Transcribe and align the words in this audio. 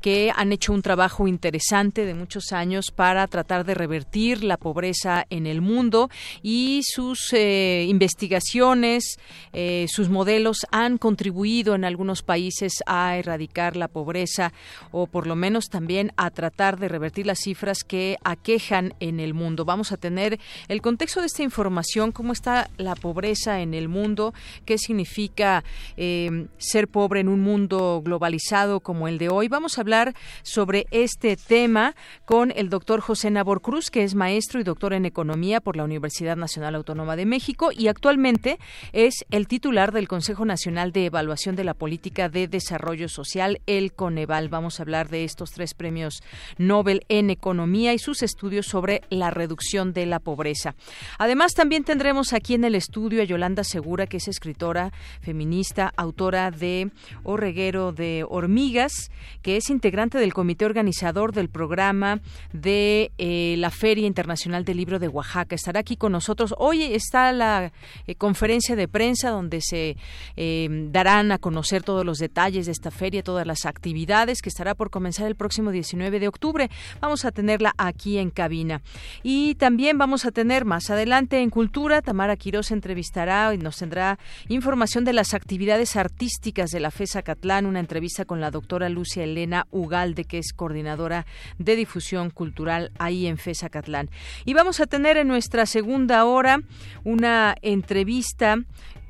que 0.00 0.32
han 0.34 0.50
hecho 0.50 0.72
un 0.72 0.82
trabajo 0.82 1.28
interesante 1.28 2.04
de 2.04 2.14
muchos 2.14 2.52
años 2.52 2.90
para 2.90 3.24
tratar 3.28 3.64
de 3.64 3.74
revertir 3.74 4.42
la 4.42 4.56
pobreza 4.56 5.26
en 5.30 5.46
el 5.46 5.60
mundo 5.60 6.10
y 6.42 6.80
sus 6.82 7.32
eh, 7.34 7.86
investigaciones, 7.88 9.20
eh, 9.52 9.86
sus 9.88 10.08
modelos 10.08 10.66
han 10.72 10.98
contribuido 10.98 11.76
en 11.76 11.84
algunos 11.84 12.22
países 12.24 12.82
a 12.86 13.16
erradicar 13.16 13.76
la 13.76 13.86
pobreza 13.86 14.52
o 14.90 15.06
por 15.06 15.28
lo 15.28 15.36
menos 15.36 15.68
también 15.68 16.10
a 16.16 16.30
tratar 16.30 16.80
de 16.80 16.88
revertir 16.88 17.26
las 17.26 17.38
cifras 17.38 17.84
que 17.84 18.16
aquejan 18.24 18.94
en 18.98 19.20
el 19.20 19.34
mundo. 19.34 19.64
Vamos 19.64 19.92
a 19.92 19.98
tener 19.98 20.40
el 20.66 20.82
contexto 20.82 21.20
de 21.20 21.26
esta 21.26 21.44
información, 21.44 22.10
cómo 22.10 22.32
está 22.32 22.68
la 22.76 22.96
pobreza 22.96 23.51
en 23.60 23.74
el 23.74 23.88
mundo, 23.88 24.32
qué 24.64 24.78
significa 24.78 25.64
eh, 25.96 26.46
ser 26.58 26.88
pobre 26.88 27.20
en 27.20 27.28
un 27.28 27.40
mundo 27.40 28.02
globalizado 28.04 28.80
como 28.80 29.08
el 29.08 29.18
de 29.18 29.28
hoy. 29.28 29.48
Vamos 29.48 29.78
a 29.78 29.82
hablar 29.82 30.14
sobre 30.42 30.86
este 30.90 31.36
tema 31.36 31.94
con 32.24 32.52
el 32.56 32.68
doctor 32.68 33.00
José 33.00 33.30
Nabor 33.30 33.60
Cruz, 33.60 33.90
que 33.90 34.02
es 34.02 34.14
maestro 34.14 34.60
y 34.60 34.64
doctor 34.64 34.92
en 34.92 35.04
economía 35.04 35.60
por 35.60 35.76
la 35.76 35.84
Universidad 35.84 36.36
Nacional 36.36 36.74
Autónoma 36.74 37.16
de 37.16 37.26
México 37.26 37.70
y 37.72 37.88
actualmente 37.88 38.58
es 38.92 39.24
el 39.30 39.48
titular 39.48 39.92
del 39.92 40.08
Consejo 40.08 40.44
Nacional 40.44 40.92
de 40.92 41.06
Evaluación 41.06 41.56
de 41.56 41.64
la 41.64 41.74
Política 41.74 42.28
de 42.28 42.48
Desarrollo 42.48 43.08
Social, 43.08 43.60
el 43.66 43.92
Coneval. 43.92 44.48
Vamos 44.48 44.78
a 44.78 44.82
hablar 44.82 45.08
de 45.08 45.24
estos 45.24 45.50
tres 45.50 45.74
premios 45.74 46.22
Nobel 46.58 47.04
en 47.08 47.30
economía 47.30 47.92
y 47.92 47.98
sus 47.98 48.22
estudios 48.22 48.66
sobre 48.66 49.02
la 49.10 49.30
reducción 49.30 49.92
de 49.92 50.06
la 50.06 50.20
pobreza. 50.20 50.74
Además, 51.18 51.54
también 51.54 51.84
tendremos 51.84 52.32
aquí 52.32 52.54
en 52.54 52.64
el 52.64 52.74
estudio 52.74 53.22
a 53.22 53.24
Yolanda 53.24 53.41
Segura, 53.64 54.06
que 54.06 54.18
es 54.18 54.28
escritora 54.28 54.92
feminista, 55.20 55.92
autora 55.96 56.52
de 56.52 56.92
O 57.24 57.36
Reguero 57.36 57.90
de 57.90 58.24
Hormigas, 58.28 59.10
que 59.42 59.56
es 59.56 59.68
integrante 59.68 60.18
del 60.18 60.32
comité 60.32 60.64
organizador 60.64 61.32
del 61.32 61.48
programa 61.48 62.20
de 62.52 63.10
eh, 63.18 63.56
la 63.58 63.70
Feria 63.70 64.06
Internacional 64.06 64.64
del 64.64 64.76
Libro 64.76 65.00
de 65.00 65.08
Oaxaca. 65.08 65.56
Estará 65.56 65.80
aquí 65.80 65.96
con 65.96 66.12
nosotros. 66.12 66.54
Hoy 66.56 66.84
está 66.84 67.32
la 67.32 67.72
eh, 68.06 68.14
conferencia 68.14 68.76
de 68.76 68.86
prensa 68.86 69.30
donde 69.30 69.60
se 69.60 69.96
eh, 70.36 70.68
darán 70.92 71.32
a 71.32 71.38
conocer 71.38 71.82
todos 71.82 72.04
los 72.04 72.18
detalles 72.18 72.66
de 72.66 72.72
esta 72.72 72.92
feria, 72.92 73.24
todas 73.24 73.46
las 73.46 73.66
actividades 73.66 74.40
que 74.40 74.50
estará 74.50 74.76
por 74.76 74.90
comenzar 74.90 75.26
el 75.26 75.34
próximo 75.34 75.72
19 75.72 76.20
de 76.20 76.28
octubre. 76.28 76.70
Vamos 77.00 77.24
a 77.24 77.32
tenerla 77.32 77.74
aquí 77.76 78.18
en 78.18 78.30
cabina. 78.30 78.82
Y 79.24 79.56
también 79.56 79.98
vamos 79.98 80.26
a 80.26 80.30
tener 80.30 80.64
más 80.64 80.90
adelante 80.90 81.40
en 81.40 81.50
Cultura, 81.50 82.02
Tamara 82.02 82.36
Quiroz 82.36 82.70
entrevistará 82.70 83.21
y 83.22 83.58
nos 83.58 83.76
tendrá 83.76 84.18
información 84.48 85.04
de 85.04 85.12
las 85.12 85.32
actividades 85.32 85.94
artísticas 85.94 86.70
de 86.70 86.80
la 86.80 86.90
FESA 86.90 87.22
Catlán, 87.22 87.66
una 87.66 87.78
entrevista 87.78 88.24
con 88.24 88.40
la 88.40 88.50
doctora 88.50 88.88
Lucia 88.88 89.22
Elena 89.22 89.68
Ugalde, 89.70 90.24
que 90.24 90.38
es 90.38 90.52
coordinadora 90.52 91.24
de 91.58 91.76
difusión 91.76 92.30
cultural 92.30 92.90
ahí 92.98 93.28
en 93.28 93.38
FESA 93.38 93.68
Catlán. 93.68 94.10
Y 94.44 94.54
vamos 94.54 94.80
a 94.80 94.86
tener 94.86 95.16
en 95.16 95.28
nuestra 95.28 95.66
segunda 95.66 96.24
hora 96.24 96.62
una 97.04 97.54
entrevista 97.62 98.56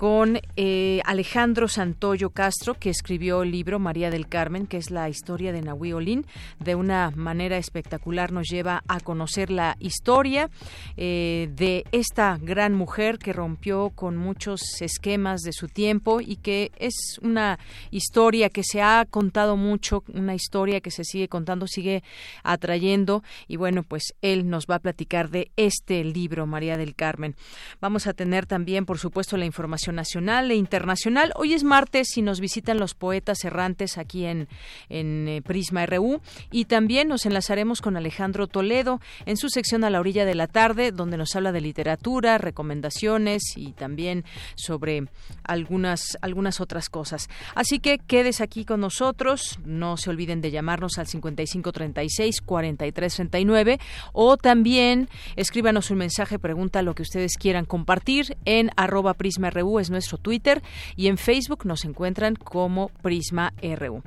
con 0.02 0.40
eh, 0.56 1.00
Alejandro 1.04 1.68
Santoyo 1.68 2.30
Castro, 2.30 2.74
que 2.74 2.90
escribió 2.90 3.44
el 3.44 3.52
libro 3.52 3.78
María 3.78 4.10
del 4.10 4.26
Carmen, 4.26 4.66
que 4.66 4.76
es 4.76 4.90
la 4.90 5.08
historia 5.08 5.52
de 5.52 5.62
Nahui 5.62 5.92
Olin. 5.92 6.26
De 6.58 6.74
una 6.74 7.12
manera 7.14 7.56
espectacular 7.56 8.32
nos 8.32 8.48
lleva 8.48 8.82
a 8.88 8.98
conocer 8.98 9.52
la 9.52 9.76
historia 9.78 10.50
eh, 10.96 11.48
de 11.54 11.84
esta 11.92 12.36
gran 12.42 12.74
mujer 12.74 13.20
que 13.20 13.32
rompió 13.32 13.90
con 13.90 14.16
muchos 14.16 14.82
esquemas 14.82 15.42
de 15.42 15.52
su 15.52 15.68
tiempo 15.68 16.20
y 16.20 16.34
que 16.34 16.72
es 16.80 17.20
una 17.22 17.60
historia 17.92 18.50
que 18.50 18.64
se 18.64 18.82
ha 18.82 19.06
contado 19.08 19.56
mucho, 19.56 20.02
una 20.12 20.34
historia 20.34 20.80
que 20.80 20.90
se 20.90 21.04
sigue 21.04 21.28
contando, 21.28 21.68
sigue 21.68 22.02
atrayendo. 22.42 23.22
Y 23.46 23.54
bueno, 23.54 23.84
pues 23.84 24.14
él 24.20 24.50
nos 24.50 24.66
va 24.66 24.74
a 24.74 24.80
platicar 24.80 25.30
de 25.30 25.52
este 25.56 26.02
libro, 26.02 26.48
María 26.48 26.76
del 26.76 26.96
Carmen. 26.96 27.36
Vamos 27.80 28.08
a 28.08 28.14
tener 28.14 28.46
también, 28.46 28.84
por 28.84 28.98
supuesto, 28.98 29.36
la 29.36 29.44
información 29.44 29.91
nacional 29.92 30.50
e 30.50 30.54
internacional. 30.54 31.32
Hoy 31.36 31.54
es 31.54 31.64
martes 31.64 32.16
y 32.16 32.22
nos 32.22 32.40
visitan 32.40 32.78
los 32.78 32.94
poetas 32.94 33.44
errantes 33.44 33.98
aquí 33.98 34.24
en, 34.24 34.48
en 34.88 35.28
eh, 35.28 35.42
Prisma 35.42 35.86
RU 35.86 36.20
y 36.50 36.64
también 36.64 37.08
nos 37.08 37.26
enlazaremos 37.26 37.80
con 37.80 37.96
Alejandro 37.96 38.46
Toledo 38.46 39.00
en 39.26 39.36
su 39.36 39.48
sección 39.48 39.84
a 39.84 39.90
la 39.90 40.00
orilla 40.00 40.24
de 40.24 40.34
la 40.34 40.46
tarde 40.46 40.92
donde 40.92 41.16
nos 41.16 41.34
habla 41.36 41.52
de 41.52 41.60
literatura, 41.60 42.38
recomendaciones 42.38 43.42
y 43.56 43.72
también 43.72 44.24
sobre 44.54 45.04
algunas, 45.44 46.18
algunas 46.20 46.60
otras 46.60 46.88
cosas. 46.88 47.28
Así 47.54 47.78
que 47.78 47.98
quedes 47.98 48.40
aquí 48.40 48.64
con 48.64 48.80
nosotros, 48.80 49.58
no 49.64 49.96
se 49.96 50.10
olviden 50.10 50.40
de 50.40 50.50
llamarnos 50.50 50.98
al 50.98 51.06
5536 51.06 52.40
4339 52.40 53.78
o 54.12 54.36
también 54.36 55.08
escríbanos 55.36 55.90
un 55.90 55.98
mensaje, 55.98 56.38
pregunta 56.38 56.82
lo 56.82 56.94
que 56.94 57.02
ustedes 57.02 57.36
quieran 57.36 57.64
compartir 57.64 58.36
en 58.44 58.70
arroba 58.76 59.14
Prisma 59.14 59.50
RU 59.50 59.78
es 59.82 59.90
nuestro 59.90 60.18
Twitter 60.18 60.62
y 60.96 61.08
en 61.08 61.18
Facebook 61.18 61.66
nos 61.66 61.84
encuentran 61.84 62.36
como 62.36 62.88
Prisma 63.02 63.52
RU. 63.62 64.02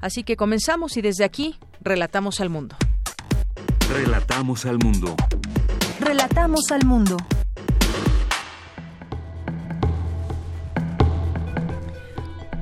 Así 0.00 0.24
que 0.24 0.36
comenzamos 0.36 0.96
y 0.96 1.02
desde 1.02 1.24
aquí 1.24 1.56
relatamos 1.80 2.40
al 2.40 2.50
mundo. 2.50 2.76
Relatamos 3.90 4.66
al 4.66 4.78
mundo. 4.78 5.14
Relatamos 6.00 6.70
al 6.70 6.84
mundo. 6.84 7.16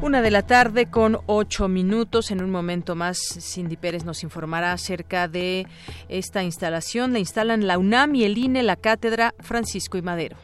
Una 0.07 0.23
de 0.23 0.31
la 0.31 0.43
tarde 0.43 0.87
con 0.87 1.19
ocho 1.27 1.67
minutos. 1.67 2.31
En 2.31 2.41
un 2.41 2.51
momento 2.53 2.95
más, 2.95 3.19
Cindy 3.41 3.77
Pérez 3.77 4.05
nos 4.05 4.23
informará 4.23 4.73
acerca 4.73 5.27
de 5.27 5.67
esta 6.09 6.45
instalación. 6.45 7.13
La 7.13 7.19
instalan 7.19 7.67
la 7.67 7.77
UNAM 7.77 8.15
y 8.15 8.23
el 8.23 8.39
INE, 8.39 8.63
la 8.63 8.77
cátedra 8.77 9.35
Francisco 9.41 9.99
y 9.99 10.03
Madero. 10.03 10.37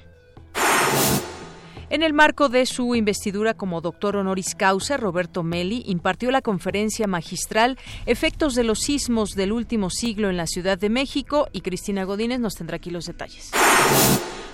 En 1.92 2.02
el 2.02 2.14
marco 2.14 2.48
de 2.48 2.64
su 2.64 2.94
investidura 2.94 3.52
como 3.52 3.82
doctor 3.82 4.16
honoris 4.16 4.54
causa, 4.54 4.96
Roberto 4.96 5.42
Meli 5.42 5.82
impartió 5.86 6.30
la 6.30 6.40
conferencia 6.40 7.06
magistral 7.06 7.76
Efectos 8.06 8.54
de 8.54 8.64
los 8.64 8.78
sismos 8.78 9.32
del 9.32 9.52
último 9.52 9.90
siglo 9.90 10.30
en 10.30 10.38
la 10.38 10.46
Ciudad 10.46 10.78
de 10.78 10.88
México 10.88 11.48
y 11.52 11.60
Cristina 11.60 12.04
Godínez 12.04 12.40
nos 12.40 12.54
tendrá 12.54 12.76
aquí 12.76 12.88
los 12.88 13.04
detalles. 13.04 13.50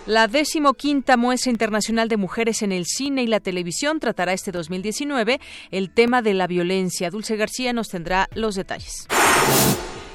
La 0.06 0.26
decimoquinta 0.26 1.16
muestra 1.16 1.52
internacional 1.52 2.08
de 2.08 2.16
mujeres 2.16 2.62
en 2.62 2.72
el 2.72 2.86
cine 2.86 3.22
y 3.22 3.28
la 3.28 3.38
televisión 3.38 4.00
tratará 4.00 4.32
este 4.32 4.50
2019 4.50 5.40
el 5.70 5.90
tema 5.90 6.22
de 6.22 6.34
la 6.34 6.48
violencia. 6.48 7.08
Dulce 7.08 7.36
García 7.36 7.72
nos 7.72 7.86
tendrá 7.86 8.28
los 8.34 8.56
detalles. 8.56 9.06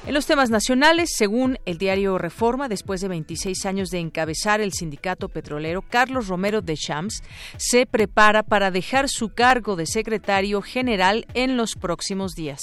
En 0.06 0.14
los 0.14 0.26
temas 0.26 0.50
nacionales, 0.50 1.12
según 1.16 1.58
el 1.66 1.78
diario 1.78 2.18
Reforma, 2.18 2.68
después 2.68 3.00
de 3.00 3.08
26 3.08 3.66
años 3.66 3.90
de 3.90 4.00
encabezar 4.00 4.60
el 4.60 4.74
sindicato 4.74 5.30
petrolero, 5.30 5.82
Carlos 5.82 6.28
Romero 6.28 6.62
de 6.62 6.76
Champs 6.76 7.24
se 7.56 7.86
prepara 7.86 8.44
para 8.44 8.70
dejar 8.70 9.08
su 9.08 9.30
cargo 9.30 9.78
de 9.78 9.86
secretario 9.86 10.62
general 10.62 11.26
en 11.34 11.56
los 11.56 11.76
próximos 11.76 12.34
días. 12.34 12.60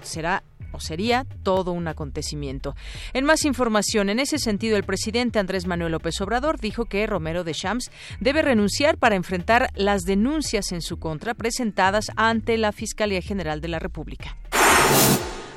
Será 0.00 0.44
o 0.70 0.78
sería 0.78 1.26
todo 1.42 1.72
un 1.72 1.88
acontecimiento. 1.88 2.76
En 3.12 3.24
más 3.24 3.44
información, 3.44 4.08
en 4.08 4.20
ese 4.20 4.38
sentido, 4.38 4.76
el 4.76 4.84
presidente 4.84 5.40
Andrés 5.40 5.66
Manuel 5.66 5.90
López 5.90 6.20
Obrador 6.20 6.60
dijo 6.60 6.84
que 6.84 7.04
Romero 7.08 7.42
de 7.42 7.52
Champs 7.52 7.90
debe 8.20 8.42
renunciar 8.42 8.96
para 8.96 9.16
enfrentar 9.16 9.70
las 9.74 10.02
denuncias 10.02 10.70
en 10.70 10.82
su 10.82 10.98
contra 10.98 11.34
presentadas 11.34 12.12
ante 12.14 12.58
la 12.58 12.70
Fiscalía 12.70 13.22
General 13.22 13.60
de 13.60 13.68
la 13.68 13.80
República. 13.80 14.36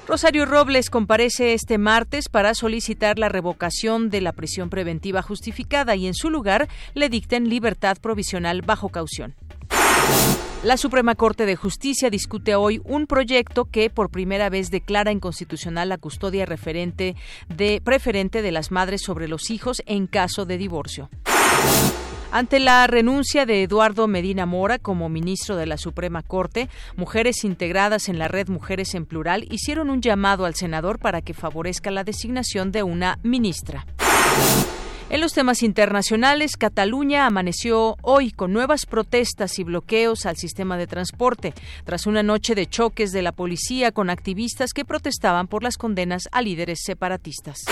Rosario 0.09 0.47
Robles 0.47 0.89
comparece 0.89 1.53
este 1.53 1.77
martes 1.77 2.29
para 2.29 2.55
solicitar 2.55 3.19
la 3.19 3.29
revocación 3.29 4.09
de 4.09 4.21
la 4.21 4.31
prisión 4.33 4.71
preventiva 4.71 5.21
justificada 5.21 5.95
y 5.95 6.07
en 6.07 6.15
su 6.15 6.31
lugar 6.31 6.67
le 6.95 7.09
dicten 7.09 7.47
libertad 7.47 7.95
provisional 8.01 8.63
bajo 8.63 8.89
caución. 8.89 9.35
La 10.63 10.77
Suprema 10.77 11.13
Corte 11.13 11.45
de 11.45 11.55
Justicia 11.55 12.09
discute 12.09 12.55
hoy 12.55 12.81
un 12.85 13.05
proyecto 13.05 13.65
que 13.65 13.91
por 13.91 14.09
primera 14.09 14.49
vez 14.49 14.71
declara 14.71 15.11
inconstitucional 15.11 15.89
la 15.89 15.99
custodia 15.99 16.47
preferente 16.47 17.13
de 18.41 18.51
las 18.51 18.71
madres 18.71 19.03
sobre 19.03 19.27
los 19.27 19.51
hijos 19.51 19.83
en 19.85 20.07
caso 20.07 20.45
de 20.47 20.57
divorcio. 20.57 21.11
Ante 22.31 22.59
la 22.59 22.85
renuncia 22.85 23.47
de 23.47 23.63
Eduardo 23.63 24.07
Medina 24.07 24.45
Mora 24.45 24.77
como 24.77 25.09
ministro 25.09 25.55
de 25.55 25.65
la 25.65 25.77
Suprema 25.77 26.21
Corte, 26.21 26.69
mujeres 26.95 27.43
integradas 27.43 28.07
en 28.07 28.19
la 28.19 28.27
red 28.27 28.49
Mujeres 28.49 28.93
en 28.93 29.07
Plural 29.07 29.47
hicieron 29.51 29.89
un 29.89 29.99
llamado 29.99 30.45
al 30.45 30.53
senador 30.53 30.99
para 30.99 31.23
que 31.23 31.33
favorezca 31.33 31.89
la 31.89 32.03
designación 32.03 32.71
de 32.71 32.83
una 32.83 33.17
ministra. 33.23 33.87
En 35.09 35.21
los 35.21 35.33
temas 35.33 35.63
internacionales, 35.63 36.55
Cataluña 36.55 37.25
amaneció 37.25 37.97
hoy 38.03 38.31
con 38.31 38.53
nuevas 38.53 38.85
protestas 38.85 39.57
y 39.57 39.63
bloqueos 39.63 40.27
al 40.27 40.37
sistema 40.37 40.77
de 40.77 40.85
transporte, 40.85 41.55
tras 41.83 42.05
una 42.05 42.21
noche 42.21 42.53
de 42.53 42.67
choques 42.67 43.11
de 43.11 43.23
la 43.23 43.31
policía 43.31 43.91
con 43.91 44.11
activistas 44.11 44.73
que 44.73 44.85
protestaban 44.85 45.47
por 45.47 45.63
las 45.63 45.77
condenas 45.77 46.29
a 46.31 46.43
líderes 46.43 46.81
separatistas. 46.83 47.65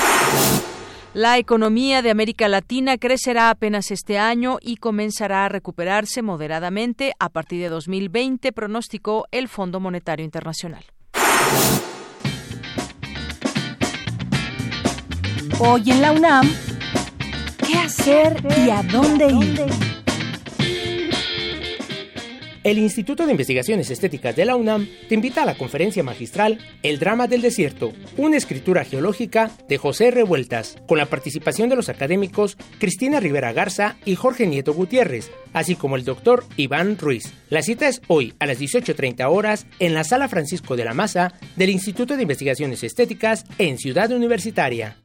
La 1.18 1.40
economía 1.40 2.04
de 2.04 2.12
América 2.12 2.48
Latina 2.48 3.00
crecerá 3.00 3.50
apenas 3.50 3.90
este 3.90 4.20
año 4.20 4.60
y 4.62 4.78
comenzará 4.78 5.46
a 5.46 5.50
recuperarse 5.50 6.22
moderadamente 6.22 7.14
a 7.18 7.30
partir 7.30 7.60
de 7.60 7.70
2020, 7.70 8.52
pronosticó 8.54 9.26
el 9.32 9.48
Fondo 9.48 9.80
Monetario 9.80 10.24
Internacional. 10.24 10.86
Hoy 15.58 15.90
en 15.90 16.02
la 16.04 16.12
UNAM, 16.12 16.52
¿qué 17.66 17.80
hacer 17.80 18.38
y 18.56 18.70
a 18.70 18.84
dónde 18.84 19.26
ir? 19.26 19.97
El 22.68 22.80
Instituto 22.80 23.26
de 23.26 23.32
Investigaciones 23.32 23.90
Estéticas 23.90 24.36
de 24.36 24.44
la 24.44 24.58
UNAM 24.58 24.90
te 25.08 25.16
invita 25.16 25.44
a 25.44 25.46
la 25.46 25.58
conferencia 25.58 26.04
magistral 26.04 26.60
El 26.84 27.00
drama 27.00 27.26
del 27.28 27.42
desierto, 27.42 27.94
una 28.18 28.36
escritura 28.36 28.84
geológica 28.84 29.52
de 29.70 29.78
José 29.78 30.12
Revueltas, 30.12 30.76
con 30.86 30.98
la 30.98 31.06
participación 31.06 31.70
de 31.70 31.78
los 31.78 31.88
académicos 31.88 32.58
Cristina 32.78 33.22
Rivera 33.22 33.54
Garza 33.54 33.96
y 34.04 34.16
Jorge 34.16 34.48
Nieto 34.48 34.74
Gutiérrez, 34.74 35.32
así 35.54 35.76
como 35.76 35.96
el 35.96 36.04
doctor 36.04 36.44
Iván 36.58 36.98
Ruiz. 36.98 37.32
La 37.50 37.62
cita 37.62 37.88
es 37.88 38.02
hoy 38.08 38.34
a 38.38 38.46
las 38.46 38.60
18.30 38.60 39.32
horas 39.32 39.66
en 39.80 39.94
la 39.94 40.04
Sala 40.04 40.28
Francisco 40.28 40.76
de 40.76 40.84
la 40.84 40.94
Maza 40.94 41.32
del 41.56 41.70
Instituto 41.70 42.18
de 42.18 42.24
Investigaciones 42.24 42.84
Estéticas 42.84 43.46
en 43.60 43.78
Ciudad 43.78 44.12
Universitaria. 44.12 44.98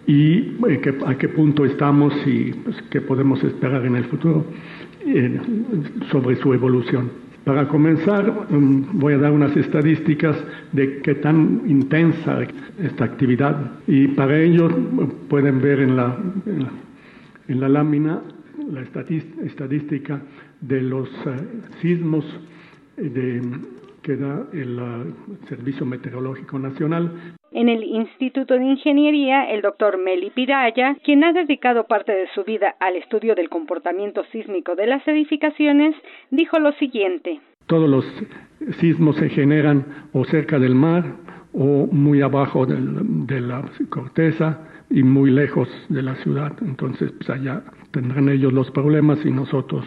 y 0.08 0.58
eh, 0.68 0.82
a 1.06 1.18
qué 1.18 1.30
punto 1.30 1.66
estamos 1.66 2.14
y 2.26 2.54
pues, 2.54 2.82
qué 2.90 3.02
podemos 3.02 3.44
esperar 3.44 3.86
en 3.86 3.96
el 3.96 4.06
futuro 4.06 4.46
eh, 5.06 5.40
sobre 6.12 6.36
su 6.38 6.54
evolución. 6.54 7.10
Para 7.44 7.68
comenzar, 7.68 8.48
mm, 8.50 9.00
voy 9.00 9.14
a 9.14 9.18
dar 9.20 9.32
unas 9.32 9.56
estadísticas 9.56 10.36
de 10.72 11.02
qué 11.02 11.16
tan 11.16 11.62
intensa 11.68 12.40
esta 12.82 13.06
actividad 13.06 13.74
y 13.88 14.08
para 14.10 14.40
ello 14.40 14.70
pueden 15.30 15.62
ver 15.62 15.80
en 15.80 15.96
la, 15.96 16.18
en 17.48 17.60
la, 17.60 17.70
lámina 17.70 18.22
la 18.72 18.82
estadística 18.82 20.22
de 20.62 20.82
los 20.82 21.08
eh, 21.10 21.36
sismos 21.82 22.26
de, 22.98 23.42
que 24.06 24.16
da 24.16 24.46
el 24.54 24.80
Servicio 25.50 25.86
Meteorológico 25.86 26.60
Nacional 26.60 27.12
en 27.52 27.70
el 27.70 27.84
Instituto 27.84 28.56
de 28.56 28.66
Ingeniería, 28.66 29.50
el 29.50 29.62
doctor 29.62 29.98
Meli 29.98 30.30
Piraya, 30.30 30.98
quien 31.04 31.24
ha 31.24 31.32
dedicado 31.32 31.86
parte 31.86 32.12
de 32.12 32.28
su 32.36 32.44
vida 32.44 32.76
al 32.82 32.98
estudio 32.98 33.34
del 33.34 33.48
comportamiento 33.48 34.26
sísmico 34.32 34.76
de 34.76 34.88
las 34.88 35.08
edificaciones, 35.08 35.96
dijo 36.32 36.60
lo 36.60 36.74
siguiente. 36.74 37.40
Todos 37.66 37.90
los 37.90 38.06
sismos 38.82 39.16
se 39.16 39.30
generan 39.30 39.86
o 40.12 40.26
cerca 40.26 40.60
del 40.60 40.76
mar 40.76 41.06
o 41.54 41.88
muy 41.90 42.22
abajo 42.22 42.66
de 42.66 43.42
la 43.42 43.64
corteza 43.90 44.60
y 44.90 45.02
muy 45.04 45.32
lejos 45.32 45.70
de 45.88 46.02
la 46.02 46.16
ciudad. 46.16 46.52
Entonces, 46.62 47.12
pues 47.14 47.30
allá 47.30 47.64
tendrán 47.92 48.28
ellos 48.28 48.52
los 48.52 48.70
problemas 48.72 49.26
y 49.26 49.32
nosotros 49.32 49.86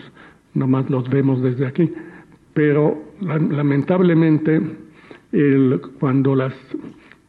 nomás 0.55 0.89
los 0.89 1.09
vemos 1.11 1.43
desde 1.43 1.67
aquí. 1.67 1.93
Pero 2.59 3.01
lamentablemente, 3.21 4.61
el, 5.31 5.81
cuando 6.01 6.35
las 6.35 6.53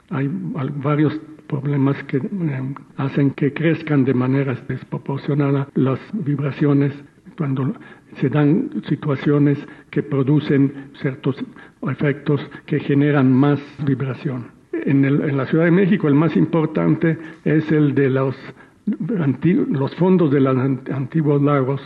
hay 0.10 0.28
varios 0.28 1.22
problemas 1.46 2.04
que 2.06 2.18
eh, 2.18 2.74
hacen 2.98 3.30
que 3.36 3.54
crezcan 3.54 4.06
de 4.06 4.16
manera 4.16 4.56
desproporcionada 4.68 5.68
las 5.76 6.00
vibraciones 6.14 6.94
cuando 7.38 7.76
se 8.16 8.30
dan 8.30 8.72
situaciones 8.88 9.60
que 9.92 10.02
producen 10.02 10.90
ciertos 11.00 11.36
efectos 11.84 12.42
que 12.66 12.80
generan 12.80 13.32
más 13.32 13.60
vibración. 13.86 14.48
En, 14.74 15.06
en 15.06 15.38
la 15.38 15.46
Ciudad 15.46 15.66
de 15.66 15.72
México 15.72 16.08
el 16.08 16.16
más 16.16 16.36
importante 16.36 17.20
es 17.46 17.72
el 17.72 17.94
de 17.94 18.10
los, 18.10 18.36
los 18.88 19.96
fondos 19.98 20.32
de 20.32 20.40
los 20.40 20.58
antiguos 20.58 21.40
lagos 21.44 21.80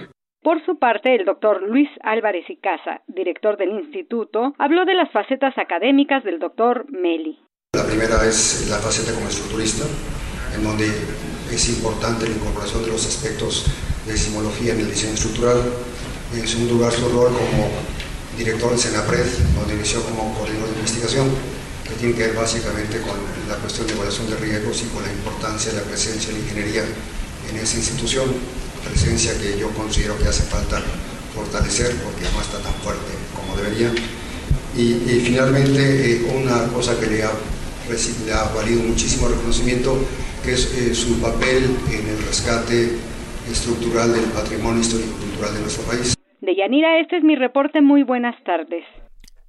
por 0.44 0.64
su 0.66 0.78
parte, 0.78 1.16
el 1.16 1.26
doctor 1.26 1.64
Luis 1.64 1.90
Álvarez 2.02 2.44
y 2.50 2.58
Casa, 2.58 3.02
director 3.08 3.58
del 3.58 3.72
instituto, 3.72 4.54
habló 4.60 4.86
de 4.86 4.94
las 4.94 5.10
facetas 5.12 5.58
académicas 5.58 6.24
del 6.24 6.40
doctor 6.40 6.86
Meli. 6.92 7.40
La 7.74 7.86
primera 7.86 8.24
es 8.28 8.68
la 8.70 8.78
faceta 8.78 9.14
como 9.16 9.28
estructurista, 9.28 9.86
en 10.56 10.64
donde 10.64 10.86
es 11.52 11.70
importante 11.70 12.28
la 12.28 12.36
incorporación 12.36 12.84
de 12.84 12.92
los 12.92 13.06
aspectos 13.08 13.66
de 14.06 14.18
simología 14.18 14.74
en 14.74 14.82
el 14.82 14.90
diseño 14.90 15.14
estructural. 15.14 15.58
En 16.36 16.48
segundo 16.48 16.74
lugar, 16.76 16.92
su 16.92 17.08
rol 17.10 17.32
como 17.32 17.70
director 18.38 18.70
del 18.70 18.80
SENAPRED, 18.80 19.26
donde 19.56 19.76
inició 19.76 20.04
como 20.04 20.34
coordinador 20.36 20.70
de 20.70 20.76
investigación, 20.76 21.30
que 21.88 21.96
tiene 21.96 22.16
que 22.16 22.28
ver 22.28 22.36
básicamente 22.36 23.00
con 23.02 23.16
la 23.48 23.56
cuestión 23.58 23.88
de 23.88 23.94
evaluación 23.94 24.30
de 24.30 24.36
riesgos 24.38 24.84
y 24.84 24.88
con 24.90 25.04
la 25.04 25.12
importancia 25.12 25.72
de 25.72 25.80
la 25.80 25.88
presencia 25.88 26.34
de 26.34 26.40
la 26.40 26.44
ingeniería 26.44 26.84
en 27.50 27.58
esa 27.58 27.78
institución 27.78 28.28
presencia 28.88 29.32
que 29.40 29.58
yo 29.58 29.70
considero 29.72 30.18
que 30.18 30.28
hace 30.28 30.44
falta 30.44 30.82
fortalecer 31.34 31.96
porque 32.04 32.24
no 32.34 32.42
está 32.42 32.60
tan 32.60 32.74
fuerte 32.84 33.12
como 33.36 33.56
debería. 33.58 33.92
Y, 34.76 35.20
finalmente, 35.22 35.80
eh, 35.80 36.32
una 36.34 36.68
cosa 36.74 37.00
que 37.00 37.06
le 37.06 37.24
ha, 37.24 37.32
le 38.26 38.34
ha, 38.34 38.44
valido 38.56 38.82
muchísimo 38.82 39.28
reconocimiento, 39.28 39.98
que 40.44 40.54
es 40.54 40.74
eh, 40.74 40.96
su 40.96 41.22
papel 41.22 41.78
en 41.92 42.10
el 42.10 42.18
rescate 42.26 42.98
estructural 43.52 44.14
del 44.14 44.26
patrimonio 44.32 44.82
histórico 44.82 45.12
y 45.20 45.26
cultural 45.26 45.54
de 45.54 45.62
nuestro 45.62 45.84
país. 45.84 46.16
De 46.42 46.56
Yanira, 46.56 47.00
este 47.00 47.18
es 47.18 47.24
mi 47.24 47.36
reporte. 47.36 47.82
Muy 47.82 48.04
buenas 48.04 48.36
tardes. 48.44 48.84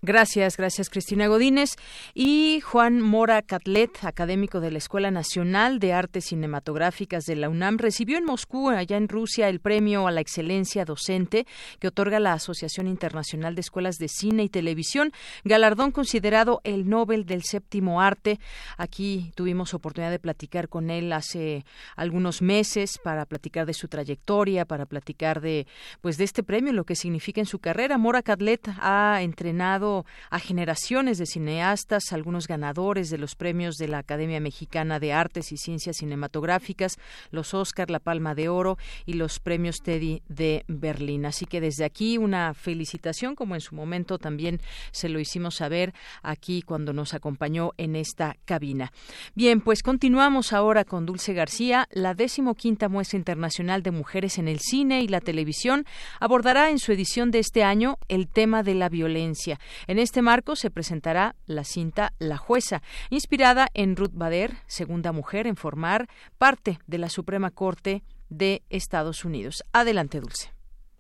Gracias, 0.07 0.59
gracias 0.59 0.91
Cristina 0.91 1.29
Godínez. 1.29 1.77
Y 2.13 2.61
Juan 2.61 3.01
Mora 3.01 3.41
Catlet, 3.41 4.05
académico 4.05 4.61
de 4.61 4.71
la 4.71 4.77
Escuela 4.77 5.11
Nacional 5.11 5.79
de 5.79 5.95
Artes 5.95 6.27
Cinematográficas 6.27 7.25
de 7.25 7.37
la 7.37 7.49
UNAM, 7.49 7.79
recibió 7.79 8.19
en 8.19 8.27
Moscú, 8.27 8.69
allá 8.69 8.99
en 8.99 9.09
Rusia, 9.09 9.49
el 9.49 9.61
premio 9.61 10.07
a 10.07 10.11
la 10.11 10.21
excelencia 10.21 10.85
docente 10.85 11.47
que 11.79 11.89
otorga 11.89 12.21
la 12.21 12.35
Asociación 12.35 12.87
Internacional 12.87 13.55
de 13.55 13.63
Escuelas 13.63 13.97
de 13.97 14.09
Cine 14.09 14.43
y 14.43 14.51
Televisión, 14.51 15.11
galardón 15.43 15.91
considerado 15.91 16.61
el 16.65 16.87
Nobel 16.87 17.25
del 17.25 17.43
Séptimo 17.43 18.03
Arte. 18.03 18.39
Aquí 18.77 19.33
tuvimos 19.35 19.73
oportunidad 19.73 20.11
de 20.11 20.19
platicar 20.19 20.69
con 20.69 20.91
él 20.91 21.15
hace 21.15 21.65
algunos 21.97 22.43
meses 22.43 22.99
para 23.03 23.25
platicar 23.25 23.65
de 23.65 23.73
su 23.73 23.89
trayectoria, 23.89 24.67
para 24.67 24.85
platicar 24.85 25.41
de 25.41 25.67
pues 26.03 26.19
de 26.19 26.25
este 26.25 26.43
premio, 26.43 26.75
lo 26.75 26.85
que 26.85 26.95
significa 26.95 27.41
en 27.41 27.47
su 27.47 27.59
carrera. 27.59 27.97
Mora 27.97 28.21
Catlet 28.21 28.69
ha 28.83 29.23
entrenado 29.23 29.94
a 30.31 30.39
generaciones 30.39 31.19
de 31.19 31.27
cineastas, 31.27 32.13
algunos 32.13 32.49
ganadores 32.49 33.11
de 33.11 33.19
los 33.19 33.35
premios 33.35 33.77
de 33.77 33.89
la 33.89 33.99
Academia 33.99 34.41
Mexicana 34.41 34.99
de 34.99 35.13
Artes 35.13 35.53
y 35.53 35.57
Ciencias 35.57 35.99
Cinematográficas, 35.99 36.99
los 37.31 37.55
Oscar, 37.55 37.91
la 37.91 38.01
Palma 38.01 38.35
de 38.35 38.49
Oro 38.49 38.79
y 39.07 39.15
los 39.15 39.39
premios 39.39 39.77
Teddy 39.83 40.23
de 40.29 40.65
Berlín. 40.67 41.27
Así 41.27 41.47
que 41.47 41.61
desde 41.61 41.85
aquí 41.85 42.19
una 42.19 42.55
felicitación, 42.55 43.35
como 43.35 43.55
en 43.55 43.61
su 43.61 43.75
momento 43.75 44.19
también 44.19 44.61
se 44.91 45.09
lo 45.09 45.21
hicimos 45.21 45.57
saber 45.57 45.95
aquí 46.23 46.63
cuando 46.63 46.93
nos 46.93 47.15
acompañó 47.15 47.73
en 47.77 47.97
esta 47.97 48.37
cabina. 48.45 48.93
Bien, 49.35 49.61
pues 49.61 49.83
continuamos 49.83 50.53
ahora 50.53 50.85
con 50.85 51.07
Dulce 51.07 51.35
García. 51.35 51.87
La 51.91 52.15
decimoquinta 52.15 52.89
muestra 52.89 53.19
internacional 53.19 53.83
de 53.83 53.91
mujeres 53.91 54.39
en 54.39 54.49
el 54.49 54.61
cine 54.61 55.03
y 55.03 55.09
la 55.09 55.21
televisión 55.21 55.85
abordará 56.21 56.71
en 56.71 56.79
su 56.79 56.93
edición 56.93 57.31
de 57.31 57.39
este 57.39 57.63
año 57.63 57.99
el 58.09 58.29
tema 58.29 58.63
de 58.63 58.75
la 58.75 58.89
violencia. 58.89 59.59
En 59.87 59.99
este 59.99 60.23
marco 60.23 60.57
se 60.57 60.71
presentará 60.71 61.37
la 61.47 61.65
cinta 61.65 62.13
La 62.19 62.37
Jueza, 62.37 62.83
inspirada 63.11 63.69
en 63.75 63.97
Ruth 63.97 64.13
Bader, 64.15 64.57
segunda 64.67 65.13
mujer 65.13 65.47
en 65.47 65.57
formar 65.57 66.09
parte 66.39 66.79
de 66.87 66.99
la 66.99 67.09
Suprema 67.09 67.51
Corte 67.51 68.03
de 68.29 68.63
Estados 68.71 69.25
Unidos. 69.25 69.63
Adelante, 69.73 70.21
Dulce. 70.21 70.55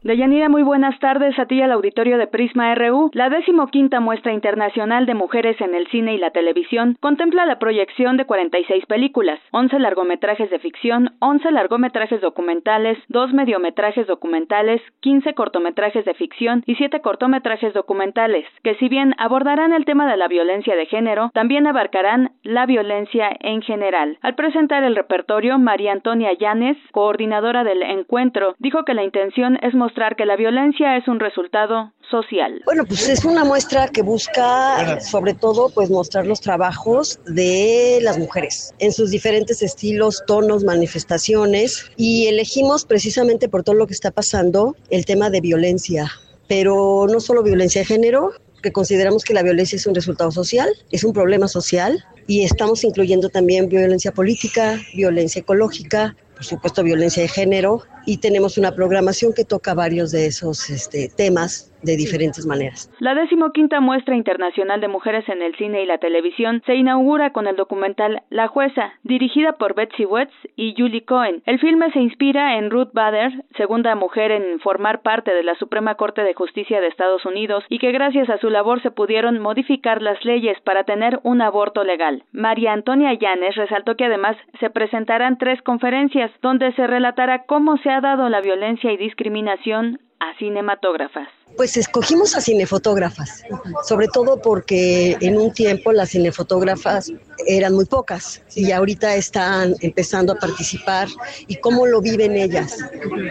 Deyanira, 0.04 0.50
muy 0.50 0.62
buenas 0.62 0.98
tardes 0.98 1.38
a 1.38 1.46
ti 1.46 1.62
al 1.62 1.72
auditorio 1.72 2.18
de 2.18 2.26
Prisma 2.26 2.74
RU. 2.74 3.08
La 3.14 3.30
decimoquinta 3.30 4.00
muestra 4.00 4.34
internacional 4.34 5.06
de 5.06 5.14
mujeres 5.14 5.58
en 5.62 5.74
el 5.74 5.86
cine 5.86 6.12
y 6.12 6.18
la 6.18 6.30
televisión 6.30 6.98
contempla 7.00 7.46
la 7.46 7.58
proyección 7.58 8.18
de 8.18 8.26
46 8.26 8.84
películas, 8.84 9.40
11 9.52 9.78
largometrajes 9.78 10.50
de 10.50 10.58
ficción, 10.58 11.14
11 11.20 11.50
largometrajes 11.52 12.20
documentales, 12.20 12.98
2 13.08 13.32
mediometrajes 13.32 14.06
documentales, 14.06 14.82
15 15.00 15.32
cortometrajes 15.32 16.04
de 16.04 16.12
ficción 16.12 16.62
y 16.66 16.74
7 16.74 17.00
cortometrajes 17.00 17.72
documentales, 17.72 18.44
que 18.62 18.74
si 18.74 18.90
bien 18.90 19.14
abordarán 19.16 19.72
el 19.72 19.86
tema 19.86 20.06
de 20.06 20.18
la 20.18 20.28
violencia 20.28 20.76
de 20.76 20.84
género, 20.84 21.30
también 21.32 21.66
abarcarán 21.66 22.32
la 22.42 22.66
violencia 22.66 23.34
en 23.40 23.62
general. 23.62 24.18
Al 24.20 24.34
presentar 24.34 24.84
el 24.84 24.96
repertorio, 24.96 25.58
María 25.58 25.92
Antonia 25.92 26.34
Llanes, 26.34 26.76
coordinadora 26.92 27.64
del 27.64 27.82
encuentro, 27.82 28.54
dijo 28.58 28.84
que 28.84 28.92
la 28.92 29.02
intención 29.02 29.58
es 29.62 29.72
mostrar 29.72 29.93
que 30.16 30.26
la 30.26 30.36
violencia 30.36 30.96
es 30.96 31.06
un 31.06 31.20
resultado 31.20 31.92
social. 32.10 32.60
Bueno, 32.64 32.84
pues 32.84 33.08
es 33.08 33.24
una 33.24 33.44
muestra 33.44 33.88
que 33.88 34.02
busca 34.02 35.00
sobre 35.00 35.34
todo 35.34 35.70
pues 35.74 35.90
mostrar 35.90 36.26
los 36.26 36.40
trabajos 36.40 37.20
de 37.26 37.98
las 38.02 38.18
mujeres 38.18 38.74
en 38.78 38.92
sus 38.92 39.10
diferentes 39.10 39.62
estilos, 39.62 40.22
tonos, 40.26 40.64
manifestaciones 40.64 41.90
y 41.96 42.26
elegimos 42.26 42.84
precisamente 42.84 43.48
por 43.48 43.62
todo 43.62 43.76
lo 43.76 43.86
que 43.86 43.94
está 43.94 44.10
pasando 44.10 44.76
el 44.90 45.04
tema 45.04 45.30
de 45.30 45.40
violencia, 45.40 46.10
pero 46.48 47.06
no 47.08 47.20
solo 47.20 47.42
violencia 47.42 47.80
de 47.82 47.86
género, 47.86 48.32
que 48.62 48.72
consideramos 48.72 49.24
que 49.24 49.34
la 49.34 49.42
violencia 49.42 49.76
es 49.76 49.86
un 49.86 49.94
resultado 49.94 50.30
social, 50.30 50.68
es 50.90 51.04
un 51.04 51.12
problema 51.12 51.48
social 51.48 52.04
y 52.26 52.44
estamos 52.44 52.82
incluyendo 52.82 53.28
también 53.28 53.68
violencia 53.68 54.12
política, 54.12 54.80
violencia 54.94 55.40
ecológica, 55.40 56.16
por 56.44 56.58
supuesto 56.58 56.84
violencia 56.84 57.22
de 57.22 57.28
género 57.28 57.80
y 58.06 58.20
tenemos 58.20 58.58
una 58.58 58.72
programación 58.72 59.32
que 59.34 59.44
toca 59.44 59.72
varios 59.72 60.12
de 60.12 60.26
esos 60.26 60.68
este, 60.68 61.08
temas 61.08 61.74
de 61.84 61.96
diferentes 61.96 62.46
maneras. 62.46 62.90
La 62.98 63.14
decimoquinta 63.14 63.80
muestra 63.80 64.16
internacional 64.16 64.80
de 64.80 64.88
mujeres 64.88 65.28
en 65.28 65.42
el 65.42 65.54
cine 65.56 65.82
y 65.82 65.86
la 65.86 65.98
televisión 65.98 66.62
se 66.66 66.74
inaugura 66.74 67.30
con 67.30 67.46
el 67.46 67.56
documental 67.56 68.22
La 68.30 68.48
Jueza, 68.48 68.94
dirigida 69.02 69.52
por 69.52 69.74
Betsy 69.74 70.06
Wetz 70.06 70.32
y 70.56 70.74
Julie 70.76 71.04
Cohen. 71.04 71.42
El 71.46 71.58
filme 71.58 71.90
se 71.92 72.00
inspira 72.00 72.58
en 72.58 72.70
Ruth 72.70 72.92
Bader, 72.92 73.32
segunda 73.56 73.94
mujer 73.94 74.30
en 74.30 74.60
formar 74.60 75.02
parte 75.02 75.32
de 75.32 75.42
la 75.42 75.54
Suprema 75.56 75.94
Corte 75.96 76.22
de 76.22 76.34
Justicia 76.34 76.80
de 76.80 76.88
Estados 76.88 77.24
Unidos 77.26 77.64
y 77.68 77.78
que 77.78 77.92
gracias 77.92 78.30
a 78.30 78.38
su 78.38 78.48
labor 78.48 78.82
se 78.82 78.90
pudieron 78.90 79.38
modificar 79.38 80.00
las 80.00 80.22
leyes 80.24 80.58
para 80.62 80.84
tener 80.84 81.20
un 81.22 81.42
aborto 81.42 81.84
legal. 81.84 82.24
María 82.32 82.72
Antonia 82.72 83.12
Llanes 83.12 83.56
resaltó 83.56 83.96
que 83.96 84.06
además 84.06 84.36
se 84.58 84.70
presentarán 84.70 85.36
tres 85.38 85.60
conferencias 85.62 86.30
donde 86.42 86.72
se 86.72 86.86
relatará 86.86 87.44
cómo 87.46 87.76
se 87.78 87.90
ha 87.90 88.00
dado 88.00 88.28
la 88.28 88.40
violencia 88.40 88.92
y 88.92 88.96
discriminación 88.96 90.00
a 90.20 90.34
cinematógrafas. 90.38 91.28
Pues 91.56 91.76
escogimos 91.76 92.34
a 92.36 92.40
cinefotógrafas, 92.40 93.44
sobre 93.86 94.08
todo 94.08 94.40
porque 94.40 95.16
en 95.20 95.36
un 95.38 95.52
tiempo 95.52 95.92
las 95.92 96.10
cinefotógrafas 96.10 97.12
eran 97.46 97.74
muy 97.74 97.84
pocas 97.84 98.42
y 98.54 98.72
ahorita 98.72 99.14
están 99.14 99.74
empezando 99.80 100.32
a 100.32 100.36
participar 100.36 101.08
y 101.46 101.56
cómo 101.56 101.86
lo 101.86 102.00
viven 102.00 102.36
ellas, 102.36 102.78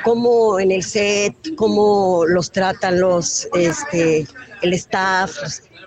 cómo 0.03 0.59
en 0.59 0.71
el 0.71 0.83
set, 0.83 1.35
cómo 1.55 2.25
los 2.25 2.51
tratan 2.51 2.99
los, 2.99 3.47
este, 3.53 4.25
el 4.61 4.73
staff, 4.73 5.31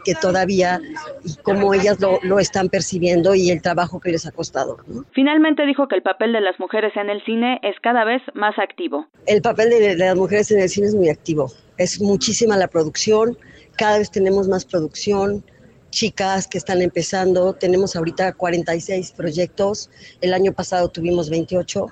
que 0.07 0.14
todavía 0.14 0.81
y 1.25 1.35
cómo 1.43 1.75
ellas 1.75 1.99
lo, 2.00 2.38
están 2.38 2.69
percibiendo 2.69 3.35
y 3.35 3.50
el 3.50 3.61
trabajo 3.61 3.99
que 3.99 4.12
les 4.12 4.25
ha 4.25 4.31
costado. 4.31 4.78
Finalmente 5.12 5.66
dijo 5.66 5.88
que 5.88 5.97
el 5.97 6.02
papel 6.02 6.33
de 6.33 6.40
las 6.40 6.61
mujeres 6.61 6.97
en 6.97 7.11
el 7.11 7.25
cine 7.25 7.59
es 7.64 7.75
cada 7.83 8.05
vez 8.05 8.23
más 8.35 8.57
activo. 8.57 9.09
El 9.26 9.43
papel 9.43 9.71
de, 9.71 9.97
las 9.97 10.14
mujeres 10.14 10.52
en 10.52 10.61
el 10.61 10.69
cine 10.69 10.87
es 10.87 10.95
muy 10.95 11.09
activo. 11.09 11.50
Es 11.78 12.00
muchísima 12.00 12.56
la 12.56 12.68
producción, 12.68 13.37
cada 13.76 13.99
vez 13.99 14.11
tenemos 14.11 14.49
más 14.49 14.64
producción, 14.64 15.45
chicas 15.90 16.47
que 16.47 16.59
están 16.59 16.83
empezando. 16.83 17.54
Tenemos 17.54 17.97
ahorita 17.97 18.35
46 18.35 19.12
proyectos. 19.12 19.90
El 20.21 20.35
año 20.35 20.52
pasado 20.52 20.88
tuvimos 20.88 21.30
28. 21.30 21.87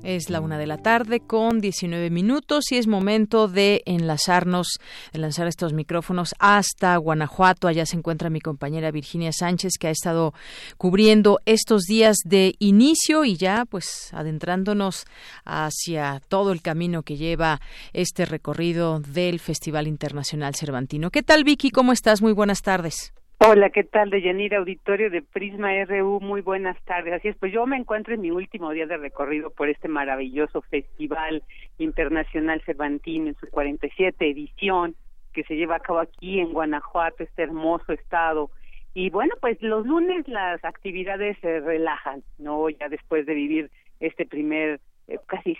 Es 0.02 0.30
la 0.30 0.40
una 0.40 0.56
de 0.56 0.66
la 0.66 0.78
tarde 0.78 1.20
con 1.20 1.60
19 1.60 2.08
minutos 2.08 2.72
y 2.72 2.78
es 2.78 2.86
momento 2.86 3.46
de 3.46 3.82
enlazarnos, 3.84 4.78
de 5.12 5.18
lanzar 5.18 5.46
estos 5.48 5.74
micrófonos 5.74 6.34
hasta 6.38 6.96
Guanajuato. 6.96 7.68
Allá 7.68 7.84
se 7.84 7.96
encuentra 7.96 8.30
mi 8.30 8.40
compañera 8.40 8.90
Virginia 8.90 9.32
Sánchez 9.32 9.74
que 9.78 9.88
ha 9.88 9.90
estado 9.90 10.32
cubriendo 10.78 11.40
estos 11.44 11.82
días 11.82 12.16
de 12.24 12.54
inicio 12.58 13.26
y 13.26 13.36
ya 13.36 13.66
pues 13.66 14.08
adentrándonos 14.14 15.04
hacia 15.44 16.22
todo 16.28 16.52
el 16.52 16.62
camino 16.62 17.02
que 17.02 17.18
lleva 17.18 17.60
este 17.92 18.24
recorrido 18.24 19.00
del 19.00 19.40
Festival 19.40 19.86
Internacional 19.86 20.54
Cervantino. 20.54 21.10
¿Qué 21.10 21.22
tal 21.22 21.44
Vicky? 21.44 21.70
¿Cómo 21.70 21.92
estás? 21.92 22.22
Muy 22.22 22.32
buenas 22.32 22.62
tardes. 22.62 23.12
Hola, 23.42 23.70
¿qué 23.70 23.84
tal? 23.84 24.10
De 24.10 24.20
Yanira 24.20 24.58
Auditorio 24.58 25.08
de 25.08 25.22
Prisma 25.22 25.70
RU, 25.86 26.20
muy 26.20 26.42
buenas 26.42 26.76
tardes. 26.84 27.14
Así 27.14 27.28
es, 27.28 27.36
pues 27.38 27.50
yo 27.50 27.64
me 27.64 27.78
encuentro 27.78 28.12
en 28.12 28.20
mi 28.20 28.30
último 28.30 28.70
día 28.70 28.84
de 28.84 28.98
recorrido 28.98 29.48
por 29.48 29.70
este 29.70 29.88
maravilloso 29.88 30.60
Festival 30.60 31.42
Internacional 31.78 32.60
Cervantino 32.66 33.28
en 33.28 33.36
su 33.36 33.48
47 33.48 34.28
edición 34.28 34.94
que 35.32 35.42
se 35.44 35.56
lleva 35.56 35.76
a 35.76 35.80
cabo 35.80 36.00
aquí 36.00 36.38
en 36.38 36.52
Guanajuato, 36.52 37.22
este 37.22 37.44
hermoso 37.44 37.94
estado. 37.94 38.50
Y 38.92 39.08
bueno, 39.08 39.34
pues 39.40 39.56
los 39.62 39.86
lunes 39.86 40.28
las 40.28 40.62
actividades 40.62 41.38
se 41.40 41.60
relajan, 41.60 42.22
¿no? 42.36 42.68
Ya 42.68 42.90
después 42.90 43.24
de 43.24 43.32
vivir 43.32 43.70
este 44.00 44.26
primer, 44.26 44.80
eh, 45.08 45.18
casi 45.24 45.56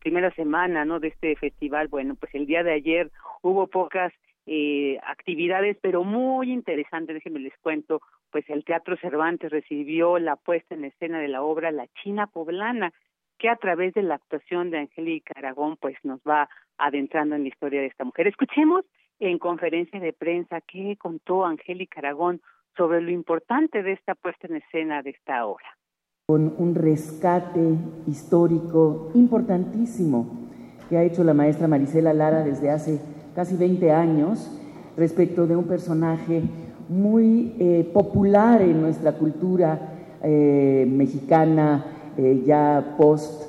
primera 0.00 0.30
semana, 0.36 0.84
¿no? 0.84 1.00
De 1.00 1.08
este 1.08 1.34
festival, 1.34 1.88
bueno, 1.88 2.14
pues 2.14 2.32
el 2.36 2.46
día 2.46 2.62
de 2.62 2.74
ayer 2.74 3.10
hubo 3.42 3.66
pocas 3.66 4.12
eh, 4.46 4.98
actividades, 5.04 5.76
pero 5.80 6.04
muy 6.04 6.52
interesantes, 6.52 7.14
déjenme 7.14 7.40
les 7.40 7.56
cuento, 7.58 8.00
pues 8.30 8.48
el 8.48 8.64
Teatro 8.64 8.96
Cervantes 8.96 9.50
recibió 9.50 10.18
la 10.18 10.36
puesta 10.36 10.74
en 10.74 10.84
escena 10.84 11.18
de 11.18 11.28
la 11.28 11.42
obra 11.42 11.72
La 11.72 11.88
China 12.02 12.28
Poblana, 12.28 12.92
que 13.38 13.48
a 13.48 13.56
través 13.56 13.92
de 13.94 14.02
la 14.02 14.14
actuación 14.14 14.70
de 14.70 14.78
Angélica 14.78 15.34
Aragón, 15.36 15.76
pues 15.76 15.96
nos 16.04 16.20
va 16.20 16.48
adentrando 16.78 17.34
en 17.34 17.42
la 17.42 17.48
historia 17.48 17.80
de 17.80 17.86
esta 17.86 18.04
mujer. 18.04 18.28
Escuchemos 18.28 18.84
en 19.18 19.38
conferencia 19.38 19.98
de 19.98 20.12
prensa 20.12 20.60
qué 20.60 20.96
contó 20.96 21.44
Angélica 21.44 22.00
Aragón 22.00 22.40
sobre 22.76 23.00
lo 23.00 23.10
importante 23.10 23.82
de 23.82 23.92
esta 23.92 24.14
puesta 24.14 24.46
en 24.46 24.56
escena 24.56 25.02
de 25.02 25.10
esta 25.10 25.46
obra. 25.46 25.76
Con 26.28 26.54
un 26.58 26.74
rescate 26.74 27.76
histórico 28.06 29.10
importantísimo 29.14 30.48
que 30.88 30.96
ha 30.96 31.04
hecho 31.04 31.24
la 31.24 31.34
maestra 31.34 31.68
Marisela 31.68 32.12
Lara 32.12 32.44
desde 32.44 32.70
hace 32.70 33.00
casi 33.36 33.54
20 33.54 33.92
años, 33.92 34.50
respecto 34.96 35.46
de 35.46 35.54
un 35.54 35.64
personaje 35.64 36.42
muy 36.88 37.52
eh, 37.58 37.88
popular 37.92 38.62
en 38.62 38.80
nuestra 38.80 39.12
cultura 39.12 39.92
eh, 40.22 40.88
mexicana, 40.90 41.84
eh, 42.16 42.42
ya 42.46 42.94
post 42.96 43.44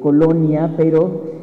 colonia, 0.00 0.72
pero 0.74 1.38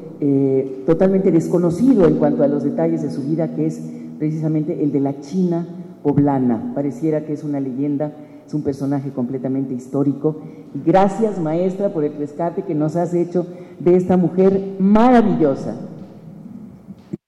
totalmente 0.88 1.32
desconocido 1.32 2.08
en 2.08 2.16
cuanto 2.16 2.42
a 2.42 2.48
los 2.48 2.64
detalles 2.64 3.04
de 3.04 3.12
su 3.12 3.22
vida, 3.22 3.54
que 3.54 3.68
es 3.68 3.80
precisamente 4.18 4.82
el 4.84 4.92
de 4.92 5.00
la 5.02 5.20
China 5.20 5.68
poblana. 6.02 6.72
Pareciera 6.74 7.26
que 7.26 7.34
es 7.34 7.44
una 7.44 7.60
leyenda, 7.60 8.12
es 8.48 8.52
un 8.56 8.64
personaje 8.64 9.12
completamente 9.12 9.76
histórico. 9.76 10.38
gracias, 10.84 11.40
maestra, 11.40 11.90
por 11.90 12.06
el 12.06 12.18
rescate 12.18 12.64
que 12.64 12.74
nos 12.74 12.96
has 12.96 13.14
hecho 13.14 13.46
de 13.78 13.96
esta 13.96 14.18
mujer 14.18 14.78
maravillosa 14.80 15.87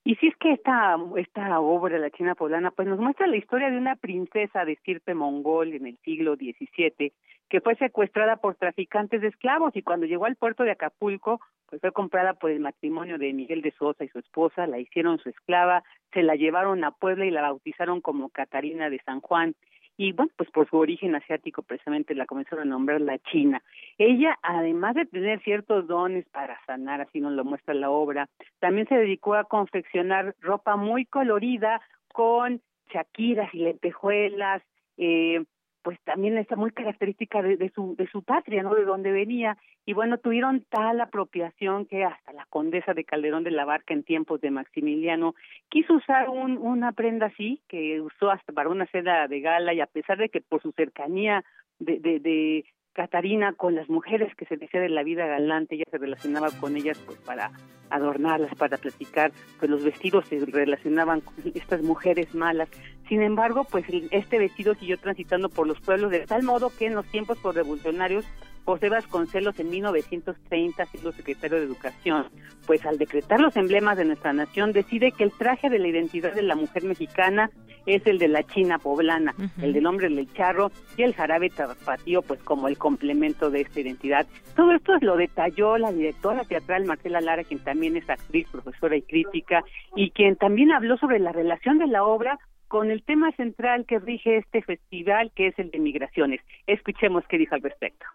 y 0.09 0.15
si 0.15 0.25
es 0.25 0.35
que 0.37 0.53
esta, 0.53 0.97
esta 1.17 1.59
obra, 1.59 1.99
La 1.99 2.09
China 2.09 2.33
Poblana, 2.33 2.71
pues 2.71 2.87
nos 2.87 2.97
muestra 2.97 3.27
la 3.27 3.37
historia 3.37 3.69
de 3.69 3.77
una 3.77 3.95
princesa 3.95 4.65
de 4.65 4.71
estirpe 4.71 5.13
mongol 5.13 5.73
en 5.73 5.85
el 5.85 5.99
siglo 5.99 6.35
XVII 6.35 7.13
que 7.47 7.61
fue 7.61 7.75
secuestrada 7.75 8.37
por 8.37 8.55
traficantes 8.55 9.21
de 9.21 9.27
esclavos 9.27 9.75
y 9.75 9.83
cuando 9.83 10.07
llegó 10.07 10.25
al 10.25 10.35
puerto 10.35 10.63
de 10.63 10.71
Acapulco, 10.71 11.39
pues 11.67 11.79
fue 11.79 11.91
comprada 11.91 12.33
por 12.33 12.49
el 12.49 12.59
matrimonio 12.59 13.19
de 13.19 13.33
Miguel 13.33 13.61
de 13.61 13.69
Sosa 13.69 14.03
y 14.03 14.07
su 14.07 14.17
esposa, 14.17 14.65
la 14.65 14.79
hicieron 14.79 15.19
su 15.19 15.29
esclava, 15.29 15.83
se 16.11 16.23
la 16.23 16.33
llevaron 16.33 16.83
a 16.83 16.89
Puebla 16.89 17.27
y 17.27 17.31
la 17.31 17.43
bautizaron 17.43 18.01
como 18.01 18.29
Catarina 18.29 18.89
de 18.89 18.99
San 19.05 19.21
Juan 19.21 19.53
y 19.99 20.13
bueno, 20.13 20.31
pues 20.37 20.49
por 20.51 20.65
su 20.69 20.77
origen 20.77 21.13
asiático 21.13 21.61
precisamente 21.61 22.15
la 22.15 22.25
comenzaron 22.25 22.67
a 22.67 22.71
nombrar 22.71 23.01
la 23.01 23.19
China. 23.19 23.61
Ella, 23.97 24.39
además 24.41 24.95
de 24.95 25.05
tener 25.05 25.41
ciertos 25.41 25.87
dones 25.87 26.25
para 26.29 26.57
sanar, 26.65 27.01
así 27.01 27.19
nos 27.19 27.33
lo 27.33 27.43
muestra 27.43 27.73
la 27.73 27.89
obra, 27.89 28.29
también 28.59 28.87
se 28.87 28.95
dedicó 28.95 29.33
a 29.33 29.43
confeccionar 29.43 30.35
ropa 30.39 30.77
muy 30.77 31.03
colorida 31.03 31.81
con 32.13 32.61
chaquiras 32.93 33.53
y 33.53 33.57
lentejuelas, 33.57 34.63
eh, 34.95 35.43
pues 35.81 35.99
también 36.03 36.37
está 36.37 36.55
muy 36.55 36.71
característica 36.71 37.41
de, 37.41 37.57
de, 37.57 37.69
su 37.69 37.95
de 37.95 38.07
su 38.07 38.23
patria, 38.23 38.63
¿no? 38.63 38.75
De 38.75 38.85
donde 38.85 39.11
venía 39.11 39.57
y 39.85 39.93
bueno, 39.93 40.17
tuvieron 40.17 40.65
tal 40.69 41.01
apropiación 41.01 41.85
que 41.85 42.03
hasta 42.03 42.33
la 42.33 42.45
condesa 42.49 42.93
de 42.93 43.05
Calderón 43.05 43.43
de 43.43 43.51
la 43.51 43.65
Barca 43.65 43.93
en 43.93 44.03
tiempos 44.03 44.41
de 44.41 44.51
Maximiliano 44.51 45.35
quiso 45.69 45.93
usar 45.93 46.29
un, 46.29 46.57
una 46.57 46.91
prenda 46.91 47.27
así 47.27 47.61
que 47.67 48.01
usó 48.01 48.29
hasta 48.29 48.53
para 48.53 48.69
una 48.69 48.85
seda 48.87 49.27
de 49.27 49.39
gala 49.41 49.73
y 49.73 49.81
a 49.81 49.87
pesar 49.87 50.17
de 50.17 50.29
que 50.29 50.41
por 50.41 50.61
su 50.61 50.71
cercanía 50.73 51.43
de, 51.79 51.99
de, 51.99 52.19
de 52.19 52.65
Catarina 52.93 53.53
con 53.53 53.75
las 53.75 53.89
mujeres 53.89 54.33
que 54.35 54.45
se 54.45 54.57
decía 54.57 54.81
de 54.81 54.89
la 54.89 55.03
vida 55.03 55.25
galante, 55.25 55.75
ella 55.75 55.85
se 55.89 55.97
relacionaba 55.97 56.49
con 56.59 56.75
ellas 56.75 56.97
pues 57.05 57.17
para 57.19 57.51
adornarlas, 57.89 58.53
para 58.55 58.77
platicar, 58.77 59.31
pues 59.57 59.69
los 59.69 59.83
vestidos 59.83 60.27
se 60.27 60.45
relacionaban 60.45 61.21
con 61.21 61.35
estas 61.53 61.81
mujeres 61.81 62.33
malas. 62.35 62.69
Sin 63.07 63.21
embargo, 63.21 63.65
pues 63.69 63.85
este 64.11 64.39
vestido 64.39 64.75
siguió 64.75 64.97
transitando 64.97 65.49
por 65.49 65.67
los 65.67 65.79
pueblos 65.81 66.11
de 66.11 66.25
tal 66.25 66.43
modo 66.43 66.71
que 66.77 66.87
en 66.87 66.95
los 66.95 67.05
tiempos 67.07 67.41
revolucionarios 67.43 68.25
José 68.65 68.89
Vasconcelos 68.89 69.59
en 69.59 69.69
1930, 69.69 70.85
siendo 70.85 71.11
secretario 71.11 71.57
de 71.57 71.63
Educación, 71.63 72.27
pues 72.67 72.85
al 72.85 72.99
decretar 72.99 73.39
los 73.39 73.55
emblemas 73.57 73.97
de 73.97 74.05
nuestra 74.05 74.31
nación, 74.31 74.73
decide 74.73 75.11
que 75.11 75.23
el 75.23 75.31
traje 75.31 75.71
de 75.71 75.79
la 75.79 75.87
identidad 75.87 76.33
de 76.33 76.43
la 76.43 76.55
mujer 76.55 76.83
mexicana 76.83 77.49
es 77.85 78.05
el 78.05 78.19
de 78.19 78.27
la 78.27 78.43
china 78.43 78.79
poblana, 78.79 79.33
el 79.61 79.73
del 79.73 79.85
hombre 79.85 80.09
del 80.09 80.31
charro 80.33 80.71
y 80.97 81.03
el 81.03 81.13
jarabe 81.13 81.49
tapatío, 81.49 82.21
pues 82.21 82.41
como 82.43 82.67
el 82.67 82.77
complemento 82.77 83.49
de 83.49 83.61
esta 83.61 83.79
identidad. 83.79 84.27
Todo 84.55 84.73
esto 84.73 84.93
lo 85.01 85.17
detalló 85.17 85.77
la 85.77 85.91
directora 85.91 86.43
teatral 86.43 86.85
Marcela 86.85 87.21
Lara, 87.21 87.43
quien 87.43 87.59
también 87.59 87.97
es 87.97 88.09
actriz, 88.09 88.47
profesora 88.51 88.95
y 88.95 89.01
crítica, 89.01 89.63
y 89.95 90.11
quien 90.11 90.35
también 90.35 90.71
habló 90.71 90.97
sobre 90.97 91.19
la 91.19 91.31
relación 91.31 91.77
de 91.79 91.87
la 91.87 92.03
obra 92.03 92.39
con 92.67 92.91
el 92.91 93.03
tema 93.03 93.31
central 93.31 93.85
que 93.85 93.99
rige 93.99 94.37
este 94.37 94.61
festival, 94.61 95.31
que 95.35 95.47
es 95.47 95.59
el 95.59 95.71
de 95.71 95.79
migraciones. 95.79 96.39
Escuchemos 96.67 97.23
qué 97.27 97.37
dijo 97.37 97.55
al 97.55 97.61
respecto. 97.61 98.05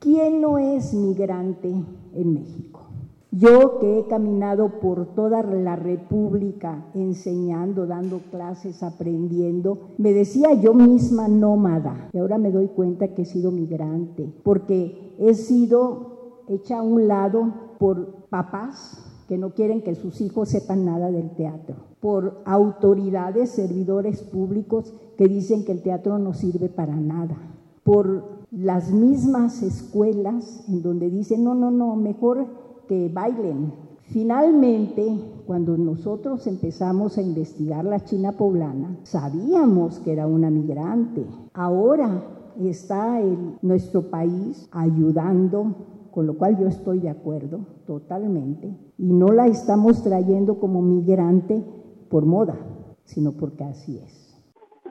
¿Quién 0.00 0.40
no 0.40 0.58
es 0.58 0.94
migrante 0.94 1.68
en 1.68 2.34
México? 2.34 2.93
Yo 3.36 3.80
que 3.80 3.98
he 3.98 4.06
caminado 4.06 4.78
por 4.78 5.06
toda 5.16 5.42
la 5.42 5.74
República 5.74 6.86
enseñando, 6.94 7.84
dando 7.84 8.20
clases, 8.30 8.84
aprendiendo, 8.84 9.90
me 9.98 10.12
decía 10.12 10.54
yo 10.54 10.72
misma 10.72 11.26
nómada. 11.26 12.10
Y 12.12 12.18
ahora 12.18 12.38
me 12.38 12.52
doy 12.52 12.68
cuenta 12.68 13.08
que 13.08 13.22
he 13.22 13.24
sido 13.24 13.50
migrante, 13.50 14.32
porque 14.44 15.16
he 15.18 15.34
sido 15.34 16.44
hecha 16.46 16.78
a 16.78 16.82
un 16.82 17.08
lado 17.08 17.52
por 17.80 18.28
papás 18.28 19.04
que 19.26 19.36
no 19.36 19.50
quieren 19.50 19.82
que 19.82 19.96
sus 19.96 20.20
hijos 20.20 20.50
sepan 20.50 20.84
nada 20.84 21.10
del 21.10 21.30
teatro, 21.30 21.74
por 21.98 22.40
autoridades, 22.44 23.50
servidores 23.50 24.22
públicos 24.22 24.94
que 25.16 25.26
dicen 25.26 25.64
que 25.64 25.72
el 25.72 25.82
teatro 25.82 26.20
no 26.20 26.34
sirve 26.34 26.68
para 26.68 26.94
nada, 26.94 27.36
por 27.82 28.44
las 28.52 28.92
mismas 28.92 29.60
escuelas 29.64 30.64
en 30.68 30.82
donde 30.82 31.10
dicen, 31.10 31.42
no, 31.42 31.56
no, 31.56 31.72
no, 31.72 31.96
mejor 31.96 32.46
que 32.86 33.08
bailen. 33.12 33.72
Finalmente, 34.12 35.02
cuando 35.46 35.76
nosotros 35.76 36.46
empezamos 36.46 37.16
a 37.16 37.22
investigar 37.22 37.84
la 37.84 38.00
China 38.00 38.32
poblana, 38.32 38.96
sabíamos 39.02 39.98
que 40.00 40.12
era 40.12 40.26
una 40.26 40.50
migrante. 40.50 41.24
Ahora 41.54 42.22
está 42.60 43.20
en 43.20 43.58
nuestro 43.62 44.10
país 44.10 44.68
ayudando, 44.72 46.08
con 46.10 46.26
lo 46.26 46.36
cual 46.36 46.58
yo 46.58 46.68
estoy 46.68 47.00
de 47.00 47.10
acuerdo 47.10 47.60
totalmente, 47.86 48.76
y 48.98 49.12
no 49.12 49.28
la 49.28 49.46
estamos 49.46 50.02
trayendo 50.04 50.60
como 50.60 50.82
migrante 50.82 51.64
por 52.10 52.26
moda, 52.26 52.56
sino 53.04 53.32
porque 53.32 53.64
así 53.64 53.98
es. 53.98 54.22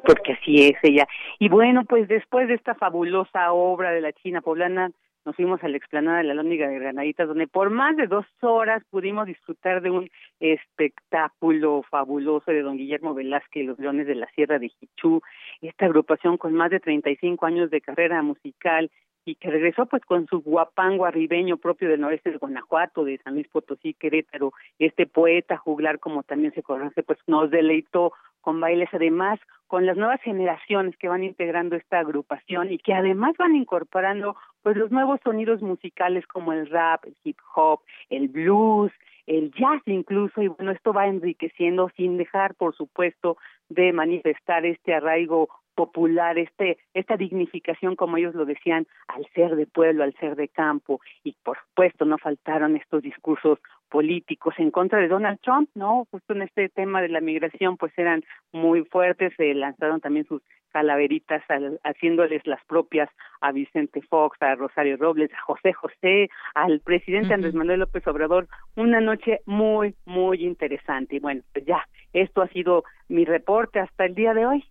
porque 0.06 0.34
así 0.34 0.64
es 0.64 0.76
ella. 0.84 1.08
Y 1.40 1.50
bueno, 1.50 1.84
pues 1.88 2.08
después 2.08 2.48
de 2.48 2.56
esta 2.56 2.76
fabulosa 2.76 3.54
obra 3.54 3.92
de 3.92 4.02
la 4.02 4.12
China 4.12 4.42
poblana, 4.42 4.92
nos 5.26 5.36
fuimos 5.36 5.64
a 5.64 5.68
la 5.68 5.78
explanada 5.78 6.18
de 6.18 6.26
la 6.26 6.34
Lóndiga 6.34 6.68
de 6.68 6.80
Granaditas, 6.80 7.28
donde 7.28 7.48
por 7.48 7.70
más 7.70 7.96
de 7.96 8.08
dos 8.08 8.26
horas 8.42 8.84
pudimos 8.90 9.26
disfrutar 9.26 9.82
de 9.82 9.90
un 9.90 10.10
espectáculo 10.40 11.84
fabuloso 11.90 12.52
de 12.52 12.62
don 12.62 12.78
Guillermo 12.78 13.14
Velázquez 13.14 13.64
y 13.64 13.66
los 13.66 13.80
Leones 13.80 14.08
de 14.08 14.16
la 14.16 14.28
Sierra 14.36 14.60
de 14.60 14.70
Jichú, 14.70 15.22
esta 15.62 15.86
agrupación 15.86 16.38
con 16.38 16.54
más 16.54 16.72
de 16.72 16.80
35 16.80 17.46
años 17.46 17.70
de 17.70 17.82
carrera 17.82 18.22
musical 18.22 18.92
y 19.26 19.36
que 19.36 19.50
regresó 19.50 19.86
pues 19.86 20.04
con 20.04 20.28
su 20.28 20.42
guapango 20.42 21.06
arribeño 21.06 21.58
propio 21.58 21.90
del 21.90 22.02
noreste 22.02 22.32
de 22.32 22.38
Guanajuato, 22.38 23.06
de 23.06 23.20
San 23.20 23.36
Luis 23.36 23.48
Potosí, 23.48 23.94
Querétaro, 23.94 24.52
este 24.80 25.06
poeta 25.06 25.58
juglar 25.58 26.00
como 26.00 26.24
también 26.24 26.54
se 26.54 26.64
conoce, 26.64 27.04
pues 27.04 27.20
nos 27.28 27.50
deleitó 27.50 28.12
con 28.44 28.60
bailes, 28.60 28.90
además 28.92 29.40
con 29.68 29.88
las 29.88 29.98
nuevas 29.98 30.22
generaciones 30.22 30.96
que 30.98 31.08
van 31.08 31.24
integrando 31.24 31.76
esta 31.76 31.98
agrupación 31.98 32.72
y 32.72 32.78
que 32.78 32.94
además 32.94 33.34
van 33.40 33.56
incorporando 33.56 34.36
pues 34.62 34.78
los 34.78 34.92
nuevos 34.92 35.20
sonidos 35.24 35.64
musicales 35.64 36.28
como 36.28 36.54
el 36.54 36.70
rap, 36.70 37.06
el 37.06 37.16
hip 37.24 37.40
hop, 37.56 37.80
el 38.10 38.28
blues, 38.28 38.92
el 39.26 39.52
jazz 39.54 39.82
incluso, 39.86 40.42
y 40.42 40.50
bueno, 40.50 40.72
esto 40.72 40.94
va 40.94 41.08
enriqueciendo 41.08 41.90
sin 41.96 42.18
dejar, 42.18 42.54
por 42.56 42.76
supuesto, 42.76 43.38
de 43.70 43.94
manifestar 43.94 44.66
este 44.66 44.94
arraigo 44.94 45.50
popular, 45.76 46.38
este, 46.38 46.78
esta 46.94 47.18
dignificación, 47.18 47.96
como 47.96 48.18
ellos 48.18 48.36
lo 48.36 48.46
decían, 48.46 48.88
al 49.08 49.26
ser 49.34 49.56
de 49.56 49.66
pueblo, 49.66 50.04
al 50.04 50.14
ser 50.16 50.36
de 50.36 50.48
campo, 50.48 51.02
y 51.24 51.36
por 51.44 51.58
supuesto 51.58 52.06
no 52.06 52.18
faltaron 52.18 52.76
estos 52.76 53.02
discursos 53.02 53.60
políticos 53.90 54.56
en 54.58 54.72
contra 54.72 55.00
de 55.00 55.08
Donald 55.08 55.40
Trump, 55.42 55.70
¿no? 55.76 56.08
Justo 56.10 56.34
en 56.34 56.42
este 56.42 56.70
tema 56.70 57.02
de 57.02 57.10
la 57.10 57.22
migración, 57.22 57.78
pues 57.78 57.94
eran 57.98 58.24
muy 58.52 58.84
fuertes, 58.86 59.34
se 59.38 59.54
lanzaron 59.54 60.02
también 60.02 60.26
sus 60.26 60.42
calaveritas 60.74 61.44
haciéndoles 61.84 62.46
las 62.46 62.64
propias 62.66 63.10
a 63.42 63.52
Vicente 63.52 64.02
Fox, 64.02 64.42
a 64.42 64.56
Rosario 64.56 64.98
Robles, 64.98 65.32
a 65.32 65.42
José 65.44 65.72
José, 65.74 66.30
al 66.56 66.80
presidente 66.80 67.34
Andrés 67.34 67.54
Manuel 67.54 67.82
López 67.82 68.06
Obrador, 68.08 68.48
una 68.76 69.00
noche 69.00 69.42
muy, 69.46 69.96
muy 70.06 70.44
interesante. 70.44 71.18
Y 71.18 71.20
bueno, 71.20 71.44
pues 71.54 71.66
ya, 71.66 71.88
esto 72.12 72.42
ha 72.42 72.48
sido 72.48 72.84
mi 73.08 73.24
reporte 73.26 73.80
hasta 73.80 74.06
el 74.06 74.16
día 74.16 74.34
de 74.34 74.48
hoy. 74.48 74.66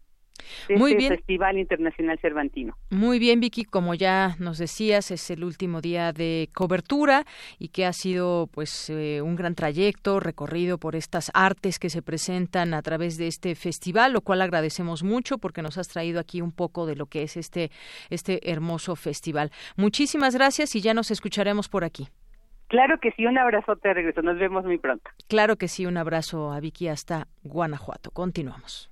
Muy 0.76 0.92
este 0.92 0.98
bien. 0.98 1.16
Festival 1.16 1.58
Internacional 1.58 2.18
Cervantino. 2.20 2.76
Muy 2.90 3.18
bien, 3.18 3.40
Vicky, 3.40 3.64
como 3.64 3.94
ya 3.94 4.36
nos 4.38 4.58
decías, 4.58 5.10
es 5.10 5.30
el 5.30 5.44
último 5.44 5.80
día 5.80 6.12
de 6.12 6.48
cobertura 6.54 7.24
y 7.58 7.68
que 7.68 7.86
ha 7.86 7.92
sido 7.92 8.48
pues 8.52 8.90
eh, 8.90 9.20
un 9.22 9.36
gran 9.36 9.54
trayecto 9.54 10.20
recorrido 10.20 10.78
por 10.78 10.96
estas 10.96 11.30
artes 11.34 11.78
que 11.78 11.90
se 11.90 12.02
presentan 12.02 12.74
a 12.74 12.82
través 12.82 13.16
de 13.18 13.26
este 13.26 13.54
festival, 13.54 14.12
lo 14.12 14.20
cual 14.20 14.42
agradecemos 14.42 15.02
mucho 15.02 15.38
porque 15.38 15.62
nos 15.62 15.78
has 15.78 15.88
traído 15.88 16.20
aquí 16.20 16.40
un 16.40 16.52
poco 16.52 16.86
de 16.86 16.96
lo 16.96 17.06
que 17.06 17.22
es 17.22 17.36
este 17.36 17.70
este 18.10 18.50
hermoso 18.50 18.96
festival. 18.96 19.50
Muchísimas 19.76 20.34
gracias 20.34 20.74
y 20.76 20.80
ya 20.80 20.94
nos 20.94 21.10
escucharemos 21.10 21.68
por 21.68 21.84
aquí. 21.84 22.08
Claro 22.68 22.98
que 23.00 23.12
sí, 23.12 23.26
un 23.26 23.36
abrazote 23.36 23.88
de 23.88 23.94
regreso. 23.94 24.22
Nos 24.22 24.38
vemos 24.38 24.64
muy 24.64 24.78
pronto. 24.78 25.10
Claro 25.28 25.56
que 25.56 25.68
sí, 25.68 25.84
un 25.84 25.98
abrazo 25.98 26.52
a 26.52 26.60
Vicky 26.60 26.88
hasta 26.88 27.28
Guanajuato. 27.42 28.10
Continuamos. 28.10 28.91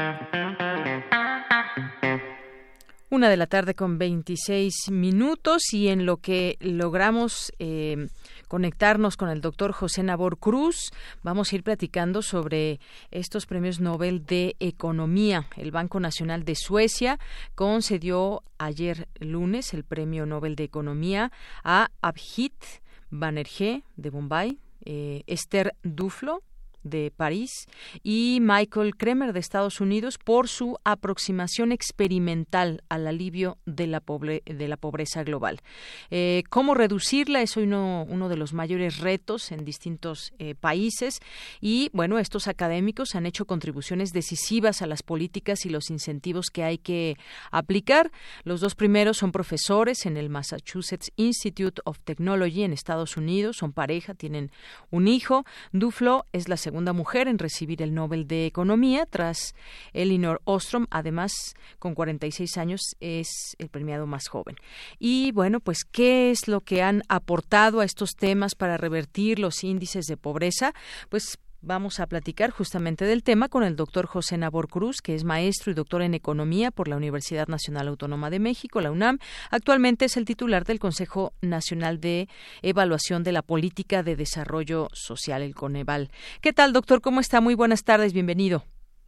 Una 3.13 3.29
de 3.29 3.35
la 3.35 3.45
tarde 3.45 3.75
con 3.75 3.97
26 3.97 4.89
minutos 4.89 5.73
y 5.73 5.89
en 5.89 6.05
lo 6.05 6.15
que 6.15 6.55
logramos 6.61 7.51
eh, 7.59 8.07
conectarnos 8.47 9.17
con 9.17 9.27
el 9.27 9.41
doctor 9.41 9.73
José 9.73 10.01
Nabor 10.01 10.37
Cruz. 10.37 10.93
Vamos 11.21 11.51
a 11.51 11.55
ir 11.57 11.63
platicando 11.63 12.21
sobre 12.21 12.79
estos 13.11 13.47
premios 13.47 13.81
Nobel 13.81 14.25
de 14.25 14.55
Economía. 14.61 15.45
El 15.57 15.71
Banco 15.71 15.99
Nacional 15.99 16.45
de 16.45 16.55
Suecia 16.55 17.19
concedió 17.53 18.43
ayer 18.57 19.09
lunes 19.19 19.73
el 19.73 19.83
premio 19.83 20.25
Nobel 20.25 20.55
de 20.55 20.63
Economía 20.63 21.33
a 21.65 21.91
Abhit 22.01 22.63
Banerjee 23.09 23.83
de 23.97 24.09
Bombay, 24.09 24.57
eh, 24.85 25.23
Esther 25.27 25.75
Duflo 25.83 26.43
de 26.83 27.11
París 27.15 27.67
y 28.03 28.39
Michael 28.41 28.95
Kremer 28.95 29.33
de 29.33 29.39
Estados 29.39 29.81
Unidos 29.81 30.17
por 30.17 30.47
su 30.47 30.77
aproximación 30.83 31.71
experimental 31.71 32.83
al 32.89 33.07
alivio 33.07 33.57
de 33.65 33.87
la, 33.87 34.01
de 34.01 34.67
la 34.67 34.77
pobreza 34.77 35.23
global. 35.23 35.61
Eh, 36.09 36.43
¿Cómo 36.49 36.73
reducirla? 36.73 37.41
Es 37.41 37.57
uno, 37.57 38.05
uno 38.09 38.29
de 38.29 38.37
los 38.37 38.53
mayores 38.53 38.99
retos 38.99 39.51
en 39.51 39.63
distintos 39.65 40.33
eh, 40.39 40.55
países 40.55 41.19
y, 41.59 41.89
bueno, 41.93 42.19
estos 42.19 42.47
académicos 42.47 43.15
han 43.15 43.25
hecho 43.25 43.45
contribuciones 43.45 44.11
decisivas 44.11 44.81
a 44.81 44.87
las 44.87 45.03
políticas 45.03 45.65
y 45.65 45.69
los 45.69 45.89
incentivos 45.89 46.47
que 46.51 46.63
hay 46.63 46.77
que 46.77 47.17
aplicar. 47.51 48.11
Los 48.43 48.61
dos 48.61 48.75
primeros 48.75 49.17
son 49.17 49.31
profesores 49.31 50.05
en 50.05 50.17
el 50.17 50.29
Massachusetts 50.29 51.11
Institute 51.15 51.81
of 51.85 51.99
Technology 52.03 52.63
en 52.63 52.73
Estados 52.73 53.17
Unidos, 53.17 53.57
son 53.57 53.73
pareja, 53.73 54.13
tienen 54.13 54.51
un 54.89 55.07
hijo. 55.07 55.45
Duflo 55.71 56.25
es 56.31 56.47
la 56.47 56.57
segunda 56.57 56.70
segunda 56.71 56.93
mujer 56.93 57.27
en 57.27 57.37
recibir 57.37 57.81
el 57.81 57.93
Nobel 57.93 58.27
de 58.29 58.45
Economía, 58.45 59.05
tras 59.05 59.55
Elinor 59.91 60.39
Ostrom. 60.45 60.87
Además, 60.89 61.33
con 61.79 61.95
46 61.95 62.57
años, 62.57 62.79
es 63.01 63.27
el 63.57 63.67
premiado 63.67 64.07
más 64.07 64.29
joven. 64.29 64.55
Y 64.97 65.33
bueno, 65.33 65.59
pues, 65.59 65.83
¿qué 65.83 66.31
es 66.31 66.47
lo 66.47 66.61
que 66.61 66.81
han 66.81 67.01
aportado 67.09 67.81
a 67.81 67.83
estos 67.83 68.11
temas 68.15 68.55
para 68.55 68.77
revertir 68.77 69.37
los 69.37 69.65
índices 69.65 70.05
de 70.05 70.15
pobreza? 70.15 70.73
Pues 71.09 71.37
Vamos 71.63 71.99
a 71.99 72.07
platicar 72.07 72.49
justamente 72.49 73.05
del 73.05 73.21
tema 73.21 73.47
con 73.47 73.61
el 73.61 73.75
doctor 73.75 74.07
José 74.07 74.35
Nabor 74.35 74.67
Cruz, 74.67 74.99
que 74.99 75.13
es 75.13 75.23
maestro 75.23 75.71
y 75.71 75.75
doctor 75.75 76.01
en 76.01 76.15
economía 76.15 76.71
por 76.71 76.87
la 76.87 76.97
Universidad 76.97 77.47
Nacional 77.47 77.87
Autónoma 77.87 78.31
de 78.31 78.39
México, 78.39 78.81
la 78.81 78.89
UNAM. 78.89 79.19
Actualmente 79.51 80.05
es 80.05 80.17
el 80.17 80.25
titular 80.25 80.65
del 80.65 80.79
Consejo 80.79 81.33
Nacional 81.39 82.01
de 82.01 82.27
Evaluación 82.63 83.21
de 83.21 83.33
la 83.33 83.43
Política 83.43 84.01
de 84.01 84.15
Desarrollo 84.15 84.87
Social, 84.93 85.43
el 85.43 85.53
Coneval. 85.53 86.09
¿Qué 86.41 86.51
tal, 86.51 86.73
doctor? 86.73 86.99
¿Cómo 86.99 87.19
está? 87.19 87.41
Muy 87.41 87.53
buenas 87.53 87.83
tardes, 87.83 88.11
bienvenido. 88.11 88.63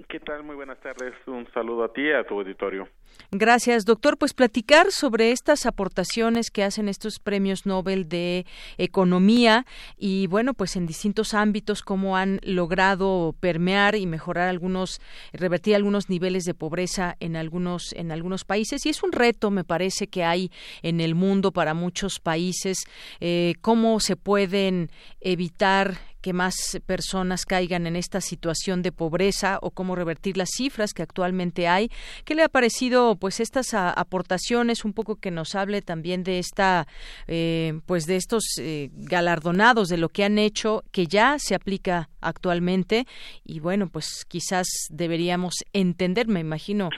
¿Qué 0.08 0.20
tal? 0.20 0.44
Muy 0.44 0.56
buenas 0.56 0.80
tardes. 0.80 1.16
Un 1.26 1.52
saludo 1.56 1.86
a 1.86 1.92
ti 1.92 2.02
y 2.02 2.12
a 2.12 2.24
tu 2.24 2.40
auditorio. 2.40 2.88
Gracias, 3.36 3.86
doctor. 3.86 4.18
Pues 4.20 4.34
platicar 4.34 4.92
sobre 4.92 5.32
estas 5.32 5.66
aportaciones 5.66 6.52
que 6.52 6.64
hacen 6.64 6.88
estos 6.88 7.20
premios 7.20 7.66
Nobel 7.66 8.08
de 8.08 8.46
Economía 8.78 9.66
y, 9.98 10.28
bueno, 10.28 10.54
pues 10.54 10.76
en 10.76 10.86
distintos 10.86 11.34
ámbitos, 11.34 11.82
cómo 11.82 12.16
han 12.16 12.40
logrado 12.44 13.36
permear 13.40 13.96
y 13.96 14.06
mejorar 14.06 14.50
algunos, 14.50 15.02
revertir 15.32 15.76
algunos 15.76 16.10
niveles 16.10 16.44
de 16.46 16.54
pobreza 16.54 17.16
en 17.20 17.36
algunos, 17.36 17.94
en 17.94 18.12
algunos 18.12 18.46
países. 18.46 18.86
Y 18.86 18.90
es 18.90 19.02
un 19.02 19.12
reto, 19.12 19.50
me 19.50 19.64
parece, 19.64 20.08
que 20.08 20.24
hay 20.24 20.52
en 20.84 21.02
el 21.02 21.16
mundo 21.16 21.52
para 21.52 21.74
muchos 21.74 22.20
países, 22.20 22.86
eh, 23.20 23.56
cómo 23.62 24.00
se 24.00 24.16
pueden 24.16 24.92
evitar 25.22 25.98
que 26.24 26.32
más 26.32 26.80
personas 26.86 27.46
caigan 27.46 27.86
en 27.86 27.98
esta 27.98 28.22
situación 28.22 28.82
de 28.82 28.94
pobreza 28.94 29.60
o 29.62 29.72
cómo 29.72 29.94
revertir 29.94 30.38
las 30.38 30.52
cifras 30.56 30.94
que 30.94 31.04
actualmente 31.04 31.68
hay. 31.68 31.92
¿Qué 32.24 32.34
le 32.34 32.44
ha 32.44 32.50
parecido 32.50 33.03
pues 33.20 33.40
estas 33.40 33.74
aportaciones? 33.74 34.86
Un 34.86 34.94
poco 34.94 35.16
que 35.16 35.32
nos 35.32 35.56
hable 35.56 35.82
también 35.82 36.24
de 36.24 36.40
esta 36.40 36.88
eh, 37.28 37.80
pues 37.86 38.06
de 38.06 38.16
estos 38.16 38.44
eh, 38.60 38.90
galardonados 38.94 39.88
de 39.90 39.98
lo 39.98 40.10
que 40.10 40.24
han 40.24 40.38
hecho 40.38 40.84
que 40.92 41.08
ya 41.08 41.38
se 41.40 41.56
aplica 41.56 42.10
actualmente 42.22 43.06
y 43.44 43.60
bueno 43.60 43.88
pues 43.88 44.26
quizás 44.28 44.68
deberíamos 44.90 45.56
entender, 45.74 46.28
me 46.28 46.40
imagino 46.40 46.90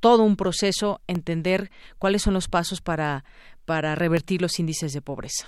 todo 0.00 0.22
un 0.22 0.36
proceso, 0.36 1.00
entender 1.06 1.70
cuáles 1.98 2.22
son 2.22 2.34
los 2.34 2.48
pasos 2.48 2.80
para 2.80 3.24
para 3.64 3.94
revertir 3.94 4.40
los 4.40 4.58
índices 4.58 4.92
de 4.94 5.02
pobreza. 5.02 5.46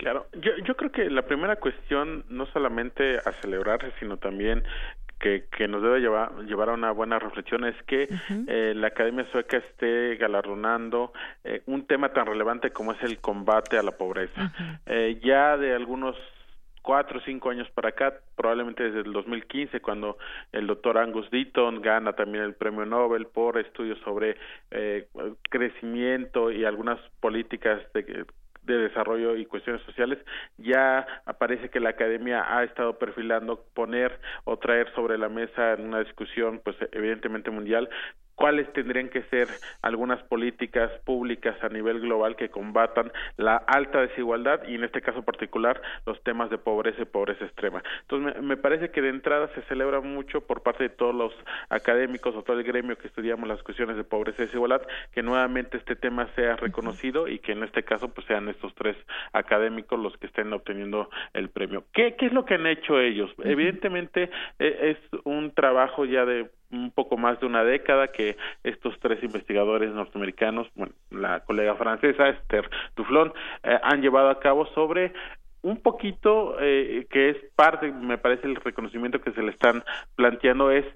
Claro, 0.00 0.28
yo, 0.32 0.52
yo 0.66 0.74
creo 0.76 0.90
que 0.90 1.10
la 1.10 1.26
primera 1.26 1.56
cuestión 1.56 2.24
no 2.30 2.46
solamente 2.46 3.18
a 3.18 3.32
celebrarse, 3.42 3.92
sino 4.00 4.16
también 4.16 4.64
que, 5.20 5.44
que 5.56 5.68
nos 5.68 5.82
debe 5.82 6.00
llevar, 6.00 6.32
llevar 6.46 6.70
a 6.70 6.72
una 6.72 6.90
buena 6.90 7.18
reflexión 7.18 7.64
es 7.64 7.76
que 7.84 8.08
eh, 8.48 8.72
la 8.74 8.88
Academia 8.88 9.26
Sueca 9.30 9.58
esté 9.58 10.16
galardonando 10.16 11.12
eh, 11.44 11.62
un 11.66 11.86
tema 11.86 12.12
tan 12.12 12.26
relevante 12.26 12.70
como 12.70 12.92
es 12.92 13.02
el 13.02 13.18
combate 13.20 13.78
a 13.78 13.82
la 13.82 13.92
pobreza. 13.92 14.52
eh, 14.86 15.20
ya 15.22 15.56
de 15.56 15.74
algunos 15.74 16.16
cuatro 16.82 17.18
o 17.18 17.22
cinco 17.22 17.50
años 17.50 17.68
para 17.70 17.90
acá, 17.90 18.14
probablemente 18.34 18.82
desde 18.84 19.00
el 19.00 19.12
2015, 19.12 19.80
cuando 19.80 20.16
el 20.52 20.66
doctor 20.66 20.98
Angus 20.98 21.30
Deaton 21.30 21.82
gana 21.82 22.14
también 22.14 22.44
el 22.44 22.54
premio 22.54 22.86
Nobel 22.86 23.26
por 23.26 23.58
estudios 23.58 23.98
sobre 24.00 24.36
eh, 24.70 25.06
crecimiento 25.50 26.50
y 26.50 26.64
algunas 26.64 26.98
políticas 27.20 27.80
de, 27.92 28.24
de 28.70 28.88
Desarrollo 28.88 29.36
y 29.36 29.46
Cuestiones 29.46 29.82
Sociales, 29.82 30.18
ya 30.58 31.06
parece 31.38 31.68
que 31.68 31.80
la 31.80 31.90
academia 31.90 32.44
ha 32.56 32.64
estado 32.64 32.98
perfilando 32.98 33.64
poner 33.74 34.18
o 34.44 34.58
traer 34.58 34.92
sobre 34.94 35.18
la 35.18 35.28
mesa 35.28 35.74
en 35.74 35.86
una 35.86 36.00
discusión, 36.00 36.60
pues 36.64 36.76
evidentemente 36.92 37.50
mundial, 37.50 37.88
cuáles 38.40 38.72
tendrían 38.72 39.10
que 39.10 39.20
ser 39.24 39.48
algunas 39.82 40.22
políticas 40.22 40.90
públicas 41.04 41.62
a 41.62 41.68
nivel 41.68 42.00
global 42.00 42.36
que 42.36 42.48
combatan 42.48 43.12
la 43.36 43.56
alta 43.56 44.00
desigualdad 44.00 44.66
y 44.66 44.76
en 44.76 44.84
este 44.84 45.02
caso 45.02 45.22
particular 45.22 45.82
los 46.06 46.22
temas 46.22 46.48
de 46.48 46.56
pobreza 46.56 47.02
y 47.02 47.04
pobreza 47.04 47.44
extrema. 47.44 47.82
Entonces 48.00 48.42
me, 48.42 48.56
parece 48.56 48.90
que 48.90 49.02
de 49.02 49.10
entrada 49.10 49.48
se 49.54 49.60
celebra 49.64 50.00
mucho 50.00 50.40
por 50.40 50.62
parte 50.62 50.84
de 50.84 50.88
todos 50.88 51.14
los 51.14 51.34
académicos 51.68 52.34
o 52.34 52.42
todo 52.42 52.58
el 52.58 52.64
gremio 52.64 52.96
que 52.96 53.08
estudiamos 53.08 53.46
las 53.46 53.62
cuestiones 53.62 53.98
de 53.98 54.04
pobreza 54.04 54.42
y 54.42 54.46
desigualdad 54.46 54.80
que 55.12 55.22
nuevamente 55.22 55.76
este 55.76 55.94
tema 55.94 56.26
sea 56.34 56.56
reconocido 56.56 57.28
y 57.28 57.40
que 57.40 57.52
en 57.52 57.62
este 57.62 57.82
caso 57.82 58.08
pues 58.08 58.26
sean 58.26 58.48
estos 58.48 58.74
tres 58.74 58.96
académicos 59.34 60.00
los 60.00 60.16
que 60.16 60.28
estén 60.28 60.50
obteniendo 60.54 61.10
el 61.34 61.50
premio. 61.50 61.84
¿Qué, 61.92 62.16
qué 62.16 62.24
es 62.24 62.32
lo 62.32 62.46
que 62.46 62.54
han 62.54 62.66
hecho 62.66 62.98
ellos? 62.98 63.30
Evidentemente 63.44 64.30
eh, 64.58 64.96
es 64.96 65.20
un 65.24 65.52
trabajo 65.52 66.06
ya 66.06 66.24
de 66.24 66.48
un 66.70 66.90
poco 66.90 67.16
más 67.16 67.40
de 67.40 67.46
una 67.46 67.64
década 67.64 68.08
que 68.08 68.36
estos 68.62 68.98
tres 69.00 69.22
investigadores 69.22 69.90
norteamericanos, 69.92 70.68
bueno, 70.74 70.92
la 71.10 71.40
colega 71.40 71.74
francesa 71.74 72.28
Esther 72.28 72.68
Duflon, 72.96 73.32
eh, 73.62 73.78
han 73.82 74.00
llevado 74.02 74.30
a 74.30 74.40
cabo 74.40 74.66
sobre 74.66 75.12
un 75.62 75.78
poquito 75.78 76.56
eh, 76.60 77.06
que 77.10 77.30
es 77.30 77.36
parte, 77.54 77.92
me 77.92 78.18
parece 78.18 78.46
el 78.46 78.56
reconocimiento 78.56 79.20
que 79.20 79.32
se 79.32 79.42
le 79.42 79.50
están 79.50 79.84
planteando 80.14 80.70
es 80.70 80.86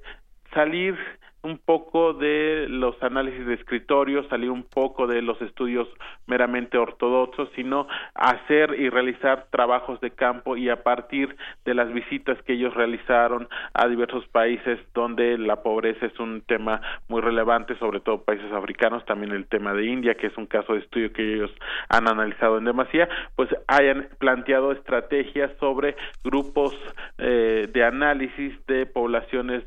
salir 0.52 0.96
un 1.44 1.58
poco 1.58 2.14
de 2.14 2.66
los 2.68 3.00
análisis 3.02 3.46
de 3.46 3.54
escritorio, 3.54 4.26
salir 4.28 4.50
un 4.50 4.62
poco 4.62 5.06
de 5.06 5.22
los 5.22 5.40
estudios 5.42 5.86
meramente 6.26 6.78
ortodoxos, 6.78 7.50
sino 7.54 7.86
hacer 8.14 8.74
y 8.80 8.88
realizar 8.88 9.46
trabajos 9.50 10.00
de 10.00 10.10
campo 10.10 10.56
y 10.56 10.70
a 10.70 10.82
partir 10.82 11.36
de 11.64 11.74
las 11.74 11.92
visitas 11.92 12.40
que 12.42 12.54
ellos 12.54 12.74
realizaron 12.74 13.48
a 13.74 13.86
diversos 13.88 14.26
países 14.28 14.80
donde 14.94 15.36
la 15.38 15.62
pobreza 15.62 16.06
es 16.06 16.18
un 16.18 16.40
tema 16.40 16.80
muy 17.08 17.20
relevante, 17.20 17.78
sobre 17.78 18.00
todo 18.00 18.24
países 18.24 18.50
africanos, 18.52 19.04
también 19.04 19.32
el 19.32 19.46
tema 19.46 19.74
de 19.74 19.84
India, 19.84 20.14
que 20.14 20.28
es 20.28 20.36
un 20.38 20.46
caso 20.46 20.72
de 20.72 20.80
estudio 20.80 21.12
que 21.12 21.34
ellos 21.34 21.50
han 21.90 22.08
analizado 22.08 22.58
en 22.58 22.64
demasía, 22.64 23.08
pues 23.36 23.50
hayan 23.68 24.08
planteado 24.18 24.72
estrategias 24.72 25.50
sobre 25.60 25.96
grupos 26.24 26.74
eh, 27.18 27.68
de 27.70 27.84
análisis 27.84 28.54
de 28.66 28.86
poblaciones 28.86 29.62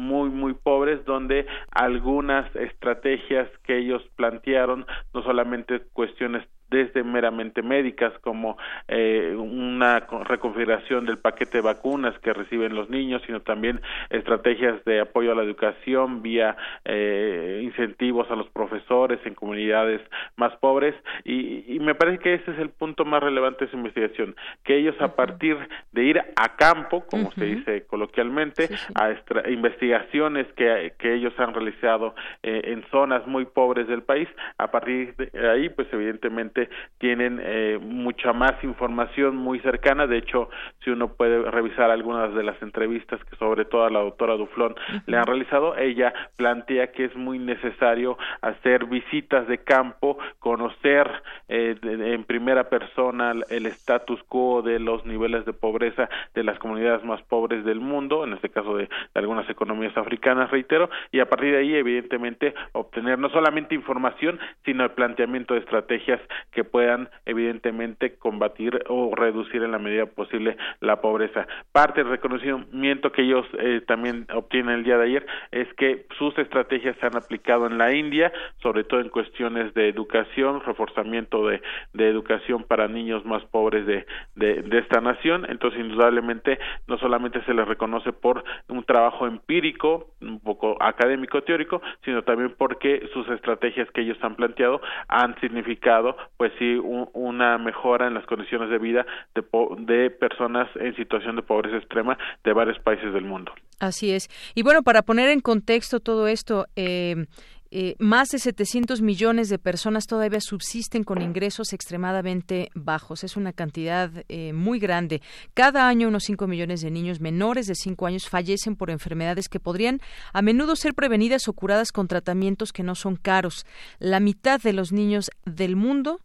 muy, 0.00 0.30
muy 0.30 0.54
pobres, 0.54 1.04
donde 1.04 1.46
algunas 1.70 2.54
estrategias 2.56 3.48
que 3.64 3.78
ellos 3.78 4.02
plantearon, 4.16 4.86
no 5.14 5.22
solamente 5.22 5.80
cuestiones 5.92 6.44
desde 6.70 7.02
meramente 7.02 7.62
médicas 7.62 8.12
como 8.20 8.56
eh, 8.88 9.34
una 9.36 10.00
reconfiguración 10.00 11.04
del 11.04 11.18
paquete 11.18 11.58
de 11.58 11.62
vacunas 11.62 12.18
que 12.20 12.32
reciben 12.32 12.74
los 12.74 12.88
niños, 12.88 13.22
sino 13.26 13.40
también 13.40 13.80
estrategias 14.10 14.82
de 14.84 15.00
apoyo 15.00 15.32
a 15.32 15.34
la 15.34 15.42
educación 15.42 16.22
vía 16.22 16.56
eh, 16.84 17.60
incentivos 17.62 18.30
a 18.30 18.36
los 18.36 18.48
profesores 18.50 19.18
en 19.24 19.34
comunidades 19.34 20.00
más 20.36 20.56
pobres. 20.56 20.94
Y, 21.24 21.78
me 21.80 21.94
parece 21.94 22.18
que 22.18 22.34
ese 22.34 22.50
es 22.52 22.58
el 22.58 22.68
punto 22.68 23.04
más 23.04 23.22
relevante 23.22 23.64
de 23.64 23.68
esa 23.68 23.76
investigación, 23.76 24.36
que 24.64 24.76
ellos 24.76 24.94
a 25.00 25.16
partir 25.16 25.56
de 25.92 26.04
ir 26.04 26.20
a 26.36 26.56
campo, 26.56 27.04
como 27.06 27.32
se 27.32 27.44
dice 27.44 27.86
coloquialmente, 27.86 28.68
a 28.94 29.10
investigaciones 29.48 30.46
que, 30.54 30.92
que 30.98 31.14
ellos 31.14 31.32
han 31.38 31.54
realizado 31.54 32.14
eh, 32.42 32.62
en 32.64 32.84
zonas 32.90 33.26
muy 33.26 33.46
pobres 33.46 33.88
del 33.88 34.02
país, 34.02 34.28
a 34.58 34.70
partir 34.70 35.16
de 35.16 35.50
ahí 35.50 35.68
pues 35.70 35.88
evidentemente 35.92 36.59
tienen 36.98 37.40
eh, 37.42 37.78
mucha 37.80 38.32
más 38.32 38.52
información 38.62 39.36
muy 39.36 39.60
cercana. 39.60 40.06
De 40.06 40.18
hecho, 40.18 40.50
si 40.84 40.90
uno 40.90 41.14
puede 41.14 41.50
revisar 41.50 41.90
algunas 41.90 42.34
de 42.34 42.42
las 42.42 42.60
entrevistas 42.62 43.22
que 43.24 43.36
sobre 43.36 43.64
todo 43.64 43.84
a 43.84 43.90
la 43.90 44.00
doctora 44.00 44.34
Duflón 44.34 44.74
le 45.06 45.16
han 45.16 45.26
realizado, 45.26 45.76
ella 45.76 46.12
plantea 46.36 46.92
que 46.92 47.04
es 47.04 47.16
muy 47.16 47.38
necesario 47.38 48.18
hacer 48.42 48.86
visitas 48.86 49.46
de 49.48 49.58
campo, 49.58 50.18
conocer 50.38 51.10
eh, 51.48 51.76
en 51.82 52.24
primera 52.24 52.68
persona 52.68 53.34
el 53.48 53.66
status 53.66 54.22
quo 54.24 54.62
de 54.62 54.78
los 54.78 55.06
niveles 55.06 55.44
de 55.44 55.52
pobreza 55.52 56.08
de 56.34 56.44
las 56.44 56.58
comunidades 56.58 57.04
más 57.04 57.22
pobres 57.22 57.64
del 57.64 57.80
mundo, 57.80 58.24
en 58.24 58.32
este 58.34 58.48
caso 58.50 58.76
de, 58.76 58.84
de 58.84 59.20
algunas 59.20 59.48
economías 59.48 59.96
africanas, 59.96 60.50
reitero, 60.50 60.90
y 61.12 61.20
a 61.20 61.28
partir 61.28 61.52
de 61.52 61.58
ahí, 61.58 61.74
evidentemente, 61.74 62.54
obtener 62.72 63.18
no 63.18 63.30
solamente 63.30 63.74
información, 63.74 64.38
sino 64.64 64.84
el 64.84 64.90
planteamiento 64.90 65.54
de 65.54 65.60
estrategias 65.60 66.20
que 66.52 66.64
puedan 66.64 67.08
evidentemente 67.26 68.16
combatir 68.16 68.82
o 68.88 69.14
reducir 69.14 69.62
en 69.62 69.72
la 69.72 69.78
medida 69.78 70.06
posible 70.06 70.56
la 70.80 71.00
pobreza. 71.00 71.46
Parte 71.72 72.02
del 72.02 72.10
reconocimiento 72.10 73.12
que 73.12 73.22
ellos 73.22 73.46
eh, 73.58 73.82
también 73.86 74.26
obtienen 74.34 74.76
el 74.76 74.84
día 74.84 74.98
de 74.98 75.04
ayer 75.04 75.26
es 75.50 75.72
que 75.74 76.06
sus 76.18 76.36
estrategias 76.38 76.96
se 76.98 77.06
han 77.06 77.16
aplicado 77.16 77.66
en 77.66 77.78
la 77.78 77.94
India, 77.94 78.32
sobre 78.62 78.84
todo 78.84 79.00
en 79.00 79.08
cuestiones 79.08 79.72
de 79.74 79.88
educación, 79.88 80.60
reforzamiento 80.64 81.46
de, 81.46 81.60
educación 81.94 82.64
para 82.64 82.88
niños 82.88 83.24
más 83.24 83.44
pobres 83.44 83.86
de, 83.86 84.04
de 84.34 84.78
esta 84.78 85.00
nación. 85.00 85.46
Entonces, 85.48 85.80
indudablemente, 85.80 86.58
no 86.88 86.98
solamente 86.98 87.42
se 87.44 87.54
les 87.54 87.66
reconoce 87.68 88.12
por 88.12 88.42
un 88.68 88.84
trabajo 88.84 89.26
empírico, 89.26 90.08
un 90.20 90.40
poco 90.40 90.76
académico 90.80 91.42
teórico, 91.42 91.80
sino 92.04 92.22
también 92.22 92.54
porque 92.56 93.08
sus 93.12 93.28
estrategias 93.28 93.90
que 93.92 94.02
ellos 94.02 94.18
han 94.22 94.34
planteado 94.34 94.80
han 95.08 95.38
significado 95.40 96.16
pues 96.40 96.54
sí 96.58 96.80
una 97.12 97.58
mejora 97.58 98.06
en 98.06 98.14
las 98.14 98.24
condiciones 98.24 98.70
de 98.70 98.78
vida 98.78 99.04
de, 99.34 99.44
de 99.80 100.08
personas 100.08 100.70
en 100.76 100.96
situación 100.96 101.36
de 101.36 101.42
pobreza 101.42 101.76
extrema 101.76 102.16
de 102.42 102.54
varios 102.54 102.78
países 102.78 103.12
del 103.12 103.26
mundo. 103.26 103.52
Así 103.78 104.10
es. 104.10 104.30
Y 104.54 104.62
bueno, 104.62 104.82
para 104.82 105.02
poner 105.02 105.28
en 105.28 105.40
contexto 105.40 106.00
todo 106.00 106.28
esto, 106.28 106.64
eh, 106.76 107.26
eh, 107.70 107.94
más 107.98 108.30
de 108.30 108.38
700 108.38 109.02
millones 109.02 109.50
de 109.50 109.58
personas 109.58 110.06
todavía 110.06 110.40
subsisten 110.40 111.04
con 111.04 111.20
ingresos 111.20 111.74
extremadamente 111.74 112.70
bajos. 112.74 113.22
Es 113.22 113.36
una 113.36 113.52
cantidad 113.52 114.10
eh, 114.30 114.54
muy 114.54 114.78
grande. 114.78 115.20
Cada 115.52 115.88
año 115.88 116.08
unos 116.08 116.24
5 116.24 116.46
millones 116.46 116.80
de 116.80 116.90
niños 116.90 117.20
menores 117.20 117.66
de 117.66 117.74
5 117.74 118.06
años 118.06 118.30
fallecen 118.30 118.76
por 118.76 118.90
enfermedades 118.90 119.50
que 119.50 119.60
podrían 119.60 120.00
a 120.32 120.40
menudo 120.40 120.74
ser 120.74 120.94
prevenidas 120.94 121.48
o 121.48 121.52
curadas 121.52 121.92
con 121.92 122.08
tratamientos 122.08 122.72
que 122.72 122.82
no 122.82 122.94
son 122.94 123.16
caros. 123.16 123.66
La 123.98 124.20
mitad 124.20 124.58
de 124.58 124.72
los 124.72 124.90
niños 124.90 125.30
del 125.44 125.76
mundo 125.76 126.20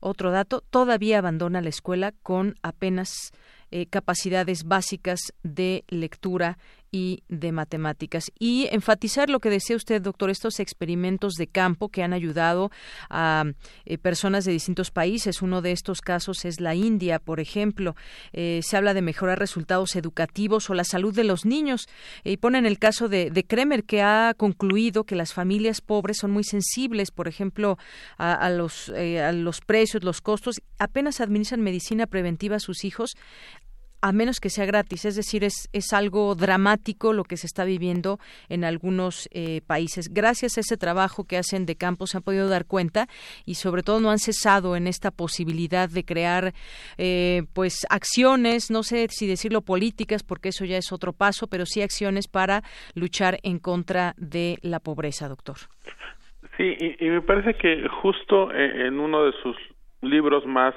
otro 0.00 0.30
dato, 0.30 0.62
todavía 0.70 1.18
abandona 1.18 1.60
la 1.60 1.68
escuela 1.68 2.12
con 2.22 2.56
apenas 2.62 3.32
eh, 3.70 3.86
capacidades 3.86 4.64
básicas 4.64 5.20
de 5.42 5.84
lectura 5.88 6.58
y 6.90 7.22
de 7.28 7.52
matemáticas. 7.52 8.30
Y 8.38 8.68
enfatizar 8.70 9.30
lo 9.30 9.40
que 9.40 9.50
decía 9.50 9.76
usted, 9.76 10.00
doctor, 10.02 10.30
estos 10.30 10.60
experimentos 10.60 11.34
de 11.34 11.46
campo 11.46 11.88
que 11.88 12.02
han 12.02 12.12
ayudado 12.12 12.70
a 13.10 13.44
eh, 13.84 13.98
personas 13.98 14.44
de 14.44 14.52
distintos 14.52 14.90
países. 14.90 15.42
Uno 15.42 15.62
de 15.62 15.72
estos 15.72 16.00
casos 16.00 16.44
es 16.44 16.60
la 16.60 16.74
India, 16.74 17.18
por 17.18 17.40
ejemplo. 17.40 17.94
Eh, 18.32 18.60
se 18.62 18.76
habla 18.76 18.94
de 18.94 19.02
mejorar 19.02 19.38
resultados 19.38 19.96
educativos 19.96 20.70
o 20.70 20.74
la 20.74 20.84
salud 20.84 21.14
de 21.14 21.24
los 21.24 21.44
niños. 21.44 21.88
y 22.24 22.36
ponen 22.38 22.66
el 22.66 22.78
caso 22.78 23.08
de, 23.08 23.30
de, 23.30 23.44
Kremer, 23.44 23.84
que 23.84 24.02
ha 24.02 24.34
concluido 24.36 25.04
que 25.04 25.14
las 25.14 25.32
familias 25.32 25.80
pobres 25.80 26.18
son 26.18 26.30
muy 26.30 26.44
sensibles, 26.44 27.10
por 27.10 27.28
ejemplo, 27.28 27.78
a, 28.16 28.50
los, 28.50 28.90
eh, 28.94 29.20
a 29.22 29.32
los 29.32 29.60
precios, 29.60 30.04
los 30.04 30.20
costos. 30.20 30.60
Apenas 30.78 31.20
administran 31.20 31.60
medicina 31.60 32.06
preventiva 32.06 32.56
a 32.56 32.60
sus 32.60 32.84
hijos 32.84 33.16
a 34.00 34.12
menos 34.12 34.40
que 34.40 34.50
sea 34.50 34.66
gratis. 34.66 35.04
Es 35.04 35.16
decir, 35.16 35.44
es, 35.44 35.68
es 35.72 35.92
algo 35.92 36.34
dramático 36.34 37.12
lo 37.12 37.24
que 37.24 37.36
se 37.36 37.46
está 37.46 37.64
viviendo 37.64 38.18
en 38.48 38.64
algunos 38.64 39.28
eh, 39.32 39.60
países. 39.66 40.12
Gracias 40.12 40.56
a 40.56 40.60
ese 40.60 40.76
trabajo 40.76 41.24
que 41.24 41.36
hacen 41.36 41.66
de 41.66 41.76
campo 41.76 42.06
se 42.06 42.16
han 42.16 42.22
podido 42.22 42.48
dar 42.48 42.66
cuenta 42.66 43.06
y 43.44 43.54
sobre 43.54 43.82
todo 43.82 44.00
no 44.00 44.10
han 44.10 44.18
cesado 44.18 44.76
en 44.76 44.86
esta 44.86 45.10
posibilidad 45.10 45.88
de 45.88 46.04
crear 46.04 46.52
eh, 46.96 47.42
pues 47.52 47.86
acciones, 47.90 48.70
no 48.70 48.82
sé 48.82 49.06
si 49.10 49.26
decirlo 49.26 49.62
políticas 49.62 50.22
porque 50.22 50.50
eso 50.50 50.64
ya 50.64 50.76
es 50.76 50.92
otro 50.92 51.12
paso, 51.12 51.46
pero 51.46 51.66
sí 51.66 51.82
acciones 51.82 52.28
para 52.28 52.62
luchar 52.94 53.38
en 53.42 53.58
contra 53.58 54.14
de 54.16 54.58
la 54.62 54.80
pobreza, 54.80 55.28
doctor. 55.28 55.56
Sí, 56.56 56.76
y, 56.78 57.06
y 57.06 57.10
me 57.10 57.22
parece 57.22 57.54
que 57.54 57.88
justo 57.88 58.52
eh, 58.52 58.86
en 58.86 58.98
uno 58.98 59.24
de 59.24 59.32
sus 59.42 59.56
libros 60.02 60.46
más 60.46 60.74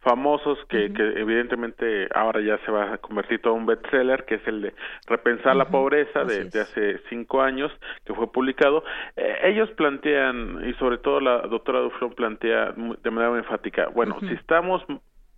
famosos 0.00 0.58
que, 0.68 0.92
que 0.92 1.20
evidentemente 1.20 2.08
ahora 2.14 2.40
ya 2.40 2.58
se 2.64 2.72
va 2.72 2.94
a 2.94 2.98
convertir 2.98 3.40
todo 3.40 3.54
un 3.54 3.66
bestseller 3.66 4.24
que 4.24 4.36
es 4.36 4.46
el 4.46 4.62
de 4.62 4.74
repensar 5.06 5.54
la 5.54 5.66
pobreza 5.66 6.24
de, 6.24 6.48
hace 6.60 6.98
cinco 7.08 7.40
años 7.40 7.70
que 8.04 8.12
fue 8.14 8.30
publicado. 8.32 8.84
Eh, 9.16 9.38
ellos 9.44 9.70
plantean 9.70 10.68
y 10.68 10.74
sobre 10.74 10.98
todo 10.98 11.20
la 11.20 11.42
doctora 11.42 11.80
Duflon 11.80 12.14
plantea 12.14 12.72
de 12.76 13.10
manera 13.10 13.30
muy 13.30 13.38
enfática 13.38 13.88
bueno 13.94 14.18
si 14.20 14.32
estamos 14.34 14.82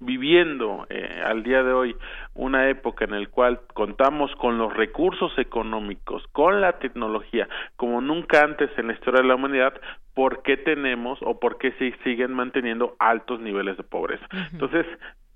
viviendo 0.01 0.87
eh, 0.91 1.23
al 1.25 1.43
día 1.43 1.63
de 1.63 1.73
hoy 1.73 1.97
una 2.35 2.69
época 2.69 3.05
en 3.05 3.21
la 3.21 3.27
cual 3.29 3.61
contamos 3.73 4.35
con 4.37 4.59
los 4.59 4.75
recursos 4.75 5.33
económicos, 5.39 6.23
con 6.33 6.61
la 6.61 6.79
tecnología, 6.79 7.49
como 7.77 8.01
nunca 8.01 8.43
antes 8.43 8.71
en 8.77 8.89
la 8.89 8.95
historia 8.95 9.23
de 9.23 9.29
la 9.29 9.37
humanidad, 9.37 9.75
¿por 10.15 10.43
qué 10.43 10.57
tenemos 10.57 11.19
o 11.23 11.39
por 11.39 11.59
qué 11.59 11.73
se 11.73 11.95
siguen 12.03 12.33
manteniendo 12.33 12.97
altos 12.99 13.41
niveles 13.41 13.77
de 13.77 13.83
pobreza? 13.85 14.27
Entonces, 14.53 14.87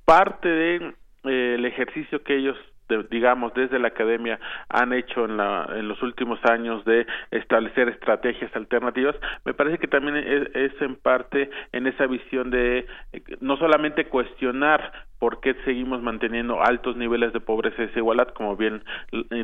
parte 0.05 0.49
de 0.49 0.95
eh, 1.25 1.63
ejercicio 1.65 2.23
que 2.23 2.37
ellos 2.37 2.57
digamos 3.11 3.55
desde 3.55 3.79
la 3.79 3.89
academia 3.89 4.39
han 4.69 4.93
hecho 4.93 5.25
en, 5.25 5.37
la, 5.37 5.69
en 5.75 5.89
los 5.89 6.03
últimos 6.03 6.39
años 6.45 6.85
de 6.85 7.07
establecer 7.31 7.89
estrategias 7.89 8.55
alternativas 8.55 9.17
me 9.45 9.55
parece 9.55 9.79
que 9.79 9.89
también 9.89 10.17
es, 10.17 10.73
en 10.81 10.97
parte 10.97 11.51
en 11.73 11.87
esa 11.87 12.07
visión 12.07 12.51
de 12.51 12.87
eh, 13.13 13.23
no 13.41 13.57
solamente 13.57 14.07
cuestionar 14.07 14.93
por 15.19 15.41
qué 15.41 15.55
seguimos 15.65 16.01
manteniendo 16.01 16.63
altos 16.63 16.97
niveles 16.97 17.33
de 17.33 17.41
pobreza 17.41 17.83
y 17.83 17.87
desigualdad, 17.87 18.29
como 18.29 18.57
bien 18.57 18.85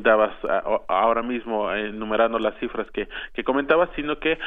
dabas 0.02 0.32
ahora 0.86 1.22
mismo 1.22 1.72
enumerando 1.72 2.38
las 2.38 2.56
cifras 2.60 2.88
que, 2.92 3.08
que 3.32 3.42
comentabas, 3.42 3.90
sino 3.96 4.18
que 4.20 4.38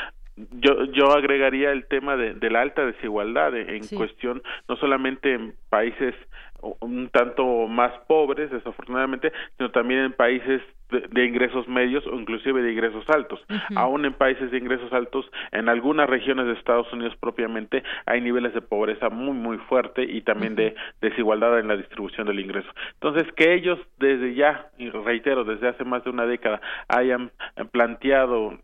yo, 0.52 0.86
yo 0.86 1.12
agregaría 1.12 1.72
el 1.72 1.86
tema 1.88 2.16
de, 2.16 2.34
de 2.36 2.50
la 2.50 2.62
alta 2.62 2.86
desigualdad 2.86 3.56
en 3.56 3.88
cuestión, 3.88 4.42
no 4.70 4.76
solamente 4.78 5.34
en 5.34 5.56
países 5.70 6.14
un 6.62 7.10
tanto 7.10 7.68
más 7.68 7.92
pobres, 8.08 8.50
desafortunadamente, 8.52 9.32
sino 9.58 9.72
también 9.72 10.02
en 10.02 10.14
países 10.14 10.62
de, 10.90 11.26
ingresos 11.26 11.68
medios 11.68 12.06
o 12.08 12.16
inclusive 12.16 12.62
de 12.62 12.72
ingresos 12.72 13.06
altos. 13.10 13.44
Aún 13.76 14.06
en 14.06 14.14
países 14.14 14.52
de 14.52 14.58
ingresos 14.58 14.92
altos, 14.94 15.30
en 15.52 15.70
algunas 15.70 16.10
regiones 16.10 16.48
de 16.48 16.54
Estados 16.54 16.92
Unidos 16.94 17.16
propiamente, 17.20 17.84
hay 18.06 18.22
niveles 18.22 18.54
de 18.54 18.62
pobreza 18.62 19.10
muy, 19.10 19.34
muy 19.34 19.58
fuerte 19.58 20.04
y 20.04 20.22
también 20.22 20.56
de 20.56 20.76
desigualdad 21.02 21.60
en 21.60 21.68
la 21.68 21.78
distribución 21.78 22.28
del 22.28 22.40
ingreso. 22.40 22.70
Entonces, 22.94 23.32
que 23.34 23.54
ellos 23.54 23.80
desde 24.00 24.34
ya, 24.34 24.70
y 24.78 24.90
reitero, 24.90 25.44
desde 25.44 25.68
hace 25.68 25.84
más 25.84 26.04
de 26.04 26.10
una 26.10 26.26
década, 26.26 26.62
hayan 26.88 27.32
planteado 27.72 28.58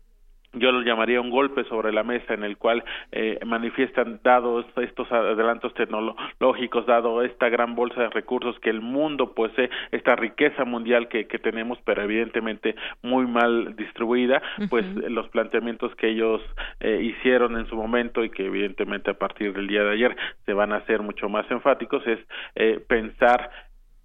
yo 0.54 0.72
lo 0.72 0.82
llamaría 0.82 1.20
un 1.20 1.30
golpe 1.30 1.64
sobre 1.64 1.92
la 1.92 2.02
mesa 2.02 2.34
en 2.34 2.44
el 2.44 2.56
cual 2.56 2.84
eh, 3.12 3.38
manifiestan 3.44 4.20
dados 4.22 4.66
estos 4.76 5.10
adelantos 5.10 5.74
tecnológicos, 5.74 6.86
dado 6.86 7.22
esta 7.22 7.48
gran 7.48 7.74
bolsa 7.74 8.02
de 8.02 8.10
recursos 8.10 8.58
que 8.60 8.70
el 8.70 8.80
mundo 8.80 9.34
posee, 9.34 9.70
esta 9.92 10.16
riqueza 10.16 10.64
mundial 10.64 11.08
que, 11.08 11.26
que 11.26 11.38
tenemos, 11.38 11.78
pero 11.84 12.02
evidentemente 12.02 12.74
muy 13.02 13.26
mal 13.26 13.76
distribuida, 13.76 14.42
pues 14.70 14.84
los 14.94 15.28
planteamientos 15.28 15.94
que 15.96 16.10
ellos 16.10 16.42
eh, 16.80 17.00
hicieron 17.02 17.58
en 17.58 17.66
su 17.66 17.76
momento 17.76 18.24
y 18.24 18.30
que 18.30 18.46
evidentemente 18.46 19.10
a 19.10 19.14
partir 19.14 19.52
del 19.52 19.66
día 19.66 19.82
de 19.82 19.92
ayer 19.92 20.16
se 20.44 20.52
van 20.52 20.72
a 20.72 20.76
hacer 20.76 21.02
mucho 21.02 21.28
más 21.28 21.48
enfáticos 21.50 22.06
es 22.06 22.18
eh, 22.54 22.80
pensar 22.86 23.50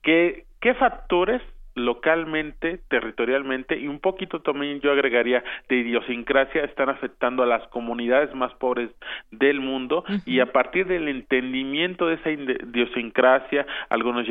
qué, 0.02 0.46
qué 0.60 0.74
factores 0.76 1.42
localmente, 1.76 2.80
territorialmente 2.90 3.78
y 3.78 3.88
un 3.88 4.00
poquito 4.00 4.42
también 4.42 4.82
yo 4.82 4.92
agregaría 4.92 5.44
de 5.68 5.78
idiosincrasia 5.78 6.64
están 6.64 6.90
afectando 6.90 7.44
a 7.44 7.46
las 7.46 7.68
comunidades 7.68 8.34
más 8.36 8.54
pobres 8.56 8.90
del 9.32 9.60
mundo 9.60 10.04
y 10.26 10.40
a 10.40 10.52
partir 10.52 10.88
del 10.88 11.08
entendimiento 11.08 12.08
de 12.08 12.16
esa 12.16 12.32
idiosincrasia 12.32 13.66
algunos 13.90 14.28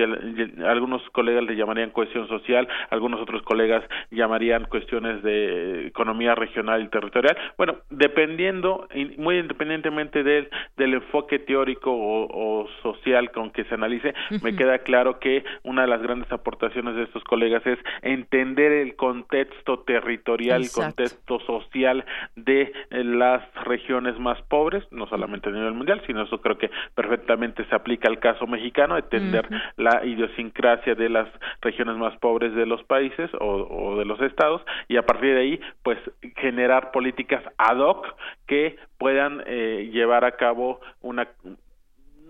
algunos 0.64 1.02
colegas 1.10 1.44
le 1.44 1.56
llamarían 1.56 1.90
cohesión 1.90 2.28
social, 2.28 2.68
algunos 2.90 3.20
otros 3.20 3.42
colegas 3.42 3.84
llamarían 4.10 4.64
cuestiones 4.66 5.22
de 5.22 5.86
economía 5.86 6.34
regional 6.34 6.82
y 6.82 6.88
territorial. 6.88 7.36
Bueno, 7.56 7.76
dependiendo 7.90 8.88
muy 9.16 9.38
independientemente 9.38 10.22
del, 10.22 10.48
del 10.76 10.94
enfoque 10.94 11.38
teórico 11.38 11.90
o, 11.92 12.68
social 12.82 13.30
con 13.30 13.50
que 13.50 13.64
se 13.64 13.74
analice, 13.74 14.14
me 14.42 14.54
queda 14.54 14.78
claro 14.78 15.18
que 15.18 15.44
una 15.62 15.82
de 15.82 15.88
las 15.88 16.02
grandes 16.02 16.30
aportaciones 16.30 16.94
de 16.94 17.04
estos 17.04 17.22
colegas 17.28 17.64
es 17.64 17.78
entender 18.02 18.72
el 18.72 18.96
contexto 18.96 19.78
territorial, 19.80 20.62
el 20.62 20.72
contexto 20.72 21.38
social 21.40 22.04
de 22.34 22.72
eh, 22.90 23.04
las 23.04 23.42
regiones 23.64 24.18
más 24.18 24.42
pobres, 24.42 24.84
no 24.90 25.06
solamente 25.06 25.50
a 25.50 25.52
nivel 25.52 25.74
mundial, 25.74 26.02
sino 26.06 26.22
eso 26.22 26.40
creo 26.40 26.58
que 26.58 26.70
perfectamente 26.96 27.64
se 27.66 27.74
aplica 27.76 28.08
al 28.08 28.18
caso 28.18 28.48
mexicano, 28.48 28.98
entender 28.98 29.48
la 29.76 30.04
idiosincrasia 30.04 30.96
de 30.96 31.08
las 31.08 31.28
regiones 31.60 31.96
más 31.96 32.16
pobres 32.18 32.54
de 32.54 32.66
los 32.66 32.82
países 32.84 33.30
o, 33.38 33.96
de 33.96 34.04
los 34.04 34.20
estados 34.20 34.62
y 34.88 34.96
a 34.96 35.02
partir 35.02 35.34
de 35.34 35.40
ahí 35.40 35.60
pues 35.82 35.98
generar 36.36 36.90
políticas 36.90 37.44
ad 37.58 37.78
hoc 37.78 38.06
que 38.46 38.76
puedan 38.98 39.42
eh, 39.46 39.90
llevar 39.92 40.24
a 40.24 40.32
cabo 40.32 40.80
una 41.02 41.28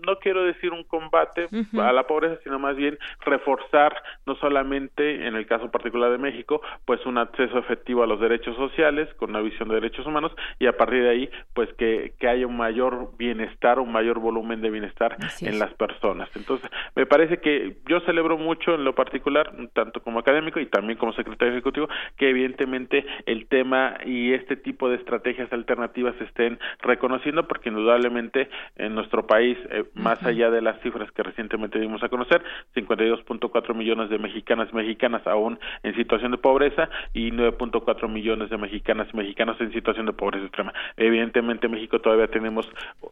no 0.05 0.17
quiero 0.19 0.43
decir 0.43 0.71
un 0.71 0.83
combate 0.83 1.47
a 1.77 1.91
la 1.91 2.07
pobreza, 2.07 2.39
sino 2.43 2.59
más 2.59 2.75
bien 2.75 2.97
reforzar 3.21 3.95
no 4.25 4.35
solamente 4.35 5.27
en 5.27 5.35
el 5.35 5.45
caso 5.45 5.71
particular 5.71 6.11
de 6.11 6.17
México, 6.17 6.61
pues 6.85 7.05
un 7.05 7.17
acceso 7.17 7.57
efectivo 7.57 8.03
a 8.03 8.07
los 8.07 8.19
derechos 8.19 8.55
sociales 8.55 9.09
con 9.15 9.31
una 9.31 9.41
visión 9.41 9.69
de 9.69 9.75
derechos 9.75 10.05
humanos 10.05 10.31
y 10.59 10.67
a 10.67 10.77
partir 10.77 11.03
de 11.03 11.09
ahí 11.09 11.29
pues 11.53 11.71
que, 11.73 12.13
que 12.19 12.27
haya 12.27 12.47
un 12.47 12.57
mayor 12.57 13.15
bienestar, 13.17 13.79
un 13.79 13.91
mayor 13.91 14.19
volumen 14.19 14.61
de 14.61 14.69
bienestar 14.69 15.17
en 15.41 15.59
las 15.59 15.73
personas. 15.73 16.29
Entonces, 16.35 16.69
me 16.95 17.05
parece 17.05 17.39
que 17.39 17.77
yo 17.87 17.99
celebro 18.01 18.37
mucho 18.37 18.75
en 18.75 18.83
lo 18.83 18.95
particular, 18.95 19.51
tanto 19.73 20.01
como 20.01 20.19
académico 20.19 20.59
y 20.59 20.65
también 20.65 20.97
como 20.97 21.13
secretario 21.13 21.53
ejecutivo, 21.53 21.87
que 22.17 22.29
evidentemente 22.29 23.05
el 23.25 23.47
tema 23.47 23.97
y 24.05 24.33
este 24.33 24.55
tipo 24.55 24.89
de 24.89 24.95
estrategias 24.95 25.51
alternativas 25.51 26.15
se 26.17 26.25
estén 26.25 26.59
reconociendo 26.81 27.47
porque 27.47 27.69
indudablemente 27.69 28.49
en 28.75 28.95
nuestro 28.95 29.27
país 29.27 29.57
eh, 29.71 29.83
más 29.93 30.21
allá 30.23 30.49
de 30.49 30.61
las 30.61 30.79
cifras 30.81 31.11
que 31.11 31.23
recientemente 31.23 31.79
dimos 31.79 32.03
a 32.03 32.09
conocer, 32.09 32.43
52.4 32.75 33.75
millones 33.75 34.09
de 34.09 34.17
mexicanas 34.17 34.69
y 34.71 34.75
mexicanas 34.75 35.25
aún 35.27 35.59
en 35.83 35.95
situación 35.95 36.31
de 36.31 36.37
pobreza 36.37 36.89
y 37.13 37.31
9.4 37.31 38.09
millones 38.09 38.49
de 38.49 38.57
mexicanas 38.57 39.07
y 39.13 39.17
mexicanos 39.17 39.59
en 39.59 39.71
situación 39.73 40.05
de 40.05 40.13
pobreza 40.13 40.45
extrema. 40.45 40.73
Evidentemente 40.97 41.67
México 41.67 41.99
todavía 41.99 42.27
tenemos 42.27 42.69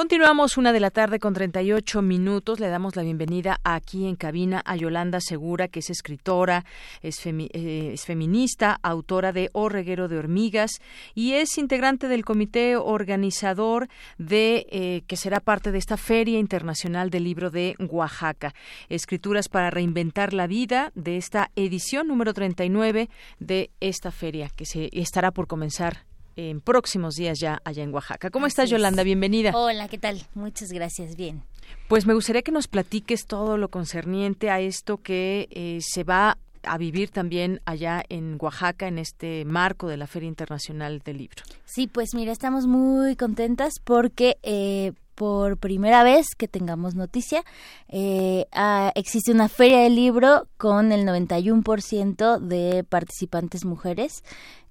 Continuamos 0.00 0.56
una 0.56 0.72
de 0.72 0.80
la 0.80 0.90
tarde 0.90 1.18
con 1.18 1.34
38 1.34 2.00
minutos. 2.00 2.58
Le 2.58 2.70
damos 2.70 2.96
la 2.96 3.02
bienvenida 3.02 3.60
aquí 3.64 4.06
en 4.06 4.16
cabina 4.16 4.62
a 4.64 4.74
Yolanda 4.74 5.20
Segura, 5.20 5.68
que 5.68 5.80
es 5.80 5.90
escritora, 5.90 6.64
es, 7.02 7.20
eh, 7.26 7.94
feminista, 8.02 8.78
autora 8.82 9.34
de 9.34 9.50
O 9.52 9.68
Reguero 9.68 10.08
de 10.08 10.16
Hormigas 10.16 10.80
y 11.14 11.34
es 11.34 11.58
integrante 11.58 12.08
del 12.08 12.24
comité 12.24 12.78
organizador 12.78 13.88
de 14.16 14.66
eh, 14.70 15.02
que 15.06 15.18
será 15.18 15.38
parte 15.38 15.70
de 15.70 15.76
esta 15.76 15.98
Feria 15.98 16.38
Internacional 16.38 17.10
del 17.10 17.24
Libro 17.24 17.50
de 17.50 17.74
Oaxaca. 17.78 18.54
Escrituras 18.88 19.50
para 19.50 19.68
reinventar 19.68 20.32
la 20.32 20.46
vida 20.46 20.92
de 20.94 21.18
esta 21.18 21.50
edición 21.56 22.08
número 22.08 22.32
39 22.32 23.10
de 23.38 23.70
esta 23.80 24.10
feria 24.10 24.48
que 24.48 24.64
se 24.64 24.88
estará 24.94 25.30
por 25.30 25.46
comenzar 25.46 26.09
en 26.48 26.60
próximos 26.60 27.16
días 27.16 27.38
ya 27.38 27.60
allá 27.64 27.82
en 27.82 27.92
Oaxaca. 27.92 28.30
¿Cómo 28.30 28.46
estás, 28.46 28.70
Yolanda? 28.70 29.02
Bienvenida. 29.02 29.52
Hola, 29.54 29.88
¿qué 29.88 29.98
tal? 29.98 30.22
Muchas 30.34 30.72
gracias. 30.72 31.16
Bien. 31.16 31.42
Pues 31.88 32.06
me 32.06 32.14
gustaría 32.14 32.42
que 32.42 32.52
nos 32.52 32.68
platiques 32.68 33.26
todo 33.26 33.56
lo 33.56 33.68
concerniente 33.68 34.50
a 34.50 34.60
esto 34.60 34.98
que 34.98 35.48
eh, 35.50 35.80
se 35.82 36.04
va 36.04 36.38
a 36.62 36.78
vivir 36.78 37.10
también 37.10 37.60
allá 37.64 38.02
en 38.08 38.36
Oaxaca 38.38 38.86
en 38.86 38.98
este 38.98 39.44
marco 39.44 39.88
de 39.88 39.96
la 39.96 40.06
Feria 40.06 40.28
Internacional 40.28 41.00
del 41.00 41.18
Libro. 41.18 41.42
Sí, 41.64 41.86
pues 41.86 42.14
mira, 42.14 42.32
estamos 42.32 42.66
muy 42.66 43.16
contentas 43.16 43.74
porque 43.82 44.38
eh, 44.42 44.92
por 45.14 45.58
primera 45.58 46.02
vez 46.02 46.28
que 46.36 46.48
tengamos 46.48 46.94
noticia, 46.94 47.44
eh, 47.88 48.46
ah, 48.52 48.92
existe 48.94 49.32
una 49.32 49.48
feria 49.48 49.80
del 49.80 49.94
libro 49.94 50.48
con 50.56 50.92
el 50.92 51.06
91% 51.06 52.38
de 52.38 52.84
participantes 52.84 53.64
mujeres. 53.64 54.22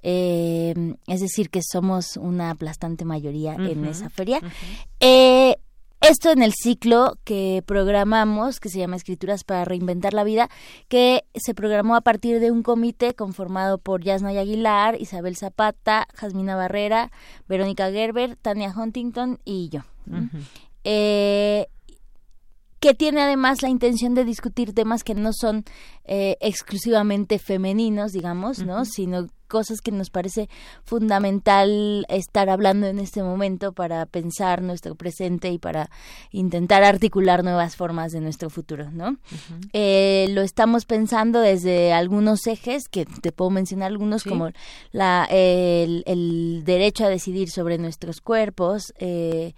Eh, 0.02 0.96
es 1.08 1.20
decir, 1.20 1.50
que 1.50 1.62
somos 1.62 2.18
una 2.18 2.52
aplastante 2.52 3.06
mayoría 3.06 3.56
en 3.56 3.86
esa 3.86 4.10
feria. 4.10 4.40
Eh, 5.00 5.56
esto 6.02 6.32
en 6.32 6.42
el 6.42 6.54
ciclo 6.54 7.18
que 7.26 7.62
programamos, 7.66 8.62
que 8.62 8.70
se 8.70 8.80
llama 8.80 8.96
Escrituras 8.96 9.44
para 9.44 9.66
Reinventar 9.66 10.14
la 10.14 10.24
Vida, 10.24 10.50
que 10.88 11.26
se 11.36 11.54
programó 11.54 11.96
a 11.96 12.02
partir 12.02 12.40
de 12.40 12.52
un 12.52 12.64
comité 12.64 13.14
conformado 13.14 13.80
por 13.80 14.02
Yasnay 14.02 14.38
Aguilar, 14.38 14.96
Isabel 15.02 15.36
Zapata, 15.36 16.08
Jasmina 16.16 16.56
Barrera, 16.56 17.12
Verónica 17.50 17.92
Gerber, 17.92 18.38
Tania 18.38 18.74
Huntington 18.76 19.40
y 19.44 19.68
yo. 19.68 19.82
Eh, 20.84 21.68
que 22.80 22.93
tiene 22.93 23.22
además 23.22 23.62
la 23.62 23.70
intención 23.70 24.16
de 24.16 24.24
discutir 24.24 24.74
temas 24.74 25.04
que 25.04 25.14
no 25.14 25.32
son 25.34 25.66
eh, 26.06 26.38
exclusivamente 26.39 27.38
femeninos, 27.38 28.14
digamos, 28.14 28.60
¿no? 28.60 28.86
Sino 28.86 29.28
cosas 29.50 29.82
que 29.82 29.91
nos 29.91 30.10
parece 30.10 30.47
fundamental 30.86 32.06
estar 32.08 32.50
hablando 32.50 32.88
en 32.88 33.00
este 33.00 33.22
momento 33.22 33.74
para 33.74 34.06
pensar 34.06 34.62
nuestro 34.62 34.95
presente 34.95 35.50
y 35.50 35.58
para 35.58 35.89
intentar 36.32 36.84
articular 36.84 37.43
nuevas 37.43 37.76
formas 37.76 38.12
de 38.12 38.22
nuestro 38.22 38.50
futuro, 38.50 38.89
¿no? 38.91 39.18
eh, 39.74 40.28
lo 40.30 40.41
estamos 40.41 40.86
pensando 40.86 41.41
desde 41.41 41.91
algunos 41.91 42.45
ejes, 42.47 42.88
que 42.88 43.06
te 43.06 43.32
puedo 43.32 43.50
mencionar 43.50 43.88
algunos, 43.88 44.24
como 44.24 44.52
la, 44.91 45.28
el, 45.32 46.04
el, 46.06 46.62
derecho 46.64 47.06
a 47.06 47.10
decidir 47.10 47.50
sobre 47.50 47.80
nuestros 47.80 48.22
cuerpos, 48.22 48.93
eh, 49.00 49.54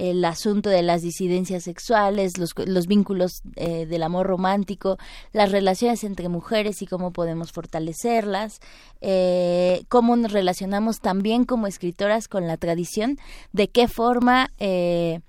el 0.00 0.24
asunto 0.24 0.70
de 0.70 0.82
las 0.82 1.02
disidencias 1.02 1.64
sexuales, 1.64 2.38
los, 2.38 2.54
los 2.66 2.86
vínculos 2.86 3.42
eh, 3.56 3.84
del 3.84 4.02
amor 4.02 4.26
romántico, 4.26 4.96
las 5.32 5.52
relaciones 5.52 6.04
entre 6.04 6.30
mujeres 6.30 6.80
y 6.80 6.86
cómo 6.86 7.12
podemos 7.12 7.52
fortalecerlas, 7.52 8.60
eh, 9.02 9.82
cómo 9.88 10.16
nos 10.16 10.32
relacionamos 10.32 11.00
también 11.00 11.44
como 11.44 11.66
escritoras 11.66 12.28
con 12.28 12.46
la 12.46 12.56
tradición, 12.56 13.18
de 13.52 13.68
qué 13.68 13.88
forma 13.88 14.50
eh, 14.58 15.20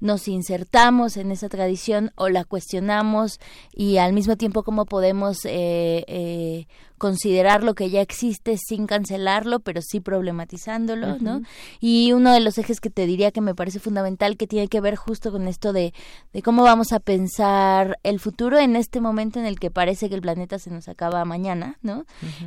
nos 0.00 0.28
insertamos 0.28 1.16
en 1.16 1.30
esa 1.30 1.48
tradición 1.48 2.12
o 2.16 2.28
la 2.28 2.44
cuestionamos 2.44 3.40
y 3.72 3.98
al 3.98 4.12
mismo 4.12 4.36
tiempo 4.36 4.62
cómo 4.62 4.86
podemos 4.86 5.44
eh, 5.44 6.04
eh, 6.06 6.66
considerar 6.98 7.62
lo 7.62 7.74
que 7.74 7.90
ya 7.90 8.00
existe 8.00 8.56
sin 8.56 8.86
cancelarlo, 8.86 9.60
pero 9.60 9.80
sí 9.82 10.00
problematizándolo, 10.00 11.18
¿no? 11.18 11.42
Y 11.80 12.12
uno 12.12 12.32
de 12.32 12.40
los 12.40 12.58
ejes 12.58 12.80
que 12.80 12.90
te 12.90 13.06
diría 13.06 13.32
que 13.32 13.40
me 13.40 13.54
parece 13.54 13.80
fundamental 13.80 14.36
que 14.36 14.46
tiene 14.46 14.68
que 14.68 14.80
ver 14.80 14.96
justo 14.96 15.30
con 15.30 15.46
esto 15.48 15.72
de, 15.72 15.92
de 16.32 16.42
cómo 16.42 16.62
vamos 16.62 16.92
a 16.92 17.00
pensar 17.00 17.98
el 18.02 18.20
futuro 18.20 18.58
en 18.58 18.76
este 18.76 19.00
momento 19.00 19.38
en 19.38 19.46
el 19.46 19.58
que 19.58 19.70
parece 19.70 20.08
que 20.08 20.14
el 20.14 20.22
planeta 20.22 20.58
se 20.58 20.70
nos 20.70 20.88
acaba 20.88 21.24
mañana, 21.24 21.78
¿no? 21.82 22.04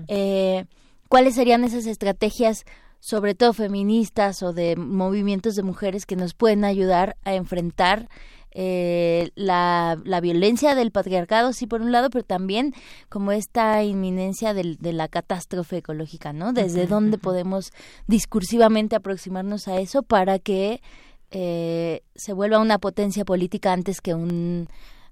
eh, 0.07 0.65
¿Cuáles 1.07 1.35
serían 1.35 1.63
esas 1.63 1.85
estrategias 1.87 2.65
sobre 2.99 3.35
todo 3.35 3.53
feministas 3.53 4.43
o 4.43 4.53
de 4.53 4.75
movimientos 4.75 5.55
de 5.55 5.63
mujeres 5.63 6.05
que 6.05 6.15
nos 6.15 6.33
pueden 6.33 6.65
ayudar 6.65 7.17
a 7.23 7.33
enfrentar 7.33 8.09
eh, 8.51 9.29
la, 9.35 9.97
la, 10.03 10.21
violencia 10.21 10.73
del 10.73 10.91
patriarcado, 10.91 11.53
sí, 11.53 11.67
por 11.67 11.81
un 11.81 11.91
lado, 11.91 12.09
pero 12.09 12.25
también 12.25 12.73
como 13.07 13.31
esta 13.31 13.83
inminencia 13.83 14.55
del, 14.55 14.77
de 14.77 14.91
la 14.91 15.07
catástrofe 15.07 15.77
ecológica, 15.77 16.33
¿no? 16.33 16.51
Desde 16.51 16.87
dónde 16.87 17.19
podemos 17.19 17.71
discursivamente 18.07 18.95
aproximarnos 18.95 19.67
a 19.67 19.79
eso 19.79 20.01
para 20.01 20.39
que 20.39 20.81
eh, 21.29 22.01
se 22.15 22.33
vuelva 22.33 22.57
una 22.57 22.79
potencia 22.79 23.23
política 23.23 23.71
antes 23.71 24.01
que 24.01 24.15
un 24.15 24.67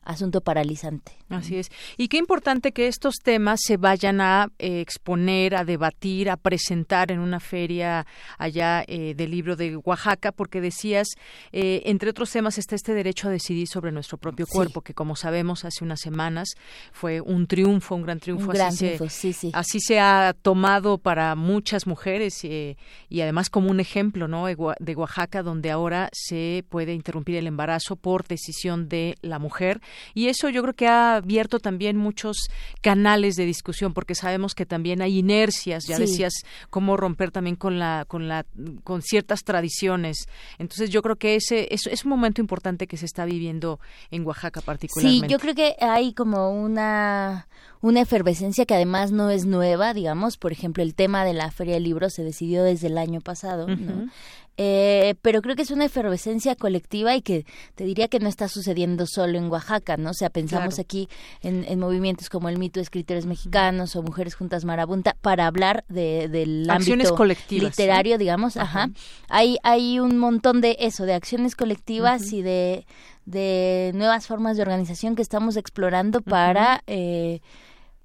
asunto 0.07 0.41
paralizante. 0.41 1.11
Así 1.29 1.57
es. 1.57 1.69
Y 1.97 2.07
qué 2.07 2.17
importante 2.17 2.71
que 2.71 2.87
estos 2.87 3.15
temas 3.21 3.59
se 3.61 3.75
vayan 3.75 4.21
a 4.21 4.47
eh, 4.57 4.79
exponer, 4.79 5.55
a 5.55 5.65
debatir, 5.65 6.29
a 6.29 6.37
presentar 6.37 7.11
en 7.11 7.19
una 7.19 7.41
feria 7.41 8.07
allá 8.37 8.83
eh, 8.87 9.13
del 9.15 9.31
libro 9.31 9.57
de 9.57 9.75
Oaxaca, 9.75 10.31
porque 10.31 10.61
decías, 10.61 11.09
eh, 11.51 11.81
entre 11.85 12.09
otros 12.09 12.31
temas 12.31 12.57
está 12.57 12.75
este 12.75 12.93
derecho 12.93 13.27
a 13.27 13.31
decidir 13.31 13.67
sobre 13.67 13.91
nuestro 13.91 14.17
propio 14.17 14.47
cuerpo, 14.47 14.81
que 14.81 14.93
como 14.93 15.17
sabemos 15.17 15.65
hace 15.65 15.83
unas 15.83 15.99
semanas 15.99 16.49
fue 16.93 17.19
un 17.19 17.45
triunfo, 17.45 17.95
un 17.95 18.03
gran 18.03 18.19
triunfo. 18.19 18.47
Un 18.47 18.53
gran 18.53 18.67
así, 18.69 18.85
triunfo, 18.85 19.09
se, 19.09 19.09
sí, 19.09 19.33
sí. 19.33 19.51
así 19.53 19.79
se 19.81 19.99
ha 19.99 20.33
tomado 20.41 20.97
para 20.97 21.35
muchas 21.35 21.85
mujeres 21.85 22.45
y 22.45 23.21
además 23.21 23.49
como 23.49 23.69
un 23.69 23.81
ejemplo 23.81 24.29
¿no? 24.29 24.45
de 24.45 24.95
Oaxaca, 24.95 25.43
donde 25.43 25.69
ahora 25.69 26.09
se 26.13 26.63
puede 26.69 26.93
interrumpir 26.93 27.35
el 27.35 27.47
embarazo 27.47 27.97
por 27.97 28.25
decisión 28.25 28.87
de 28.87 29.17
la 29.21 29.39
mujer 29.39 29.81
y 30.13 30.27
eso 30.27 30.49
yo 30.49 30.61
creo 30.61 30.73
que 30.75 30.87
ha 30.87 31.15
abierto 31.15 31.59
también 31.59 31.97
muchos 31.97 32.37
canales 32.81 33.35
de 33.35 33.45
discusión 33.45 33.93
porque 33.93 34.15
sabemos 34.15 34.55
que 34.55 34.65
también 34.65 35.01
hay 35.01 35.17
inercias 35.19 35.85
ya 35.87 35.95
Sí. 35.97 36.03
decías 36.03 36.33
cómo 36.69 36.97
romper 36.97 37.31
también 37.31 37.55
con 37.55 37.79
la 37.79 38.05
con 38.07 38.27
la 38.27 38.45
con 38.83 39.01
ciertas 39.01 39.43
tradiciones 39.43 40.27
entonces 40.59 40.89
yo 40.89 41.01
creo 41.01 41.15
que 41.15 41.35
ese 41.35 41.67
es, 41.73 41.87
es 41.87 42.05
un 42.05 42.09
momento 42.09 42.41
importante 42.41 42.87
que 42.87 42.97
se 42.97 43.05
está 43.05 43.25
viviendo 43.25 43.79
en 44.11 44.25
Oaxaca 44.25 44.59
Sí, 44.59 44.65
particularmente 44.65 45.27
yo 45.27 45.39
creo 45.39 45.55
que 45.55 45.75
hay 45.79 46.13
como 46.13 46.49
una 46.51 47.47
una 47.81 48.01
efervescencia 48.01 48.65
que 48.65 48.73
además 48.73 49.11
no 49.11 49.29
es 49.29 49.45
nueva, 49.45 49.93
digamos. 49.93 50.37
Por 50.37 50.51
ejemplo, 50.51 50.81
el 50.81 50.95
tema 50.95 51.23
de 51.23 51.33
la 51.33 51.51
Feria 51.51 51.75
del 51.75 51.83
Libro 51.83 52.09
se 52.09 52.23
decidió 52.23 52.63
desde 52.63 52.87
el 52.87 52.97
año 52.97 53.21
pasado, 53.21 53.67
¿no? 53.67 54.09
Eh, 54.57 55.13
pero 55.21 55.41
creo 55.43 55.55
que 55.55 55.61
es 55.61 55.69
una 55.71 55.85
efervescencia 55.85 56.55
colectiva 56.55 57.15
y 57.15 57.21
que 57.21 57.45
te 57.75 57.83
diría 57.83 58.07
que 58.07 58.19
no 58.19 58.27
está 58.27 58.47
sucediendo 58.47 59.05
solo 59.05 59.37
en 59.37 59.51
Oaxaca, 59.51 59.97
¿no? 59.97 60.09
O 60.09 60.13
sea, 60.13 60.29
pensamos 60.31 60.75
Claro. 60.75 60.81
aquí 60.81 61.07
en, 61.41 61.63
en 61.67 61.79
movimientos 61.79 62.29
como 62.29 62.49
el 62.49 62.57
mito 62.57 62.79
de 62.79 62.83
escritores 62.83 63.25
mexicanos 63.27 63.95
o 63.95 64.01
Mujeres 64.01 64.33
Juntas 64.35 64.65
Marabunta 64.65 65.15
para 65.21 65.45
hablar 65.45 65.85
de, 65.89 66.27
del 66.27 66.67
Acciones 66.69 67.07
ámbito 67.07 67.15
colectivas, 67.17 67.77
literario, 67.77 68.17
digamos, 68.17 68.57
ajá. 68.57 68.67
Ajá. 68.85 68.89
Hay, 69.29 69.57
hay 69.63 69.99
un 69.99 70.17
montón 70.17 70.61
de 70.61 70.75
eso, 70.79 71.05
de 71.05 71.13
acciones 71.13 71.55
colectivas 71.55 72.33
y 72.33 72.41
de, 72.41 72.85
de 73.25 73.91
nuevas 73.93 74.25
formas 74.25 74.57
de 74.57 74.63
organización 74.63 75.15
que 75.15 75.21
estamos 75.21 75.55
explorando 75.57 76.21
para 76.21 76.81
eh, 76.87 77.41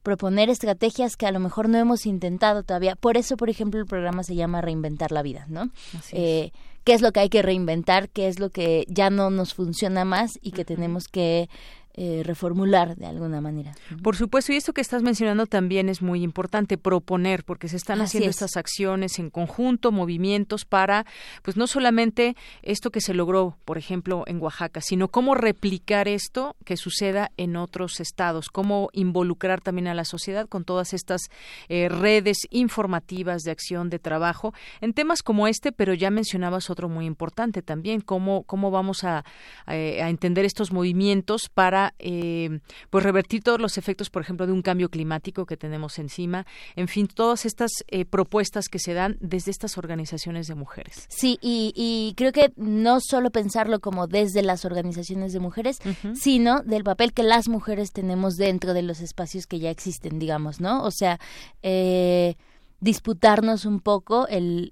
proponer 0.02 0.50
estrategias 0.50 1.16
que 1.16 1.26
a 1.26 1.32
lo 1.32 1.40
mejor 1.40 1.68
no 1.68 1.78
hemos 1.78 2.06
intentado 2.06 2.62
todavía. 2.62 2.96
Por 2.96 3.16
eso, 3.16 3.36
por 3.36 3.50
ejemplo, 3.50 3.80
el 3.80 3.86
programa 3.86 4.22
se 4.22 4.34
llama 4.34 4.60
Reinventar 4.60 5.12
la 5.12 5.22
Vida, 5.22 5.46
¿no? 5.48 5.70
Así 5.96 6.16
Eh, 6.16 6.52
¿Qué 6.84 6.94
es 6.94 7.00
lo 7.00 7.12
que 7.12 7.20
hay 7.20 7.28
que 7.28 7.42
reinventar? 7.42 8.08
¿Qué 8.08 8.26
es 8.26 8.40
lo 8.40 8.50
que 8.50 8.84
ya 8.88 9.08
no 9.08 9.30
nos 9.30 9.54
funciona 9.54 10.04
más 10.04 10.40
y 10.42 10.50
que 10.50 10.64
tenemos 10.64 11.06
que 11.06 11.48
eh, 11.94 12.22
reformular 12.24 12.96
de 12.96 13.06
alguna 13.06 13.40
manera? 13.40 13.72
Por 14.02 14.16
supuesto, 14.16 14.52
y 14.52 14.56
esto 14.56 14.72
que 14.72 14.80
estás 14.80 15.02
mencionando 15.02 15.46
también 15.46 15.88
es 15.88 16.00
muy 16.02 16.22
importante, 16.22 16.78
proponer, 16.78 17.44
porque 17.44 17.68
se 17.68 17.76
están 17.76 18.00
Así 18.00 18.16
haciendo 18.18 18.30
es. 18.30 18.36
estas 18.36 18.56
acciones 18.56 19.18
en 19.18 19.30
conjunto, 19.30 19.92
movimientos 19.92 20.64
para, 20.64 21.04
pues 21.42 21.56
no 21.56 21.66
solamente 21.66 22.34
esto 22.62 22.90
que 22.90 23.00
se 23.00 23.12
logró, 23.14 23.56
por 23.64 23.76
ejemplo, 23.78 24.24
en 24.26 24.40
Oaxaca, 24.40 24.80
sino 24.80 25.08
cómo 25.08 25.34
replicar 25.34 26.08
esto 26.08 26.56
que 26.64 26.76
suceda 26.76 27.30
en 27.36 27.56
otros 27.56 28.00
estados, 28.00 28.48
cómo 28.48 28.88
involucrar 28.92 29.60
también 29.60 29.88
a 29.88 29.94
la 29.94 30.04
sociedad 30.04 30.48
con 30.48 30.64
todas 30.64 30.94
estas 30.94 31.22
eh, 31.68 31.88
redes 31.88 32.38
informativas 32.50 33.42
de 33.42 33.50
acción, 33.50 33.90
de 33.90 33.98
trabajo, 33.98 34.54
en 34.80 34.92
temas 34.94 35.22
como 35.22 35.46
este, 35.46 35.72
pero 35.72 35.94
ya 35.94 36.10
mencionabas 36.10 36.70
otro 36.70 36.88
muy 36.88 37.06
importante 37.06 37.62
también, 37.62 38.00
cómo, 38.00 38.44
cómo 38.44 38.70
vamos 38.70 39.04
a, 39.04 39.18
a- 39.66 39.72
a 39.72 40.08
entender 40.08 40.44
estos 40.44 40.72
movimientos 40.72 41.48
para 41.52 41.81
para 41.82 41.94
eh, 41.98 42.60
pues 42.90 43.04
revertir 43.04 43.42
todos 43.42 43.60
los 43.60 43.78
efectos, 43.78 44.10
por 44.10 44.22
ejemplo, 44.22 44.46
de 44.46 44.52
un 44.52 44.62
cambio 44.62 44.88
climático 44.88 45.46
que 45.46 45.56
tenemos 45.56 45.98
encima. 45.98 46.46
En 46.76 46.88
fin, 46.88 47.08
todas 47.08 47.44
estas 47.46 47.70
eh, 47.88 48.04
propuestas 48.04 48.68
que 48.68 48.78
se 48.78 48.94
dan 48.94 49.16
desde 49.20 49.50
estas 49.50 49.78
organizaciones 49.78 50.46
de 50.46 50.54
mujeres. 50.54 51.06
Sí, 51.08 51.38
y, 51.40 52.14
creo 52.16 52.32
que 52.32 52.52
no 52.56 52.98
solo 53.00 53.30
pensarlo 53.30 53.80
como 53.80 54.06
desde 54.06 54.42
las 54.42 54.64
organizaciones 54.64 55.32
de 55.32 55.40
mujeres, 55.40 55.78
sino 56.14 56.62
del 56.62 56.84
papel 56.84 57.12
que 57.12 57.22
las 57.22 57.48
mujeres 57.48 57.92
tenemos 57.92 58.36
dentro 58.36 58.74
de 58.74 58.82
los 58.82 59.00
espacios 59.00 59.46
que 59.46 59.58
ya 59.58 59.70
existen, 59.70 60.18
digamos, 60.18 60.60
¿no? 60.60 60.82
O 60.84 60.90
sea, 60.90 61.18
eh, 61.62 62.36
disputarnos 62.80 63.64
un 63.64 63.80
poco 63.80 64.26
el 64.28 64.70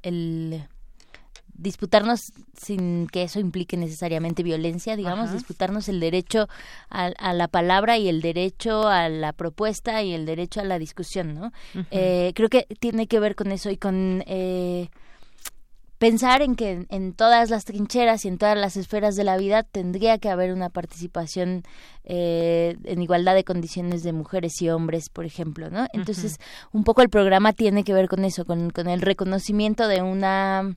disputarnos 1.60 2.32
sin 2.56 3.06
que 3.06 3.22
eso 3.22 3.38
implique 3.38 3.76
necesariamente 3.76 4.42
violencia, 4.42 4.96
digamos, 4.96 5.32
disputarnos 5.32 5.88
el 5.88 6.00
derecho 6.00 6.48
a, 6.88 7.32
la 7.34 7.48
palabra 7.48 7.98
y 7.98 8.08
el 8.08 8.22
derecho 8.22 8.88
a 8.88 9.08
la 9.08 9.32
propuesta 9.32 10.02
y 10.02 10.14
el 10.14 10.24
derecho 10.24 10.60
a 10.60 10.64
la 10.64 10.78
discusión, 10.78 11.34
¿no? 11.34 11.52
eh, 11.90 12.32
creo 12.34 12.48
que 12.48 12.66
tiene 12.78 13.06
que 13.06 13.20
ver 13.20 13.34
con 13.34 13.52
eso 13.52 13.70
y 13.70 13.76
con 13.76 14.24
eh, 14.26 14.88
pensar 15.98 16.40
en 16.40 16.56
que 16.56 16.86
en 16.88 17.12
todas 17.12 17.50
las 17.50 17.66
trincheras 17.66 18.24
y 18.24 18.28
en 18.28 18.38
todas 18.38 18.56
las 18.56 18.78
esferas 18.78 19.14
de 19.16 19.24
la 19.24 19.36
vida 19.36 19.62
tendría 19.62 20.16
que 20.16 20.30
haber 20.30 20.54
una 20.54 20.70
participación 20.70 21.62
eh, 22.04 22.78
en 22.84 23.02
igualdad 23.02 23.34
de 23.34 23.44
condiciones 23.44 24.02
de 24.02 24.14
mujeres 24.14 24.62
y 24.62 24.70
hombres, 24.70 25.10
por 25.10 25.26
ejemplo, 25.26 25.68
¿no? 25.68 25.86
Entonces, 25.92 26.38
un 26.72 26.84
poco 26.84 27.02
el 27.02 27.10
programa 27.10 27.52
tiene 27.52 27.84
que 27.84 27.92
ver 27.92 28.08
con 28.08 28.24
eso, 28.24 28.46
con, 28.46 28.70
con 28.70 28.88
el 28.88 29.02
reconocimiento 29.02 29.88
de 29.88 30.00
una 30.00 30.74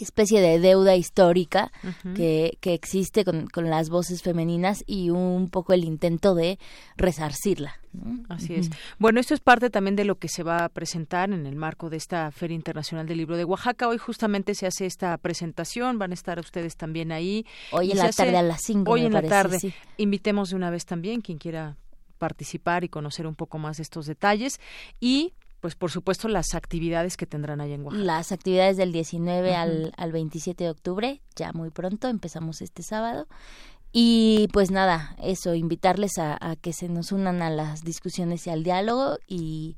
especie 0.00 0.40
de 0.40 0.58
deuda 0.58 0.96
histórica 0.96 1.70
que, 2.14 2.58
que, 2.60 2.74
existe 2.74 3.24
con, 3.24 3.46
con, 3.46 3.70
las 3.70 3.90
voces 3.90 4.22
femeninas 4.22 4.82
y 4.86 5.10
un 5.10 5.48
poco 5.50 5.72
el 5.72 5.84
intento 5.84 6.34
de 6.34 6.58
resarcirla. 6.96 7.80
Así 8.28 8.54
es. 8.54 8.70
Bueno, 8.98 9.18
esto 9.18 9.34
es 9.34 9.40
parte 9.40 9.68
también 9.68 9.96
de 9.96 10.04
lo 10.04 10.16
que 10.16 10.28
se 10.28 10.42
va 10.42 10.64
a 10.64 10.68
presentar 10.68 11.32
en 11.32 11.46
el 11.46 11.56
marco 11.56 11.90
de 11.90 11.96
esta 11.96 12.30
Feria 12.30 12.54
Internacional 12.54 13.06
del 13.06 13.18
Libro 13.18 13.36
de 13.36 13.44
Oaxaca. 13.44 13.88
Hoy 13.88 13.98
justamente 13.98 14.54
se 14.54 14.66
hace 14.66 14.86
esta 14.86 15.16
presentación, 15.18 15.98
van 15.98 16.12
a 16.12 16.14
estar 16.14 16.38
ustedes 16.38 16.76
también 16.76 17.10
ahí. 17.10 17.44
Hoy 17.72 17.90
en 17.90 17.98
la 17.98 18.10
tarde 18.10 18.36
a 18.36 18.42
las 18.42 18.60
5. 18.62 18.90
Hoy 18.90 19.06
en 19.06 19.12
la 19.12 19.22
tarde. 19.22 19.58
Invitemos 19.96 20.50
de 20.50 20.56
una 20.56 20.70
vez 20.70 20.86
también 20.86 21.20
quien 21.20 21.38
quiera 21.38 21.76
participar 22.18 22.84
y 22.84 22.88
conocer 22.88 23.26
un 23.26 23.34
poco 23.34 23.58
más 23.58 23.78
de 23.78 23.82
estos 23.82 24.06
detalles 24.06 24.60
y 25.00 25.32
pues 25.60 25.74
por 25.74 25.90
supuesto 25.90 26.28
las 26.28 26.54
actividades 26.54 27.16
que 27.16 27.26
tendrán 27.26 27.60
allá 27.60 27.74
en 27.74 27.84
Oaxaca. 27.84 28.04
Las 28.04 28.32
actividades 28.32 28.76
del 28.76 28.92
19 28.92 29.54
al, 29.54 29.92
al 29.96 30.12
27 30.12 30.64
de 30.64 30.70
octubre, 30.70 31.20
ya 31.36 31.52
muy 31.52 31.70
pronto, 31.70 32.08
empezamos 32.08 32.62
este 32.62 32.82
sábado. 32.82 33.26
Y 33.92 34.48
pues 34.52 34.70
nada, 34.70 35.16
eso, 35.20 35.54
invitarles 35.54 36.18
a, 36.18 36.38
a 36.40 36.56
que 36.56 36.72
se 36.72 36.88
nos 36.88 37.12
unan 37.12 37.42
a 37.42 37.50
las 37.50 37.82
discusiones 37.82 38.46
y 38.46 38.50
al 38.50 38.62
diálogo 38.62 39.18
y, 39.26 39.76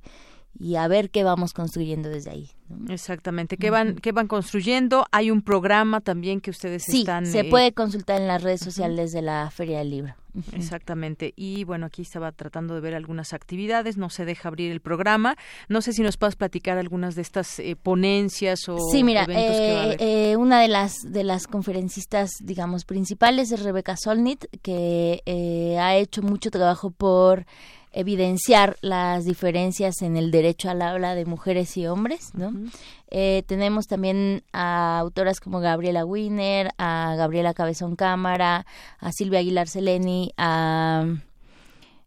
y 0.59 0.77
a 0.77 0.87
ver 0.87 1.11
qué 1.11 1.25
vamos 1.25 1.53
construyendo 1.53 2.09
desde 2.09 2.31
ahí. 2.31 2.51
Exactamente, 2.89 3.57
¿Qué 3.57 3.71
van, 3.71 3.97
qué 3.97 4.13
van 4.13 4.29
construyendo. 4.29 5.07
Hay 5.13 5.31
un 5.31 5.43
programa 5.43 6.01
también 6.01 6.41
que 6.41 6.51
ustedes 6.51 6.85
sí, 6.85 7.01
están. 7.01 7.27
Se 7.27 7.41
eh, 7.41 7.51
puede 7.51 7.73
consultar 7.73 8.21
en 8.21 8.29
las 8.29 8.43
redes 8.43 8.61
sociales 8.61 9.13
de 9.13 9.23
la 9.23 9.51
Feria 9.51 9.79
del 9.79 9.91
Libro. 9.91 10.15
Exactamente. 10.53 11.33
Y 11.37 11.65
bueno, 11.65 11.87
aquí 11.87 12.03
estaba 12.03 12.33
tratando 12.33 12.75
de 12.75 12.81
ver 12.81 12.95
algunas 12.95 13.33
actividades, 13.33 13.97
no 13.97 14.11
se 14.11 14.25
deja 14.25 14.49
abrir 14.49 14.73
el 14.73 14.81
programa. 14.81 15.37
No 15.69 15.83
sé 15.83 15.93
si 15.93 16.03
nos 16.03 16.17
puedes 16.17 16.37
platicar 16.37 16.79
algunas 16.79 17.15
de 17.15 17.23
estas 17.23 17.59
eh, 17.59 17.77
ponencias 17.77 18.69
o 18.69 18.79
sí, 18.91 19.05
mira, 19.05 19.25
eventos 19.25 19.57
que 19.57 19.73
va 19.73 19.81
a 19.81 19.85
haber. 19.85 19.97
Eh, 20.01 20.37
una 20.37 20.61
de 20.61 20.69
las 20.69 20.95
de 21.05 21.25
las 21.25 21.47
conferencistas, 21.47 22.31
digamos, 22.41 22.85
principales 22.85 23.53
es 23.53 23.63
Rebeca 23.63 23.97
Solnit, 23.97 24.47
que 24.63 25.23
ha 25.81 25.97
hecho 25.97 26.23
mucho 26.23 26.51
trabajo 26.51 26.91
por 26.91 27.47
evidenciar 27.93 28.77
las 28.81 29.25
diferencias 29.25 30.03
en 30.03 30.17
el 30.17 30.31
derecho 30.31 30.71
al 30.71 30.83
habla 30.83 31.15
de 31.15 31.27
mujeres 31.27 31.77
y 31.77 31.87
hombres, 31.87 32.31
¿no? 32.35 32.53
Eh, 33.15 33.43
tenemos 33.47 33.89
también 33.89 34.43
a 34.55 34.99
autoras 34.99 35.39
como 35.39 35.61
Gabriela 35.61 36.07
Wiener, 36.07 36.71
a 36.79 37.15
Gabriela 37.15 37.53
Cabezón 37.53 37.95
Cámara, 37.95 38.65
a 38.99 39.13
Silvia 39.13 39.41
Aguilar 39.41 39.69
Seleni, 39.69 40.33
a 40.39 41.05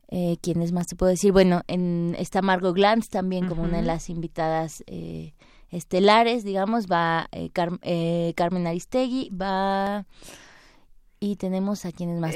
eh, 0.10 0.38
¿quiénes 0.42 0.72
más 0.72 0.88
te 0.88 0.96
puedo 0.96 1.12
decir? 1.12 1.32
Bueno, 1.32 1.62
en, 1.68 2.16
está 2.18 2.42
Margot 2.42 2.74
Glantz 2.74 3.10
también 3.10 3.48
como 3.48 3.62
una 3.62 3.78
de 3.78 3.84
las 3.84 4.10
invitadas 4.10 4.84
eh, 4.88 5.34
estelares, 5.70 6.44
digamos, 6.44 6.88
va 6.88 7.28
eh, 7.32 7.52
Carmen 8.34 8.66
Aristegui, 8.66 9.30
va 9.30 10.08
y 11.20 11.36
tenemos 11.36 11.86
a 11.86 11.92
quienes 11.92 12.20
más. 12.20 12.36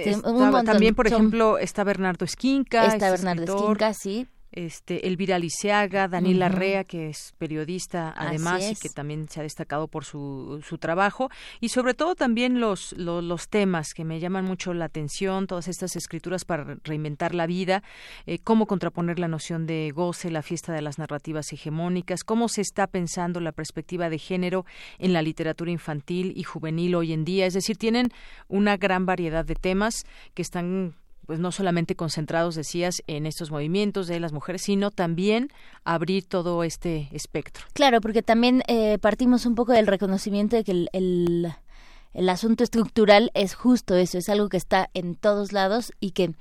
también, 0.64 0.94
por 0.94 1.08
ejemplo, 1.08 1.58
está 1.58 1.84
Bernardo 1.84 2.24
Esquinca. 2.24 2.86
Está 2.86 3.10
Bernardo 3.10 3.44
Esquinca, 3.46 3.96
sí 3.96 4.28
este 4.52 5.08
Elvira 5.08 5.38
Liceaga, 5.40 6.08
Daniela 6.08 6.48
Arrea, 6.48 6.84
que 6.84 7.10
es 7.10 7.34
periodista 7.38 8.14
además 8.18 8.72
y 8.72 8.76
que 8.76 8.90
también 8.90 9.28
se 9.30 9.40
ha 9.40 9.44
destacado 9.44 9.88
por 9.88 10.06
su, 10.06 10.64
su 10.68 10.78
trabajo, 10.78 11.30
y 11.60 11.70
sobre 11.70 11.94
todo 11.94 12.16
también 12.16 12.60
los, 12.60 12.94
los, 12.94 13.50
temas 13.50 13.94
que 13.94 14.04
me 14.04 14.20
llaman 14.20 14.46
mucho 14.46 14.74
la 14.74 14.86
atención, 14.86 15.48
todas 15.48 15.68
estas 15.68 15.96
escrituras 15.96 16.46
para 16.46 16.78
reinventar 16.84 17.34
la 17.34 17.48
vida, 17.48 17.84
eh, 18.26 18.40
cómo 18.40 18.68
contraponer 18.68 19.20
la 19.20 19.28
noción 19.28 19.66
de 19.66 19.92
goce, 19.94 20.30
la 20.30 20.42
fiesta 20.42 20.74
de 20.74 20.82
las 20.82 21.00
narrativas 21.00 21.52
hegemónicas, 21.54 22.24
cómo 22.24 22.50
se 22.50 22.62
está 22.62 22.88
pensando 22.88 23.40
la 23.40 23.52
perspectiva 23.52 24.10
de 24.10 24.18
género 24.18 24.66
en 24.98 25.14
la 25.14 25.22
literatura 25.22 25.72
infantil 25.72 26.34
y 26.36 26.44
juvenil 26.44 26.96
hoy 26.96 27.14
en 27.14 27.26
día, 27.26 27.46
es 27.46 27.54
decir, 27.54 27.78
tienen 27.78 28.10
una 28.48 28.78
gran 28.78 29.06
variedad 29.06 29.46
de 29.46 29.56
temas 29.56 30.06
que 30.34 30.42
están 30.42 30.96
pues 31.30 31.40
no 31.40 31.52
solamente 31.52 31.96
concentrados, 31.96 32.56
decías, 32.56 33.04
en 33.06 33.28
estos 33.28 33.52
movimientos 33.52 34.08
de 34.08 34.20
las 34.20 34.34
mujeres, 34.34 34.64
sino 34.64 34.90
también 34.90 35.50
abrir 35.84 36.26
todo 36.26 36.64
este 36.64 37.08
espectro. 37.12 37.64
Claro, 37.74 38.02
porque 38.02 38.24
también 38.24 38.64
eh, 38.68 38.98
partimos 38.98 39.46
un 39.46 39.54
poco 39.54 39.74
del 39.74 39.86
reconocimiento 39.86 40.56
de 40.56 40.64
que 40.64 40.72
el, 40.72 40.90
el, 40.92 41.54
el 42.16 42.30
asunto 42.30 42.64
estructural 42.64 43.30
es 43.36 43.54
justo 43.54 43.94
eso, 43.94 44.18
es 44.18 44.28
algo 44.28 44.50
que 44.50 44.58
está 44.58 44.90
en 44.96 45.14
todos 45.14 45.54
lados 45.54 45.94
y 46.00 46.14
que 46.14 46.32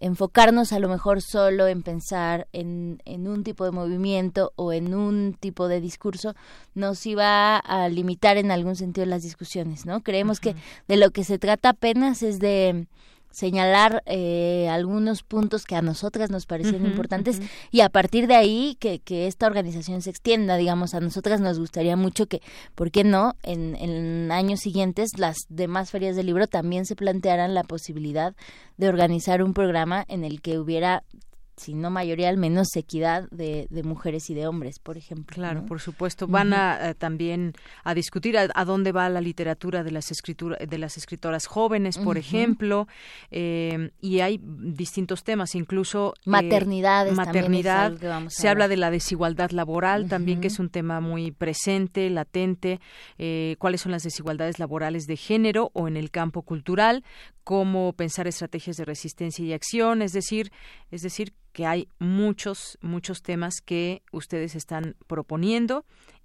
enfocarnos 0.00 0.72
a 0.72 0.78
lo 0.78 0.88
mejor 0.88 1.20
solo 1.20 1.66
en 1.66 1.82
pensar 1.82 2.48
en, 2.54 3.02
en, 3.04 3.28
un 3.28 3.44
tipo 3.44 3.66
de 3.66 3.70
movimiento 3.70 4.54
o 4.56 4.72
en 4.72 4.94
un 4.94 5.36
tipo 5.38 5.68
de 5.68 5.82
discurso 5.82 6.34
nos 6.74 7.04
iba 7.04 7.58
a 7.58 7.86
limitar 7.90 8.38
en 8.38 8.50
algún 8.50 8.76
sentido 8.76 9.04
las 9.04 9.24
discusiones, 9.24 9.84
¿no? 9.84 10.00
Creemos 10.00 10.40
que 10.40 10.56
de 10.88 10.96
lo 10.96 11.10
que 11.10 11.22
se 11.22 11.38
trata 11.38 11.68
apenas 11.68 12.22
es 12.22 12.38
de 12.38 12.86
señalar 13.32 14.02
eh, 14.06 14.68
algunos 14.70 15.22
puntos 15.22 15.64
que 15.64 15.74
a 15.74 15.82
nosotras 15.82 16.30
nos 16.30 16.46
parecían 16.46 16.86
importantes 16.86 17.40
y 17.70 17.80
a 17.80 17.88
partir 17.88 18.26
de 18.26 18.34
ahí 18.34 18.76
que, 18.78 19.00
que, 19.00 19.26
esta 19.26 19.46
organización 19.46 20.02
se 20.02 20.10
extienda, 20.10 20.56
digamos, 20.56 20.94
a 20.94 21.00
nosotras 21.00 21.40
nos 21.40 21.58
gustaría 21.58 21.96
mucho 21.96 22.26
que, 22.26 22.42
¿por 22.74 22.90
qué 22.90 23.04
no? 23.04 23.34
En, 23.42 23.76
en 23.76 24.30
años 24.30 24.60
siguientes 24.60 25.18
las 25.18 25.36
demás 25.48 25.90
ferias 25.90 26.16
del 26.16 26.26
libro 26.26 26.46
también 26.46 26.86
se 26.86 26.96
plantearan 26.96 27.54
la 27.54 27.64
posibilidad 27.64 28.34
de 28.76 28.88
organizar 28.88 29.42
un 29.42 29.54
programa 29.54 30.04
en 30.08 30.24
el 30.24 30.40
que 30.40 30.58
hubiera 30.58 31.02
si 31.56 31.74
no 31.74 31.90
mayoría, 31.90 32.28
al 32.28 32.38
menos 32.38 32.74
equidad 32.76 33.28
de, 33.30 33.66
de 33.70 33.82
mujeres 33.82 34.30
y 34.30 34.34
de 34.34 34.46
hombres, 34.46 34.78
por 34.78 34.96
ejemplo. 34.96 35.34
Claro, 35.34 35.66
por 35.66 35.80
supuesto. 35.80 36.26
Van 36.26 36.52
a 36.54 36.90
eh, 36.90 36.94
también 36.94 37.52
a 37.84 37.94
discutir 37.94 38.36
a, 38.38 38.64
dónde 38.64 38.92
va 38.92 39.08
la 39.08 39.20
literatura 39.20 39.82
de 39.82 39.90
las 39.90 40.10
escrituras 40.10 40.58
de 40.66 40.78
las 40.78 40.96
escritoras 40.96 41.46
jóvenes, 41.46 41.98
por 41.98 42.16
ejemplo, 42.16 42.88
eh, 43.30 43.90
y 44.00 44.20
hay 44.20 44.40
distintos 44.42 45.24
temas, 45.24 45.54
incluso 45.54 46.14
eh, 46.18 46.30
maternidades. 46.30 47.14
maternidad. 47.14 47.92
se 48.28 48.48
habla 48.48 48.68
de 48.68 48.76
la 48.76 48.90
desigualdad 48.90 49.50
laboral 49.50 50.08
también, 50.08 50.40
que 50.40 50.48
es 50.48 50.58
un 50.58 50.70
tema 50.70 51.00
muy 51.00 51.32
presente, 51.32 52.08
latente. 52.10 52.80
cuáles 53.58 53.80
son 53.80 53.92
las 53.92 54.02
desigualdades 54.02 54.58
laborales 54.58 55.06
de 55.06 55.16
género 55.16 55.70
o 55.74 55.86
en 55.86 55.96
el 55.96 56.10
campo 56.10 56.42
cultural, 56.42 57.04
cómo 57.44 57.92
pensar 57.92 58.26
estrategias 58.26 58.76
de 58.76 58.84
resistencia 58.84 59.44
y 59.44 59.52
acción, 59.52 60.02
es 60.02 60.12
decir, 60.12 60.52
es 60.90 61.02
decir 61.02 61.34
que 61.52 61.66
hay 61.66 61.88
muchos 61.98 62.78
muchos 62.80 63.22
temas 63.22 63.60
que 63.60 64.02
ustedes 64.10 64.54
están 64.54 64.96
proponiendo 65.06 65.84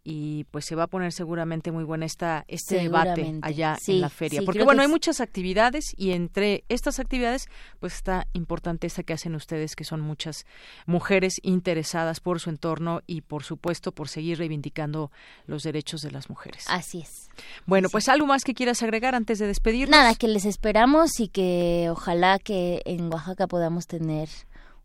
y 0.10 0.46
pues 0.52 0.64
se 0.64 0.74
va 0.76 0.84
a 0.84 0.88
poner 0.88 1.12
seguramente 1.12 1.70
muy 1.70 1.84
buena 1.84 2.06
esta 2.06 2.46
este 2.48 2.78
debate 2.78 3.40
allá 3.42 3.78
en 3.88 4.00
la 4.00 4.10
feria. 4.10 4.42
porque 4.46 4.64
bueno 4.64 4.82
hay 4.82 4.88
muchas 4.88 5.20
actividades 5.20 5.94
y 5.98 6.12
entre 6.12 6.64
estas 6.70 7.00
actividades 7.00 7.50
pues 7.82 7.96
está 7.96 8.26
importante 8.32 8.88
esta 8.88 9.04
que 9.04 9.12
hacen 9.12 9.36
ustedes 9.36 9.76
que 9.76 9.84
son 9.84 10.00
muchas 10.00 10.46
mujeres 10.86 11.34
interesadas 11.42 12.22
por 12.22 12.40
su 12.40 12.50
entorno 12.50 13.02
y 13.06 13.20
por 13.20 13.44
supuesto 13.44 13.92
por 13.92 14.08
seguir 14.08 14.38
reivindicando 14.38 15.12
los 15.46 15.64
derechos 15.64 16.02
de 16.04 16.12
las 16.12 16.30
mujeres. 16.30 16.64
Así 16.70 17.02
es. 17.02 17.28
Bueno 17.66 17.90
pues 17.90 18.08
algo 18.08 18.28
más 18.28 18.46
que 18.46 18.54
quieras 18.54 18.82
agregar 18.84 19.14
antes 19.14 19.40
de 19.40 19.48
despedirnos 19.48 19.90
nada 19.90 20.16
que 20.16 20.30
les 20.30 20.46
esperamos 20.46 21.20
y 21.20 21.28
que 21.28 21.90
ojalá 21.92 22.40
que 22.40 22.82
en 22.86 23.12
Oaxaca 23.12 23.48
podamos 23.48 23.88
tener 23.88 24.30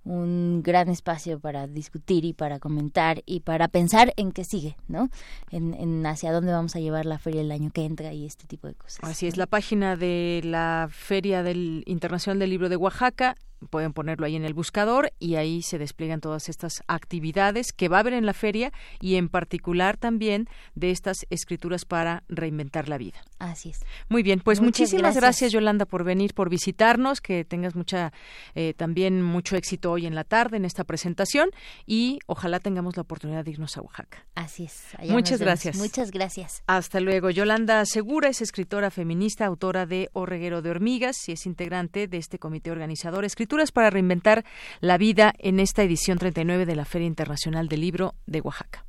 un 0.04 0.62
gran 0.62 0.88
espacio 0.88 1.38
para 1.38 1.66
discutir 1.66 2.24
y 2.24 2.32
para 2.32 2.58
comentar 2.58 3.22
y 3.24 3.40
para 3.40 3.68
pensar 3.68 4.12
en 4.16 4.32
qué 4.32 4.44
sigue, 4.44 4.76
¿no? 4.88 5.10
En, 5.50 5.74
en, 5.74 6.04
hacia 6.06 6.32
dónde 6.32 6.52
vamos 6.52 6.74
a 6.74 6.80
llevar 6.80 7.06
la 7.06 7.18
feria 7.18 7.40
el 7.40 7.52
año 7.52 7.70
que 7.70 7.84
entra 7.84 8.12
y 8.12 8.26
este 8.26 8.46
tipo 8.46 8.66
de 8.66 8.74
cosas. 8.74 9.00
Así 9.02 9.26
es, 9.26 9.36
la 9.36 9.46
página 9.46 9.96
de 9.96 10.40
la 10.44 10.88
Feria 10.90 11.42
del 11.42 11.84
Internacional 11.86 12.38
del 12.38 12.50
Libro 12.50 12.68
de 12.68 12.76
Oaxaca 12.76 13.36
pueden 13.70 13.92
ponerlo 13.92 14.26
ahí 14.26 14.36
en 14.36 14.44
el 14.44 14.54
buscador 14.54 15.12
y 15.18 15.36
ahí 15.36 15.62
se 15.62 15.78
despliegan 15.78 16.20
todas 16.20 16.48
estas 16.48 16.82
actividades 16.86 17.72
que 17.72 17.88
va 17.88 17.98
a 17.98 18.00
haber 18.00 18.14
en 18.14 18.26
la 18.26 18.32
feria 18.32 18.72
y 19.00 19.16
en 19.16 19.28
particular 19.28 19.96
también 19.96 20.48
de 20.74 20.90
estas 20.90 21.26
escrituras 21.30 21.84
para 21.84 22.22
reinventar 22.28 22.88
la 22.88 22.98
vida. 22.98 23.22
Así 23.38 23.70
es. 23.70 23.80
Muy 24.08 24.22
bien, 24.22 24.40
pues 24.40 24.60
muchísimas 24.60 25.16
gracias. 25.16 25.52
Yolanda 25.52 25.86
por 25.86 26.04
venir, 26.04 26.34
por 26.34 26.48
visitarnos, 26.48 27.20
que 27.20 27.44
tengas 27.44 27.74
mucha 27.74 28.12
eh, 28.54 28.74
también 28.74 29.22
mucho 29.22 29.56
éxito 29.56 29.92
hoy 29.92 30.06
en 30.06 30.14
la 30.14 30.24
tarde 30.24 30.56
en 30.56 30.64
esta 30.64 30.84
presentación 30.84 31.50
y 31.86 32.18
ojalá 32.26 32.60
tengamos 32.60 32.96
la 32.96 33.02
oportunidad 33.02 33.44
de 33.44 33.50
irnos 33.52 33.76
a 33.76 33.82
Oaxaca. 33.82 34.26
Así 34.34 34.64
es. 34.64 34.82
Muchas 35.08 35.40
gracias. 35.40 35.76
Muchas 35.76 36.10
gracias. 36.10 36.62
Hasta 36.66 37.00
luego. 37.00 37.30
Yolanda 37.30 37.84
Segura 37.84 38.28
es 38.28 38.40
escritora 38.40 38.90
feminista, 38.90 39.46
autora 39.46 39.86
de 39.86 40.08
O 40.12 40.26
Reguero 40.26 40.62
de 40.62 40.70
Hormigas 40.70 41.28
y 41.28 41.32
es 41.32 41.46
integrante 41.46 42.08
de 42.08 42.18
este 42.18 42.38
comité 42.38 42.70
organizador 42.70 43.24
para 43.72 43.90
reinventar 43.90 44.44
la 44.80 44.96
vida 44.96 45.34
en 45.38 45.60
esta 45.60 45.82
edición 45.82 46.16
39 46.18 46.64
de 46.64 46.74
la 46.74 46.86
Feria 46.86 47.06
Internacional 47.06 47.68
del 47.68 47.82
Libro 47.82 48.14
de 48.26 48.40
Oaxaca. 48.40 48.86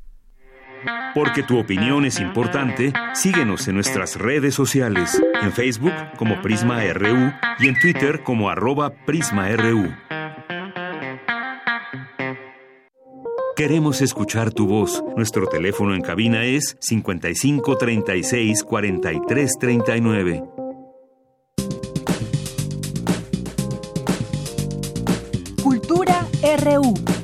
Porque 1.14 1.44
tu 1.44 1.60
opinión 1.60 2.06
es 2.06 2.20
importante, 2.20 2.94
síguenos 3.14 3.68
en 3.68 3.76
nuestras 3.76 4.16
redes 4.16 4.56
sociales, 4.56 5.22
en 5.42 5.52
Facebook 5.52 5.94
como 6.18 6.42
Prisma 6.42 6.82
RU 6.94 7.32
y 7.60 7.68
en 7.68 7.80
Twitter 7.80 8.24
como 8.24 8.50
arroba 8.50 8.92
PrismaRU. 9.06 9.94
Queremos 13.56 14.02
escuchar 14.02 14.52
tu 14.52 14.66
voz. 14.66 15.04
Nuestro 15.16 15.46
teléfono 15.48 15.94
en 15.94 16.02
cabina 16.02 16.44
es 16.44 16.76
55 16.80 17.78
36 17.78 18.64
RU. 26.56 27.23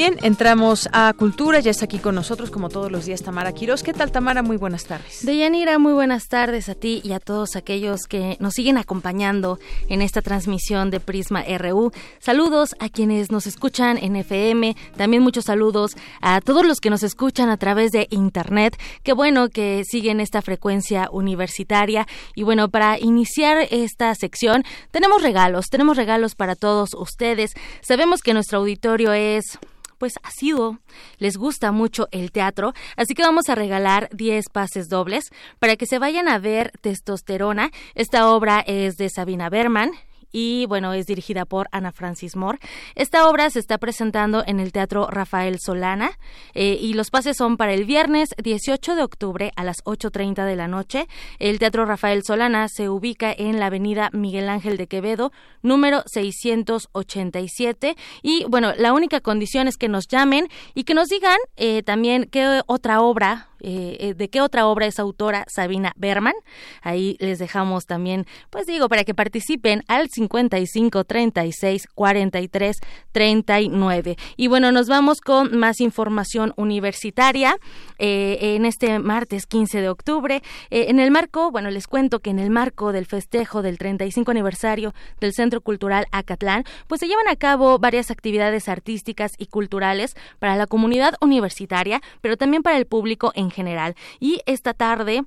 Bien, 0.00 0.16
entramos 0.22 0.88
a 0.94 1.12
Cultura, 1.12 1.60
ya 1.60 1.70
está 1.70 1.84
aquí 1.84 1.98
con 1.98 2.14
nosotros 2.14 2.50
como 2.50 2.70
todos 2.70 2.90
los 2.90 3.04
días 3.04 3.22
Tamara 3.22 3.52
Quiroz. 3.52 3.82
¿Qué 3.82 3.92
tal 3.92 4.10
Tamara? 4.10 4.42
Muy 4.42 4.56
buenas 4.56 4.86
tardes. 4.86 5.26
Deyanira, 5.26 5.78
muy 5.78 5.92
buenas 5.92 6.26
tardes 6.28 6.70
a 6.70 6.74
ti 6.74 7.02
y 7.04 7.12
a 7.12 7.20
todos 7.20 7.54
aquellos 7.54 8.04
que 8.08 8.38
nos 8.40 8.54
siguen 8.54 8.78
acompañando 8.78 9.58
en 9.90 10.00
esta 10.00 10.22
transmisión 10.22 10.88
de 10.88 11.00
Prisma 11.00 11.44
RU. 11.58 11.92
Saludos 12.18 12.74
a 12.78 12.88
quienes 12.88 13.30
nos 13.30 13.46
escuchan 13.46 13.98
en 13.98 14.16
FM, 14.16 14.74
también 14.96 15.22
muchos 15.22 15.44
saludos 15.44 15.94
a 16.22 16.40
todos 16.40 16.64
los 16.64 16.80
que 16.80 16.88
nos 16.88 17.02
escuchan 17.02 17.50
a 17.50 17.58
través 17.58 17.90
de 17.90 18.06
Internet. 18.08 18.80
Qué 19.02 19.12
bueno 19.12 19.50
que 19.50 19.82
siguen 19.84 20.20
esta 20.20 20.40
frecuencia 20.40 21.10
universitaria. 21.12 22.06
Y 22.34 22.42
bueno, 22.42 22.70
para 22.70 22.98
iniciar 22.98 23.68
esta 23.70 24.14
sección 24.14 24.64
tenemos 24.92 25.20
regalos, 25.20 25.66
tenemos 25.66 25.98
regalos 25.98 26.36
para 26.36 26.56
todos 26.56 26.94
ustedes. 26.94 27.52
Sabemos 27.82 28.22
que 28.22 28.32
nuestro 28.32 28.60
auditorio 28.60 29.12
es 29.12 29.58
pues 30.00 30.14
ha 30.22 30.30
sido, 30.30 30.78
les 31.18 31.36
gusta 31.36 31.72
mucho 31.72 32.08
el 32.10 32.32
teatro, 32.32 32.72
así 32.96 33.14
que 33.14 33.22
vamos 33.22 33.50
a 33.50 33.54
regalar 33.54 34.08
10 34.12 34.48
pases 34.48 34.88
dobles 34.88 35.30
para 35.58 35.76
que 35.76 35.84
se 35.84 35.98
vayan 35.98 36.26
a 36.26 36.38
ver 36.38 36.72
Testosterona. 36.80 37.70
Esta 37.94 38.32
obra 38.32 38.60
es 38.60 38.96
de 38.96 39.10
Sabina 39.10 39.50
Berman, 39.50 39.92
y 40.32 40.66
bueno, 40.66 40.92
es 40.92 41.06
dirigida 41.06 41.44
por 41.44 41.68
Ana 41.72 41.92
Francis 41.92 42.36
Moore. 42.36 42.58
Esta 42.94 43.28
obra 43.28 43.50
se 43.50 43.58
está 43.58 43.78
presentando 43.78 44.42
en 44.46 44.60
el 44.60 44.72
Teatro 44.72 45.08
Rafael 45.08 45.58
Solana 45.60 46.18
eh, 46.54 46.78
y 46.80 46.94
los 46.94 47.10
pases 47.10 47.36
son 47.36 47.56
para 47.56 47.72
el 47.72 47.84
viernes 47.84 48.30
18 48.42 48.94
de 48.94 49.02
octubre 49.02 49.52
a 49.56 49.64
las 49.64 49.84
8.30 49.84 50.44
de 50.44 50.56
la 50.56 50.68
noche. 50.68 51.06
El 51.38 51.58
Teatro 51.58 51.84
Rafael 51.84 52.22
Solana 52.24 52.68
se 52.68 52.88
ubica 52.88 53.32
en 53.36 53.60
la 53.60 53.66
avenida 53.66 54.10
Miguel 54.12 54.48
Ángel 54.48 54.76
de 54.76 54.86
Quevedo, 54.86 55.32
número 55.62 56.02
687 56.06 57.96
y 58.22 58.44
bueno, 58.48 58.72
la 58.76 58.92
única 58.92 59.20
condición 59.20 59.68
es 59.68 59.76
que 59.76 59.88
nos 59.88 60.08
llamen 60.08 60.48
y 60.74 60.84
que 60.84 60.94
nos 60.94 61.08
digan 61.08 61.38
eh, 61.56 61.82
también 61.82 62.28
qué 62.30 62.62
otra 62.66 63.02
obra 63.02 63.49
eh, 63.60 63.96
eh, 64.00 64.14
de 64.14 64.28
qué 64.28 64.40
otra 64.40 64.66
obra 64.66 64.86
es 64.86 64.98
autora 64.98 65.44
Sabina 65.48 65.92
Berman. 65.96 66.34
Ahí 66.82 67.16
les 67.20 67.38
dejamos 67.38 67.86
también, 67.86 68.26
pues 68.50 68.66
digo, 68.66 68.88
para 68.88 69.04
que 69.04 69.14
participen 69.14 69.82
al 69.88 70.08
55 70.08 71.04
36 71.04 71.86
43 71.94 72.76
39. 73.12 74.16
Y 74.36 74.48
bueno, 74.48 74.72
nos 74.72 74.88
vamos 74.88 75.20
con 75.20 75.58
más 75.58 75.80
información 75.80 76.52
universitaria 76.56 77.56
eh, 77.98 78.38
en 78.56 78.64
este 78.64 78.98
martes 78.98 79.46
15 79.46 79.80
de 79.80 79.88
octubre. 79.88 80.42
en 80.70 81.00
el 81.00 81.10
marco, 81.10 81.50
bueno, 81.50 81.70
les 81.70 81.86
cuento 81.86 82.20
que 82.20 82.30
en 82.30 82.38
el 82.38 82.50
marco 82.50 82.92
del 82.92 83.06
festejo 83.06 83.62
del 83.62 83.78
35 83.78 84.30
aniversario 84.30 84.94
del 85.20 85.32
Centro 85.32 85.60
Cultural 85.60 86.06
Acatlán, 86.12 86.64
pues 86.86 87.00
se 87.00 87.08
llevan 87.08 87.28
a 87.28 87.36
cabo 87.36 87.78
varias 87.78 88.10
actividades 88.10 88.68
artísticas 88.68 89.32
y 89.38 89.46
culturales 89.46 90.16
para 90.38 90.56
la 90.56 90.66
comunidad 90.66 91.14
universitaria, 91.20 92.00
pero 92.20 92.36
también 92.36 92.62
para 92.62 92.76
el 92.76 92.86
público 92.86 93.32
en 93.34 93.49
general. 93.50 93.94
Y 94.18 94.40
esta 94.46 94.74
tarde 94.74 95.24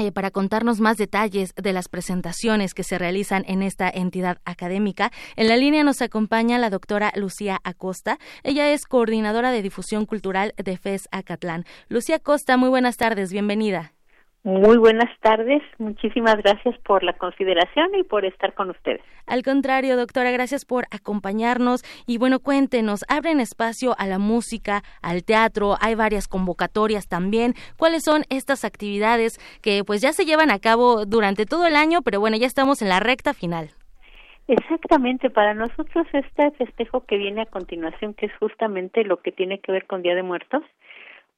eh, 0.00 0.12
para 0.12 0.30
contarnos 0.30 0.78
más 0.78 0.96
detalles 0.96 1.52
de 1.56 1.72
las 1.72 1.88
presentaciones 1.88 2.72
que 2.72 2.84
se 2.84 2.98
realizan 2.98 3.44
en 3.48 3.62
esta 3.64 3.90
entidad 3.90 4.38
académica. 4.44 5.10
En 5.34 5.48
la 5.48 5.56
línea 5.56 5.82
nos 5.82 6.02
acompaña 6.02 6.56
la 6.58 6.70
doctora 6.70 7.12
Lucía 7.16 7.58
Acosta. 7.64 8.20
Ella 8.44 8.70
es 8.70 8.84
coordinadora 8.84 9.50
de 9.50 9.60
difusión 9.60 10.06
cultural 10.06 10.54
de 10.56 10.76
FES 10.76 11.08
Acatlán. 11.10 11.64
Lucía 11.88 12.16
Acosta, 12.16 12.56
muy 12.56 12.68
buenas 12.68 12.96
tardes, 12.96 13.32
bienvenida. 13.32 13.97
Muy 14.48 14.78
buenas 14.78 15.10
tardes, 15.20 15.60
muchísimas 15.76 16.36
gracias 16.38 16.74
por 16.78 17.04
la 17.04 17.12
consideración 17.12 17.94
y 17.94 18.02
por 18.02 18.24
estar 18.24 18.54
con 18.54 18.70
ustedes. 18.70 19.02
Al 19.26 19.42
contrario, 19.42 19.94
doctora, 19.94 20.30
gracias 20.30 20.64
por 20.64 20.86
acompañarnos 20.90 21.82
y 22.06 22.16
bueno, 22.16 22.40
cuéntenos, 22.40 23.04
abren 23.10 23.40
espacio 23.40 23.94
a 23.98 24.06
la 24.06 24.18
música, 24.18 24.80
al 25.02 25.22
teatro, 25.22 25.74
hay 25.82 25.94
varias 25.96 26.28
convocatorias 26.28 27.08
también. 27.08 27.52
¿Cuáles 27.76 28.04
son 28.04 28.22
estas 28.30 28.64
actividades 28.64 29.36
que 29.60 29.84
pues 29.84 30.00
ya 30.00 30.14
se 30.14 30.24
llevan 30.24 30.50
a 30.50 30.60
cabo 30.60 31.04
durante 31.04 31.44
todo 31.44 31.66
el 31.66 31.76
año, 31.76 32.00
pero 32.00 32.18
bueno, 32.18 32.38
ya 32.38 32.46
estamos 32.46 32.80
en 32.80 32.88
la 32.88 33.00
recta 33.00 33.34
final? 33.34 33.68
Exactamente, 34.46 35.28
para 35.28 35.52
nosotros 35.52 36.06
este 36.10 36.52
festejo 36.52 37.04
que 37.04 37.18
viene 37.18 37.42
a 37.42 37.46
continuación, 37.46 38.14
que 38.14 38.24
es 38.24 38.32
justamente 38.40 39.04
lo 39.04 39.18
que 39.18 39.30
tiene 39.30 39.60
que 39.60 39.72
ver 39.72 39.86
con 39.86 40.00
Día 40.00 40.14
de 40.14 40.22
Muertos, 40.22 40.62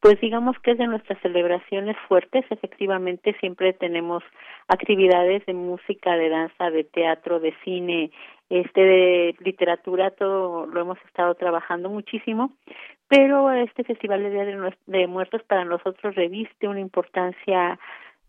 pues 0.01 0.19
digamos 0.21 0.59
que 0.61 0.73
es 0.73 0.79
de 0.79 0.87
nuestras 0.87 1.21
celebraciones 1.21 1.97
fuertes. 2.09 2.45
Efectivamente, 2.51 3.37
siempre 3.41 3.75
tenemos 3.75 4.23
actividades 4.67 5.45
de 5.45 5.53
música, 5.53 6.17
de 6.17 6.31
danza, 6.31 6.71
de 6.71 6.85
teatro, 6.85 7.39
de 7.39 7.55
cine, 7.65 8.11
este 8.49 8.81
de 8.81 9.37
literatura, 9.41 10.11
todo 10.11 10.67
lo 10.67 10.81
hemos 10.81 10.99
estado 11.07 11.35
trabajando 11.35 11.91
muchísimo. 11.91 12.53
Pero 13.09 13.53
este 13.53 13.85
Festival 13.85 14.23
de 14.23 14.31
Día 14.31 14.45
de, 14.45 14.75
de 14.87 15.07
Muertos 15.07 15.43
para 15.43 15.65
nosotros 15.65 16.15
reviste 16.15 16.67
una 16.67 16.81
importancia, 16.81 17.79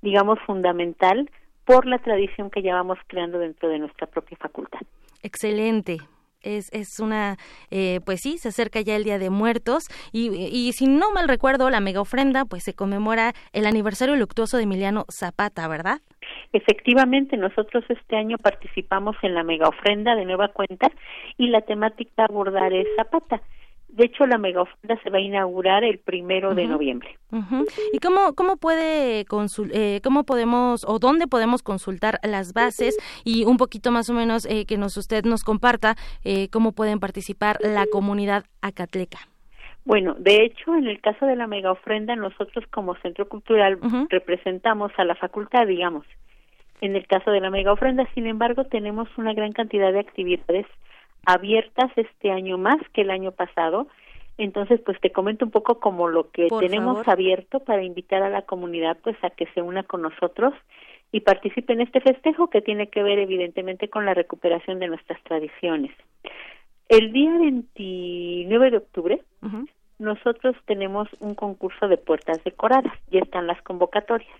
digamos, 0.01 0.39
fundamental 0.45 1.29
por 1.65 1.85
la 1.85 1.99
tradición 1.99 2.49
que 2.49 2.61
llevamos 2.61 2.97
creando 3.07 3.39
dentro 3.39 3.69
de 3.69 3.79
nuestra 3.79 4.07
propia 4.07 4.37
facultad. 4.37 4.81
Excelente, 5.23 5.97
es, 6.43 6.69
es 6.71 6.99
una, 6.99 7.37
eh, 7.69 7.99
pues 8.05 8.21
sí, 8.21 8.37
se 8.37 8.49
acerca 8.49 8.81
ya 8.81 8.95
el 8.95 9.03
Día 9.03 9.19
de 9.19 9.29
Muertos 9.29 9.83
y, 10.11 10.29
y, 10.29 10.71
si 10.73 10.87
no 10.87 11.11
mal 11.11 11.27
recuerdo, 11.27 11.69
la 11.69 11.79
mega 11.79 12.01
ofrenda, 12.01 12.45
pues 12.45 12.63
se 12.63 12.73
conmemora 12.73 13.33
el 13.53 13.65
aniversario 13.65 14.15
luctuoso 14.15 14.57
de 14.57 14.63
Emiliano 14.63 15.05
Zapata, 15.11 15.67
¿verdad? 15.67 15.99
Efectivamente, 16.53 17.37
nosotros 17.37 17.83
este 17.89 18.15
año 18.15 18.37
participamos 18.37 19.15
en 19.21 19.33
la 19.33 19.43
mega 19.43 19.67
ofrenda 19.67 20.15
de 20.15 20.25
nueva 20.25 20.49
cuenta 20.49 20.91
y 21.37 21.47
la 21.47 21.61
temática 21.61 22.25
abordar 22.25 22.73
es 22.73 22.87
Zapata. 22.95 23.41
De 23.91 24.05
hecho, 24.05 24.25
la 24.25 24.37
mega 24.37 24.63
se 25.03 25.09
va 25.09 25.17
a 25.17 25.21
inaugurar 25.21 25.83
el 25.83 25.99
primero 25.99 26.55
de 26.55 26.65
noviembre. 26.65 27.17
¿Y 27.91 27.99
cómo, 27.99 28.33
cómo 28.35 28.55
puede 28.55 29.25
eh, 29.73 30.01
cómo 30.01 30.23
podemos 30.23 30.85
o 30.87 30.97
dónde 30.97 31.27
podemos 31.27 31.61
consultar 31.61 32.19
las 32.23 32.53
bases 32.53 32.97
y 33.25 33.43
un 33.43 33.57
poquito 33.57 33.91
más 33.91 34.09
o 34.09 34.13
menos 34.13 34.45
eh, 34.45 34.65
que 34.65 34.77
nos 34.77 34.95
usted 34.95 35.25
nos 35.25 35.43
comparta 35.43 35.95
eh, 36.23 36.47
cómo 36.49 36.71
pueden 36.71 36.99
participar 36.99 37.57
la 37.61 37.85
comunidad 37.85 38.45
acatleca? 38.61 39.19
Bueno, 39.83 40.15
de 40.17 40.45
hecho, 40.45 40.75
en 40.75 40.87
el 40.87 41.01
caso 41.01 41.25
de 41.25 41.35
la 41.35 41.47
mega 41.47 41.71
ofrenda, 41.71 42.15
nosotros 42.15 42.63
como 42.71 42.95
centro 42.97 43.27
cultural 43.27 43.77
representamos 44.09 44.91
a 44.97 45.03
la 45.03 45.15
facultad, 45.15 45.67
digamos. 45.67 46.05
En 46.79 46.95
el 46.95 47.05
caso 47.07 47.31
de 47.31 47.41
la 47.41 47.49
mega 47.49 47.73
ofrenda, 47.73 48.07
sin 48.13 48.25
embargo, 48.25 48.63
tenemos 48.65 49.09
una 49.17 49.33
gran 49.33 49.51
cantidad 49.51 49.91
de 49.91 49.99
actividades 49.99 50.65
abiertas 51.25 51.91
este 51.95 52.31
año 52.31 52.57
más 52.57 52.77
que 52.93 53.01
el 53.01 53.11
año 53.11 53.31
pasado 53.31 53.87
Entonces, 54.37 54.81
pues 54.83 54.99
te 55.01 55.11
comento 55.11 55.45
un 55.45 55.51
poco 55.51 55.79
como 55.79 56.07
lo 56.07 56.31
que 56.31 56.47
tenemos 56.59 57.07
abierto 57.07 57.59
para 57.59 57.83
invitar 57.83 58.23
a 58.23 58.29
la 58.29 58.41
comunidad 58.43 58.97
pues 59.03 59.15
a 59.23 59.29
que 59.29 59.45
se 59.53 59.61
una 59.61 59.83
con 59.83 60.01
nosotros 60.01 60.53
y 61.11 61.21
participe 61.21 61.73
en 61.73 61.81
este 61.81 61.99
festejo 61.99 62.49
que 62.49 62.61
tiene 62.61 62.87
que 62.87 63.03
ver 63.03 63.19
evidentemente 63.19 63.89
con 63.89 64.05
la 64.05 64.13
recuperación 64.13 64.79
de 64.79 64.87
nuestras 64.87 65.21
tradiciones. 65.23 65.91
El 66.89 67.11
día 67.11 67.37
29 67.37 68.71
de 68.71 68.77
octubre 68.77 69.21
nosotros 69.99 70.55
tenemos 70.65 71.07
un 71.19 71.35
concurso 71.35 71.87
de 71.87 71.97
puertas 71.97 72.43
decoradas, 72.43 72.93
ya 73.11 73.19
están 73.19 73.45
las 73.45 73.61
convocatorias. 73.61 74.31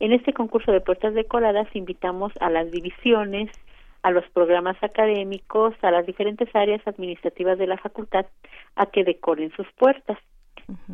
En 0.00 0.12
este 0.12 0.32
concurso 0.32 0.72
de 0.72 0.80
puertas 0.80 1.14
decoradas 1.14 1.68
invitamos 1.74 2.32
a 2.40 2.50
las 2.50 2.70
divisiones, 2.70 3.50
a 4.04 4.10
los 4.10 4.28
programas 4.32 4.76
académicos, 4.82 5.74
a 5.80 5.90
las 5.90 6.04
diferentes 6.04 6.54
áreas 6.54 6.86
administrativas 6.86 7.56
de 7.56 7.66
la 7.66 7.78
facultad 7.78 8.26
a 8.76 8.84
que 8.84 9.02
decoren 9.02 9.50
sus 9.56 9.66
puertas. 9.72 10.18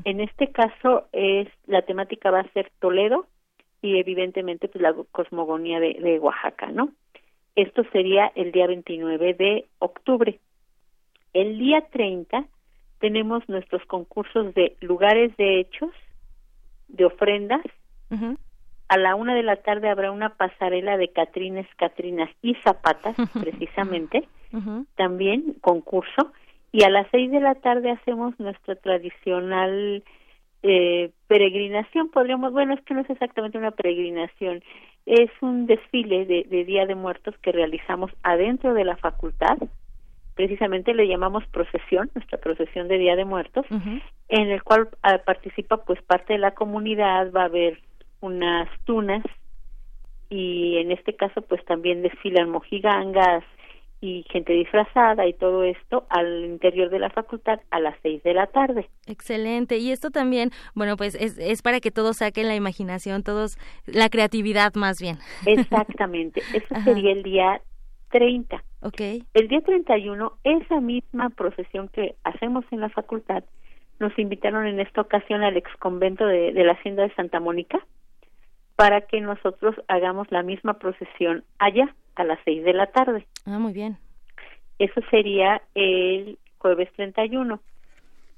En 0.04 0.20
este 0.20 0.52
caso 0.52 1.08
es 1.11 1.48
la 1.66 1.82
temática 1.82 2.30
va 2.30 2.40
a 2.40 2.52
ser 2.52 2.70
Toledo 2.78 3.26
y 3.82 3.98
evidentemente 3.98 4.68
pues 4.68 4.80
la 4.80 4.94
cosmogonía 5.11 5.80
de, 5.80 5.94
de 5.94 6.20
Oaxaca, 6.20 6.68
¿no? 6.68 6.92
Esto 7.56 7.82
sería 7.90 8.30
el 8.36 8.52
día 8.52 8.68
29 8.68 9.34
de 9.34 9.66
octubre. 9.80 10.38
El 11.32 11.58
día 11.58 11.80
30 11.90 12.44
tenemos 13.00 13.48
nuestros 13.48 13.84
concursos 13.86 14.54
de 14.54 14.76
lugares 14.80 15.36
de 15.36 15.58
hechos, 15.58 15.90
de 16.86 17.06
ofrendas, 17.06 17.62
a 18.91 18.99
la 18.99 19.14
una 19.14 19.36
de 19.36 19.45
la 19.45 19.55
tarde 19.55 19.88
habrá 19.88 20.11
una 20.11 20.30
pasarela 20.30 20.97
de 20.97 21.09
Catrines, 21.09 21.68
Catrinas 21.76 22.28
y 22.43 22.57
Zapatas, 22.57 23.14
precisamente, 23.41 24.28
también 24.97 25.55
concurso, 25.61 26.32
y 26.72 26.82
a 26.82 26.91
las 26.91 27.07
seis 27.12 27.30
de 27.30 27.38
la 27.38 27.55
tarde 27.55 27.93
hacemos 27.93 28.38
nuestra 28.41 28.74
tradicional 28.74 30.03
eh, 30.64 31.11
peregrinación, 31.28 32.11
podríamos, 32.11 32.53
bueno, 32.53 32.74
es 32.74 32.80
que 32.82 32.95
no 32.95 33.03
es 33.03 33.11
exactamente 33.11 33.59
una 33.59 33.70
peregrinación, 33.70 34.61
es 35.07 35.30
un 35.41 35.66
desfile 35.66 36.26
de, 36.26 36.47
de 36.51 36.64
Día 36.64 36.84
de 36.86 36.97
Muertos 36.97 37.36
que 37.43 37.53
realizamos 37.53 38.11
adentro 38.24 38.74
de 38.74 38.84
la 38.84 38.97
facultad, 38.97 39.57
precisamente 40.34 40.95
le 40.95 41.07
llamamos 41.07 41.47
procesión, 41.47 42.11
nuestra 42.16 42.38
procesión 42.38 42.88
de 42.88 42.99
Día 42.99 43.14
de 43.14 43.24
Muertos, 43.24 43.66
en 44.28 44.51
el 44.51 44.64
cual 44.64 44.88
ah, 45.03 45.18
participa 45.24 45.84
pues 45.84 46.03
parte 46.03 46.32
de 46.32 46.41
la 46.41 46.55
comunidad, 46.55 47.30
va 47.30 47.43
a 47.43 47.47
haber 47.47 47.78
unas 48.21 48.68
tunas 48.85 49.23
y 50.29 50.77
en 50.79 50.93
este 50.93 51.16
caso 51.16 51.43
pues 51.43 51.64
también 51.64 52.03
desfilan 52.03 52.51
mojigangas 52.51 53.45
y 54.01 54.25
gente 54.31 54.55
disfrazada 54.55 55.27
y 55.27 55.35
todo 55.35 55.62
esto 55.62 56.07
al 56.09 56.45
interior 56.45 56.89
de 56.89 56.99
la 56.99 57.11
facultad 57.11 57.61
a 57.71 57.81
las 57.81 57.95
seis 58.03 58.23
de 58.23 58.33
la 58.33 58.47
tarde. 58.47 58.89
Excelente. 59.07 59.77
Y 59.77 59.91
esto 59.91 60.11
también, 60.11 60.51
bueno, 60.75 60.97
pues 60.97 61.14
es, 61.14 61.37
es 61.39 61.61
para 61.61 61.81
que 61.81 61.91
todos 61.91 62.18
saquen 62.18 62.49
la 62.49 62.55
imaginación, 62.55 63.23
todos, 63.23 63.59
la 63.87 64.09
creatividad 64.09 64.73
más 64.75 65.01
bien. 65.01 65.18
Exactamente. 65.45 66.41
Eso 66.55 66.75
sería 66.83 67.12
el 67.12 67.23
día 67.23 67.61
30. 68.11 68.64
Okay. 68.83 69.25
El 69.35 69.49
día 69.49 69.61
31, 69.61 70.33
esa 70.45 70.81
misma 70.81 71.29
procesión 71.29 71.89
que 71.89 72.14
hacemos 72.25 72.64
en 72.71 72.81
la 72.81 72.89
facultad, 72.89 73.45
nos 73.99 74.18
invitaron 74.18 74.66
en 74.66 74.81
esta 74.81 75.03
ocasión 75.03 75.43
al 75.43 75.59
ex 75.59 75.71
convento 75.77 76.25
de, 76.25 76.53
de 76.55 76.64
la 76.64 76.73
Hacienda 76.73 77.03
de 77.03 77.14
Santa 77.14 77.39
Mónica 77.39 77.87
para 78.81 79.03
que 79.03 79.20
nosotros 79.20 79.76
hagamos 79.89 80.33
la 80.33 80.43
misma 80.43 80.78
procesión 80.78 81.45
allá 81.59 81.95
a 82.14 82.24
las 82.24 82.39
seis 82.47 82.64
de 82.64 82.72
la 82.72 82.87
tarde. 82.87 83.26
Ah, 83.45 83.59
muy 83.59 83.74
bien. 83.74 83.99
Eso 84.78 85.03
sería 85.11 85.61
el 85.74 86.39
jueves 86.57 86.91
31. 86.97 87.61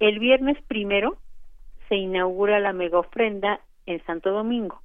El 0.01 0.19
viernes 0.19 0.59
primero 0.67 1.17
se 1.89 1.95
inaugura 1.95 2.59
la 2.59 2.73
mega 2.73 2.99
ofrenda 2.99 3.61
en 3.87 4.05
Santo 4.05 4.33
Domingo. 4.33 4.83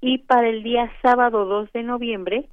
Y 0.00 0.16
para 0.16 0.48
el 0.48 0.62
día 0.62 0.90
sábado 1.02 1.44
2 1.44 1.70
de 1.74 1.82
noviembre, 1.82 2.48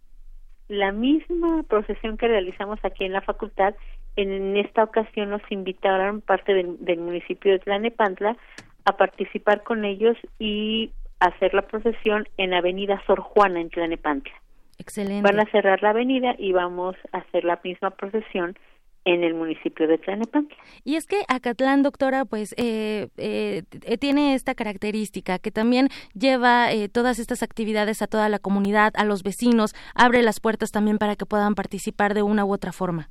la 0.68 0.92
misma 0.92 1.64
procesión 1.64 2.18
que 2.18 2.28
realizamos 2.28 2.78
aquí 2.84 3.06
en 3.06 3.14
la 3.14 3.22
facultad, 3.22 3.74
en 4.18 4.58
esta 4.58 4.84
ocasión 4.84 5.30
nos 5.30 5.50
invitaron 5.50 6.20
parte 6.20 6.54
del, 6.54 6.76
del 6.84 7.00
municipio 7.00 7.54
de 7.54 7.60
Tlanepantla 7.60 8.36
a 8.84 8.98
participar 8.98 9.64
con 9.64 9.86
ellos 9.86 10.18
y 10.40 10.92
hacer 11.20 11.54
la 11.54 11.64
procesión 11.64 12.28
en 12.38 12.54
Avenida 12.54 13.02
Sor 13.06 13.22
Juana 13.22 13.62
en 13.62 13.70
Tlanepantla. 13.70 14.34
Excelente. 14.78 15.22
Van 15.22 15.40
a 15.40 15.50
cerrar 15.52 15.82
la 15.82 15.92
avenida 15.92 16.36
y 16.38 16.52
vamos 16.52 16.96
a 17.12 17.20
hacer 17.20 17.46
la 17.46 17.60
misma 17.64 17.92
procesión 17.92 18.58
en 19.06 19.24
el 19.24 19.36
municipio 19.36 19.88
de 19.88 20.00
Tlanepantla. 20.00 20.58
Y 20.84 20.96
es 20.96 21.06
que 21.06 21.24
Acatlán, 21.28 21.84
doctora, 21.84 22.26
pues 22.26 22.54
eh, 22.58 23.08
eh, 23.18 23.64
tiene 24.00 24.34
esta 24.34 24.56
característica 24.56 25.38
que 25.40 25.52
también 25.52 25.90
lleva 26.14 26.72
eh, 26.72 26.90
todas 26.90 27.20
estas 27.20 27.44
actividades 27.44 28.02
a 28.02 28.08
toda 28.08 28.30
la 28.30 28.40
comunidad, 28.40 28.94
a 28.96 29.06
los 29.06 29.24
vecinos, 29.24 29.76
abre 29.94 30.24
las 30.24 30.40
puertas 30.40 30.72
también 30.72 30.98
para 30.98 31.16
que 31.16 31.26
puedan 31.26 31.54
participar 31.54 32.16
de 32.16 32.24
una 32.24 32.46
u 32.46 32.52
otra 32.52 32.72
forma. 32.72 33.10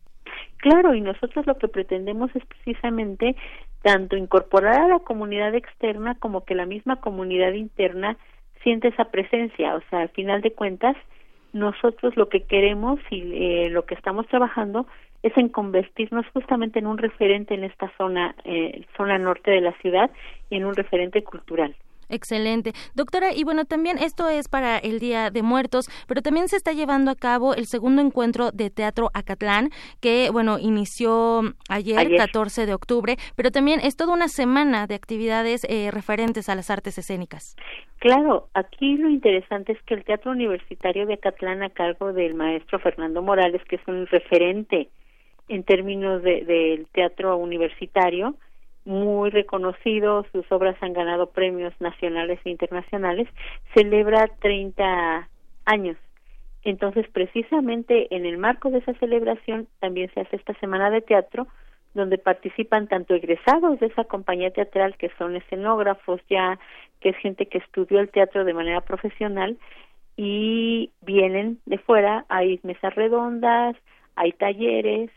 Claro, 0.64 0.94
y 0.94 1.02
nosotros 1.02 1.46
lo 1.46 1.58
que 1.58 1.68
pretendemos 1.68 2.34
es 2.34 2.42
precisamente 2.46 3.36
tanto 3.82 4.16
incorporar 4.16 4.80
a 4.80 4.88
la 4.88 4.98
comunidad 5.00 5.54
externa 5.54 6.14
como 6.14 6.46
que 6.46 6.54
la 6.54 6.64
misma 6.64 7.02
comunidad 7.02 7.52
interna 7.52 8.16
siente 8.62 8.88
esa 8.88 9.10
presencia. 9.10 9.74
O 9.74 9.82
sea, 9.90 10.00
al 10.00 10.08
final 10.08 10.40
de 10.40 10.54
cuentas, 10.54 10.96
nosotros 11.52 12.16
lo 12.16 12.30
que 12.30 12.44
queremos 12.44 12.98
y 13.10 13.20
eh, 13.34 13.68
lo 13.68 13.84
que 13.84 13.92
estamos 13.92 14.26
trabajando 14.28 14.86
es 15.22 15.36
en 15.36 15.50
convertirnos 15.50 16.24
justamente 16.32 16.78
en 16.78 16.86
un 16.86 16.96
referente 16.96 17.52
en 17.52 17.64
esta 17.64 17.92
zona, 17.98 18.34
eh, 18.46 18.86
zona 18.96 19.18
norte 19.18 19.50
de 19.50 19.60
la 19.60 19.72
ciudad 19.82 20.10
y 20.48 20.56
en 20.56 20.64
un 20.64 20.74
referente 20.74 21.22
cultural. 21.22 21.76
Excelente. 22.14 22.72
Doctora, 22.94 23.34
y 23.34 23.44
bueno, 23.44 23.64
también 23.64 23.98
esto 23.98 24.28
es 24.28 24.48
para 24.48 24.78
el 24.78 25.00
Día 25.00 25.30
de 25.30 25.42
Muertos, 25.42 25.88
pero 26.06 26.22
también 26.22 26.48
se 26.48 26.56
está 26.56 26.72
llevando 26.72 27.10
a 27.10 27.16
cabo 27.16 27.54
el 27.54 27.66
segundo 27.66 28.00
encuentro 28.00 28.50
de 28.52 28.70
Teatro 28.70 29.10
Acatlán, 29.14 29.70
que, 30.00 30.30
bueno, 30.30 30.58
inició 30.58 31.42
ayer, 31.68 32.16
14 32.16 32.66
de 32.66 32.74
octubre, 32.74 33.16
pero 33.36 33.50
también 33.50 33.80
es 33.80 33.96
toda 33.96 34.14
una 34.14 34.28
semana 34.28 34.86
de 34.86 34.94
actividades 34.94 35.64
eh, 35.68 35.90
referentes 35.90 36.48
a 36.48 36.54
las 36.54 36.70
artes 36.70 36.98
escénicas. 36.98 37.56
Claro, 37.98 38.48
aquí 38.54 38.96
lo 38.96 39.08
interesante 39.08 39.72
es 39.72 39.82
que 39.82 39.94
el 39.94 40.04
Teatro 40.04 40.30
Universitario 40.30 41.06
de 41.06 41.14
Acatlán, 41.14 41.62
a 41.62 41.70
cargo 41.70 42.12
del 42.12 42.34
maestro 42.34 42.78
Fernando 42.78 43.22
Morales, 43.22 43.62
que 43.64 43.76
es 43.76 43.82
un 43.88 44.06
referente 44.06 44.90
en 45.48 45.62
términos 45.64 46.22
del 46.22 46.46
de, 46.46 46.86
teatro 46.92 47.36
universitario, 47.36 48.36
muy 48.84 49.30
reconocido, 49.30 50.26
sus 50.32 50.50
obras 50.52 50.76
han 50.80 50.92
ganado 50.92 51.30
premios 51.30 51.72
nacionales 51.80 52.38
e 52.44 52.50
internacionales, 52.50 53.28
celebra 53.74 54.28
30 54.40 55.28
años. 55.64 55.96
Entonces, 56.62 57.06
precisamente 57.12 58.14
en 58.14 58.26
el 58.26 58.38
marco 58.38 58.70
de 58.70 58.78
esa 58.78 58.94
celebración 58.94 59.68
también 59.80 60.10
se 60.14 60.20
hace 60.20 60.36
esta 60.36 60.54
semana 60.54 60.90
de 60.90 61.02
teatro, 61.02 61.46
donde 61.94 62.18
participan 62.18 62.88
tanto 62.88 63.14
egresados 63.14 63.78
de 63.80 63.86
esa 63.86 64.04
compañía 64.04 64.50
teatral, 64.50 64.96
que 64.96 65.10
son 65.16 65.36
escenógrafos 65.36 66.20
ya, 66.28 66.58
que 67.00 67.10
es 67.10 67.16
gente 67.18 67.46
que 67.46 67.58
estudió 67.58 68.00
el 68.00 68.10
teatro 68.10 68.44
de 68.44 68.54
manera 68.54 68.80
profesional, 68.80 69.58
y 70.16 70.90
vienen 71.02 71.58
de 71.66 71.78
fuera, 71.78 72.24
hay 72.28 72.60
mesas 72.62 72.94
redondas, 72.94 73.76
hay 74.16 74.32
talleres, 74.32 75.10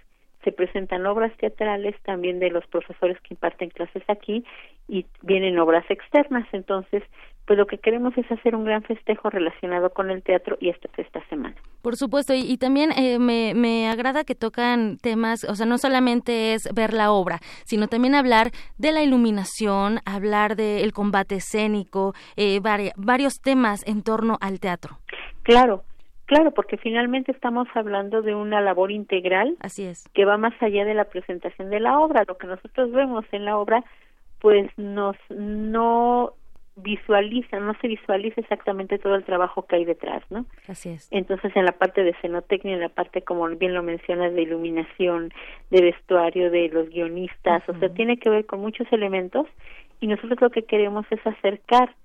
se 0.48 0.54
presentan 0.54 1.06
obras 1.06 1.36
teatrales 1.36 1.94
también 2.06 2.40
de 2.40 2.50
los 2.50 2.66
profesores 2.68 3.20
que 3.20 3.34
imparten 3.34 3.70
clases 3.70 4.02
aquí 4.08 4.46
y 4.88 5.06
vienen 5.22 5.60
obras 5.60 5.84
externas. 5.90 6.48
Entonces, 6.54 7.04
pues 7.46 7.60
lo 7.60 7.66
que 7.66 7.80
queremos 7.80 8.18
es 8.18 8.32
hacer 8.32 8.56
un 8.56 8.64
gran 8.64 8.82
festejo 8.84 9.30
relacionado 9.30 9.90
con 9.90 10.10
el 10.10 10.24
teatro 10.24 10.58
y 10.62 10.70
esto 10.70 10.88
es 10.94 11.06
esta 11.06 11.22
semana. 11.28 11.58
Por 11.82 11.98
supuesto, 11.98 12.34
y, 12.34 12.58
también 12.58 12.92
eh, 12.94 13.20
me, 13.20 13.54
me 13.56 13.90
agrada 13.90 14.24
que 14.24 14.36
tocan 14.36 14.98
temas, 15.00 15.44
o 15.44 15.56
sea, 15.56 15.66
no 15.66 15.78
solamente 15.78 16.54
es 16.54 16.74
ver 16.74 16.94
la 16.94 17.12
obra, 17.12 17.40
sino 17.66 17.90
también 17.90 18.16
hablar 18.16 18.52
de 18.78 18.94
la 18.94 19.04
iluminación, 19.04 20.00
hablar 20.06 20.56
del 20.56 20.94
combate 20.94 21.36
escénico, 21.36 22.14
eh, 22.38 22.62
varios 22.96 23.42
temas 23.42 23.86
en 23.86 24.02
torno 24.02 24.38
al 24.40 24.62
teatro. 24.62 24.98
Claro, 25.44 25.84
Claro, 26.28 26.52
porque 26.52 26.76
finalmente 26.78 27.32
estamos 27.32 27.70
hablando 27.74 28.22
de 28.22 28.36
una 28.36 28.60
labor 28.60 28.92
integral. 28.92 29.56
Así 29.62 29.84
es. 29.84 30.08
Que 30.14 30.26
va 30.26 30.38
más 30.38 30.54
allá 30.62 30.84
de 30.84 30.94
la 30.94 31.06
presentación 31.06 31.70
de 31.70 31.80
la 31.80 32.00
obra. 32.00 32.26
Lo 32.28 32.38
que 32.38 32.48
nosotros 32.48 32.92
vemos 32.92 33.26
en 33.32 33.46
la 33.46 33.58
obra, 33.58 33.84
pues 34.40 34.70
nos 34.78 35.16
no 35.30 36.34
visualiza, 36.76 37.60
no 37.60 37.74
se 37.82 37.88
visualiza 37.88 38.42
exactamente 38.42 39.00
todo 39.00 39.16
el 39.16 39.24
trabajo 39.24 39.66
que 39.66 39.78
hay 39.78 39.86
detrás, 39.86 40.22
¿no? 40.30 40.46
Así 40.68 40.90
es. 40.90 41.08
Entonces, 41.12 41.56
en 41.56 41.66
la 41.66 41.72
parte 41.72 42.04
de 42.04 42.12
escenotecnia, 42.12 42.76
en 42.76 42.82
la 42.82 42.90
parte, 42.90 43.22
como 43.22 43.48
bien 43.48 43.74
lo 43.74 43.82
mencionas, 43.82 44.34
de 44.34 44.44
iluminación, 44.44 45.34
de 45.72 45.82
vestuario, 45.82 46.52
de 46.52 46.68
los 46.68 46.90
guionistas, 46.90 47.68
o 47.68 47.74
sea, 47.80 47.90
tiene 47.90 48.18
que 48.18 48.30
ver 48.30 48.46
con 48.46 48.60
muchos 48.60 48.86
elementos 48.92 49.48
y 50.02 50.08
nosotros 50.08 50.40
lo 50.42 50.50
que 50.50 50.64
queremos 50.64 51.06
es 51.10 51.26
acercar 51.26 51.96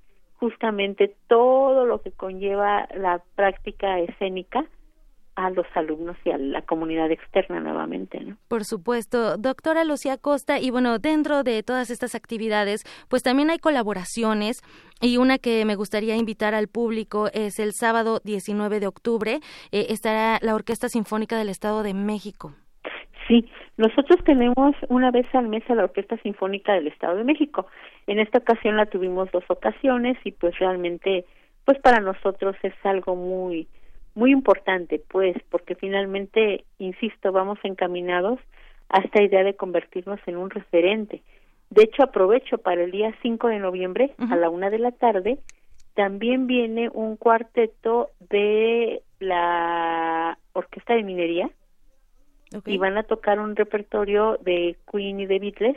justamente 0.42 1.14
todo 1.28 1.86
lo 1.86 2.02
que 2.02 2.10
conlleva 2.10 2.88
la 2.96 3.22
práctica 3.36 4.00
escénica 4.00 4.64
a 5.36 5.50
los 5.50 5.66
alumnos 5.76 6.16
y 6.24 6.30
a 6.30 6.36
la 6.36 6.62
comunidad 6.62 7.12
externa 7.12 7.60
nuevamente, 7.60 8.18
¿no? 8.18 8.36
Por 8.48 8.64
supuesto, 8.64 9.36
doctora 9.38 9.84
Lucía 9.84 10.18
Costa, 10.18 10.58
y 10.58 10.72
bueno, 10.72 10.98
dentro 10.98 11.44
de 11.44 11.62
todas 11.62 11.90
estas 11.90 12.16
actividades, 12.16 12.82
pues 13.08 13.22
también 13.22 13.50
hay 13.50 13.58
colaboraciones 13.58 14.62
y 15.00 15.16
una 15.16 15.38
que 15.38 15.64
me 15.64 15.76
gustaría 15.76 16.16
invitar 16.16 16.56
al 16.56 16.66
público 16.66 17.28
es 17.32 17.60
el 17.60 17.70
sábado 17.72 18.18
19 18.24 18.80
de 18.80 18.88
octubre, 18.88 19.38
eh, 19.70 19.86
estará 19.90 20.40
la 20.42 20.56
Orquesta 20.56 20.88
Sinfónica 20.88 21.38
del 21.38 21.50
Estado 21.50 21.84
de 21.84 21.94
México. 21.94 22.52
Sí, 23.28 23.48
nosotros 23.76 24.18
tenemos 24.24 24.74
una 24.88 25.12
vez 25.12 25.32
al 25.34 25.46
mes 25.46 25.62
a 25.70 25.76
la 25.76 25.84
Orquesta 25.84 26.16
Sinfónica 26.18 26.72
del 26.72 26.88
Estado 26.88 27.16
de 27.16 27.22
México. 27.22 27.68
En 28.06 28.18
esta 28.18 28.38
ocasión 28.38 28.76
la 28.76 28.86
tuvimos 28.86 29.30
dos 29.30 29.44
ocasiones 29.48 30.16
y 30.24 30.32
pues 30.32 30.58
realmente, 30.58 31.24
pues 31.64 31.78
para 31.78 32.00
nosotros 32.00 32.56
es 32.62 32.74
algo 32.84 33.14
muy, 33.14 33.68
muy 34.14 34.32
importante, 34.32 35.02
pues, 35.08 35.36
porque 35.50 35.74
finalmente, 35.74 36.64
insisto, 36.78 37.32
vamos 37.32 37.58
encaminados 37.62 38.40
a 38.88 39.00
esta 39.00 39.22
idea 39.22 39.44
de 39.44 39.54
convertirnos 39.54 40.20
en 40.26 40.36
un 40.36 40.50
referente. 40.50 41.22
De 41.70 41.84
hecho, 41.84 42.02
aprovecho 42.02 42.58
para 42.58 42.82
el 42.82 42.90
día 42.90 43.14
5 43.22 43.48
de 43.48 43.58
noviembre 43.58 44.14
a 44.30 44.36
la 44.36 44.50
una 44.50 44.68
de 44.68 44.78
la 44.78 44.90
tarde, 44.90 45.38
también 45.94 46.46
viene 46.46 46.90
un 46.92 47.16
cuarteto 47.16 48.10
de 48.28 49.02
la 49.20 50.38
Orquesta 50.52 50.94
de 50.94 51.02
Minería 51.02 51.50
y 52.66 52.76
van 52.76 52.98
a 52.98 53.04
tocar 53.04 53.40
un 53.40 53.56
repertorio 53.56 54.38
de 54.42 54.76
Queen 54.90 55.20
y 55.20 55.26
de 55.26 55.38
Beatles 55.38 55.76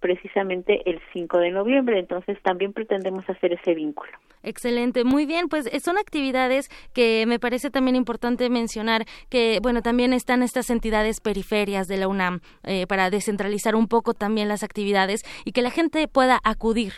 precisamente 0.00 0.88
el 0.88 1.00
5 1.12 1.38
de 1.38 1.50
noviembre, 1.50 1.98
entonces 1.98 2.38
también 2.42 2.72
pretendemos 2.72 3.28
hacer 3.28 3.52
ese 3.52 3.74
vínculo. 3.74 4.10
Excelente, 4.42 5.04
muy 5.04 5.26
bien, 5.26 5.48
pues 5.48 5.66
eh, 5.66 5.80
son 5.80 5.98
actividades 5.98 6.68
que 6.94 7.24
me 7.26 7.38
parece 7.38 7.70
también 7.70 7.96
importante 7.96 8.48
mencionar 8.50 9.04
que, 9.28 9.58
bueno, 9.62 9.82
también 9.82 10.12
están 10.12 10.42
estas 10.42 10.70
entidades 10.70 11.20
periferias 11.20 11.88
de 11.88 11.96
la 11.96 12.08
UNAM 12.08 12.40
eh, 12.64 12.86
para 12.86 13.10
descentralizar 13.10 13.74
un 13.74 13.88
poco 13.88 14.14
también 14.14 14.48
las 14.48 14.62
actividades 14.62 15.22
y 15.44 15.52
que 15.52 15.62
la 15.62 15.70
gente 15.70 16.06
pueda 16.08 16.38
acudir. 16.44 16.92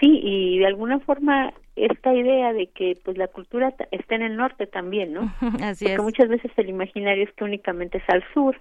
Sí, 0.00 0.20
y 0.22 0.58
de 0.58 0.66
alguna 0.66 0.98
forma 1.00 1.54
esta 1.76 2.14
idea 2.14 2.52
de 2.52 2.68
que 2.68 2.94
pues 3.04 3.16
la 3.16 3.28
cultura 3.28 3.74
está 3.90 4.14
en 4.14 4.22
el 4.22 4.36
norte 4.36 4.66
también, 4.66 5.12
¿no? 5.12 5.32
Así 5.62 5.86
Porque 5.86 6.02
muchas 6.02 6.28
veces 6.28 6.50
el 6.56 6.68
imaginario 6.68 7.24
es 7.24 7.32
que 7.32 7.44
únicamente 7.44 7.98
es 7.98 8.04
al 8.08 8.22
sur, 8.32 8.56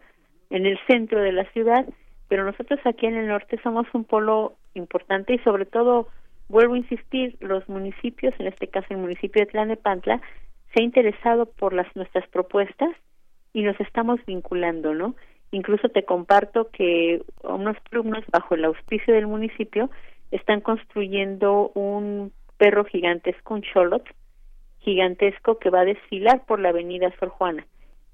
en 0.49 0.65
el 0.65 0.77
centro 0.87 1.21
de 1.21 1.31
la 1.31 1.45
ciudad, 1.51 1.85
pero 2.27 2.45
nosotros 2.45 2.79
aquí 2.85 3.05
en 3.05 3.15
el 3.15 3.27
norte 3.27 3.59
somos 3.63 3.87
un 3.93 4.05
polo 4.05 4.53
importante 4.73 5.33
y 5.33 5.39
sobre 5.39 5.65
todo, 5.65 6.07
vuelvo 6.49 6.73
a 6.73 6.77
insistir, 6.77 7.37
los 7.39 7.67
municipios, 7.69 8.33
en 8.39 8.47
este 8.47 8.67
caso 8.67 8.87
el 8.89 8.97
municipio 8.97 9.41
de 9.41 9.51
Tlanepantla, 9.51 10.21
se 10.73 10.81
ha 10.81 10.83
interesado 10.83 11.45
por 11.45 11.73
las 11.73 11.93
nuestras 11.95 12.27
propuestas 12.29 12.89
y 13.53 13.63
nos 13.63 13.79
estamos 13.79 14.19
vinculando, 14.25 14.93
¿no? 14.93 15.15
Incluso 15.51 15.89
te 15.89 16.03
comparto 16.03 16.69
que 16.71 17.21
unos 17.43 17.77
alumnos 17.91 18.23
bajo 18.31 18.55
el 18.55 18.65
auspicio 18.65 19.13
del 19.13 19.27
municipio 19.27 19.91
están 20.31 20.61
construyendo 20.61 21.71
un 21.75 22.31
perro 22.57 22.85
gigantesco, 22.85 23.53
un 23.53 23.61
cholot 23.61 24.03
gigantesco 24.79 25.59
que 25.59 25.69
va 25.69 25.81
a 25.81 25.85
desfilar 25.85 26.43
por 26.45 26.59
la 26.59 26.69
avenida 26.69 27.13
Sor 27.19 27.29
Juana. 27.29 27.65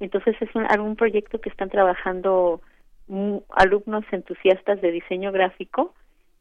Entonces 0.01 0.35
es 0.41 0.53
un, 0.53 0.65
algún 0.69 0.95
proyecto 0.95 1.39
que 1.39 1.49
están 1.49 1.69
trabajando 1.69 2.61
alumnos 3.49 4.05
entusiastas 4.11 4.81
de 4.81 4.91
diseño 4.91 5.31
gráfico 5.31 5.93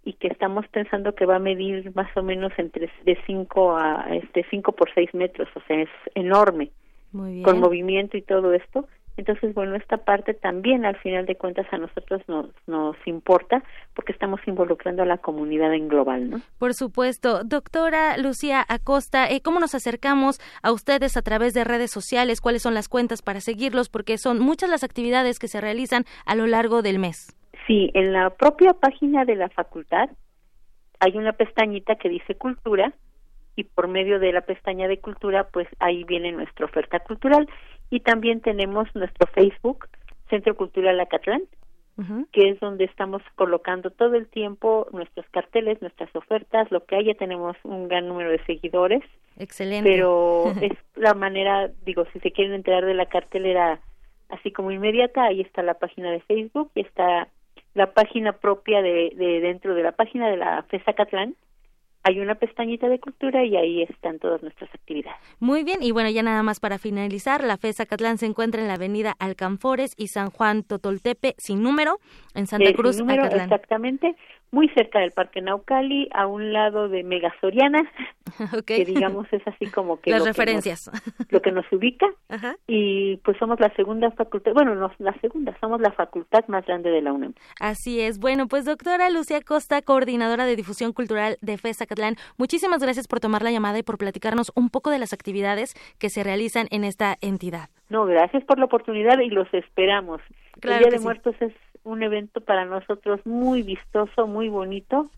y 0.05 0.15
que 0.15 0.29
estamos 0.29 0.67
pensando 0.69 1.15
que 1.15 1.27
va 1.27 1.37
a 1.37 1.41
medir 1.41 1.95
más 1.95 2.15
o 2.17 2.23
menos 2.23 2.53
entre 2.59 2.91
de 3.05 3.19
5 3.27 3.77
a 3.77 4.07
este 4.15 4.45
5 4.51 4.73
por 4.73 4.93
6 4.95 5.15
metros, 5.15 5.49
o 5.55 5.61
sea, 5.67 5.83
es 5.83 5.91
enorme. 6.15 6.71
Con 7.11 7.61
movimiento 7.61 8.19
y 8.19 8.23
todo 8.23 8.53
esto 8.53 8.87
entonces, 9.19 9.53
bueno, 9.53 9.75
esta 9.75 9.97
parte 9.97 10.33
también 10.33 10.85
al 10.85 10.97
final 10.99 11.27
de 11.27 11.35
cuentas 11.35 11.67
a 11.73 11.77
nosotros 11.77 12.23
nos, 12.29 12.47
nos 12.69 12.97
importa 13.05 13.65
porque 13.95 14.13
estamos 14.13 14.41
involucrando 14.47 15.03
a 15.03 15.07
la 15.07 15.19
comunidad 15.19 15.75
en 15.75 15.89
global, 15.89 16.31
¿no? 16.31 16.41
Por 16.59 16.73
supuesto. 16.75 17.43
Doctora 17.43 18.17
Lucía 18.17 18.65
Acosta, 18.69 19.29
eh, 19.29 19.41
¿cómo 19.43 19.59
nos 19.59 19.75
acercamos 19.75 20.39
a 20.63 20.71
ustedes 20.71 21.17
a 21.17 21.23
través 21.23 21.53
de 21.53 21.65
redes 21.65 21.91
sociales? 21.91 22.41
¿Cuáles 22.41 22.63
son 22.63 22.75
las 22.75 22.89
cuentas 22.89 23.21
para 23.21 23.41
seguirlos? 23.41 23.89
Porque 23.89 24.19
son 24.19 24.39
muchas 24.39 24.71
las 24.71 24.85
actividades 24.85 25.41
que 25.41 25.49
se 25.49 25.61
realizan 25.61 26.05
a 26.25 26.37
lo 26.37 26.47
largo 26.47 26.83
del 26.83 27.01
mes. 27.01 27.37
Sí, 27.67 27.91
en 27.95 28.13
la 28.13 28.31
propia 28.31 28.73
página 28.73 29.25
de 29.25 29.35
la 29.35 29.49
facultad 29.49 30.11
hay 31.01 31.17
una 31.17 31.33
pestañita 31.33 31.97
que 31.97 32.09
dice 32.09 32.37
cultura 32.37 32.93
y 33.57 33.65
por 33.65 33.89
medio 33.89 34.21
de 34.21 34.33
la 34.33 34.43
pestaña 34.43 34.87
de 34.87 35.01
cultura 35.01 35.49
pues 35.53 35.67
ahí 35.81 36.05
viene 36.05 36.31
nuestra 36.31 36.67
oferta 36.67 37.01
cultural 37.01 37.49
y 37.91 38.01
también 38.01 38.41
tenemos 38.41 38.89
nuestro 38.95 39.27
Facebook, 39.29 39.89
Centro 40.29 40.57
Cultural 40.57 41.01
Acatlán, 41.01 41.43
que 42.31 42.51
es 42.51 42.61
donde 42.61 42.85
estamos 42.85 43.23
colocando 43.35 43.91
todo 43.91 44.15
el 44.15 44.29
tiempo 44.29 44.87
nuestros 44.93 45.27
carteles, 45.31 45.83
nuestras 45.83 46.15
ofertas, 46.15 46.71
lo 46.71 46.85
que 46.85 46.95
haya 46.95 47.15
tenemos 47.15 47.57
un 47.65 47.89
gran 47.89 48.07
número 48.07 48.31
de 48.31 48.45
seguidores. 48.45 49.03
Excelente. 49.37 49.91
Pero 49.91 50.53
es 50.63 50.79
la 50.95 51.15
manera, 51.15 51.69
digo, 51.85 52.05
si 52.13 52.21
se 52.21 52.31
quieren 52.31 52.55
enterar 52.55 52.85
de 52.85 52.95
la 52.95 53.07
cartelera 53.07 53.81
así 54.29 54.53
como 54.53 54.71
inmediata, 54.71 55.25
ahí 55.25 55.41
está 55.41 55.63
la 55.63 55.75
página 55.75 56.13
de 56.13 56.21
Facebook 56.21 56.71
y 56.77 56.83
está 56.83 57.29
la 57.75 57.93
página 57.93 58.33
propia 58.33 58.81
de, 58.81 59.13
de 59.17 59.41
dentro 59.41 59.75
de 59.75 59.83
la 59.83 59.93
página 59.93 60.29
de 60.29 60.37
la 60.37 60.63
FESA 60.69 60.93
Catlán, 60.93 61.35
hay 62.03 62.21
una 62.21 62.37
pestañita 62.37 62.89
de 62.89 62.99
cultura 62.99 63.45
y 63.45 63.57
ahí 63.57 63.83
están 63.83 64.19
todas 64.19 64.43
nuestras 64.43 64.73
actividades. 64.75 65.19
Muy 65.41 65.65
bien, 65.65 65.83
y 65.83 65.91
bueno, 65.91 66.09
ya 66.11 66.23
nada 66.23 66.43
más 66.43 66.61
para 66.61 66.79
finalizar, 66.79 67.45
la 67.45 67.57
FESA 67.57 67.87
Catlán 67.87 68.19
se 68.19 68.27
encuentra 68.27 68.61
en 68.61 68.69
la 68.69 68.75
avenida 68.75 69.15
Alcanfores 69.19 69.95
y 69.97 70.09
San 70.09 70.31
Juan 70.31 70.63
Totoltepe 70.63 71.35
sin 71.39 71.63
número, 71.63 71.99
en 72.35 72.47
Santa 72.47 72.73
Cruz, 72.73 72.97
sin 72.97 73.07
número, 73.07 73.25
Exactamente, 73.25 74.17
muy 74.51 74.69
cerca 74.71 75.01
del 75.01 75.13
Parque 75.13 75.41
Naucali, 75.43 76.09
a 76.13 76.27
un 76.27 76.53
lado 76.53 76.89
de 76.89 77.03
Megasoriana, 77.03 77.83
que 78.67 78.85
digamos 78.85 79.27
es 79.33 79.47
así 79.47 79.67
como 79.67 80.01
que 80.01 80.11
las 80.13 80.25
referencias, 80.25 80.91
lo 81.29 81.43
que 81.43 81.53
nos 81.53 81.71
ubica, 81.73 82.07
y 82.67 83.17
pues 83.19 83.37
somos 83.39 83.61
la 83.61 83.75
segunda 83.75 84.11
facultad, 84.13 84.53
bueno, 84.53 84.75
no 84.75 84.91
la 84.99 85.13
segunda, 85.21 85.57
somos 85.61 85.81
la 85.81 85.93
facultad 85.93 86.45
más 86.49 86.65
grande 86.67 86.91
de 86.91 87.03
la 87.03 87.13
UNAM. 87.13 87.35
Así 87.61 88.01
es. 88.01 88.19
Bueno, 88.19 88.49
pues 88.49 88.65
doctora 88.65 89.11
Lucía 89.11 89.41
Costa, 89.43 89.83
coordinadora 89.83 90.47
de 90.47 90.57
difusión 90.57 90.93
cultural 90.93 91.37
de 91.41 91.59
FESA 91.59 91.87
Catlán, 91.87 92.17
muchísimas 92.37 92.83
gracias 92.83 93.07
por 93.07 93.21
tomar 93.21 93.43
la 93.43 93.51
llamada 93.51 93.79
y 93.79 93.83
por 93.83 93.99
platicarnos 93.99 94.53
un 94.55 94.71
poco 94.71 94.91
de 94.91 94.99
las 94.99 95.13
actividades 95.13 95.75
que 95.99 96.09
se 96.09 96.25
realizan 96.25 96.67
en 96.71 96.85
esta 96.85 97.17
entidad. 97.21 97.69
No, 97.91 98.05
gracias 98.05 98.45
por 98.45 98.59
la 98.59 98.67
oportunidad 98.67 99.19
y 99.21 99.31
los 99.31 99.53
esperamos. 99.53 100.21
el 100.61 100.79
Día 100.79 100.91
de 100.91 101.01
Muertos 101.01 101.35
es 101.41 101.53
un 101.89 102.03
evento 102.03 102.41
para 102.41 102.65
nosotros 102.65 103.21
muy 103.25 103.63
vistoso, 103.63 104.27
muy 104.27 104.49
bonito 104.49 105.11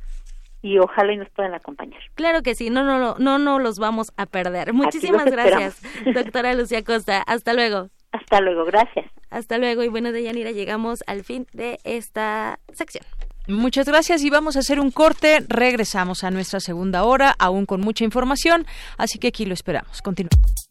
y 0.62 0.79
ojalá 0.79 1.12
y 1.12 1.16
nos 1.16 1.29
puedan 1.31 1.55
acompañar. 1.55 2.01
Claro 2.14 2.43
que 2.43 2.55
sí, 2.55 2.71
no, 2.71 2.85
no, 2.85 2.99
no, 2.99 3.16
no, 3.18 3.39
no 3.39 3.59
los 3.59 3.79
vamos 3.79 4.12
a 4.16 4.27
perder. 4.27 4.73
Muchísimas 4.73 5.25
gracias, 5.27 5.83
doctora 6.14 6.55
Lucía 6.55 6.85
Costa. 6.85 7.23
Hasta 7.27 7.55
luego. 7.55 7.89
Hasta 8.12 8.41
luego, 8.41 8.64
gracias. 8.64 9.11
Hasta 9.31 9.59
luego 9.59 9.85
y 9.85 9.89
bueno, 9.89 10.11
Deyanira, 10.12 10.51
llegamos 10.51 11.05
al 11.07 11.23
fin 11.25 11.47
de 11.53 11.79
esta 11.85 12.59
sección. 12.73 13.05
Muchas 13.47 13.87
gracias 13.87 14.23
y 14.23 14.31
vamos 14.31 14.57
a 14.57 14.61
hacer 14.61 14.81
un 14.81 14.91
corte. 14.91 15.45
Regresamos 15.49 16.25
a 16.25 16.31
nuestra 16.31 16.61
segunda 16.61 17.05
hora, 17.05 17.35
aún 17.39 17.66
con 17.66 17.81
mucha 17.81 18.05
información, 18.05 18.66
así 18.99 19.18
que 19.18 19.29
aquí 19.29 19.45
lo 19.45 19.55
esperamos. 19.55 20.03
Continuamos. 20.03 20.68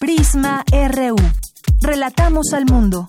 Prisma 0.00 0.64
RU. 0.70 1.16
Relatamos 1.82 2.52
al 2.52 2.66
mundo. 2.66 3.08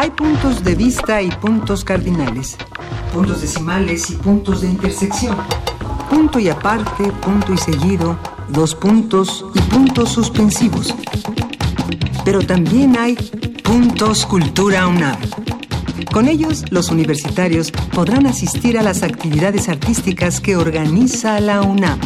Hay 0.00 0.10
puntos 0.10 0.62
de 0.62 0.76
vista 0.76 1.20
y 1.22 1.28
puntos 1.28 1.84
cardinales, 1.84 2.56
puntos 3.12 3.40
decimales 3.40 4.08
y 4.10 4.14
puntos 4.14 4.60
de 4.60 4.68
intersección, 4.68 5.36
punto 6.08 6.38
y 6.38 6.48
aparte, 6.48 7.10
punto 7.20 7.52
y 7.52 7.58
seguido, 7.58 8.16
dos 8.48 8.76
puntos 8.76 9.44
y 9.56 9.60
puntos 9.62 10.10
suspensivos. 10.10 10.94
Pero 12.24 12.40
también 12.46 12.96
hay 12.96 13.16
puntos 13.64 14.24
cultura 14.24 14.86
UNAM. 14.86 15.16
Con 16.12 16.28
ellos, 16.28 16.64
los 16.70 16.90
universitarios 16.90 17.70
podrán 17.70 18.26
asistir 18.26 18.78
a 18.78 18.82
las 18.82 19.02
actividades 19.02 19.68
artísticas 19.68 20.40
que 20.40 20.56
organiza 20.56 21.40
la 21.40 21.62
UNAM 21.62 21.98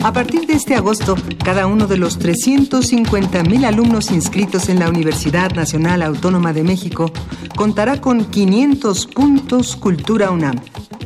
a 0.00 0.12
partir 0.12 0.46
de 0.46 0.54
este 0.54 0.76
agosto, 0.76 1.16
cada 1.44 1.66
uno 1.66 1.88
de 1.88 1.96
los 1.96 2.20
350.000 2.20 3.64
alumnos 3.64 4.12
inscritos 4.12 4.68
en 4.68 4.78
la 4.78 4.88
Universidad 4.88 5.50
Nacional 5.52 6.02
Autónoma 6.02 6.52
de 6.52 6.62
México 6.62 7.10
contará 7.56 8.00
con 8.00 8.24
500 8.24 9.06
puntos 9.08 9.74
Cultura 9.74 10.30
UNAM, 10.30 10.60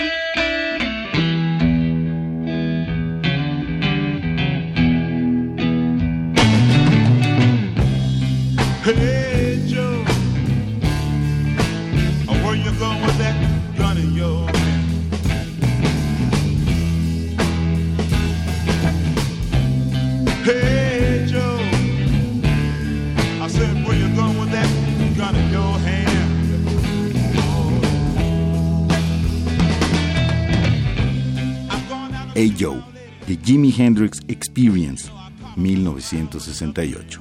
Joe, 32.61 32.83
The 33.25 33.37
Jimi 33.37 33.73
Hendrix 33.75 34.19
Experience, 34.27 35.09
1968. 35.55 37.19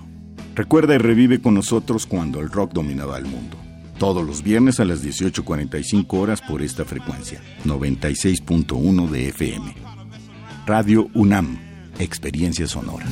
Recuerda 0.55 0.95
y 0.95 0.99
revive 0.99 1.41
con 1.41 1.55
nosotros 1.55 2.05
cuando 2.05 2.41
el 2.41 2.51
rock 2.51 2.75
dominaba 2.75 3.17
el 3.17 3.25
mundo. 3.25 3.57
Todos 3.99 4.27
los 4.27 4.43
viernes 4.43 4.81
a 4.81 4.85
las 4.85 5.03
18.45 5.03 6.07
horas 6.19 6.43
por 6.43 6.61
esta 6.61 6.85
frecuencia, 6.85 7.41
96.1 7.65 9.09
de 9.09 9.29
FM. 9.29 9.75
Radio 10.67 11.09
UNAM, 11.15 11.59
Experiencia 11.99 12.67
Sonora. 12.67 13.07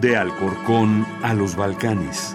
De 0.00 0.16
Alcorcón 0.16 1.06
a 1.22 1.32
los 1.32 1.54
Balcanes. 1.54 2.34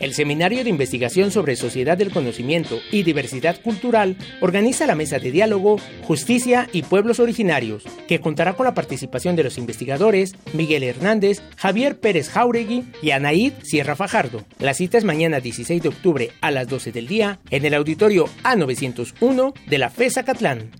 El 0.00 0.14
Seminario 0.14 0.62
de 0.62 0.70
Investigación 0.70 1.30
sobre 1.30 1.56
Sociedad 1.56 1.98
del 1.98 2.12
Conocimiento 2.12 2.78
y 2.92 3.02
Diversidad 3.02 3.60
Cultural 3.60 4.16
organiza 4.40 4.86
la 4.86 4.94
mesa 4.94 5.18
de 5.18 5.32
diálogo 5.32 5.78
Justicia 6.02 6.68
y 6.72 6.82
Pueblos 6.82 7.18
Originarios, 7.18 7.84
que 8.06 8.20
contará 8.20 8.54
con 8.54 8.66
la 8.66 8.74
participación 8.74 9.34
de 9.34 9.44
los 9.44 9.58
investigadores 9.58 10.36
Miguel 10.52 10.84
Hernández, 10.84 11.42
Javier 11.56 11.98
Pérez 11.98 12.28
Jauregui 12.28 12.84
y 13.02 13.10
Anaíd 13.10 13.52
Sierra 13.62 13.96
Fajardo. 13.96 14.44
La 14.60 14.74
cita 14.74 14.98
es 14.98 15.04
mañana 15.04 15.40
16 15.40 15.82
de 15.82 15.88
octubre 15.88 16.30
a 16.40 16.50
las 16.50 16.68
12 16.68 16.92
del 16.92 17.08
día 17.08 17.40
en 17.50 17.64
el 17.64 17.74
auditorio 17.74 18.26
A901 18.44 19.54
de 19.66 19.78
la 19.78 19.90
FESA 19.90 20.22
Catlán. 20.22 20.70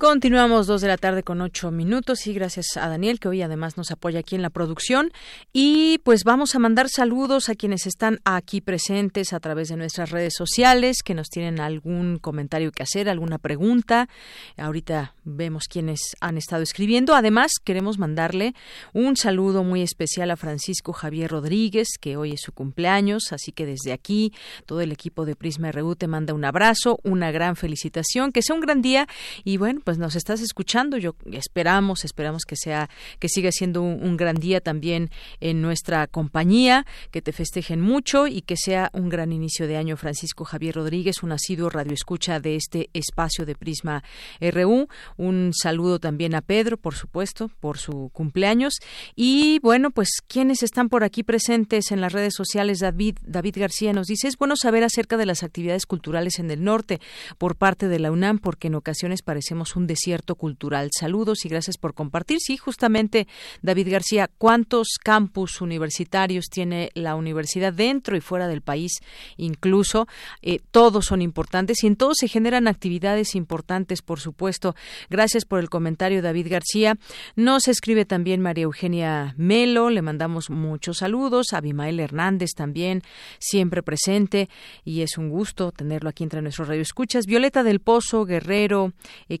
Continuamos 0.00 0.66
dos 0.66 0.80
de 0.80 0.88
la 0.88 0.96
tarde 0.96 1.22
con 1.22 1.42
ocho 1.42 1.70
minutos 1.70 2.26
y 2.26 2.32
gracias 2.32 2.78
a 2.78 2.88
Daniel 2.88 3.20
que 3.20 3.28
hoy 3.28 3.42
además 3.42 3.76
nos 3.76 3.90
apoya 3.90 4.20
aquí 4.20 4.34
en 4.34 4.40
la 4.40 4.48
producción 4.48 5.12
y 5.52 5.98
pues 6.04 6.24
vamos 6.24 6.54
a 6.54 6.58
mandar 6.58 6.88
saludos 6.88 7.50
a 7.50 7.54
quienes 7.54 7.86
están 7.86 8.18
aquí 8.24 8.62
presentes 8.62 9.34
a 9.34 9.40
través 9.40 9.68
de 9.68 9.76
nuestras 9.76 10.08
redes 10.08 10.32
sociales 10.34 11.02
que 11.04 11.12
nos 11.12 11.28
tienen 11.28 11.60
algún 11.60 12.18
comentario 12.18 12.72
que 12.72 12.82
hacer, 12.82 13.10
alguna 13.10 13.36
pregunta. 13.36 14.08
Ahorita 14.56 15.16
vemos 15.24 15.68
quienes 15.68 16.00
han 16.22 16.38
estado 16.38 16.62
escribiendo. 16.62 17.14
Además 17.14 17.52
queremos 17.62 17.98
mandarle 17.98 18.54
un 18.94 19.18
saludo 19.18 19.64
muy 19.64 19.82
especial 19.82 20.30
a 20.30 20.38
Francisco 20.38 20.94
Javier 20.94 21.30
Rodríguez 21.30 21.88
que 22.00 22.16
hoy 22.16 22.32
es 22.32 22.40
su 22.40 22.52
cumpleaños, 22.52 23.34
así 23.34 23.52
que 23.52 23.66
desde 23.66 23.92
aquí 23.92 24.32
todo 24.64 24.80
el 24.80 24.92
equipo 24.92 25.26
de 25.26 25.36
Prisma 25.36 25.70
RU 25.72 25.94
te 25.94 26.06
manda 26.06 26.32
un 26.32 26.46
abrazo, 26.46 26.98
una 27.02 27.30
gran 27.32 27.54
felicitación, 27.54 28.32
que 28.32 28.40
sea 28.40 28.54
un 28.54 28.62
gran 28.62 28.80
día 28.80 29.06
y 29.44 29.58
bueno, 29.58 29.82
pues 29.89 29.89
nos 29.98 30.16
estás 30.16 30.40
escuchando. 30.40 30.96
Yo 30.96 31.14
esperamos, 31.32 32.04
esperamos 32.04 32.44
que 32.44 32.56
sea, 32.56 32.88
que 33.18 33.28
siga 33.28 33.50
siendo 33.52 33.82
un, 33.82 34.16
gran 34.16 34.36
día 34.36 34.60
también 34.60 35.10
en 35.40 35.62
nuestra 35.62 36.06
compañía, 36.06 36.84
que 37.10 37.22
te 37.22 37.32
festejen 37.32 37.80
mucho 37.80 38.26
y 38.26 38.42
que 38.42 38.56
sea 38.56 38.90
un 38.92 39.08
gran 39.08 39.32
inicio 39.32 39.66
de 39.66 39.76
año. 39.76 39.96
Francisco 39.96 40.44
Javier 40.44 40.74
Rodríguez, 40.76 41.22
un 41.22 41.32
asiduo 41.32 41.70
radioescucha 41.70 42.40
de 42.40 42.56
este 42.56 42.90
espacio 42.92 43.46
de 43.46 43.54
Prisma 43.54 44.02
RU. 44.40 44.88
Un 45.16 45.52
saludo 45.54 45.98
también 45.98 46.34
a 46.34 46.42
Pedro, 46.42 46.76
por 46.76 46.94
supuesto, 46.94 47.48
por 47.60 47.78
su 47.78 48.10
cumpleaños. 48.12 48.74
Y 49.14 49.58
bueno, 49.60 49.90
pues 49.90 50.10
quienes 50.26 50.62
están 50.62 50.88
por 50.88 51.04
aquí 51.04 51.22
presentes 51.22 51.90
en 51.92 52.00
las 52.00 52.12
redes 52.12 52.34
sociales, 52.34 52.80
David, 52.80 53.18
David 53.22 53.56
García 53.58 53.92
nos 53.92 54.06
dice, 54.06 54.28
es 54.28 54.36
bueno 54.36 54.56
saber 54.56 54.84
acerca 54.84 55.16
de 55.16 55.26
las 55.26 55.42
actividades 55.42 55.86
culturales 55.86 56.38
en 56.38 56.50
el 56.50 56.62
norte 56.64 57.00
por 57.38 57.56
parte 57.56 57.88
de 57.88 57.98
la 57.98 58.10
UNAM, 58.10 58.38
porque 58.38 58.68
en 58.68 58.74
ocasiones 58.74 59.22
parecemos 59.22 59.76
un 59.76 59.79
desierto 59.86 60.34
cultural. 60.34 60.90
Saludos 60.98 61.44
y 61.44 61.48
gracias 61.48 61.78
por 61.78 61.94
compartir. 61.94 62.38
Sí, 62.40 62.56
justamente, 62.56 63.26
David 63.62 63.90
García, 63.90 64.30
¿cuántos 64.38 64.98
campus 65.02 65.60
universitarios 65.60 66.46
tiene 66.50 66.90
la 66.94 67.14
universidad 67.14 67.72
dentro 67.72 68.16
y 68.16 68.20
fuera 68.20 68.48
del 68.48 68.62
país? 68.62 69.00
Incluso, 69.36 70.06
eh, 70.42 70.60
todos 70.70 71.06
son 71.06 71.22
importantes 71.22 71.82
y 71.84 71.86
en 71.86 71.96
todos 71.96 72.16
se 72.18 72.28
generan 72.28 72.68
actividades 72.68 73.34
importantes, 73.34 74.02
por 74.02 74.20
supuesto. 74.20 74.74
Gracias 75.08 75.44
por 75.44 75.60
el 75.60 75.70
comentario, 75.70 76.22
David 76.22 76.48
García. 76.50 76.98
Nos 77.36 77.68
escribe 77.68 78.04
también 78.04 78.40
María 78.40 78.64
Eugenia 78.64 79.34
Melo, 79.36 79.90
le 79.90 80.02
mandamos 80.02 80.50
muchos 80.50 80.98
saludos. 80.98 81.52
Abimael 81.52 82.00
Hernández 82.00 82.50
también, 82.54 83.02
siempre 83.38 83.82
presente 83.82 84.48
y 84.84 85.02
es 85.02 85.18
un 85.18 85.30
gusto 85.30 85.72
tenerlo 85.72 86.08
aquí 86.08 86.24
entre 86.24 86.42
nuestros 86.42 86.68
radioescuchas. 86.68 87.26
Violeta 87.26 87.62
del 87.62 87.80
Pozo, 87.80 88.24
Guerrero, 88.24 88.92
eh, 89.28 89.38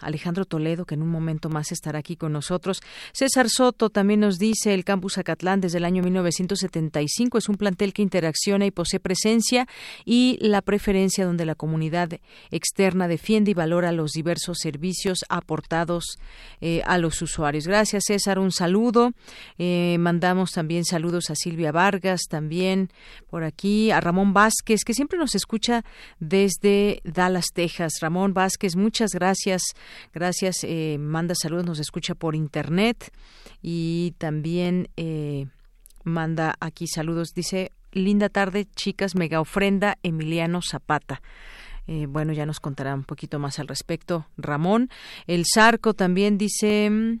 Alejandro 0.00 0.44
Toledo, 0.44 0.84
que 0.84 0.94
en 0.94 1.02
un 1.02 1.08
momento 1.08 1.48
más 1.48 1.72
estará 1.72 1.98
aquí 2.00 2.16
con 2.16 2.32
nosotros. 2.32 2.80
César 3.12 3.48
Soto 3.48 3.90
también 3.90 4.20
nos 4.20 4.38
dice, 4.38 4.74
el 4.74 4.84
campus 4.84 5.18
Acatlán 5.18 5.60
desde 5.60 5.78
el 5.78 5.84
año 5.84 6.02
1975 6.02 7.38
es 7.38 7.48
un 7.48 7.56
plantel 7.56 7.92
que 7.92 8.02
interacciona 8.02 8.66
y 8.66 8.70
posee 8.70 9.00
presencia 9.00 9.66
y 10.04 10.38
la 10.40 10.62
preferencia 10.62 11.24
donde 11.24 11.46
la 11.46 11.54
comunidad 11.54 12.10
externa 12.50 13.08
defiende 13.08 13.52
y 13.52 13.54
valora 13.54 13.92
los 13.92 14.12
diversos 14.12 14.58
servicios 14.58 15.20
aportados 15.28 16.18
eh, 16.60 16.82
a 16.84 16.98
los 16.98 17.20
usuarios. 17.22 17.66
Gracias, 17.66 18.04
César. 18.06 18.38
Un 18.38 18.52
saludo. 18.52 19.12
Eh, 19.58 19.96
mandamos 19.98 20.52
también 20.52 20.84
saludos 20.84 21.30
a 21.30 21.34
Silvia 21.34 21.72
Vargas, 21.72 22.22
también 22.28 22.90
por 23.28 23.44
aquí, 23.44 23.90
a 23.90 24.00
Ramón 24.00 24.32
Vázquez, 24.32 24.84
que 24.84 24.94
siempre 24.94 25.18
nos 25.18 25.34
escucha 25.34 25.84
desde 26.20 27.00
Dallas, 27.04 27.46
Texas. 27.52 27.94
Ramón 28.00 28.34
Vázquez, 28.34 28.76
muchas 28.76 29.10
gracias 29.12 29.51
Gracias. 30.12 30.64
Eh, 30.64 30.96
manda 30.98 31.34
saludos, 31.34 31.66
nos 31.66 31.78
escucha 31.78 32.14
por 32.14 32.34
internet 32.34 33.12
y 33.60 34.14
también 34.18 34.88
eh, 34.96 35.46
manda 36.04 36.54
aquí 36.60 36.86
saludos. 36.86 37.32
Dice, 37.34 37.72
linda 37.92 38.28
tarde, 38.28 38.66
chicas, 38.74 39.14
mega 39.14 39.40
ofrenda 39.40 39.98
Emiliano 40.02 40.60
Zapata. 40.62 41.22
Eh, 41.86 42.06
bueno, 42.06 42.32
ya 42.32 42.46
nos 42.46 42.60
contará 42.60 42.94
un 42.94 43.04
poquito 43.04 43.38
más 43.38 43.58
al 43.58 43.68
respecto. 43.68 44.26
Ramón, 44.36 44.88
el 45.26 45.44
Zarco 45.52 45.94
también 45.94 46.38
dice 46.38 46.88
mm, 46.88 47.20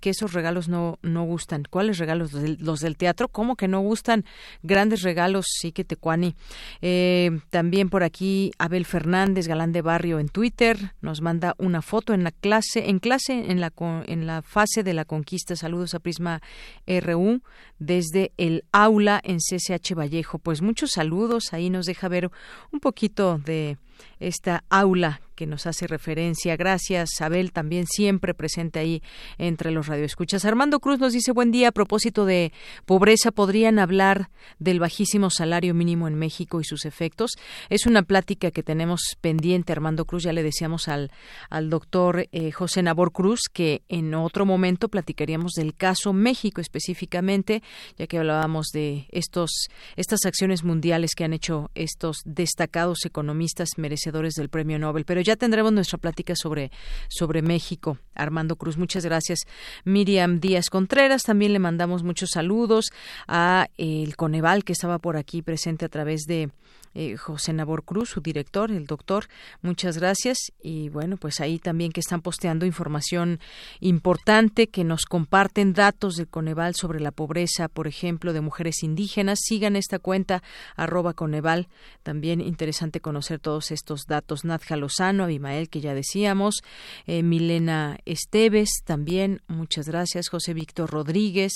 que 0.00 0.10
esos 0.10 0.32
regalos 0.32 0.68
no, 0.68 0.98
no 1.02 1.24
gustan. 1.24 1.64
¿Cuáles 1.68 1.98
regalos? 1.98 2.32
Los 2.32 2.80
del, 2.80 2.96
teatro, 2.96 3.28
¿cómo 3.28 3.56
que 3.56 3.68
no 3.68 3.80
gustan? 3.80 4.24
Grandes 4.62 5.02
regalos, 5.02 5.46
sí 5.48 5.72
que 5.72 5.84
te 5.84 5.96
cuani. 5.96 6.34
Eh, 6.80 7.40
también 7.50 7.90
por 7.90 8.02
aquí 8.02 8.52
Abel 8.58 8.86
Fernández, 8.86 9.46
galán 9.46 9.72
de 9.72 9.82
barrio 9.82 10.18
en 10.18 10.28
Twitter, 10.28 10.94
nos 11.00 11.20
manda 11.20 11.54
una 11.58 11.82
foto 11.82 12.14
en 12.14 12.24
la 12.24 12.30
clase, 12.30 12.88
en 12.88 12.98
clase, 12.98 13.50
en 13.50 13.60
la, 13.60 13.72
en 14.06 14.26
la 14.26 14.42
fase 14.42 14.82
de 14.82 14.94
la 14.94 15.04
conquista. 15.04 15.54
Saludos 15.54 15.94
a 15.94 16.00
Prisma 16.00 16.40
RU 16.86 17.42
desde 17.78 18.32
el 18.38 18.64
aula 18.72 19.20
en 19.22 19.38
CCH 19.38 19.94
Vallejo. 19.94 20.38
Pues 20.38 20.62
muchos 20.62 20.92
saludos, 20.92 21.52
ahí 21.52 21.68
nos 21.68 21.86
deja 21.86 22.08
ver 22.08 22.30
un 22.72 22.80
poquito 22.80 23.38
de 23.38 23.76
esta 24.18 24.64
aula 24.68 25.20
que 25.34 25.46
nos 25.46 25.66
hace 25.66 25.86
referencia. 25.86 26.56
Gracias, 26.56 27.20
Abel, 27.20 27.52
también 27.52 27.86
siempre 27.86 28.34
presente 28.34 28.78
ahí 28.78 29.02
entre 29.38 29.70
los 29.70 29.86
radioescuchas. 29.86 30.44
Armando 30.44 30.80
Cruz 30.80 30.98
nos 30.98 31.12
dice 31.12 31.32
buen 31.32 31.50
día 31.50 31.68
a 31.68 31.72
propósito 31.72 32.24
de 32.24 32.52
pobreza. 32.86 33.32
¿Podrían 33.32 33.78
hablar 33.78 34.30
del 34.58 34.80
bajísimo 34.80 35.30
salario 35.30 35.74
mínimo 35.74 36.08
en 36.08 36.14
México 36.14 36.60
y 36.60 36.64
sus 36.64 36.84
efectos? 36.84 37.32
Es 37.68 37.86
una 37.86 38.02
plática 38.02 38.50
que 38.50 38.62
tenemos 38.62 39.16
pendiente, 39.20 39.72
Armando 39.72 40.04
Cruz. 40.04 40.22
Ya 40.22 40.32
le 40.32 40.42
decíamos 40.42 40.88
al, 40.88 41.10
al 41.50 41.70
doctor 41.70 42.28
eh, 42.32 42.52
José 42.52 42.82
Nabor 42.82 43.12
Cruz 43.12 43.42
que 43.52 43.82
en 43.88 44.14
otro 44.14 44.46
momento 44.46 44.88
platicaríamos 44.88 45.52
del 45.52 45.74
caso 45.74 46.12
México 46.12 46.60
específicamente, 46.60 47.62
ya 47.96 48.06
que 48.06 48.18
hablábamos 48.18 48.68
de 48.72 49.06
estos, 49.10 49.68
estas 49.96 50.24
acciones 50.26 50.64
mundiales 50.64 51.14
que 51.16 51.24
han 51.24 51.32
hecho 51.32 51.70
estos 51.74 52.18
destacados 52.24 53.04
economistas 53.04 53.70
del 54.02 54.48
premio 54.48 54.78
Nobel. 54.78 55.04
Pero 55.04 55.20
ya 55.20 55.36
tendremos 55.36 55.72
nuestra 55.72 55.98
plática 55.98 56.34
sobre, 56.36 56.70
sobre 57.08 57.42
México. 57.42 57.98
Armando 58.14 58.56
Cruz, 58.56 58.76
muchas 58.76 59.04
gracias. 59.04 59.40
Miriam 59.84 60.40
Díaz 60.40 60.70
Contreras, 60.70 61.22
también 61.22 61.52
le 61.52 61.58
mandamos 61.58 62.02
muchos 62.02 62.30
saludos 62.32 62.86
a 63.26 63.68
el 63.76 64.16
Coneval 64.16 64.64
que 64.64 64.72
estaba 64.72 64.98
por 64.98 65.16
aquí 65.16 65.42
presente 65.42 65.84
a 65.84 65.88
través 65.88 66.22
de 66.22 66.50
eh, 66.94 67.16
José 67.16 67.52
Nabor 67.52 67.84
Cruz, 67.84 68.10
su 68.10 68.20
director, 68.20 68.70
el 68.70 68.86
doctor. 68.86 69.26
Muchas 69.62 69.98
gracias. 69.98 70.52
Y 70.62 70.88
bueno, 70.88 71.16
pues 71.16 71.40
ahí 71.40 71.58
también 71.58 71.92
que 71.92 72.00
están 72.00 72.22
posteando 72.22 72.66
información 72.66 73.40
importante, 73.80 74.68
que 74.68 74.84
nos 74.84 75.04
comparten 75.04 75.72
datos 75.72 76.16
del 76.16 76.28
Coneval 76.28 76.74
sobre 76.74 77.00
la 77.00 77.10
pobreza, 77.10 77.68
por 77.68 77.86
ejemplo, 77.86 78.32
de 78.32 78.40
mujeres 78.40 78.82
indígenas. 78.82 79.40
Sigan 79.42 79.76
esta 79.76 79.98
cuenta, 79.98 80.42
arroba 80.76 81.14
Coneval. 81.14 81.68
También 82.02 82.40
interesante 82.40 83.00
conocer 83.00 83.40
todos 83.40 83.70
estos 83.70 84.06
datos. 84.06 84.44
Nadja 84.44 84.76
Lozano, 84.76 85.24
Abimael, 85.24 85.68
que 85.68 85.80
ya 85.80 85.94
decíamos, 85.94 86.62
eh, 87.06 87.22
Milena 87.22 87.98
Esteves, 88.04 88.70
también, 88.84 89.42
muchas 89.46 89.86
gracias. 89.86 90.28
José 90.28 90.54
Víctor 90.54 90.90
Rodríguez, 90.90 91.52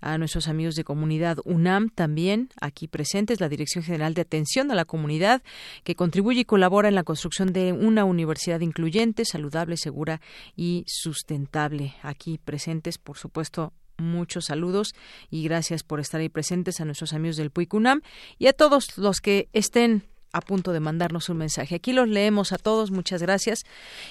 a 0.00 0.18
nuestros 0.18 0.48
amigos 0.48 0.74
de 0.74 0.84
comunidad 0.84 1.38
UNAM, 1.44 1.90
también 1.90 2.50
aquí 2.60 2.88
presentes, 2.88 3.40
la 3.40 3.48
Dirección 3.48 3.84
General 3.84 4.14
de 4.14 4.22
Atención 4.22 4.67
a 4.70 4.74
la 4.74 4.84
comunidad 4.84 5.42
que 5.84 5.94
contribuye 5.94 6.40
y 6.40 6.44
colabora 6.44 6.88
en 6.88 6.94
la 6.94 7.04
construcción 7.04 7.52
de 7.52 7.72
una 7.72 8.04
universidad 8.04 8.60
incluyente, 8.60 9.24
saludable, 9.24 9.76
segura 9.76 10.20
y 10.56 10.84
sustentable. 10.86 11.94
Aquí 12.02 12.38
presentes, 12.38 12.98
por 12.98 13.18
supuesto, 13.18 13.72
muchos 13.98 14.46
saludos 14.46 14.94
y 15.30 15.42
gracias 15.42 15.82
por 15.82 16.00
estar 16.00 16.20
ahí 16.20 16.28
presentes 16.28 16.80
a 16.80 16.84
nuestros 16.84 17.12
amigos 17.12 17.36
del 17.36 17.50
PUICUNAM 17.50 18.02
y 18.38 18.46
a 18.46 18.52
todos 18.52 18.96
los 18.96 19.20
que 19.20 19.48
estén 19.52 20.04
a 20.32 20.40
punto 20.40 20.72
de 20.72 20.80
mandarnos 20.80 21.28
un 21.28 21.38
mensaje. 21.38 21.76
Aquí 21.76 21.92
los 21.92 22.08
leemos 22.08 22.52
a 22.52 22.58
todos, 22.58 22.90
muchas 22.90 23.22
gracias. 23.22 23.64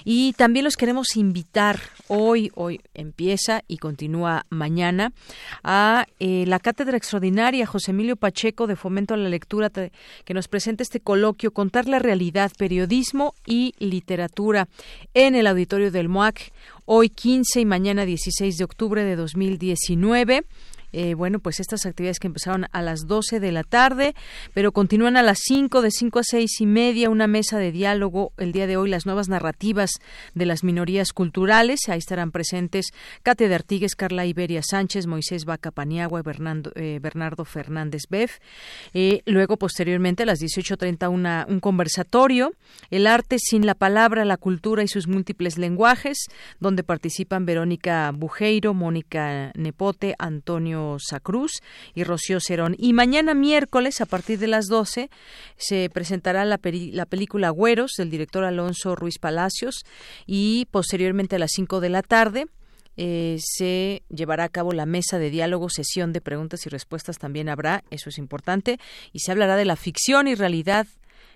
Y 0.03 0.34
también 0.34 0.65
los 0.65 0.78
queremos 0.78 1.15
invitar 1.15 1.80
hoy, 2.07 2.51
hoy 2.55 2.82
empieza 2.93 3.63
y 3.68 3.78
continúa 3.78 4.45
mañana, 4.49 5.13
a 5.63 6.05
eh, 6.20 6.45
la 6.47 6.59
Cátedra 6.59 6.97
Extraordinaria 6.97 7.65
José 7.65 7.91
Emilio 7.91 8.15
Pacheco 8.15 8.68
de 8.68 8.76
Fomento 8.76 9.13
a 9.13 9.18
la 9.18 9.30
Lectura, 9.30 9.70
que 9.70 10.34
nos 10.34 10.47
presenta 10.47 10.84
este 10.84 10.99
coloquio, 10.99 11.51
Contar 11.51 11.88
la 11.88 11.99
Realidad, 11.99 12.51
Periodismo 12.57 13.36
y 13.45 13.74
Literatura, 13.80 14.68
en 15.13 15.36
el 15.36 15.47
auditorio 15.47 15.91
del 15.91 16.09
MOAC, 16.09 16.51
hoy 16.86 17.09
15 17.09 17.61
y 17.61 17.65
mañana 17.65 18.05
16 18.05 18.57
de 18.57 18.63
octubre 18.63 19.03
de 19.03 19.15
2019 19.15 20.45
Eh, 20.93 21.15
bueno, 21.15 21.39
pues 21.39 21.59
estas 21.59 21.85
actividades 21.85 22.19
que 22.19 22.27
empezaron 22.27 22.65
a 22.71 22.81
las 22.81 23.07
12 23.07 23.39
de 23.39 23.51
la 23.51 23.63
tarde, 23.63 24.15
pero 24.53 24.71
continúan 24.71 25.17
a 25.17 25.21
las 25.21 25.39
5, 25.43 25.81
de 25.81 25.91
5 25.91 26.19
a 26.19 26.23
6 26.23 26.61
y 26.61 26.65
media, 26.65 27.09
una 27.09 27.28
mesa 27.28 27.57
de 27.57 27.71
diálogo 27.71 28.32
el 28.37 28.51
día 28.53 28.67
de 28.67 28.78
hoy, 28.78 28.89
las 28.89 29.05
nuevas 29.05 29.28
narrativas 29.28 29.91
de 30.33 30.45
las 30.45 30.63
minorías 30.63 31.12
culturales. 31.12 31.89
Ahí 31.89 31.99
estarán 31.99 32.32
presentes 32.32 32.87
Cate 33.24 33.49
de 33.49 33.55
Artigues, 33.55 33.95
Carla 33.95 34.25
Iberia 34.25 34.62
Sánchez, 34.63 35.07
Moisés 35.07 35.45
Vaca 35.45 35.71
Paniagua 35.71 36.21
y 36.21 36.24
eh, 36.75 36.99
Bernardo 37.01 37.43
Fernández 37.43 38.03
Beff. 38.09 38.39
Eh, 38.93 39.21
luego, 39.25 39.57
posteriormente, 39.57 40.24
a 40.24 40.25
las 40.25 40.39
18.30, 40.39 41.47
un 41.47 41.59
conversatorio, 41.59 42.53
El 42.91 43.07
arte 43.07 43.37
sin 43.39 43.66
la 43.66 43.75
palabra, 43.75 44.24
la 44.24 44.37
cultura 44.37 44.83
y 44.83 44.87
sus 44.87 45.07
múltiples 45.07 45.57
lenguajes, 45.57 46.28
donde 46.59 46.83
participan 46.83 47.45
Verónica 47.45 48.12
Bujeiro, 48.12 48.74
Mónica 48.74 49.51
Nepote, 49.55 50.16
Antonio 50.17 50.76
Sacruz 50.99 51.62
y 51.95 52.04
Rocío 52.04 52.39
Cerón. 52.39 52.75
Y 52.78 52.93
mañana 52.93 53.33
miércoles, 53.33 54.01
a 54.01 54.05
partir 54.05 54.39
de 54.39 54.47
las 54.47 54.67
12, 54.67 55.09
se 55.58 55.89
presentará 55.93 56.45
la, 56.45 56.59
la 56.63 57.05
película 57.05 57.49
Güeros 57.49 57.91
del 57.97 58.09
director 58.09 58.43
Alonso 58.43 58.95
Ruiz 58.95 59.20
Palacios 59.20 59.83
y 60.25 60.67
posteriormente 60.71 61.37
a 61.37 61.39
las 61.39 61.51
5 61.54 61.79
de 61.79 61.89
la 61.89 62.01
tarde 62.01 62.47
eh, 62.99 63.37
se 63.39 64.01
llevará 64.09 64.45
a 64.45 64.49
cabo 64.49 64.71
la 64.71 64.87
mesa 64.87 65.20
de 65.20 65.29
diálogo, 65.29 65.70
sesión 65.70 66.13
de 66.13 66.21
preguntas 66.21 66.66
y 66.66 66.70
respuestas 66.70 67.20
también 67.20 67.47
habrá, 67.47 67.83
eso 67.91 68.09
es 68.09 68.17
importante, 68.17 68.79
y 69.13 69.20
se 69.20 69.32
hablará 69.32 69.55
de 69.55 69.66
la 69.66 69.75
ficción 69.75 70.28
y 70.28 70.33
realidad 70.33 70.87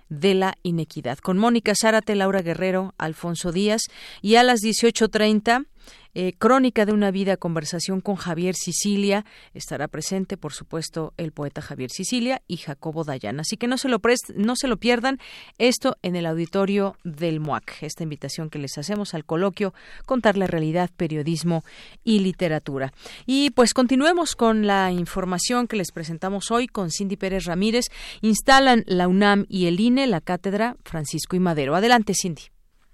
de 0.10 0.34
la 0.34 0.58
inequidad. 0.64 1.20
Con 1.20 1.38
Mónica 1.38 1.74
Zárate, 1.80 2.16
Laura 2.16 2.42
Guerrero, 2.42 2.96
Alfonso 2.98 3.52
Díaz 3.52 3.84
y 4.22 4.36
a 4.36 4.44
las 4.44 4.60
18.30 4.60 5.68
eh, 6.14 6.34
Crónica 6.38 6.86
de 6.86 6.94
una 6.94 7.12
vida, 7.12 7.38
conversación 7.38 8.02
con 8.02 8.16
Javier 8.16 8.56
Sicilia. 8.56 9.26
Estará 9.54 9.88
presente, 9.88 10.38
por 10.38 10.54
supuesto, 10.54 11.14
el 11.18 11.32
poeta 11.32 11.62
Javier 11.62 11.90
Sicilia 11.90 12.42
y 12.48 12.58
Jacobo 12.58 13.04
Dayan. 13.04 13.40
Así 13.40 13.58
que 13.58 13.68
no 13.68 13.78
se 13.78 13.90
lo, 13.90 14.02
no 14.36 14.56
se 14.56 14.68
lo 14.68 14.78
pierdan 14.78 15.20
esto 15.58 15.98
en 16.02 16.16
el 16.16 16.26
auditorio 16.26 16.98
del 17.04 17.40
MUAC. 17.40 17.82
Esta 17.82 18.04
invitación 18.04 18.50
que 18.50 18.60
les 18.60 18.78
hacemos 18.78 19.14
al 19.14 19.26
coloquio, 19.26 19.74
contar 20.06 20.38
la 20.38 20.48
realidad, 20.48 20.90
periodismo 20.96 21.64
y 22.04 22.20
literatura. 22.20 22.94
Y 23.26 23.52
pues 23.52 23.74
continuemos 23.74 24.36
con 24.36 24.68
la 24.68 24.92
información 24.92 25.68
que 25.68 25.78
les 25.78 25.92
presentamos 25.92 26.52
hoy 26.52 26.68
con 26.68 26.92
Cindy 26.92 27.18
Pérez 27.18 27.46
Ramírez. 27.46 27.86
Instalan 28.22 28.84
la 28.86 29.08
UNAM 29.08 29.46
y 29.50 29.68
el 29.68 29.80
INE 29.80 30.08
la 30.08 30.22
cátedra 30.22 30.76
Francisco 30.84 31.36
y 31.36 31.40
Madero. 31.40 31.76
Adelante, 31.76 32.14
Cindy. 32.14 32.44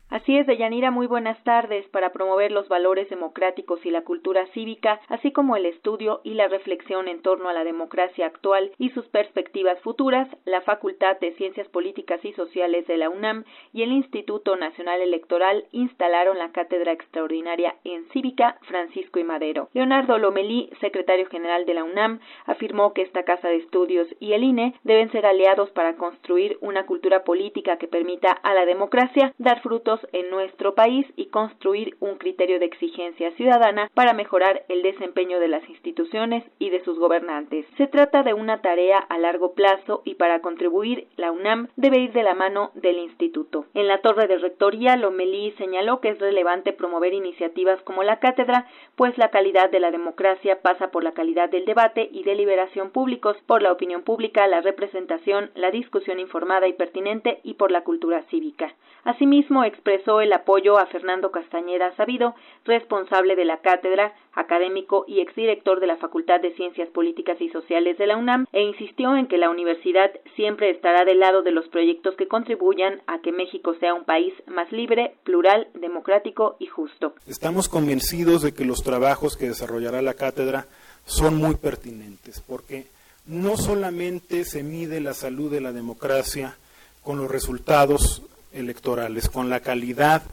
Así 0.09 0.37
es, 0.37 0.47
Deyanira, 0.47 0.89
muy 0.89 1.05
buenas 1.05 1.37
tardes. 1.43 1.85
Para 1.89 2.13
promover 2.13 2.53
los 2.53 2.69
valores 2.69 3.09
democráticos 3.09 3.85
y 3.85 3.91
la 3.91 4.05
cultura 4.05 4.47
cívica, 4.53 5.01
así 5.09 5.33
como 5.33 5.57
el 5.57 5.65
estudio 5.65 6.21
y 6.23 6.33
la 6.33 6.47
reflexión 6.47 7.09
en 7.09 7.21
torno 7.21 7.49
a 7.49 7.53
la 7.53 7.65
democracia 7.65 8.25
actual 8.25 8.71
y 8.77 8.91
sus 8.91 9.05
perspectivas 9.09 9.77
futuras, 9.81 10.29
la 10.45 10.61
Facultad 10.61 11.19
de 11.19 11.33
Ciencias 11.33 11.67
Políticas 11.67 12.23
y 12.23 12.31
Sociales 12.33 12.87
de 12.87 12.95
la 12.95 13.09
UNAM 13.09 13.43
y 13.73 13.83
el 13.83 13.91
Instituto 13.91 14.55
Nacional 14.55 15.01
Electoral 15.01 15.65
instalaron 15.73 16.37
la 16.37 16.53
Cátedra 16.53 16.93
Extraordinaria 16.93 17.75
en 17.83 18.07
Cívica 18.13 18.59
Francisco 18.61 19.19
y 19.19 19.25
Madero. 19.25 19.67
Leonardo 19.73 20.17
Lomelí, 20.17 20.69
secretario 20.79 21.27
general 21.27 21.65
de 21.65 21.73
la 21.73 21.83
UNAM, 21.83 22.21
afirmó 22.45 22.93
que 22.93 23.01
esta 23.01 23.23
casa 23.23 23.49
de 23.49 23.57
estudios 23.57 24.07
y 24.21 24.31
el 24.31 24.45
INE 24.45 24.73
deben 24.83 25.11
ser 25.11 25.25
aliados 25.25 25.69
para 25.71 25.97
construir 25.97 26.57
una 26.61 26.85
cultura 26.85 27.25
política 27.25 27.77
que 27.77 27.89
permita 27.89 28.31
a 28.31 28.53
la 28.53 28.65
democracia 28.65 29.33
dar 29.37 29.61
frutos 29.61 29.96
en 30.11 30.29
nuestro 30.29 30.75
país 30.75 31.05
y 31.15 31.27
construir 31.27 31.95
un 31.99 32.17
criterio 32.17 32.59
de 32.59 32.65
exigencia 32.65 33.31
ciudadana 33.31 33.89
para 33.93 34.13
mejorar 34.13 34.63
el 34.69 34.81
desempeño 34.81 35.39
de 35.39 35.47
las 35.47 35.67
instituciones 35.69 36.43
y 36.59 36.69
de 36.69 36.83
sus 36.83 36.99
gobernantes. 36.99 37.65
Se 37.77 37.87
trata 37.87 38.23
de 38.23 38.33
una 38.33 38.61
tarea 38.61 38.99
a 38.99 39.17
largo 39.17 39.53
plazo 39.53 40.01
y 40.05 40.15
para 40.15 40.41
contribuir 40.41 41.07
la 41.15 41.31
UNAM 41.31 41.67
debe 41.75 41.99
ir 41.99 42.13
de 42.13 42.23
la 42.23 42.33
mano 42.33 42.71
del 42.75 42.97
instituto. 42.97 43.65
En 43.73 43.87
la 43.87 44.01
torre 44.01 44.27
de 44.27 44.37
rectoría, 44.37 44.95
Lomelí 44.95 45.51
señaló 45.57 46.01
que 46.01 46.09
es 46.09 46.19
relevante 46.19 46.73
promover 46.73 47.13
iniciativas 47.13 47.81
como 47.81 48.03
la 48.03 48.19
cátedra, 48.19 48.67
pues 48.95 49.17
la 49.17 49.29
calidad 49.29 49.69
de 49.69 49.79
la 49.79 49.91
democracia 49.91 50.61
pasa 50.61 50.91
por 50.91 51.03
la 51.03 51.13
calidad 51.13 51.49
del 51.49 51.65
debate 51.65 52.09
y 52.11 52.23
deliberación 52.23 52.91
públicos, 52.91 53.37
por 53.45 53.61
la 53.61 53.71
opinión 53.71 54.03
pública, 54.03 54.47
la 54.47 54.61
representación, 54.61 55.51
la 55.55 55.71
discusión 55.71 56.19
informada 56.19 56.67
y 56.67 56.73
pertinente 56.73 57.39
y 57.43 57.55
por 57.55 57.71
la 57.71 57.83
cultura 57.83 58.23
cívica. 58.29 58.73
Asimismo, 59.03 59.63
expresó 59.87 60.19
el 60.19 60.33
apoyo 60.33 60.77
a 60.77 60.85
Fernando 60.87 61.31
Castañeda 61.31 61.95
Sabido, 61.95 62.35
responsable 62.65 63.37
de 63.37 63.45
la 63.45 63.59
cátedra, 63.61 64.13
académico 64.33 65.05
y 65.07 65.21
exdirector 65.21 65.79
de 65.79 65.87
la 65.87 65.95
Facultad 65.95 66.41
de 66.41 66.53
Ciencias 66.55 66.89
Políticas 66.89 67.39
y 67.39 67.47
Sociales 67.49 67.97
de 67.97 68.05
la 68.05 68.17
UNAM, 68.17 68.47
e 68.51 68.63
insistió 68.63 69.15
en 69.15 69.27
que 69.27 69.37
la 69.37 69.49
universidad 69.49 70.11
siempre 70.35 70.71
estará 70.71 71.05
del 71.05 71.21
lado 71.21 71.41
de 71.41 71.51
los 71.51 71.69
proyectos 71.69 72.15
que 72.17 72.27
contribuyan 72.27 73.01
a 73.07 73.19
que 73.19 73.31
México 73.31 73.75
sea 73.79 73.93
un 73.93 74.03
país 74.03 74.33
más 74.45 74.69
libre, 74.73 75.15
plural, 75.23 75.69
democrático 75.73 76.57
y 76.59 76.65
justo. 76.65 77.13
Estamos 77.25 77.69
convencidos 77.69 78.41
de 78.41 78.53
que 78.53 78.65
los 78.65 78.83
trabajos 78.83 79.37
que 79.37 79.47
desarrollará 79.47 80.01
la 80.01 80.15
cátedra 80.15 80.65
son 81.05 81.37
muy 81.37 81.55
pertinentes, 81.55 82.43
porque 82.45 82.87
no 83.25 83.55
solamente 83.55 84.43
se 84.43 84.63
mide 84.63 84.99
la 84.99 85.13
salud 85.13 85.49
de 85.49 85.61
la 85.61 85.71
democracia 85.71 86.57
con 87.03 87.19
los 87.19 87.31
resultados 87.31 88.21
electorales, 88.51 89.29
con 89.29 89.49
la 89.49 89.59
calidad 89.59 90.23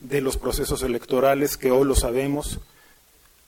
de 0.00 0.20
los 0.20 0.36
procesos 0.36 0.82
electorales 0.82 1.56
que 1.56 1.70
hoy 1.70 1.86
lo 1.86 1.94
sabemos, 1.94 2.58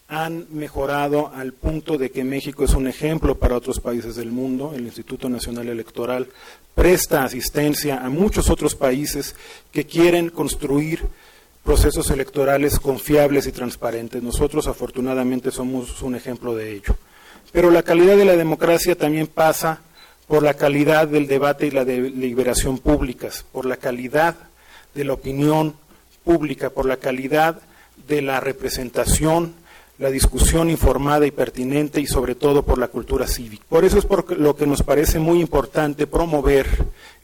han 0.08 0.46
mejorado 0.50 1.32
al 1.34 1.54
punto 1.54 1.96
de 1.96 2.10
que 2.10 2.22
México 2.22 2.64
es 2.64 2.74
un 2.74 2.86
ejemplo 2.86 3.38
para 3.38 3.56
otros 3.56 3.80
países 3.80 4.14
del 4.16 4.30
mundo. 4.30 4.72
El 4.74 4.84
Instituto 4.84 5.30
Nacional 5.30 5.68
Electoral 5.68 6.28
presta 6.74 7.24
asistencia 7.24 8.04
a 8.04 8.10
muchos 8.10 8.50
otros 8.50 8.74
países 8.74 9.34
que 9.70 9.86
quieren 9.86 10.28
construir 10.28 11.06
procesos 11.64 12.10
electorales 12.10 12.78
confiables 12.78 13.46
y 13.46 13.52
transparentes. 13.52 14.22
Nosotros 14.22 14.66
afortunadamente 14.66 15.50
somos 15.50 16.02
un 16.02 16.14
ejemplo 16.14 16.54
de 16.54 16.72
ello. 16.72 16.94
Pero 17.50 17.70
la 17.70 17.82
calidad 17.82 18.16
de 18.16 18.24
la 18.26 18.36
democracia 18.36 18.96
también 18.96 19.26
pasa 19.26 19.80
por 20.32 20.42
la 20.42 20.54
calidad 20.54 21.08
del 21.08 21.26
debate 21.26 21.66
y 21.66 21.70
la 21.72 21.84
deliberación 21.84 22.78
públicas, 22.78 23.44
por 23.52 23.66
la 23.66 23.76
calidad 23.76 24.34
de 24.94 25.04
la 25.04 25.12
opinión 25.12 25.74
pública, 26.24 26.70
por 26.70 26.86
la 26.86 26.96
calidad 26.96 27.60
de 28.08 28.22
la 28.22 28.40
representación, 28.40 29.52
la 29.98 30.10
discusión 30.10 30.70
informada 30.70 31.26
y 31.26 31.32
pertinente 31.32 32.00
y 32.00 32.06
sobre 32.06 32.34
todo 32.34 32.62
por 32.62 32.78
la 32.78 32.88
cultura 32.88 33.26
cívica. 33.26 33.62
Por 33.68 33.84
eso 33.84 33.98
es 33.98 34.06
por 34.06 34.38
lo 34.38 34.56
que 34.56 34.66
nos 34.66 34.82
parece 34.82 35.18
muy 35.18 35.38
importante 35.38 36.06
promover 36.06 36.66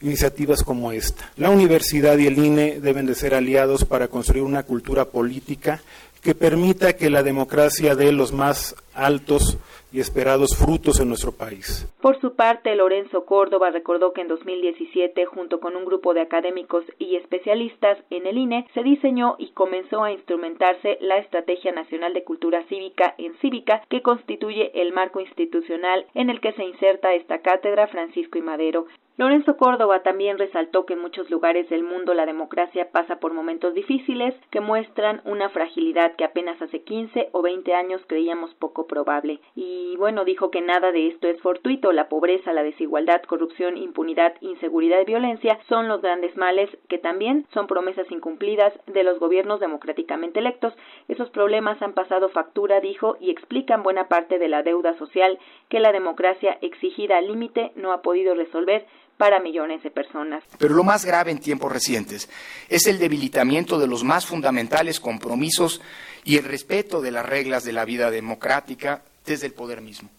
iniciativas 0.03 0.61
como 0.61 0.91
esta. 0.91 1.31
La 1.35 1.49
universidad 1.49 2.15
y 2.19 2.27
el 2.27 2.37
INE 2.37 2.79
deben 2.79 3.07
de 3.07 3.15
ser 3.15 3.33
aliados 3.33 3.85
para 3.85 4.07
construir 4.07 4.43
una 4.43 4.61
cultura 4.61 5.05
política 5.05 5.81
que 6.21 6.35
permita 6.35 6.93
que 6.93 7.09
la 7.09 7.23
democracia 7.23 7.95
dé 7.95 8.11
los 8.11 8.33
más 8.33 8.75
altos 8.93 9.57
y 9.91 9.99
esperados 9.99 10.55
frutos 10.57 10.99
en 10.99 11.07
nuestro 11.07 11.31
país. 11.31 11.87
Por 12.01 12.19
su 12.21 12.35
parte, 12.35 12.75
Lorenzo 12.75 13.25
Córdoba 13.25 13.71
recordó 13.71 14.13
que 14.13 14.21
en 14.21 14.27
2017, 14.27 15.25
junto 15.25 15.59
con 15.59 15.75
un 15.75 15.85
grupo 15.85 16.13
de 16.13 16.21
académicos 16.21 16.83
y 16.97 17.15
especialistas 17.15 17.97
en 18.09 18.27
el 18.27 18.37
INE, 18.37 18.67
se 18.73 18.83
diseñó 18.83 19.35
y 19.37 19.51
comenzó 19.51 20.03
a 20.03 20.11
instrumentarse 20.11 20.97
la 21.01 21.17
Estrategia 21.17 21.71
Nacional 21.71 22.13
de 22.13 22.23
Cultura 22.23 22.63
Cívica 22.67 23.15
en 23.17 23.35
Cívica, 23.39 23.81
que 23.89 24.01
constituye 24.01 24.71
el 24.81 24.93
marco 24.93 25.19
institucional 25.19 26.05
en 26.13 26.29
el 26.29 26.39
que 26.41 26.53
se 26.53 26.63
inserta 26.63 27.13
esta 27.13 27.39
cátedra 27.39 27.87
Francisco 27.87 28.37
y 28.37 28.41
Madero. 28.41 28.85
Lorenzo 29.19 29.57
Córdoba 29.57 30.01
también 30.01 30.37
resaltó 30.37 30.85
que 30.85 30.93
en 30.93 31.01
muchos 31.01 31.29
lugares 31.29 31.67
del 31.67 31.83
mundo 31.83 32.13
la 32.13 32.25
democracia 32.25 32.89
pasa 32.89 33.19
por 33.19 33.33
momentos 33.33 33.73
difíciles 33.73 34.33
que 34.49 34.61
muestran 34.61 35.21
una 35.25 35.49
fragilidad 35.49 36.15
que 36.15 36.23
apenas 36.23 36.61
hace 36.61 36.83
15 36.83 37.27
o 37.33 37.41
20 37.41 37.73
años 37.73 38.01
creíamos 38.07 38.53
poco 38.53 38.87
probable. 38.87 39.41
Y 39.55 39.97
bueno, 39.97 40.23
dijo 40.23 40.51
que 40.51 40.61
nada 40.61 40.93
de 40.93 41.07
esto 41.07 41.27
es 41.27 41.41
fortuito. 41.41 41.91
La 41.91 42.07
pobreza, 42.07 42.53
la 42.53 42.63
desigualdad, 42.63 43.21
corrupción, 43.23 43.75
impunidad, 43.75 44.35
inseguridad 44.39 45.01
y 45.01 45.05
violencia 45.11 45.59
son 45.67 45.89
los 45.89 46.01
grandes 46.01 46.37
males 46.37 46.69
que 46.87 46.97
también 46.97 47.45
son 47.53 47.67
promesas 47.67 48.09
incumplidas 48.11 48.71
de 48.87 49.03
los 49.03 49.19
gobiernos 49.19 49.59
democráticamente 49.59 50.39
electos. 50.39 50.73
Esos 51.09 51.29
problemas 51.29 51.81
han 51.81 51.91
pasado 51.91 52.29
factura, 52.29 52.79
dijo, 52.79 53.17
y 53.19 53.31
explican 53.31 53.83
buena 53.83 54.07
parte 54.07 54.39
de 54.39 54.47
la 54.47 54.63
deuda 54.63 54.97
social 54.97 55.39
que 55.67 55.81
la 55.81 55.91
democracia 55.91 56.57
exigida 56.61 57.17
al 57.17 57.27
límite 57.27 57.73
no 57.75 57.91
ha 57.91 58.01
podido 58.01 58.33
resolver 58.33 58.85
para 59.19 59.41
millones 59.41 59.83
de 59.83 59.91
personas. 59.91 60.45
Pero 60.57 60.73
lo 60.73 60.85
más 60.85 61.03
grave 61.03 61.29
en 61.29 61.39
tiempos 61.39 61.69
recientes 61.69 62.29
es 62.69 62.87
el 62.87 62.99
debilitamiento 62.99 63.77
de 63.77 63.85
los 63.85 64.05
más 64.05 64.25
fundamentales 64.25 65.01
compromisos 65.01 65.81
y 66.23 66.37
el 66.37 66.45
respeto 66.45 67.01
de 67.01 67.11
las 67.11 67.25
reglas 67.25 67.65
de 67.65 67.73
la 67.73 67.83
vida 67.83 68.11
democrática 68.11 69.03
desde 69.25 69.47
el 69.47 69.53
poder 69.53 69.81
mismo, 69.81 70.09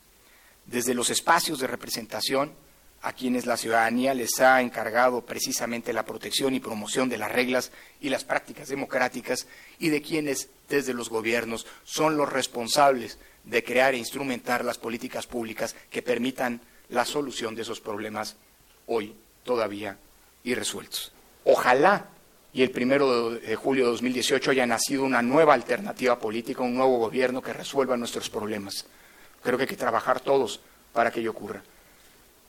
desde 0.66 0.92
los 0.92 1.08
espacios 1.08 1.60
de 1.60 1.66
representación 1.66 2.52
a 3.00 3.14
quienes 3.14 3.46
la 3.46 3.56
ciudadanía 3.56 4.12
les 4.12 4.38
ha 4.38 4.60
encargado 4.60 5.24
precisamente 5.24 5.94
la 5.94 6.04
protección 6.04 6.54
y 6.54 6.60
promoción 6.60 7.08
de 7.08 7.16
las 7.16 7.32
reglas 7.32 7.72
y 8.02 8.10
las 8.10 8.24
prácticas 8.24 8.68
democráticas 8.68 9.46
y 9.78 9.88
de 9.88 10.02
quienes 10.02 10.50
desde 10.68 10.92
los 10.92 11.08
gobiernos 11.08 11.66
son 11.84 12.18
los 12.18 12.30
responsables 12.30 13.18
de 13.44 13.64
crear 13.64 13.94
e 13.94 13.98
instrumentar 13.98 14.62
las 14.62 14.76
políticas 14.76 15.26
públicas 15.26 15.74
que 15.88 16.02
permitan 16.02 16.60
la 16.90 17.06
solución 17.06 17.54
de 17.54 17.62
esos 17.62 17.80
problemas 17.80 18.36
hoy 18.90 19.14
todavía 19.44 19.96
irresueltos. 20.44 21.12
Ojalá 21.44 22.06
y 22.52 22.62
el 22.62 22.70
primero 22.70 23.30
de 23.30 23.54
julio 23.54 23.84
de 23.84 23.90
2018 23.92 24.50
haya 24.50 24.66
nacido 24.66 25.04
una 25.04 25.22
nueva 25.22 25.54
alternativa 25.54 26.18
política, 26.18 26.62
un 26.62 26.74
nuevo 26.74 26.98
gobierno 26.98 27.40
que 27.40 27.52
resuelva 27.52 27.96
nuestros 27.96 28.28
problemas. 28.28 28.84
Creo 29.42 29.56
que 29.56 29.62
hay 29.62 29.68
que 29.68 29.76
trabajar 29.76 30.20
todos 30.20 30.60
para 30.92 31.12
que 31.12 31.20
ello 31.20 31.30
ocurra. 31.30 31.62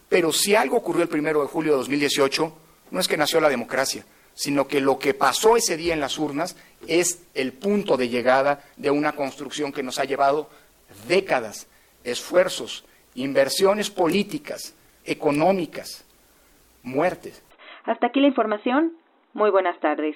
Pero 0.10 0.34
si 0.34 0.56
algo 0.56 0.78
ocurrió 0.78 1.04
el 1.04 1.10
primero 1.10 1.42
de 1.42 1.48
julio 1.48 1.74
de 1.74 1.78
2018, 1.78 2.58
no 2.90 3.00
es 3.00 3.08
que 3.08 3.16
nació 3.16 3.40
la 3.40 3.48
democracia, 3.48 4.04
sino 4.34 4.68
que 4.68 4.82
lo 4.82 4.98
que 4.98 5.14
pasó 5.14 5.56
ese 5.56 5.78
día 5.78 5.94
en 5.94 6.00
las 6.00 6.18
urnas 6.18 6.56
es 6.88 7.20
el 7.36 7.54
punto 7.54 7.96
de 7.96 8.10
llegada 8.10 8.64
de 8.78 8.90
una 8.90 9.14
construcción 9.14 9.72
que 9.72 9.84
nos 9.84 10.00
ha 10.00 10.06
llevado 10.06 10.50
décadas, 11.08 11.68
esfuerzos, 12.04 12.84
inversiones 13.14 13.92
políticas, 13.92 14.74
económicas, 15.06 16.04
muertes. 16.84 17.44
Hasta 17.86 18.08
aquí 18.08 18.20
la 18.20 18.28
información. 18.28 18.94
Muy 19.34 19.49
buenas 19.49 19.80
tardes. 19.80 20.16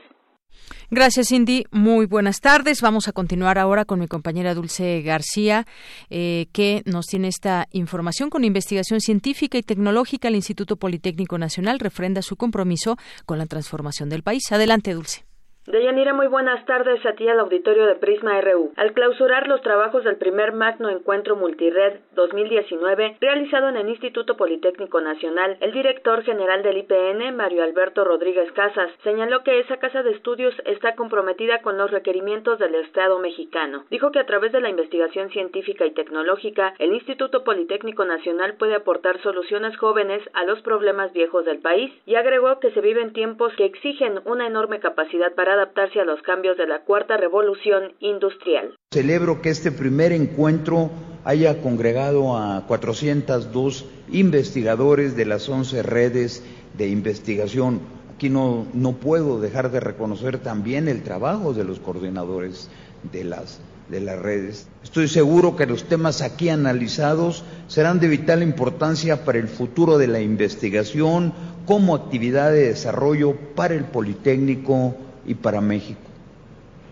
Gracias, 0.90 1.30
Cindy. 1.30 1.66
Muy 1.72 2.06
buenas 2.06 2.40
tardes. 2.42 2.82
Vamos 2.82 3.08
a 3.08 3.12
continuar 3.12 3.58
ahora 3.58 3.86
con 3.86 4.00
mi 4.00 4.08
compañera 4.08 4.54
Dulce 4.54 5.02
García, 5.02 5.66
eh, 6.10 6.48
que 6.54 6.84
nos 6.86 7.08
tiene 7.08 7.28
esta 7.28 7.68
información 7.72 8.30
con 8.30 8.44
investigación 8.44 9.02
científica 9.02 9.58
y 9.58 9.64
tecnológica. 9.64 10.28
El 10.28 10.36
Instituto 10.36 10.78
Politécnico 10.78 11.38
Nacional 11.38 11.80
refrenda 11.80 12.22
su 12.22 12.36
compromiso 12.36 12.98
con 13.26 13.38
la 13.38 13.48
transformación 13.48 14.10
del 14.10 14.24
país. 14.24 14.52
Adelante, 14.52 14.94
Dulce. 14.94 15.26
Deyanira, 15.68 16.14
muy 16.14 16.28
buenas 16.28 16.64
tardes 16.68 17.04
a 17.08 17.14
ti 17.14 17.28
al 17.28 17.40
auditorio 17.40 17.88
de 17.88 17.96
Prisma 17.96 18.40
RU. 18.40 18.72
Al 18.76 18.94
clausurar 18.94 19.48
los 19.48 19.64
trabajos 19.64 20.04
del 20.04 20.18
primer 20.18 20.54
Magno 20.54 20.92
Encuentro 20.92 21.36
Multired 21.36 22.02
2019, 22.14 23.18
realizado 23.20 23.70
en 23.70 23.78
el 23.78 23.90
Instituto 23.90 24.38
Politécnico 24.38 25.02
Nacional, 25.02 25.58
el 25.62 25.72
director 25.72 26.22
general 26.22 26.62
del 26.62 26.78
IPN, 26.78 27.36
Mario 27.36 27.64
Alberto 27.64 28.04
Rodríguez 28.04 28.52
Casas, 28.52 28.92
señaló 29.04 29.44
que 29.44 29.60
esa 29.60 29.78
casa 29.78 30.04
de 30.04 30.12
estudios 30.12 30.54
está 30.66 30.94
comprometida 30.94 31.64
con 31.64 31.80
los 31.80 31.90
requerimientos 31.90 32.60
del 32.60 32.76
Estado 32.76 33.18
mexicano. 33.18 33.86
Dijo 33.90 34.12
que 34.12 34.20
a 34.20 34.28
través 34.28 34.52
de 34.52 34.62
la 34.62 34.70
investigación 34.70 35.32
científica 35.32 35.84
y 35.88 35.96
tecnológica, 35.96 36.76
el 36.78 36.94
Instituto 36.94 37.44
Politécnico 37.44 38.06
Nacional 38.06 38.54
puede 38.58 38.76
aportar 38.76 39.20
soluciones 39.24 39.76
jóvenes 39.78 40.22
a 40.34 40.44
los 40.44 40.62
problemas 40.62 41.12
viejos 41.12 41.44
del 41.44 41.58
país 41.58 41.92
y 42.06 42.14
agregó 42.14 42.60
que 42.60 42.70
se 42.70 42.82
viven 42.82 43.14
tiempos 43.14 43.52
que 43.56 43.66
exigen 43.66 44.22
una 44.26 44.46
enorme 44.46 44.80
capacidad 44.80 45.34
para 45.34 45.55
adaptarse 45.56 46.00
a 46.00 46.06
los 46.06 46.22
cambios 46.22 46.58
de 46.58 46.68
la 46.68 46.84
cuarta 46.84 47.18
revolución 47.18 47.94
industrial. 48.00 48.76
Celebro 48.94 49.42
que 49.42 49.50
este 49.50 49.72
primer 49.72 50.12
encuentro 50.12 50.92
haya 51.26 51.62
congregado 51.62 52.38
a 52.38 52.66
402 52.68 53.86
investigadores 54.12 55.18
de 55.18 55.26
las 55.26 55.50
11 55.50 55.82
redes 55.84 56.44
de 56.78 56.88
investigación. 56.88 57.82
Aquí 58.16 58.30
no, 58.30 58.68
no 58.74 58.94
puedo 58.94 59.42
dejar 59.42 59.72
de 59.72 59.80
reconocer 59.80 60.38
también 60.38 60.88
el 60.88 61.04
trabajo 61.04 61.54
de 61.54 61.64
los 61.64 61.80
coordinadores 61.80 62.70
de 63.12 63.24
las, 63.24 63.60
de 63.90 64.02
las 64.02 64.20
redes. 64.20 64.68
Estoy 64.84 65.08
seguro 65.08 65.56
que 65.56 65.66
los 65.66 65.86
temas 65.86 66.22
aquí 66.22 66.50
analizados 66.50 67.44
serán 67.68 68.00
de 68.00 68.08
vital 68.08 68.44
importancia 68.44 69.26
para 69.26 69.40
el 69.40 69.48
futuro 69.48 69.98
de 69.98 70.08
la 70.08 70.22
investigación 70.22 71.34
como 71.66 71.96
actividad 71.96 72.52
de 72.52 72.68
desarrollo 72.68 73.36
para 73.56 73.74
el 73.74 73.86
Politécnico 73.86 74.96
y 75.26 75.36
para 75.36 75.62
México. 75.62 76.02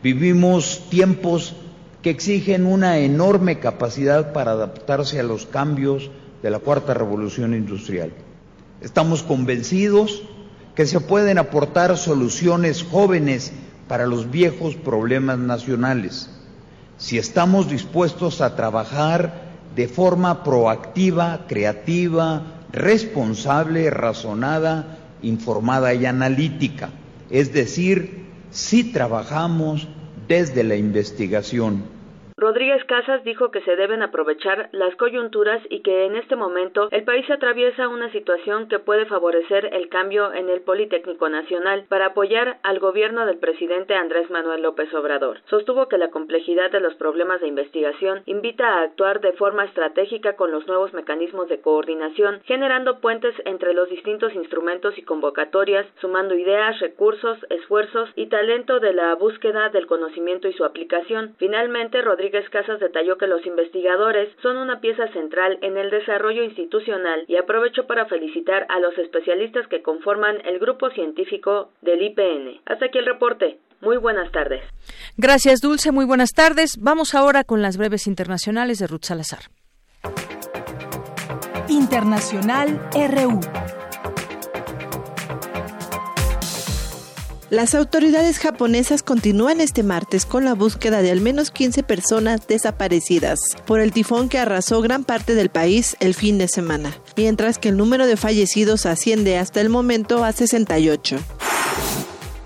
Vivimos 0.01 0.89
tiempos 0.89 1.55
que 2.01 2.09
exigen 2.09 2.65
una 2.65 2.97
enorme 2.97 3.59
capacidad 3.59 4.33
para 4.33 4.51
adaptarse 4.51 5.19
a 5.19 5.23
los 5.23 5.45
cambios 5.45 6.11
de 6.41 6.49
la 6.49 6.59
cuarta 6.59 6.93
revolución 6.93 7.53
industrial. 7.53 8.11
Estamos 8.81 9.23
convencidos 9.23 10.23
que 10.75 10.85
se 10.85 10.99
pueden 10.99 11.37
aportar 11.37 11.97
soluciones 11.97 12.83
jóvenes 12.83 13.53
para 13.87 14.07
los 14.07 14.29
viejos 14.29 14.75
problemas 14.75 15.37
nacionales, 15.37 16.29
si 16.97 17.17
estamos 17.17 17.69
dispuestos 17.69 18.41
a 18.41 18.55
trabajar 18.55 19.51
de 19.75 19.87
forma 19.87 20.43
proactiva, 20.43 21.45
creativa, 21.47 22.65
responsable, 22.71 23.89
razonada, 23.89 24.97
informada 25.21 25.93
y 25.93 26.05
analítica, 26.05 26.89
es 27.29 27.53
decir, 27.53 28.22
si 28.53 28.83
trabajamos 28.85 29.87
desde 30.27 30.63
la 30.63 30.75
investigación 30.75 31.83
Rodríguez 32.35 32.83
Casas 32.85 33.23
dijo 33.23 33.51
que 33.51 33.61
se 33.61 33.75
deben 33.75 34.01
aprovechar 34.01 34.69
las 34.71 34.95
coyunturas 34.95 35.61
y 35.69 35.81
que 35.81 36.05
en 36.05 36.15
este 36.15 36.35
momento 36.35 36.87
el 36.91 37.03
país 37.03 37.29
atraviesa 37.29 37.87
una 37.87 38.11
situación 38.11 38.67
que 38.67 38.79
puede 38.79 39.05
favorecer 39.05 39.69
el 39.73 39.89
cambio 39.89 40.33
en 40.33 40.49
el 40.49 40.61
Politécnico 40.61 41.29
Nacional 41.29 41.85
para 41.89 42.07
apoyar 42.07 42.57
al 42.63 42.79
gobierno 42.79 43.25
del 43.25 43.37
presidente 43.37 43.95
Andrés 43.95 44.29
Manuel 44.29 44.63
López 44.63 44.93
Obrador. 44.93 45.41
Sostuvo 45.49 45.87
que 45.87 45.97
la 45.97 46.09
complejidad 46.09 46.71
de 46.71 46.79
los 46.79 46.95
problemas 46.95 47.41
de 47.41 47.47
investigación 47.47 48.23
invita 48.25 48.67
a 48.67 48.81
actuar 48.81 49.21
de 49.21 49.33
forma 49.33 49.65
estratégica 49.65 50.35
con 50.35 50.51
los 50.51 50.67
nuevos 50.67 50.93
mecanismos 50.93 51.47
de 51.49 51.61
coordinación, 51.61 52.41
generando 52.45 52.99
puentes 52.99 53.35
entre 53.45 53.73
los 53.73 53.89
distintos 53.89 54.33
instrumentos 54.33 54.97
y 54.97 55.03
convocatorias, 55.03 55.85
sumando 56.01 56.35
ideas, 56.35 56.79
recursos, 56.79 57.37
esfuerzos 57.49 58.09
y 58.15 58.27
talento 58.27 58.79
de 58.79 58.93
la 58.93 59.13
búsqueda 59.15 59.69
del 59.69 59.87
conocimiento 59.87 60.47
y 60.47 60.53
su 60.53 60.65
aplicación. 60.65 61.35
Finalmente, 61.37 62.01
Casas 62.49 62.79
detalló 62.79 63.17
que 63.17 63.27
los 63.27 63.45
investigadores 63.45 64.29
son 64.41 64.57
una 64.57 64.79
pieza 64.79 65.07
central 65.13 65.57
en 65.61 65.77
el 65.77 65.89
desarrollo 65.89 66.43
institucional 66.43 67.25
y 67.27 67.35
aprovecho 67.35 67.87
para 67.87 68.05
felicitar 68.05 68.65
a 68.69 68.79
los 68.79 68.97
especialistas 68.97 69.67
que 69.67 69.81
conforman 69.81 70.37
el 70.45 70.59
grupo 70.59 70.89
científico 70.91 71.71
del 71.81 72.01
IPN. 72.01 72.61
Hasta 72.65 72.85
aquí 72.85 72.97
el 72.97 73.05
reporte. 73.05 73.57
Muy 73.81 73.97
buenas 73.97 74.31
tardes. 74.31 74.61
Gracias, 75.17 75.59
Dulce. 75.59 75.91
Muy 75.91 76.05
buenas 76.05 76.31
tardes. 76.31 76.77
Vamos 76.79 77.13
ahora 77.13 77.43
con 77.43 77.61
las 77.61 77.77
breves 77.77 78.07
internacionales 78.07 78.79
de 78.79 78.87
Ruth 78.87 79.03
Salazar. 79.03 79.41
Internacional 81.67 82.79
RU. 82.93 83.82
Las 87.53 87.75
autoridades 87.75 88.39
japonesas 88.39 89.03
continúan 89.03 89.61
este 89.61 89.83
martes 89.83 90.25
con 90.25 90.43
la 90.43 90.55
búsqueda 90.55 91.03
de 91.03 91.11
al 91.11 91.21
menos 91.21 91.51
15 91.51 91.83
personas 91.83 92.47
desaparecidas 92.47 93.41
por 93.67 93.79
el 93.79 93.91
tifón 93.91 94.27
que 94.27 94.39
arrasó 94.39 94.81
gran 94.81 95.03
parte 95.03 95.35
del 95.35 95.49
país 95.49 95.95
el 95.99 96.15
fin 96.15 96.39
de 96.39 96.47
semana, 96.47 96.97
mientras 97.15 97.59
que 97.59 97.69
el 97.69 97.77
número 97.77 98.07
de 98.07 98.17
fallecidos 98.17 98.87
asciende 98.87 99.37
hasta 99.37 99.61
el 99.61 99.69
momento 99.69 100.23
a 100.23 100.31
68. 100.31 101.19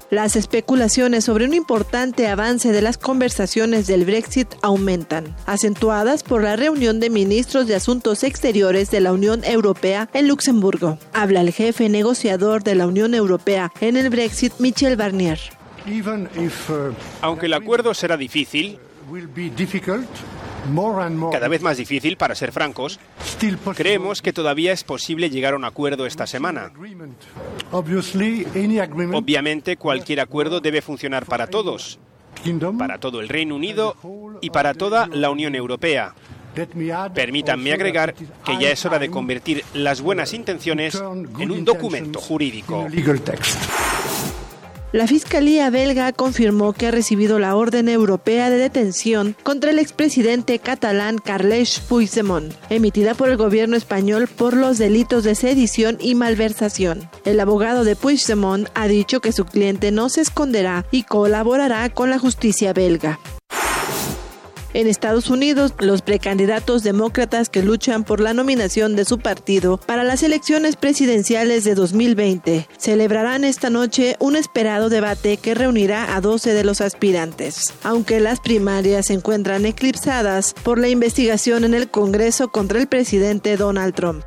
Las 0.10 0.38
especulaciones 0.38 1.26
sobre 1.26 1.44
un 1.44 1.54
importante 1.54 2.28
avance 2.28 2.72
de 2.72 2.82
las 2.82 2.98
conversaciones 2.98 3.88
del 3.88 4.06
Brexit 4.06 4.48
aumentan, 4.62 5.36
acentuadas 5.46 6.24
por 6.24 6.44
la 6.44 6.56
reunión 6.56 7.02
de 7.02 7.10
ministros 7.10 7.68
de 7.68 7.76
Asuntos 7.76 8.24
Exteriores 8.24 8.90
de 8.90 9.02
la 9.02 9.12
Unión 9.12 9.44
Europea 9.44 10.08
en 10.14 10.30
Luxemburgo. 10.30 10.98
Habla 11.12 11.42
el 11.42 11.52
jefe 11.52 11.90
negociador 11.90 12.64
de 12.64 12.76
la 12.76 12.88
Unión 12.88 13.14
Europea 13.16 13.74
en 13.82 13.98
el 13.98 14.10
Brexit, 14.10 14.54
Michel 14.60 14.96
Barnier. 14.96 15.40
Aunque 17.22 17.48
el 17.48 17.54
acuerdo 17.54 17.94
será 17.94 18.16
difícil, 18.16 18.80
cada 21.32 21.48
vez 21.48 21.62
más 21.62 21.78
difícil, 21.78 22.18
para 22.18 22.36
ser 22.36 22.52
francos, 22.52 23.00
creemos 23.76 24.22
que 24.22 24.34
todavía 24.34 24.72
es 24.72 24.84
posible 24.84 25.30
llegar 25.30 25.54
a 25.54 25.58
un 25.58 25.66
acuerdo 25.66 26.06
esta 26.06 26.28
semana. 26.28 26.72
Obviamente, 29.14 29.78
cualquier 29.78 30.20
acuerdo 30.20 30.60
debe 30.60 30.82
funcionar 30.82 31.26
para 31.26 31.48
todos, 31.48 32.00
para 32.78 32.98
todo 33.00 33.20
el 33.20 33.30
Reino 33.30 33.56
Unido 33.56 33.96
y 34.42 34.50
para 34.50 34.74
toda 34.74 35.08
la 35.08 35.30
Unión 35.30 35.56
Europea. 35.56 36.14
Permítanme 37.14 37.74
agregar 37.74 38.16
que 38.16 38.58
ya 38.60 38.72
es 38.72 38.84
hora 38.86 38.98
de 38.98 39.10
convertir 39.10 39.64
las 39.74 40.02
buenas 40.02 40.34
intenciones 40.34 40.96
en 41.40 41.52
un 41.52 41.64
documento 41.64 42.20
jurídico. 42.20 42.88
La 44.94 45.06
Fiscalía 45.06 45.70
belga 45.70 46.14
confirmó 46.14 46.72
que 46.72 46.88
ha 46.88 46.92
recibido 46.92 47.40
la 47.40 47.58
orden 47.58 47.90
europea 47.90 48.50
de 48.50 48.58
detención 48.58 49.36
contra 49.44 49.72
el 49.72 49.80
expresidente 49.80 50.60
catalán 50.60 51.18
Carles 51.18 51.82
Puigdemont, 51.82 52.54
emitida 52.70 53.14
por 53.14 53.28
el 53.28 53.36
gobierno 53.36 53.76
español 53.76 54.28
por 54.28 54.56
los 54.56 54.78
delitos 54.78 55.26
de 55.26 55.36
sedición 55.36 55.98
y 56.00 56.16
malversación. 56.16 57.10
El 57.26 57.42
abogado 57.42 57.84
de 57.84 57.98
Puigdemont 57.98 58.70
ha 58.76 58.88
dicho 58.88 59.20
que 59.20 59.34
su 59.34 59.44
cliente 59.44 59.92
no 59.92 60.08
se 60.08 60.22
esconderá 60.22 60.86
y 60.90 61.04
colaborará 61.04 61.90
con 61.90 62.10
la 62.10 62.18
justicia 62.18 62.72
belga. 62.72 63.20
En 64.78 64.86
Estados 64.86 65.32
Unidos, 65.32 65.74
los 65.80 66.04
precandidatos 66.04 66.84
demócratas 66.84 67.50
que 67.50 67.64
luchan 67.64 68.04
por 68.04 68.20
la 68.20 68.36
nominación 68.36 68.96
de 68.96 69.06
su 69.06 69.18
partido 69.18 69.78
para 69.78 70.04
las 70.04 70.22
elecciones 70.22 70.76
presidenciales 70.76 71.64
de 71.64 71.74
2020 71.74 72.68
celebrarán 72.78 73.44
esta 73.44 73.72
noche 73.72 74.18
un 74.20 74.36
esperado 74.36 74.90
debate 74.90 75.38
que 75.38 75.56
reunirá 75.56 76.16
a 76.16 76.22
12 76.22 76.54
de 76.54 76.64
los 76.64 76.82
aspirantes. 76.82 77.74
Aunque 77.82 78.20
las 78.20 78.40
primarias 78.40 79.08
se 79.08 79.14
encuentran 79.14 79.66
eclipsadas 79.66 80.54
por 80.54 80.78
la 80.78 80.90
investigación 80.90 81.64
en 81.64 81.74
el 81.74 81.90
Congreso 81.90 82.50
contra 82.50 82.80
el 82.80 82.86
presidente 82.86 83.58
Donald 83.58 83.96
Trump. 83.96 84.24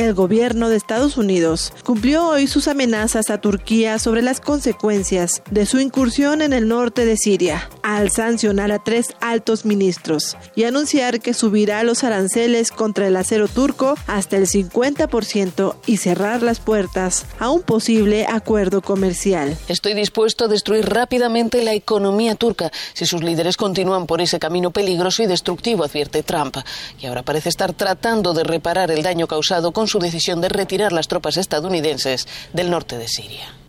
El 0.00 0.14
gobierno 0.14 0.70
de 0.70 0.76
Estados 0.76 1.18
Unidos 1.18 1.74
cumplió 1.84 2.26
hoy 2.26 2.46
sus 2.46 2.68
amenazas 2.68 3.28
a 3.28 3.38
Turquía 3.42 3.98
sobre 3.98 4.22
las 4.22 4.40
consecuencias 4.40 5.42
de 5.50 5.66
su 5.66 5.78
incursión 5.78 6.40
en 6.40 6.54
el 6.54 6.68
norte 6.68 7.04
de 7.04 7.18
Siria, 7.18 7.68
al 7.82 8.10
sancionar 8.10 8.72
a 8.72 8.78
tres 8.82 9.14
altos 9.20 9.64
ministros 9.64 10.36
y 10.54 10.64
anunciar 10.64 11.20
que 11.20 11.34
subirá 11.34 11.82
los 11.82 12.04
aranceles 12.04 12.70
contra 12.70 13.06
el 13.06 13.16
acero 13.16 13.48
turco 13.48 13.96
hasta 14.06 14.36
el 14.36 14.46
50% 14.46 15.76
y 15.86 15.96
cerrar 15.96 16.42
las 16.42 16.60
puertas 16.60 17.26
a 17.38 17.50
un 17.50 17.62
posible 17.62 18.26
acuerdo 18.26 18.82
comercial. 18.82 19.56
Estoy 19.68 19.94
dispuesto 19.94 20.44
a 20.44 20.48
destruir 20.48 20.88
rápidamente 20.88 21.62
la 21.62 21.74
economía 21.74 22.34
turca 22.34 22.70
si 22.94 23.06
sus 23.06 23.22
líderes 23.22 23.56
continúan 23.56 24.06
por 24.06 24.20
ese 24.20 24.38
camino 24.38 24.70
peligroso 24.70 25.22
y 25.22 25.26
destructivo, 25.26 25.84
advierte 25.84 26.22
Trump, 26.22 26.56
y 27.00 27.06
ahora 27.06 27.22
parece 27.22 27.48
estar 27.48 27.72
tratando 27.72 28.32
de 28.34 28.44
reparar 28.44 28.90
el 28.90 29.02
daño 29.02 29.26
causado 29.26 29.72
con 29.72 29.88
su 29.88 29.98
decisión 29.98 30.40
de 30.40 30.48
retirar 30.48 30.92
las 30.92 31.08
tropas 31.08 31.36
estadounidenses 31.36 32.26
del 32.52 32.70
norte 32.70 32.98
de 32.98 33.08
Siria. 33.08 33.59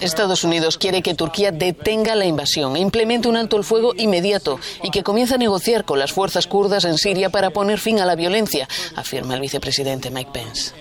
Estados 0.00 0.44
Unidos 0.44 0.78
quiere 0.78 1.02
que 1.02 1.14
Turquía 1.14 1.52
detenga 1.52 2.14
la 2.14 2.26
invasión 2.26 2.76
e 2.76 2.80
implemente 2.80 3.28
un 3.28 3.36
alto 3.36 3.56
el 3.56 3.64
fuego 3.64 3.92
inmediato 3.96 4.58
y 4.82 4.90
que 4.90 5.02
comience 5.02 5.34
a 5.34 5.38
negociar 5.38 5.84
con 5.84 5.98
las 5.98 6.12
fuerzas 6.12 6.46
kurdas 6.46 6.84
en 6.84 6.98
Siria 6.98 7.30
para 7.30 7.50
poner 7.50 7.78
fin 7.78 8.00
a 8.00 8.06
la 8.06 8.14
violencia, 8.14 8.68
afirma 8.96 9.34
el 9.34 9.40
vicepresidente 9.40 10.10
Mike 10.10 10.30
Pence. 10.32 10.72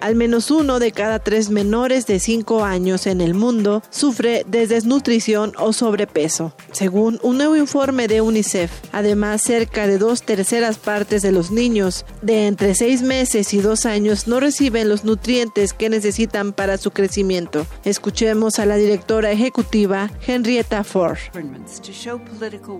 Al 0.00 0.14
menos 0.14 0.50
uno 0.50 0.78
de 0.78 0.92
cada 0.92 1.18
tres 1.18 1.50
menores 1.50 2.06
de 2.06 2.20
5 2.20 2.64
años 2.64 3.06
en 3.06 3.20
el 3.20 3.34
mundo 3.34 3.82
sufre 3.90 4.44
de 4.46 4.66
desnutrición 4.66 5.52
o 5.58 5.72
sobrepeso, 5.72 6.54
según 6.72 7.18
un 7.22 7.38
nuevo 7.38 7.56
informe 7.56 8.08
de 8.08 8.20
UNICEF. 8.20 8.70
Además, 8.92 9.42
cerca 9.42 9.86
de 9.86 9.98
dos 9.98 10.22
terceras 10.22 10.78
partes 10.78 11.22
de 11.22 11.32
los 11.32 11.50
niños 11.50 12.04
de 12.22 12.46
entre 12.46 12.74
6 12.74 13.02
meses 13.02 13.54
y 13.54 13.58
2 13.58 13.86
años 13.86 14.28
no 14.28 14.40
reciben 14.40 14.88
los 14.88 15.04
nutrientes 15.04 15.72
que 15.72 15.88
necesitan 15.88 16.52
para 16.52 16.76
su 16.76 16.90
crecimiento. 16.90 17.66
Escuchemos 17.84 18.58
a 18.58 18.66
la 18.66 18.76
directora 18.76 19.32
ejecutiva 19.32 20.10
Henrietta 20.26 20.84
Ford. 20.84 21.18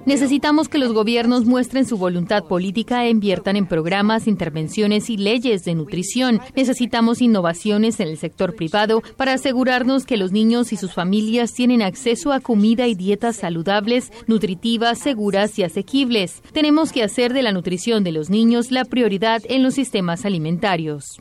Necesitamos 0.04 0.68
que 0.68 0.78
los 0.78 0.92
gobiernos 0.92 1.44
muestren 1.44 1.86
su 1.86 1.96
voluntad 1.96 2.44
política 2.44 3.04
e 3.04 3.10
inviertan 3.10 3.56
en 3.56 3.66
programas, 3.66 4.26
intervenciones 4.26 5.10
y 5.10 5.16
leyes 5.16 5.64
de 5.64 5.74
nutrición. 5.74 6.40
Necesitamos 6.54 7.05
innovaciones 7.14 8.00
en 8.00 8.08
el 8.08 8.18
sector 8.18 8.54
privado 8.54 9.02
para 9.16 9.32
asegurarnos 9.34 10.04
que 10.04 10.16
los 10.16 10.32
niños 10.32 10.72
y 10.72 10.76
sus 10.76 10.92
familias 10.92 11.54
tienen 11.54 11.82
acceso 11.82 12.32
a 12.32 12.40
comida 12.40 12.86
y 12.86 12.94
dietas 12.94 13.36
saludables, 13.36 14.12
nutritivas, 14.26 14.98
seguras 14.98 15.58
y 15.58 15.62
asequibles. 15.62 16.42
Tenemos 16.52 16.92
que 16.92 17.02
hacer 17.02 17.32
de 17.32 17.42
la 17.42 17.52
nutrición 17.52 18.04
de 18.04 18.12
los 18.12 18.30
niños 18.30 18.70
la 18.70 18.84
prioridad 18.84 19.42
en 19.48 19.62
los 19.62 19.74
sistemas 19.74 20.24
alimentarios. 20.24 21.18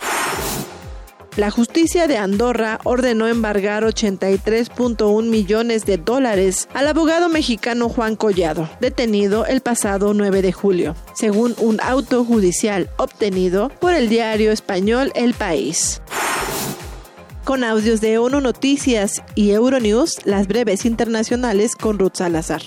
La 1.37 1.51
justicia 1.51 2.07
de 2.07 2.17
Andorra 2.17 2.79
ordenó 2.85 3.27
embargar 3.27 3.83
83.1 3.83 5.25
millones 5.25 5.85
de 5.85 5.97
dólares 5.97 6.69
al 6.73 6.87
abogado 6.87 7.27
mexicano 7.27 7.89
Juan 7.89 8.15
Collado, 8.15 8.69
detenido 8.79 9.45
el 9.45 9.59
pasado 9.59 10.13
9 10.13 10.41
de 10.41 10.53
julio, 10.53 10.95
según 11.13 11.53
un 11.57 11.81
auto 11.81 12.23
judicial 12.23 12.89
obtenido 12.95 13.67
por 13.81 13.93
el 13.93 14.07
diario 14.07 14.53
español 14.53 15.11
El 15.13 15.33
País. 15.33 16.01
Con 17.43 17.65
audios 17.65 17.99
de 17.99 18.17
ONU 18.17 18.39
Noticias 18.39 19.21
y 19.35 19.51
Euronews, 19.51 20.25
las 20.25 20.47
breves 20.47 20.85
internacionales 20.85 21.75
con 21.75 21.99
Ruth 21.99 22.15
Salazar. 22.15 22.61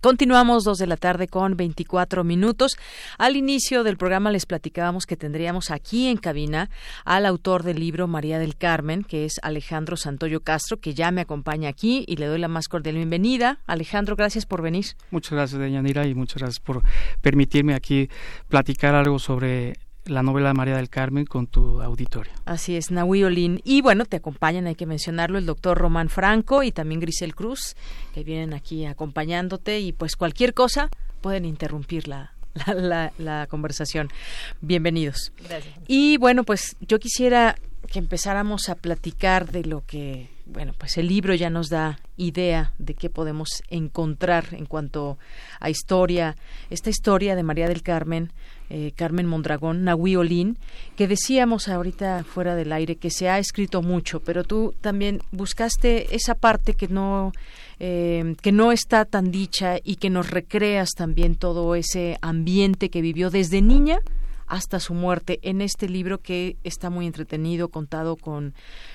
Continuamos 0.00 0.62
dos 0.62 0.78
de 0.78 0.86
la 0.86 0.96
tarde 0.96 1.26
con 1.26 1.56
24 1.56 2.22
minutos. 2.22 2.76
Al 3.18 3.36
inicio 3.36 3.82
del 3.82 3.96
programa 3.96 4.30
les 4.30 4.46
platicábamos 4.46 5.06
que 5.06 5.16
tendríamos 5.16 5.70
aquí 5.70 6.06
en 6.06 6.18
cabina 6.18 6.70
al 7.04 7.26
autor 7.26 7.64
del 7.64 7.80
libro 7.80 8.06
María 8.06 8.38
del 8.38 8.56
Carmen, 8.56 9.02
que 9.02 9.24
es 9.24 9.40
Alejandro 9.42 9.96
Santoyo 9.96 10.40
Castro, 10.40 10.76
que 10.76 10.94
ya 10.94 11.10
me 11.10 11.20
acompaña 11.20 11.68
aquí 11.68 12.04
y 12.06 12.16
le 12.16 12.26
doy 12.26 12.38
la 12.38 12.48
más 12.48 12.68
cordial 12.68 12.94
bienvenida. 12.94 13.58
Alejandro, 13.66 14.14
gracias 14.14 14.46
por 14.46 14.62
venir. 14.62 14.86
Muchas 15.10 15.32
gracias, 15.32 15.60
Deyanira, 15.60 16.06
y 16.06 16.14
muchas 16.14 16.38
gracias 16.38 16.60
por 16.60 16.82
permitirme 17.20 17.74
aquí 17.74 18.08
platicar 18.48 18.94
algo 18.94 19.18
sobre 19.18 19.74
la 20.04 20.22
novela 20.22 20.54
María 20.54 20.76
del 20.76 20.88
Carmen 20.88 21.26
con 21.26 21.46
tu 21.46 21.82
auditorio. 21.82 22.32
Así 22.44 22.76
es, 22.76 22.90
Nahui 22.90 23.24
Olin. 23.24 23.60
Y 23.64 23.82
bueno, 23.82 24.04
te 24.04 24.16
acompañan, 24.16 24.66
hay 24.66 24.74
que 24.74 24.86
mencionarlo, 24.86 25.38
el 25.38 25.46
doctor 25.46 25.78
Román 25.78 26.08
Franco 26.08 26.62
y 26.62 26.72
también 26.72 27.00
Grisel 27.00 27.34
Cruz, 27.34 27.76
que 28.14 28.24
vienen 28.24 28.54
aquí 28.54 28.86
acompañándote 28.86 29.80
y 29.80 29.92
pues 29.92 30.16
cualquier 30.16 30.54
cosa 30.54 30.88
pueden 31.20 31.44
interrumpir 31.44 32.08
la, 32.08 32.32
la, 32.66 32.74
la, 32.74 33.12
la 33.18 33.46
conversación. 33.48 34.08
Bienvenidos. 34.60 35.32
Gracias. 35.48 35.74
Y 35.86 36.16
bueno, 36.16 36.44
pues 36.44 36.76
yo 36.80 36.98
quisiera 36.98 37.56
que 37.90 37.98
empezáramos 37.98 38.68
a 38.68 38.74
platicar 38.74 39.50
de 39.50 39.64
lo 39.64 39.84
que, 39.86 40.28
bueno, 40.46 40.74
pues 40.76 40.98
el 40.98 41.08
libro 41.08 41.34
ya 41.34 41.50
nos 41.50 41.68
da 41.68 41.98
idea 42.18 42.74
de 42.78 42.92
qué 42.92 43.08
podemos 43.08 43.62
encontrar 43.70 44.48
en 44.52 44.66
cuanto 44.66 45.16
a 45.60 45.70
historia, 45.70 46.36
esta 46.68 46.90
historia 46.90 47.34
de 47.34 47.42
María 47.42 47.68
del 47.68 47.82
Carmen, 47.82 48.30
eh, 48.68 48.92
Carmen 48.94 49.24
Mondragón, 49.24 49.84
Nahui 49.84 50.16
Olin, 50.16 50.58
que 50.96 51.08
decíamos 51.08 51.68
ahorita 51.68 52.24
fuera 52.24 52.54
del 52.54 52.72
aire 52.72 52.96
que 52.96 53.10
se 53.10 53.30
ha 53.30 53.38
escrito 53.38 53.80
mucho, 53.80 54.20
pero 54.20 54.44
tú 54.44 54.74
también 54.82 55.22
buscaste 55.32 56.14
esa 56.14 56.34
parte 56.34 56.74
que 56.74 56.88
no 56.88 57.32
eh, 57.80 58.34
que 58.42 58.52
no 58.52 58.72
está 58.72 59.04
tan 59.04 59.30
dicha 59.30 59.76
y 59.82 59.96
que 59.96 60.10
nos 60.10 60.30
recreas 60.30 60.90
también 60.96 61.36
todo 61.36 61.76
ese 61.76 62.18
ambiente 62.20 62.90
que 62.90 63.00
vivió 63.00 63.30
desde 63.30 63.62
niña 63.62 64.00
hasta 64.48 64.80
su 64.80 64.94
muerte 64.94 65.38
en 65.42 65.60
este 65.60 65.88
libro 65.88 66.18
que 66.18 66.56
está 66.64 66.90
muy 66.90 67.06
entretenido, 67.06 67.68
contado 67.68 68.16
con 68.16 68.54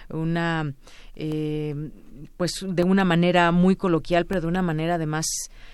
una, 0.10 0.74
eh, 1.16 1.90
pues 2.38 2.66
de 2.68 2.84
una 2.84 3.06
manera 3.06 3.52
muy 3.52 3.76
coloquial, 3.76 4.26
pero 4.26 4.42
de 4.42 4.48
una 4.48 4.62
manera 4.62 4.96
además 4.96 5.26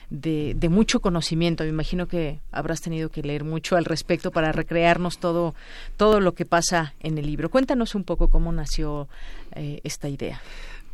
de, 0.09 0.53
de, 0.55 0.69
mucho 0.69 0.99
conocimiento. 0.99 1.63
Me 1.63 1.69
imagino 1.69 2.07
que 2.07 2.39
habrás 2.51 2.81
tenido 2.81 3.09
que 3.09 3.23
leer 3.23 3.43
mucho 3.43 3.75
al 3.75 3.85
respecto 3.85 4.31
para 4.31 4.51
recrearnos 4.51 5.19
todo, 5.19 5.55
todo 5.97 6.19
lo 6.19 6.33
que 6.33 6.45
pasa 6.45 6.93
en 6.99 7.17
el 7.17 7.25
libro. 7.25 7.49
Cuéntanos 7.49 7.95
un 7.95 8.03
poco 8.03 8.27
cómo 8.27 8.51
nació 8.51 9.07
eh, 9.55 9.79
esta 9.83 10.09
idea. 10.09 10.41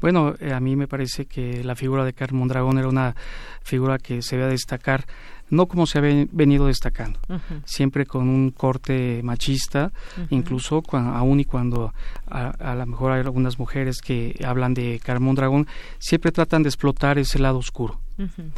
Bueno, 0.01 0.35
eh, 0.39 0.53
a 0.53 0.59
mí 0.59 0.75
me 0.75 0.87
parece 0.87 1.25
que 1.25 1.63
la 1.63 1.75
figura 1.75 2.03
de 2.03 2.13
Carmen 2.13 2.39
Mondragón 2.39 2.77
era 2.77 2.87
una 2.87 3.15
figura 3.63 3.97
que 3.97 4.21
se 4.21 4.37
debe 4.37 4.49
destacar 4.49 5.05
no 5.49 5.67
como 5.67 5.85
se 5.85 5.99
ha 5.99 6.01
venido 6.01 6.67
destacando, 6.67 7.19
uh 7.29 7.33
-huh. 7.33 7.61
siempre 7.65 8.05
con 8.05 8.27
un 8.29 8.51
corte 8.51 9.21
machista, 9.23 9.91
uh 10.17 10.21
-huh. 10.21 10.27
incluso 10.29 10.81
cuando, 10.81 11.11
aún 11.11 11.39
y 11.39 11.45
cuando 11.45 11.93
a, 12.27 12.49
a 12.49 12.75
lo 12.75 12.85
mejor 12.85 13.11
hay 13.11 13.21
algunas 13.21 13.59
mujeres 13.59 14.01
que 14.01 14.39
hablan 14.45 14.73
de 14.73 14.99
Carmón 15.03 15.35
Dragón, 15.35 15.67
siempre 15.99 16.31
tratan 16.31 16.63
de 16.63 16.69
explotar 16.69 17.17
ese 17.17 17.39
lado 17.39 17.57
oscuro. 17.59 17.99
Uh 18.17 18.23
-huh. 18.23 18.51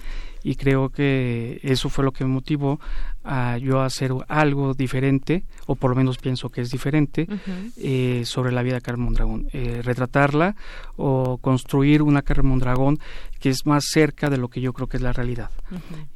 Y 0.48 0.56
creo 0.56 0.88
que 0.88 1.60
eso 1.61 1.90
fue 1.90 2.06
lo 2.06 2.14
que 2.14 2.24
me 2.24 2.30
motivó 2.30 2.80
a 3.26 3.57
yo 3.57 3.82
hacer 3.82 4.14
algo 4.30 4.74
diferente, 4.74 5.44
o 5.65 5.76
por 5.76 5.90
lo 5.90 5.98
menos 5.98 6.18
pienso 6.19 6.48
que 6.48 6.61
es 6.61 6.69
diferente, 6.69 7.28
eh, 7.76 8.22
sobre 8.24 8.53
la 8.53 8.64
vida 8.64 8.76
de 8.76 8.82
Carmen 8.82 9.14
Dragón. 9.14 9.49
Eh, 9.52 9.82
retratarla 9.84 10.56
o 10.95 11.38
construir 11.40 12.02
una 12.02 12.22
Carmen 12.22 12.60
Dragón 12.60 12.98
que 13.41 13.49
es 13.49 13.65
más 13.65 13.84
cerca 13.91 14.30
de 14.30 14.38
lo 14.38 14.48
que 14.48 14.61
yo 14.61 14.72
creo 14.72 14.88
que 14.88 14.95
es 14.95 15.03
la 15.03 15.11
realidad. 15.11 15.52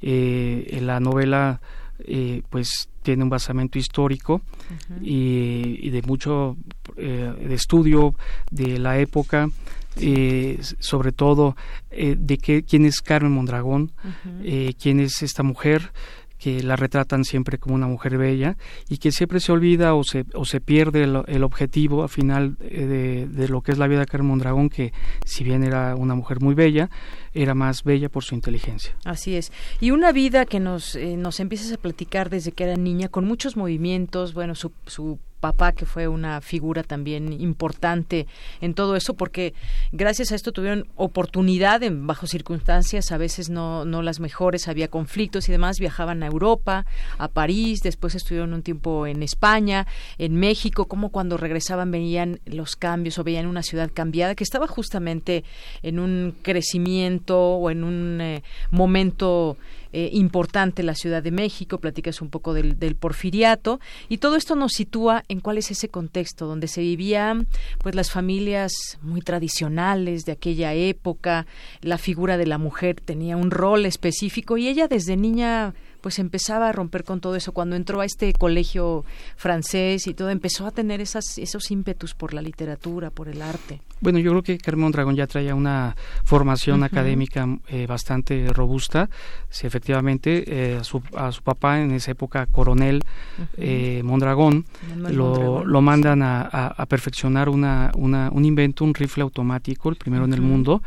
Eh, 0.02 0.66
en 0.78 0.88
la 0.88 1.02
novela 1.02 1.60
eh, 2.06 2.42
pues 2.50 2.88
tiene 3.04 3.24
un 3.24 3.30
basamento 3.30 3.78
histórico 3.80 4.36
uh 4.36 4.94
-huh. 4.94 5.06
y, 5.06 5.88
y, 5.88 5.90
de 5.90 6.02
mucho 6.04 6.56
eh, 6.96 7.34
de 7.48 7.54
estudio 7.54 8.16
de 8.50 8.80
la 8.80 8.98
época 8.98 9.50
eh, 9.98 10.60
sobre 10.80 11.12
todo 11.12 11.56
de 11.92 12.38
que, 12.38 12.64
quién 12.64 12.86
es 12.86 13.02
Carmen 13.02 13.32
Mondragón 13.32 13.92
uh 14.04 14.40
-huh. 14.40 14.76
quién 14.82 15.00
es 15.00 15.22
esta 15.22 15.44
mujer 15.44 15.92
que 16.42 16.64
la 16.64 16.76
retratan 16.76 17.24
siempre 17.24 17.60
como 17.60 17.76
una 17.76 17.86
mujer 17.86 18.18
bella 18.18 18.58
y 18.90 18.98
que 18.98 19.12
siempre 19.12 19.40
se 19.40 19.52
olvida 19.52 19.94
o 19.94 20.04
se, 20.04 20.26
o 20.34 20.44
se 20.44 20.60
pierde 20.60 21.04
el, 21.04 21.22
el 21.28 21.44
objetivo 21.44 22.02
al 22.02 22.10
final 22.10 22.56
de, 22.58 23.28
de, 23.28 23.48
lo 23.48 23.62
que 23.62 23.72
es 23.72 23.78
la 23.78 23.88
vida 23.88 24.00
de 24.00 24.06
Carmen 24.08 24.30
Mondragón, 24.30 24.70
que 24.70 24.92
si 25.24 25.44
bien 25.44 25.64
era 25.64 25.96
una 25.96 26.16
mujer 26.16 26.42
muy 26.42 26.56
bella, 26.56 26.90
era 27.36 27.54
más 27.54 27.84
bella 27.84 28.10
por 28.10 28.24
su 28.24 28.34
inteligencia. 28.34 28.96
Así 29.06 29.36
es. 29.36 29.52
Y 29.80 29.92
una 29.92 30.12
vida 30.12 30.46
que 30.48 30.60
nos, 30.60 30.96
eh, 30.96 31.16
nos 31.16 31.40
empiezas 31.40 31.74
a 31.74 31.78
platicar 31.78 32.32
desde 32.32 32.54
que 32.54 32.64
era 32.64 32.76
niña, 32.76 33.08
con 33.08 33.26
muchos 33.26 33.56
movimientos, 33.56 34.34
bueno, 34.34 34.56
su, 34.56 34.72
su 34.88 35.20
papá, 35.42 35.74
que 35.74 35.86
fue 35.86 36.08
una 36.08 36.40
figura 36.40 36.84
también 36.84 37.34
importante 37.34 38.28
en 38.62 38.74
todo 38.74 38.96
eso, 38.96 39.16
porque 39.16 39.54
gracias 39.92 40.32
a 40.32 40.36
esto 40.36 40.54
tuvieron 40.54 40.88
oportunidad 40.96 41.84
en 41.84 42.08
bajo 42.08 42.28
circunstancias, 42.28 43.12
a 43.12 43.18
veces 43.18 43.50
no, 43.50 43.84
no 43.84 44.02
las 44.02 44.22
mejores, 44.22 44.70
había 44.70 44.88
conflictos 44.88 45.50
y 45.50 45.52
demás, 45.52 45.80
viajaban 45.80 46.24
a 46.24 46.28
Europa, 46.28 46.86
a 47.18 47.28
París, 47.28 47.82
después 47.82 48.16
estuvieron 48.16 48.54
un 48.54 48.62
tiempo 48.62 49.08
en 49.08 49.24
España, 49.24 49.88
en 50.18 50.36
México, 50.36 50.86
como 50.86 51.10
cuando 51.10 51.36
regresaban 51.36 51.92
veían 51.92 52.40
los 52.46 52.78
cambios 52.78 53.18
o 53.18 53.24
veían 53.24 53.48
una 53.48 53.64
ciudad 53.64 53.90
cambiada 53.94 54.36
que 54.36 54.44
estaba 54.44 54.68
justamente 54.68 55.44
en 55.82 56.00
un 56.00 56.36
crecimiento 56.42 57.38
o 57.38 57.70
en 57.72 57.84
un 57.84 58.22
eh, 58.22 58.44
momento 58.70 59.58
eh, 59.94 60.10
importante 60.14 60.84
la 60.84 60.96
Ciudad 60.96 61.24
de 61.24 61.32
México, 61.32 61.80
platicas 61.80 62.22
un 62.22 62.30
poco 62.30 62.54
del, 62.54 62.80
del, 62.80 62.96
porfiriato 62.96 63.80
y 64.10 64.18
todo 64.18 64.36
esto 64.36 64.56
nos 64.56 64.74
sitúa 64.74 65.24
en 65.28 65.40
cuál 65.40 65.58
es 65.58 65.72
ese 65.72 65.90
contexto 65.90 66.46
donde 66.46 66.68
se 66.68 66.82
vivían 66.82 67.48
pues 67.80 67.96
las 67.96 68.12
familias 68.12 68.72
muy 69.02 69.22
tradicionales 69.22 70.26
de 70.26 70.32
aquella 70.32 70.74
época, 70.74 71.46
la 71.82 71.98
figura 71.98 72.38
de 72.38 72.48
la 72.48 72.58
mujer 72.58 73.02
tenía 73.04 73.38
un 73.38 73.52
rol 73.52 73.86
específico 73.86 74.58
y 74.58 74.68
ella 74.68 74.88
desde 74.88 75.18
niña 75.18 75.74
pues 76.02 76.20
empezaba 76.20 76.70
a 76.70 76.72
romper 76.72 77.04
con 77.04 77.22
todo 77.22 77.36
eso. 77.36 77.52
Cuando 77.52 77.76
entró 77.76 78.02
a 78.02 78.06
este 78.06 78.34
colegio 78.34 79.06
francés 79.36 80.08
y 80.08 80.14
todo, 80.14 80.30
empezó 80.30 80.66
a 80.66 80.72
tener 80.72 81.02
esas, 81.02 81.38
esos 81.38 81.72
ímpetus 81.72 82.14
por 82.14 82.34
la 82.34 82.42
literatura, 82.42 83.10
por 83.10 83.30
el 83.30 83.42
arte. 83.42 83.82
Bueno, 84.02 84.20
yo 84.20 84.32
creo 84.32 84.44
que 84.44 84.58
Carmen 84.58 84.92
Dragón 84.92 85.16
ya 85.16 85.28
traía 85.28 85.54
una 85.54 85.96
formación 86.24 86.84
académica 86.84 87.48
eh, 87.68 87.86
bastante 87.86 88.48
robusta. 88.52 89.10
Sí, 89.50 89.68
efectivamente, 89.68 90.44
eh, 90.48 90.78
a, 90.80 90.84
su, 90.84 91.02
a, 91.16 91.32
su, 91.32 91.44
papá 91.44 91.80
en 91.80 91.92
esa 91.92 92.12
época, 92.12 92.48
coronel 92.48 93.04
eh, 93.58 94.02
Mondragón, 94.04 94.66
lo, 94.98 95.26
Mondragón, 95.26 95.72
lo, 95.72 95.82
mandan 95.82 96.24
a, 96.24 96.42
a, 96.42 96.68
a 96.68 96.86
perfeccionar 96.88 97.48
una, 97.48 97.92
una, 97.96 98.30
un 98.32 98.44
invento, 98.46 98.84
un 98.84 98.94
rifle 98.94 99.24
automático, 99.24 99.90
el 99.90 99.96
primero 99.96 100.26
en 100.26 100.34
el 100.34 100.42
mundo 100.42 100.82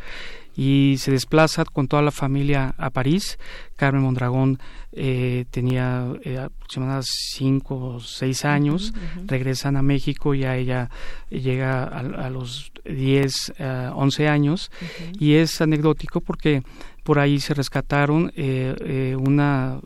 y 0.56 0.96
se 0.98 1.10
desplaza 1.10 1.64
con 1.64 1.88
toda 1.88 2.02
la 2.02 2.10
familia 2.10 2.74
a 2.78 2.90
París. 2.90 3.38
Carmen 3.76 4.02
Mondragón 4.02 4.58
eh, 4.92 5.46
tenía 5.50 6.06
eh, 6.22 6.38
aproximadamente 6.38 7.08
cinco 7.34 7.76
o 7.96 8.00
seis 8.00 8.44
años, 8.44 8.92
uh 8.94 9.20
-huh. 9.20 9.28
regresan 9.28 9.76
a 9.76 9.82
México 9.82 10.34
y 10.34 10.44
a 10.44 10.56
ella 10.56 10.90
llega 11.30 11.84
a, 11.84 11.98
a 12.26 12.30
los 12.30 12.70
10, 12.84 13.54
uh, 13.58 13.98
11 13.98 14.28
años 14.28 14.70
uh 14.80 14.84
-huh. 14.84 15.16
y 15.20 15.34
es 15.34 15.60
anecdótico 15.60 16.20
porque 16.20 16.62
por 17.02 17.18
ahí 17.18 17.40
se 17.40 17.54
rescataron 17.54 18.32
eh, 18.36 19.16
una 19.18 19.80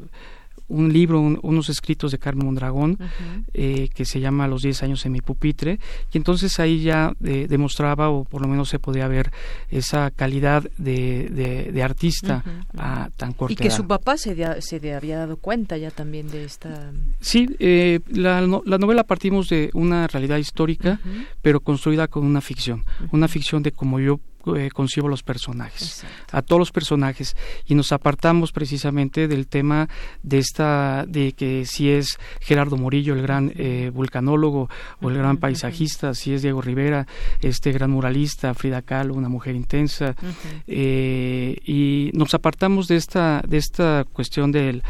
un 0.68 0.92
libro, 0.92 1.20
un, 1.20 1.38
unos 1.42 1.68
escritos 1.68 2.12
de 2.12 2.18
Carmen 2.18 2.46
Mondragón, 2.46 2.92
uh 2.92 3.04
-huh. 3.04 3.44
eh, 3.54 3.88
que 3.94 4.04
se 4.04 4.20
llama 4.20 4.46
Los 4.46 4.62
10 4.62 4.82
años 4.82 5.04
en 5.06 5.12
mi 5.12 5.20
pupitre, 5.20 5.78
y 6.12 6.16
entonces 6.18 6.60
ahí 6.60 6.82
ya 6.82 7.14
eh, 7.24 7.46
demostraba, 7.48 8.10
o 8.10 8.24
por 8.24 8.42
lo 8.42 8.48
menos 8.48 8.68
se 8.68 8.78
podía 8.78 9.08
ver, 9.08 9.30
esa 9.70 10.10
calidad 10.10 10.64
de, 10.78 11.28
de, 11.30 11.72
de 11.72 11.82
artista 11.82 12.44
uh 12.44 12.50
-huh. 12.76 12.80
a 12.80 13.10
tan 13.16 13.32
corta 13.32 13.52
Y 13.52 13.56
que 13.56 13.70
su 13.70 13.86
papá 13.86 14.16
se, 14.16 14.34
de, 14.34 14.60
se 14.62 14.80
de 14.80 14.94
había 14.94 15.18
dado 15.18 15.36
cuenta 15.36 15.76
ya 15.76 15.90
también 15.90 16.28
de 16.28 16.44
esta... 16.44 16.92
Sí, 17.20 17.48
eh, 17.58 18.00
la, 18.10 18.40
la, 18.40 18.78
novela 18.78 19.04
partimos 19.04 19.48
de 19.48 19.70
una 19.74 20.06
realidad 20.06 20.38
histórica, 20.38 21.00
pero 21.42 21.60
construida 21.60 22.08
con 22.08 22.24
una 22.24 22.40
ficción, 22.40 22.84
una 23.10 23.28
ficción 23.28 23.62
de 23.62 23.72
como 23.72 24.00
yo 24.00 24.20
eh, 24.56 24.70
concibo 24.70 25.08
los 25.08 25.22
personajes, 25.22 26.02
Exacto. 26.02 26.36
a 26.36 26.42
todos 26.42 26.58
los 26.60 26.72
personajes, 26.72 27.36
y 27.66 27.74
nos 27.74 27.92
apartamos 27.92 28.52
precisamente 28.52 29.28
del 29.28 29.46
tema 29.46 29.88
de 30.22 30.38
esta, 30.38 31.04
de 31.06 31.32
que 31.32 31.64
si 31.66 31.90
es 31.90 32.18
Gerardo 32.40 32.76
Morillo, 32.76 33.14
el 33.14 33.22
gran 33.22 33.52
eh, 33.56 33.90
vulcanólogo, 33.92 34.68
o 35.00 35.10
el 35.10 35.16
gran 35.16 35.36
paisajista, 35.36 36.14
si 36.14 36.34
es 36.34 36.42
Diego 36.42 36.60
Rivera, 36.60 37.06
este 37.40 37.72
gran 37.72 37.90
muralista, 37.90 38.54
Frida 38.54 38.82
Kahlo, 38.82 39.14
una 39.14 39.28
mujer 39.28 39.54
intensa, 39.54 40.14
eh, 40.66 41.56
y 41.64 42.10
nos 42.14 42.34
apartamos 42.34 42.88
de 42.88 42.96
esta, 42.96 43.42
de 43.46 43.56
esta 43.58 44.04
cuestión 44.12 44.52
del, 44.52 44.82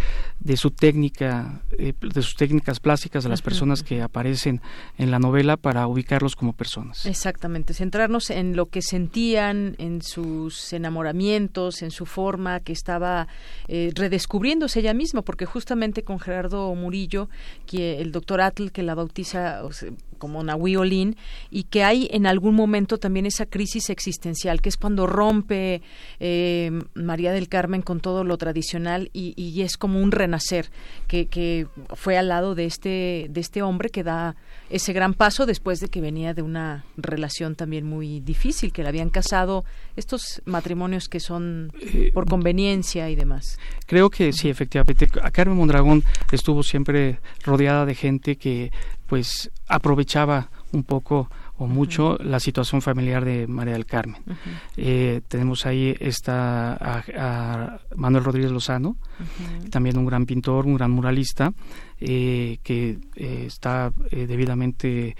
de 0.48 0.56
su 0.56 0.70
técnica, 0.70 1.60
eh, 1.78 1.92
de 2.00 2.22
sus 2.22 2.34
técnicas 2.34 2.80
plásticas 2.80 3.22
de 3.22 3.28
las 3.28 3.42
personas 3.42 3.82
que 3.82 4.00
aparecen 4.00 4.62
en 4.96 5.10
la 5.10 5.18
novela 5.18 5.58
para 5.58 5.86
ubicarlos 5.86 6.36
como 6.36 6.54
personas. 6.54 7.04
Exactamente, 7.04 7.74
centrarnos 7.74 8.30
en 8.30 8.56
lo 8.56 8.70
que 8.70 8.80
sentían, 8.80 9.76
en 9.76 10.00
sus 10.00 10.72
enamoramientos, 10.72 11.82
en 11.82 11.90
su 11.90 12.06
forma 12.06 12.60
que 12.60 12.72
estaba 12.72 13.28
eh, 13.68 13.92
redescubriéndose 13.94 14.80
ella 14.80 14.94
misma, 14.94 15.20
porque 15.20 15.44
justamente 15.44 16.02
con 16.02 16.18
Gerardo 16.18 16.74
Murillo, 16.74 17.28
que 17.66 18.00
el 18.00 18.10
doctor 18.10 18.40
Atl 18.40 18.70
que 18.70 18.82
la 18.82 18.94
bautiza 18.94 19.62
o 19.64 19.72
sea, 19.72 19.90
como 20.18 20.42
Nahui 20.42 20.76
Olin, 20.76 21.16
y 21.50 21.64
que 21.64 21.84
hay 21.84 22.08
en 22.12 22.26
algún 22.26 22.54
momento 22.54 22.98
también 22.98 23.26
esa 23.26 23.46
crisis 23.46 23.88
existencial, 23.90 24.60
que 24.60 24.68
es 24.68 24.76
cuando 24.76 25.06
rompe 25.06 25.80
eh, 26.20 26.70
María 26.94 27.32
del 27.32 27.48
Carmen 27.48 27.82
con 27.82 28.00
todo 28.00 28.24
lo 28.24 28.36
tradicional 28.36 29.10
y, 29.12 29.34
y 29.36 29.62
es 29.62 29.76
como 29.76 30.00
un 30.00 30.10
renacer 30.38 30.70
que, 31.06 31.26
que, 31.26 31.66
fue 31.94 32.16
al 32.18 32.28
lado 32.28 32.54
de 32.54 32.66
este, 32.66 33.26
de 33.30 33.40
este 33.40 33.62
hombre 33.62 33.88
que 33.88 34.02
da 34.02 34.36
ese 34.70 34.92
gran 34.92 35.14
paso 35.14 35.46
después 35.46 35.80
de 35.80 35.88
que 35.88 36.00
venía 36.00 36.34
de 36.34 36.42
una 36.42 36.84
relación 36.96 37.54
también 37.54 37.86
muy 37.86 38.20
difícil, 38.20 38.72
que 38.72 38.82
le 38.82 38.88
habían 38.88 39.08
casado 39.08 39.64
estos 39.96 40.42
matrimonios 40.44 41.08
que 41.08 41.20
son 41.20 41.72
por 42.12 42.26
conveniencia 42.26 43.08
y 43.08 43.16
demás. 43.16 43.58
Creo 43.86 44.10
que 44.10 44.32
sí, 44.32 44.48
efectivamente. 44.50 45.08
A 45.22 45.30
Carmen 45.30 45.56
Mondragón 45.56 46.04
estuvo 46.30 46.62
siempre 46.62 47.20
rodeada 47.44 47.86
de 47.86 47.94
gente 47.94 48.36
que 48.36 48.70
pues 49.06 49.50
aprovechaba 49.66 50.50
un 50.72 50.84
poco 50.84 51.30
o 51.58 51.66
mucho 51.66 52.12
uh 52.12 52.14
-huh. 52.14 52.24
la 52.24 52.40
situación 52.40 52.80
familiar 52.80 53.24
de 53.24 53.46
María 53.46 53.74
del 53.74 53.84
Carmen. 53.84 54.22
Uh 54.26 54.30
-huh. 54.30 54.36
eh, 54.76 55.20
tenemos 55.28 55.66
ahí 55.66 55.94
está 56.00 56.72
a, 56.74 57.04
a 57.16 57.80
Manuel 57.96 58.24
Rodríguez 58.24 58.52
Lozano, 58.52 58.90
uh 58.90 58.96
-huh. 58.96 59.70
también 59.70 59.98
un 59.98 60.06
gran 60.06 60.24
pintor, 60.24 60.66
un 60.66 60.76
gran 60.76 60.90
muralista, 60.90 61.52
eh, 62.00 62.58
que 62.62 62.98
eh, 63.16 63.44
está 63.46 63.92
eh, 64.10 64.26
debidamente 64.26 65.16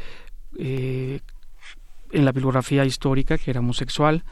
en 0.57 2.25
la 2.25 2.33
bibliografía 2.33 2.85
histórica, 2.85 3.37
que 3.39 3.51
era 3.51 3.61
homosexual. 3.61 4.25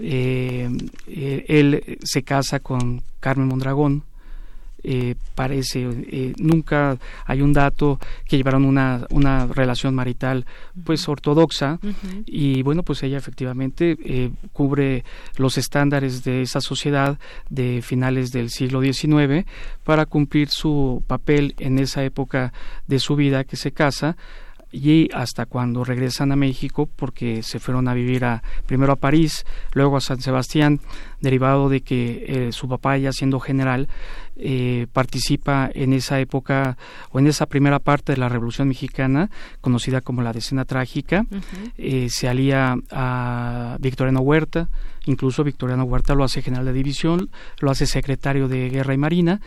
Él 0.00 1.98
se 2.02 2.22
casa 2.22 2.58
con 2.60 3.02
Carmen 3.20 3.48
Mondragón, 3.48 4.04
eh, 4.82 5.16
parece, 5.34 5.88
eh, 5.90 6.34
nunca 6.38 6.98
hay 7.26 7.42
un 7.42 7.52
dato 7.52 7.98
que 8.26 8.36
llevaron 8.36 8.64
una, 8.64 9.06
una 9.10 9.46
relación 9.46 9.94
marital 9.94 10.46
pues 10.84 11.08
ortodoxa 11.08 11.80
uh 11.82 11.86
-huh. 11.86 12.22
y 12.26 12.62
bueno 12.62 12.82
pues 12.84 13.02
ella 13.02 13.18
efectivamente 13.18 13.96
eh, 14.04 14.30
cubre 14.52 15.04
los 15.36 15.58
estándares 15.58 16.22
de 16.22 16.42
esa 16.42 16.60
sociedad 16.60 17.18
de 17.50 17.82
finales 17.82 18.30
del 18.30 18.50
siglo 18.50 18.80
XIX 18.80 19.46
para 19.82 20.06
cumplir 20.06 20.48
su 20.48 21.02
papel 21.06 21.54
en 21.58 21.78
esa 21.78 22.04
época 22.04 22.52
de 22.86 22.98
su 22.98 23.16
vida 23.16 23.44
que 23.44 23.56
se 23.56 23.72
casa 23.72 24.16
y 24.70 25.08
hasta 25.14 25.46
cuando 25.46 25.84
regresan 25.84 26.32
a 26.32 26.36
México 26.36 26.88
porque 26.94 27.42
se 27.42 27.58
fueron 27.58 27.88
a 27.88 27.94
vivir 27.94 28.24
a, 28.24 28.42
primero 28.66 28.92
a 28.92 28.96
París, 28.96 29.46
luego 29.72 29.96
a 29.96 30.00
San 30.00 30.20
Sebastián, 30.20 30.80
derivado 31.20 31.68
de 31.68 31.80
que 31.80 32.24
eh, 32.26 32.52
su 32.52 32.68
papá 32.68 32.98
ya 32.98 33.12
siendo 33.12 33.40
general 33.40 33.88
eh, 34.38 34.86
participa 34.92 35.70
en 35.74 35.92
esa 35.92 36.20
época 36.20 36.76
o 37.10 37.18
en 37.18 37.26
esa 37.26 37.46
primera 37.46 37.78
parte 37.78 38.12
de 38.12 38.18
la 38.18 38.28
Revolución 38.28 38.68
Mexicana, 38.68 39.30
conocida 39.60 40.00
como 40.00 40.22
la 40.22 40.32
Decena 40.32 40.64
Trágica, 40.64 41.26
uh 41.30 41.34
-huh. 41.34 41.72
eh, 41.76 42.08
se 42.10 42.28
alía 42.28 42.76
a 42.90 43.76
Victoriano 43.80 44.20
Huerta, 44.20 44.68
incluso 45.06 45.44
Victoriano 45.44 45.84
Huerta 45.84 46.14
lo 46.14 46.24
hace 46.24 46.42
general 46.42 46.66
de 46.66 46.72
división, 46.72 47.30
lo 47.60 47.70
hace 47.70 47.86
secretario 47.86 48.48
de 48.48 48.68
Guerra 48.70 48.94
y 48.94 48.98
Marina 48.98 49.40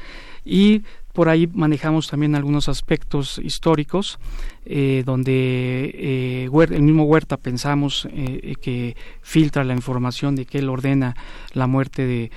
y 0.44 0.84
por 1.14 1.30
ahí 1.30 1.48
manejamos 1.48 2.08
también 2.08 2.36
algunos 2.36 2.70
aspectos 2.70 3.40
históricos 3.44 4.18
eh, 4.66 5.04
donde 5.06 5.92
eh, 5.94 6.50
el 6.70 6.82
mismo 6.84 7.04
Huerta 7.04 7.38
pensamos 7.38 8.08
eh, 8.12 8.54
que 8.62 8.96
filtra 9.22 9.64
la 9.64 9.74
información 9.74 10.36
de 10.36 10.46
que 10.46 10.60
él 10.60 10.70
ordena 10.70 11.16
la 11.54 11.68
muerte 11.68 12.06
de, 12.06 12.32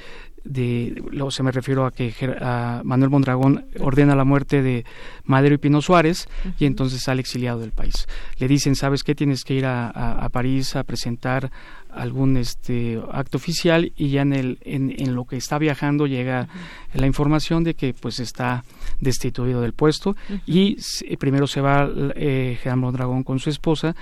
de 0.45 1.03
lo 1.11 1.31
se 1.31 1.43
me 1.43 1.51
refiero 1.51 1.87
a 1.87 1.91
que 1.91 2.13
a 2.41 2.83
Manuel 2.85 3.11
Mondragón 3.11 3.65
ordena 3.81 4.15
la 4.15 4.25
muerte 4.25 4.63
de 4.63 4.85
Madero 5.25 5.55
y 5.55 5.59
Pino 5.59 5.81
Suárez 5.81 6.29
uh 6.45 6.49
-huh. 6.49 6.55
y 6.59 6.67
entonces 6.67 7.03
sale 7.03 7.21
exiliado 7.21 7.61
del 7.61 7.73
país. 7.73 8.07
Le 8.39 8.47
dicen, 8.49 8.77
¿sabes 8.77 9.03
qué? 9.03 9.15
Tienes 9.15 9.43
que 9.45 9.55
ir 9.55 9.65
a, 9.67 9.89
a, 9.91 10.25
a 10.25 10.29
París 10.29 10.77
a 10.77 10.85
presentar 10.85 11.51
algún 11.91 12.37
este 12.37 13.01
acto 13.13 13.37
oficial 13.39 13.93
y 13.97 14.09
ya 14.11 14.23
en 14.23 14.33
el 14.33 14.59
en, 14.65 14.93
en 14.99 15.15
lo 15.15 15.25
que 15.25 15.37
está 15.37 15.59
viajando 15.59 16.07
llega 16.07 16.43
uh 16.43 16.45
-huh. 16.47 17.01
la 17.01 17.07
información 17.07 17.63
de 17.65 17.75
que 17.75 17.95
pues 17.95 18.19
está 18.19 18.65
destituido 19.01 19.61
del 19.61 19.73
puesto 19.73 20.11
uh 20.11 20.15
-huh. 20.15 20.41
y 20.47 20.77
eh, 21.07 21.17
primero 21.17 21.47
se 21.47 21.61
va 21.61 21.89
eh, 22.17 22.59
Gerardo 22.61 22.81
Mondragón 22.83 23.23
con 23.23 23.39
su 23.39 23.49
esposa 23.51 23.95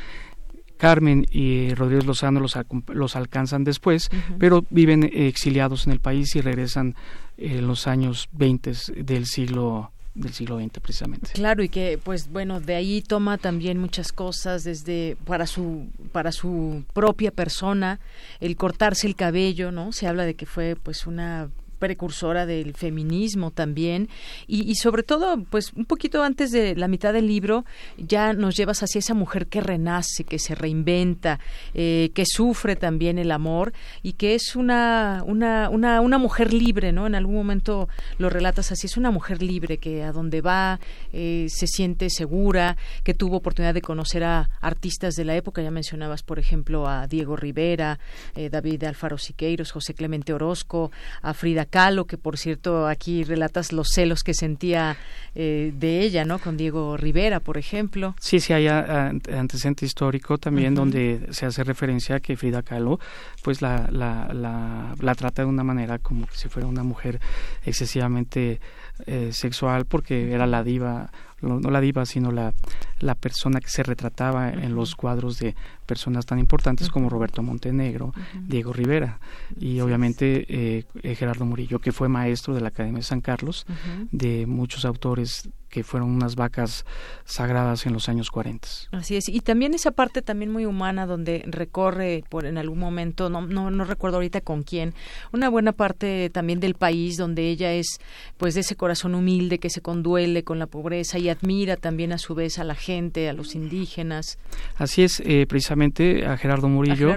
Carmen 0.82 1.28
y 1.30 1.72
Rodríguez 1.74 2.06
Lozano 2.06 2.40
los, 2.40 2.58
los 2.88 3.14
alcanzan 3.14 3.62
después, 3.62 4.10
uh 4.12 4.16
-huh. 4.16 4.36
pero 4.40 4.64
viven 4.68 5.08
exiliados 5.12 5.86
en 5.86 5.92
el 5.92 6.00
país 6.00 6.34
y 6.34 6.40
regresan 6.40 6.96
en 7.36 7.68
los 7.68 7.86
años 7.86 8.28
20 8.32 8.72
del 8.96 9.26
siglo 9.26 9.92
del 10.14 10.32
siglo 10.32 10.58
XX 10.58 10.80
precisamente. 10.80 11.30
Claro, 11.34 11.62
y 11.62 11.68
que 11.68 12.00
pues 12.02 12.28
bueno, 12.32 12.60
de 12.60 12.74
ahí 12.74 13.00
toma 13.00 13.38
también 13.38 13.78
muchas 13.78 14.12
cosas 14.12 14.64
desde 14.64 15.16
para 15.24 15.46
su 15.46 15.86
para 16.10 16.32
su 16.32 16.84
propia 16.92 17.30
persona, 17.30 18.00
el 18.40 18.56
cortarse 18.56 19.06
el 19.06 19.14
cabello, 19.14 19.70
¿no? 19.70 19.92
Se 19.92 20.08
habla 20.08 20.24
de 20.24 20.34
que 20.34 20.46
fue 20.46 20.74
pues 20.74 21.06
una 21.06 21.48
precursora 21.82 22.46
del 22.46 22.74
feminismo 22.74 23.50
también. 23.50 24.08
Y, 24.46 24.76
sobre 24.76 25.02
todo 25.02 25.42
pues 25.50 25.72
un 25.74 25.84
poquito 25.84 26.22
antes 26.22 26.52
de 26.52 26.76
la 26.76 26.86
mitad 26.86 27.12
del 27.12 27.26
libro 27.26 27.64
ya 27.98 28.32
nos 28.34 28.56
llevas 28.56 28.84
hacia 28.84 29.00
esa 29.00 29.14
mujer 29.14 29.48
que 29.48 29.60
renace 29.60 30.22
que 30.22 30.38
se 30.38 30.54
reinventa 30.54 31.40
eh, 31.74 32.10
que 32.14 32.24
sufre 32.24 32.76
también 32.76 33.18
el 33.18 33.32
amor 33.32 33.72
y 34.02 34.12
que 34.12 34.36
es 34.36 34.54
una, 34.54 35.24
una 35.26 35.68
una 35.70 36.00
una 36.00 36.18
mujer 36.18 36.52
libre 36.52 36.92
no 36.92 37.06
en 37.06 37.14
algún 37.16 37.34
momento 37.34 37.88
lo 38.18 38.30
relatas 38.30 38.70
así 38.70 38.86
es 38.86 38.96
una 38.96 39.10
mujer 39.10 39.42
libre 39.42 39.78
que 39.78 40.04
a 40.04 40.12
donde 40.12 40.40
va 40.40 40.78
eh, 41.12 41.46
se 41.48 41.66
siente 41.66 42.10
segura 42.10 42.76
que 43.02 43.14
tuvo 43.14 43.36
oportunidad 43.36 43.74
de 43.74 43.82
conocer 43.82 44.22
a 44.24 44.50
artistas 44.60 45.14
de 45.16 45.24
la 45.24 45.34
época. 45.34 45.62
Ya 45.62 45.70
mencionabas 45.70 46.22
por 46.22 46.38
ejemplo 46.38 46.88
a 46.88 47.06
Diego 47.08 47.36
Rivera 47.36 47.98
eh, 48.36 48.50
David 48.50 48.84
Alfaro 48.84 49.18
Siqueiros 49.18 49.72
José 49.72 49.94
Clemente 49.94 50.32
Orozco 50.32 50.92
a 51.22 51.34
Frida 51.34 51.66
Calo, 51.72 52.04
que 52.04 52.18
por 52.18 52.36
cierto 52.36 52.86
aquí 52.86 53.24
relatas 53.24 53.72
los 53.72 53.88
celos 53.88 54.22
que 54.22 54.34
sentía 54.34 54.98
eh, 55.34 55.72
de 55.74 56.00
ella, 56.02 56.26
¿no? 56.26 56.38
Con 56.38 56.58
Diego 56.58 56.98
Rivera, 56.98 57.40
por 57.40 57.56
ejemplo. 57.56 58.14
Sí, 58.20 58.40
sí, 58.40 58.52
hay 58.52 58.68
antecedente 58.68 59.86
histórico 59.86 60.36
también 60.36 60.74
donde 60.74 61.28
se 61.30 61.46
hace 61.46 61.64
referencia 61.64 62.16
a 62.16 62.20
que 62.20 62.36
Frida 62.36 62.62
Kahlo, 62.62 63.00
pues 63.42 63.62
la, 63.62 63.88
la, 63.90 64.28
la, 64.34 64.94
la 65.00 65.14
trata 65.14 65.42
de 65.42 65.48
una 65.48 65.64
manera 65.64 65.98
como 65.98 66.26
si 66.32 66.50
fuera 66.50 66.68
una 66.68 66.82
mujer 66.82 67.18
excesivamente 67.64 68.60
eh, 69.06 69.30
sexual 69.32 69.86
porque 69.86 70.32
era 70.32 70.46
la 70.46 70.62
diva 70.62 71.10
no, 71.42 71.58
la 71.58 71.80
diva, 71.80 72.06
sino 72.06 72.30
la, 72.30 72.54
la 73.00 73.14
persona 73.14 73.60
que 73.60 73.68
se 73.68 73.82
retrataba 73.82 74.50
en 74.50 74.74
los 74.74 74.94
cuadros 74.94 75.38
de 75.38 75.54
personas 75.86 76.24
tan 76.24 76.38
importantes 76.38 76.88
como 76.88 77.10
Roberto 77.10 77.42
Montenegro, 77.42 78.14
Diego 78.46 78.72
Rivera. 78.72 79.20
Y 79.58 79.80
obviamente 79.80 80.46
eh, 80.48 81.14
Gerardo 81.14 81.44
Murillo, 81.44 81.80
que 81.80 81.92
fue 81.92 82.08
maestro 82.08 82.54
de 82.54 82.60
la 82.60 82.68
Academia 82.68 82.98
de 82.98 83.04
San 83.04 83.20
Carlos, 83.20 83.66
de 84.10 84.46
muchos 84.46 84.84
autores 84.84 85.50
que 85.72 85.82
fueron 85.82 86.10
unas 86.10 86.36
vacas 86.36 86.84
sagradas 87.24 87.86
en 87.86 87.94
los 87.94 88.10
años 88.10 88.30
40. 88.30 88.68
Así 88.92 89.16
es, 89.16 89.30
y 89.30 89.40
también 89.40 89.72
esa 89.72 89.90
parte 89.90 90.20
también 90.20 90.52
muy 90.52 90.66
humana 90.66 91.06
donde 91.06 91.42
recorre 91.46 92.24
por 92.28 92.44
en 92.44 92.58
algún 92.58 92.78
momento, 92.78 93.30
no, 93.30 93.40
no, 93.46 93.70
no 93.70 93.84
recuerdo 93.84 94.18
ahorita 94.18 94.42
con 94.42 94.64
quién, 94.64 94.92
una 95.32 95.48
buena 95.48 95.72
parte 95.72 96.28
también 96.28 96.60
del 96.60 96.74
país 96.74 97.16
donde 97.16 97.48
ella 97.48 97.72
es 97.72 98.00
pues 98.36 98.52
de 98.52 98.60
ese 98.60 98.76
corazón 98.76 99.14
humilde 99.14 99.58
que 99.58 99.70
se 99.70 99.80
conduele 99.80 100.44
con 100.44 100.58
la 100.58 100.66
pobreza 100.66 101.18
y 101.18 101.30
admira 101.32 101.76
también 101.76 102.12
a 102.12 102.18
su 102.18 102.34
vez 102.34 102.58
a 102.58 102.64
la 102.64 102.74
gente, 102.74 103.28
a 103.28 103.32
los 103.32 103.54
indígenas. 103.54 104.38
Así 104.76 105.02
es, 105.02 105.20
eh, 105.24 105.46
precisamente 105.48 106.26
a 106.26 106.36
Gerardo 106.36 106.68
Murillo, 106.68 107.14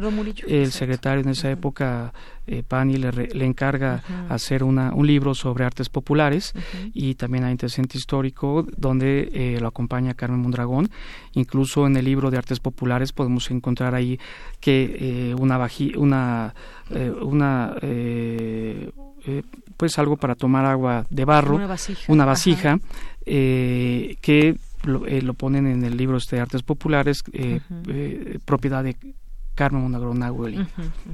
el 0.47 0.71
secretario 0.71 1.21
en 1.21 1.29
esa 1.29 1.51
época 1.51 2.13
eh, 2.47 2.61
Pani 2.67 2.97
le, 2.97 3.11
le 3.11 3.45
encarga 3.45 4.03
hacer 4.29 4.63
una, 4.63 4.93
un 4.93 5.07
libro 5.07 5.33
sobre 5.33 5.65
artes 5.65 5.89
populares 5.89 6.53
y 6.93 7.15
también 7.15 7.43
hay 7.43 7.51
antecedente 7.51 7.97
histórico 7.97 8.67
donde 8.77 9.29
eh, 9.33 9.57
lo 9.59 9.67
acompaña 9.67 10.13
Carmen 10.13 10.41
Mondragón. 10.41 10.89
Incluso 11.33 11.87
en 11.87 11.97
el 11.97 12.05
libro 12.05 12.29
de 12.29 12.37
artes 12.37 12.59
populares 12.59 13.13
podemos 13.13 13.49
encontrar 13.49 13.95
ahí 13.95 14.19
que 14.59 15.33
una, 15.39 15.57
una, 15.97 16.53
eh, 16.91 17.21
una 17.25 17.75
pues 19.77 19.97
algo 19.99 20.17
para 20.17 20.35
tomar 20.35 20.65
agua 20.65 21.05
de 21.09 21.25
barro, 21.25 21.55
una 22.07 22.25
vasija, 22.25 22.79
que 23.25 24.55
lo, 24.83 25.33
ponen 25.33 25.67
en 25.67 25.83
el 25.83 25.97
libro 25.97 26.17
este 26.17 26.37
de 26.37 26.41
artes 26.43 26.63
populares, 26.63 27.23
propiedad 28.45 28.83
de 28.83 28.95
Carmen 29.55 29.81
Mondragón 29.81 30.67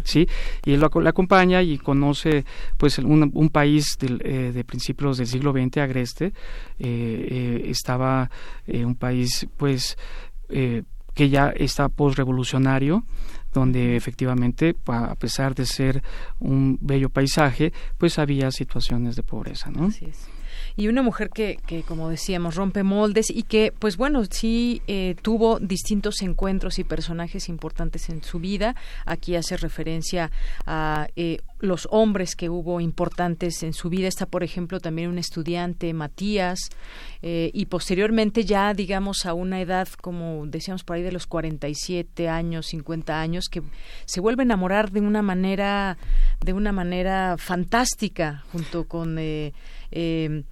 ¿sí? 0.03 0.27
Y 0.65 0.73
él 0.73 0.79
lo, 0.81 0.89
le 0.99 1.09
acompaña 1.09 1.61
y 1.61 1.77
conoce 1.77 2.43
pues 2.77 2.97
un, 2.97 3.31
un 3.33 3.49
país 3.49 3.97
del, 3.99 4.21
eh, 4.25 4.51
de 4.51 4.63
principios 4.63 5.17
del 5.17 5.27
siglo 5.27 5.53
XX, 5.53 5.77
Agreste, 5.77 6.25
eh, 6.25 6.33
eh, 6.79 7.61
estaba 7.67 8.29
un 8.67 8.95
país 8.95 9.47
pues 9.55 9.97
que 10.49 11.29
ya 11.29 11.49
está 11.49 11.87
postrevolucionario, 11.87 13.05
donde 13.53 13.95
efectivamente, 13.95 14.75
a 14.87 15.15
pesar 15.15 15.55
de 15.55 15.65
ser 15.65 16.01
un 16.39 16.77
bello 16.81 17.09
paisaje, 17.09 17.73
pues 17.97 18.17
había 18.19 18.51
situaciones 18.51 19.15
de 19.15 19.23
pobreza, 19.23 19.69
¿no? 19.69 19.85
Así 19.85 20.05
es 20.05 20.30
y 20.75 20.87
una 20.87 21.01
mujer 21.01 21.29
que, 21.29 21.57
que 21.67 21.83
como 21.83 22.09
decíamos, 22.09 22.55
rompe 22.55 22.83
moldes 22.83 23.29
y 23.29 23.43
que, 23.43 23.73
pues 23.77 23.97
bueno, 23.97 24.23
sí 24.29 24.81
eh, 24.87 25.15
tuvo 25.21 25.59
distintos 25.59 26.21
encuentros 26.21 26.79
y 26.79 26.83
personajes 26.83 27.49
importantes 27.49 28.09
en 28.09 28.23
su 28.23 28.39
vida. 28.39 28.75
Aquí 29.05 29.35
hace 29.35 29.57
referencia 29.57 30.31
a 30.65 31.07
eh, 31.15 31.39
los 31.59 31.87
hombres 31.91 32.35
que 32.35 32.49
hubo 32.49 32.81
importantes 32.81 33.63
en 33.63 33.73
su 33.73 33.89
vida. 33.89 34.07
Está, 34.07 34.25
por 34.25 34.43
ejemplo, 34.43 34.79
también 34.79 35.09
un 35.09 35.17
estudiante, 35.17 35.93
Matías, 35.93 36.59
eh, 37.21 37.51
y 37.53 37.65
posteriormente 37.67 38.45
ya, 38.45 38.73
digamos, 38.73 39.25
a 39.25 39.33
una 39.33 39.61
edad, 39.61 39.87
como 40.01 40.45
decíamos 40.47 40.83
por 40.83 40.95
ahí, 40.95 41.03
de 41.03 41.11
los 41.11 41.27
47 41.27 42.27
años, 42.29 42.67
50 42.67 43.19
años, 43.19 43.45
que 43.49 43.61
se 44.05 44.21
vuelve 44.21 44.41
a 44.41 44.45
enamorar 44.45 44.91
de 44.91 45.01
una 45.01 45.21
manera, 45.21 45.97
de 46.43 46.53
una 46.53 46.71
manera 46.71 47.35
fantástica, 47.37 48.43
junto 48.51 48.85
con... 48.87 49.17
Eh, 49.19 49.53
eh, 49.91 50.43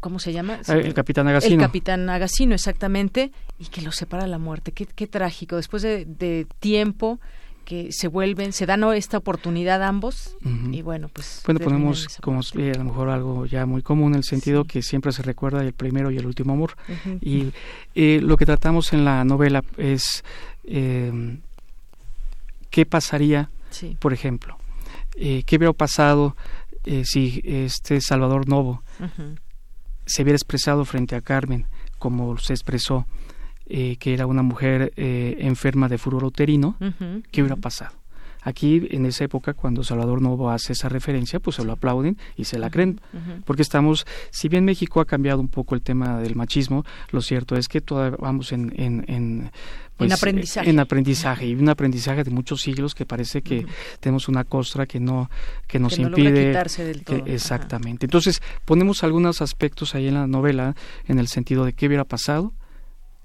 ¿cómo 0.00 0.18
se 0.18 0.32
llama? 0.32 0.60
Ah, 0.66 0.74
el 0.74 0.94
capitán 0.94 1.28
Agasino. 1.28 1.54
El 1.54 1.60
capitán 1.60 2.08
Agasino, 2.08 2.54
exactamente, 2.54 3.32
y 3.58 3.66
que 3.66 3.82
lo 3.82 3.92
separa 3.92 4.26
la 4.26 4.38
muerte. 4.38 4.72
Qué, 4.72 4.86
qué 4.86 5.06
trágico. 5.06 5.56
Después 5.56 5.82
de, 5.82 6.46
tiempo 6.60 7.20
que 7.64 7.88
se 7.92 8.08
vuelven, 8.08 8.54
se 8.54 8.64
dan 8.64 8.82
esta 8.94 9.18
oportunidad 9.18 9.82
ambos 9.82 10.36
y 10.72 10.80
bueno, 10.80 11.10
pues... 11.12 11.42
Bueno, 11.44 11.60
ponemos 11.60 12.16
como 12.22 12.40
a 12.40 12.78
lo 12.78 12.84
mejor 12.84 13.10
algo 13.10 13.44
ya 13.44 13.66
muy 13.66 13.82
común, 13.82 14.12
en 14.12 14.18
el 14.18 14.24
sentido 14.24 14.64
que 14.64 14.80
siempre 14.80 15.12
se 15.12 15.22
recuerda 15.22 15.60
el 15.60 15.74
primero 15.74 16.10
y 16.10 16.16
el 16.16 16.24
último 16.24 16.54
amor. 16.54 16.76
Y 17.20 17.52
eh, 17.94 18.20
lo 18.22 18.38
que 18.38 18.46
tratamos 18.46 18.94
en 18.94 19.04
la 19.04 19.22
novela 19.24 19.62
es 19.76 20.24
eh, 20.64 21.36
qué 22.70 22.86
pasaría, 22.86 23.50
por 23.98 24.14
ejemplo, 24.14 24.56
eh, 25.16 25.42
qué 25.44 25.56
hubiera 25.56 25.74
pasado 25.74 26.36
si 27.04 27.42
este 27.44 28.00
Salvador 28.00 28.48
Novo 28.48 28.82
se 30.08 30.22
hubiera 30.22 30.36
expresado 30.36 30.84
frente 30.84 31.14
a 31.14 31.20
Carmen 31.20 31.66
como 31.98 32.36
se 32.38 32.54
expresó, 32.54 33.06
eh, 33.66 33.96
que 33.96 34.14
era 34.14 34.26
una 34.26 34.42
mujer 34.42 34.92
eh, 34.96 35.36
enferma 35.40 35.88
de 35.88 35.98
furor 35.98 36.24
uterino, 36.24 36.76
¿qué 37.30 37.42
hubiera 37.42 37.56
pasado? 37.56 37.94
Aquí, 38.42 38.86
en 38.90 39.06
esa 39.06 39.24
época, 39.24 39.54
cuando 39.54 39.82
Salvador 39.82 40.22
Novo 40.22 40.50
hace 40.50 40.72
esa 40.72 40.88
referencia, 40.88 41.40
pues 41.40 41.56
se 41.56 41.64
lo 41.64 41.72
aplauden 41.72 42.16
y 42.36 42.44
se 42.44 42.58
la 42.58 42.70
creen. 42.70 43.00
Porque 43.44 43.62
estamos, 43.62 44.06
si 44.30 44.48
bien 44.48 44.64
México 44.64 45.00
ha 45.00 45.04
cambiado 45.04 45.40
un 45.40 45.48
poco 45.48 45.74
el 45.74 45.82
tema 45.82 46.18
del 46.20 46.36
machismo, 46.36 46.84
lo 47.10 47.20
cierto 47.20 47.56
es 47.56 47.68
que 47.68 47.80
todavía 47.80 48.16
vamos 48.20 48.52
en, 48.52 48.72
en, 48.76 49.04
en 49.08 49.50
pues, 49.98 50.12
aprendizaje. 50.12 50.70
En 50.70 50.78
aprendizaje 50.78 51.46
y 51.46 51.54
un 51.54 51.68
aprendizaje 51.68 52.22
de 52.22 52.30
muchos 52.30 52.60
siglos 52.60 52.94
que 52.94 53.04
parece 53.04 53.42
que 53.42 53.66
tenemos 54.00 54.28
una 54.28 54.44
costra 54.44 54.86
que 54.86 55.00
no 55.00 55.28
que 55.66 55.78
nos 55.80 55.98
impide 55.98 56.52
del 56.52 57.04
todo. 57.04 57.26
exactamente. 57.26 58.06
Entonces 58.06 58.40
ponemos 58.64 59.02
algunos 59.02 59.42
aspectos 59.42 59.94
ahí 59.94 60.06
en 60.08 60.14
la 60.14 60.26
novela 60.26 60.76
en 61.06 61.18
el 61.18 61.26
sentido 61.26 61.64
de 61.64 61.72
qué 61.72 61.86
hubiera 61.86 62.04
pasado 62.04 62.52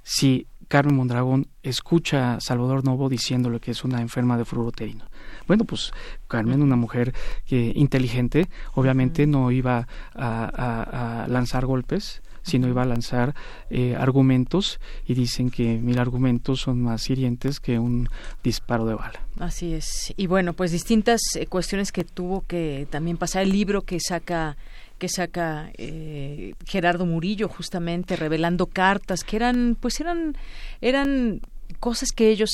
si 0.03 0.47
Carmen 0.67 0.95
Mondragón 0.95 1.47
escucha 1.61 2.35
a 2.35 2.41
Salvador 2.41 2.83
Novo 2.83 3.09
diciéndole 3.09 3.59
que 3.59 3.71
es 3.71 3.83
una 3.83 4.01
enferma 4.01 4.37
de 4.37 4.45
fluoro 4.45 4.69
uterino. 4.69 5.05
Bueno, 5.47 5.65
pues 5.65 5.91
Carmen, 6.27 6.61
una 6.61 6.75
mujer 6.75 7.13
que, 7.45 7.71
inteligente, 7.75 8.49
obviamente 8.73 9.27
no 9.27 9.51
iba 9.51 9.87
a, 10.15 11.25
lanzar 11.27 11.65
golpes, 11.65 12.21
sino 12.43 12.67
iba 12.67 12.81
a 12.81 12.85
lanzar 12.85 13.33
eh, 13.69 13.95
argumentos 13.97 14.79
y 15.05 15.13
dicen 15.13 15.49
que 15.49 15.77
mil 15.77 15.97
argumentos 15.97 16.61
son 16.61 16.81
más 16.81 17.09
hirientes 17.09 17.59
que 17.59 17.79
un 17.79 18.09
disparo 18.43 18.85
de 18.85 18.95
bala. 18.95 19.21
Así 19.39 19.73
es. 19.73 20.13
Y 20.17 20.27
bueno, 20.27 20.53
pues 20.53 20.71
distintas 20.71 21.21
eh, 21.35 21.47
cuestiones 21.47 21.91
que 21.91 22.03
tuvo 22.03 22.45
que 22.45 22.87
también 22.89 23.17
pasar 23.17 23.43
el 23.43 23.51
libro 23.51 23.83
que 23.83 23.99
saca 23.99 24.57
que 25.03 25.09
saca 25.09 25.69
eh, 25.77 26.53
Gerardo 26.65 27.05
Murillo 27.05 27.49
justamente 27.49 28.15
revelando 28.15 28.67
cartas 28.67 29.25
que 29.25 29.35
eran 29.35 29.75
pues 29.77 29.99
eran 29.99 30.37
eran 30.79 31.41
cosas 31.81 32.13
que 32.15 32.29
ellos 32.29 32.51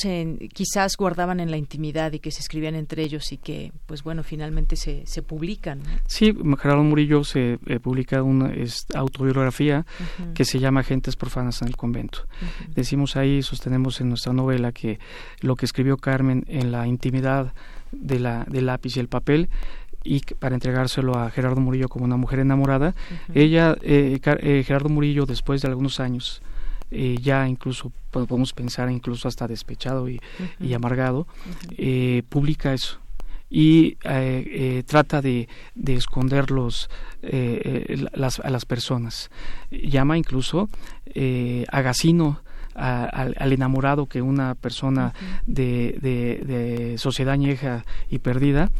quizás 0.52 0.96
guardaban 0.96 1.38
en 1.38 1.52
la 1.52 1.58
intimidad 1.58 2.12
y 2.12 2.18
que 2.18 2.32
se 2.32 2.40
escribían 2.40 2.74
entre 2.74 3.04
ellos 3.04 3.30
y 3.30 3.36
que 3.36 3.70
pues 3.86 4.02
bueno 4.02 4.24
finalmente 4.24 4.74
se, 4.74 5.06
se 5.06 5.22
publican 5.22 5.80
sí 6.08 6.34
Gerardo 6.60 6.82
Murillo 6.82 7.22
se 7.22 7.60
eh, 7.66 7.78
publica 7.78 8.24
una 8.24 8.52
autobiografía 8.96 9.86
que 10.34 10.44
se 10.44 10.58
llama 10.58 10.82
Gentes 10.82 11.14
profanas 11.14 11.62
en 11.62 11.68
el 11.68 11.76
convento. 11.76 12.26
Decimos 12.74 13.14
ahí 13.14 13.42
sostenemos 13.42 14.00
en 14.00 14.08
nuestra 14.08 14.32
novela 14.32 14.72
que 14.72 14.98
lo 15.40 15.54
que 15.54 15.66
escribió 15.66 15.98
Carmen 15.98 16.44
en 16.48 16.72
la 16.72 16.88
intimidad 16.88 17.54
de 17.92 18.18
la 18.18 18.44
del 18.48 18.66
lápiz 18.66 18.96
y 18.96 19.00
el 19.00 19.08
papel 19.08 19.48
y 20.04 20.20
para 20.20 20.54
entregárselo 20.54 21.16
a 21.16 21.30
Gerardo 21.30 21.60
Murillo 21.60 21.88
como 21.88 22.04
una 22.04 22.16
mujer 22.16 22.38
enamorada. 22.38 22.94
Ella, 23.34 23.76
eh, 23.82 24.18
eh, 24.24 24.64
Gerardo 24.66 24.88
Murillo, 24.88 25.26
después 25.26 25.62
de 25.62 25.68
algunos 25.68 26.00
años, 26.00 26.42
eh, 26.90 27.16
ya 27.20 27.46
incluso 27.48 27.92
podemos 28.10 28.52
pensar 28.52 28.90
incluso 28.90 29.28
hasta 29.28 29.46
despechado 29.46 30.08
y, 30.08 30.20
amargado, 30.74 31.26
publica 32.28 32.72
eso 32.72 32.98
y 33.52 33.96
trata 34.86 35.20
de, 35.20 35.48
de 35.74 35.94
esconder 35.94 36.50
los, 36.50 36.88
las, 38.12 38.40
a 38.40 38.50
las 38.50 38.64
personas. 38.64 39.30
Llama 39.70 40.18
incluso 40.18 40.68
a 41.70 41.80
Gacino 41.82 42.40
al, 42.74 43.52
enamorado 43.52 44.06
que 44.06 44.22
una 44.22 44.54
persona 44.54 45.12
de, 45.46 45.96
de, 46.00 46.98
sociedad 46.98 47.34
añeja 47.34 47.84
y 48.08 48.18
perdida 48.18 48.70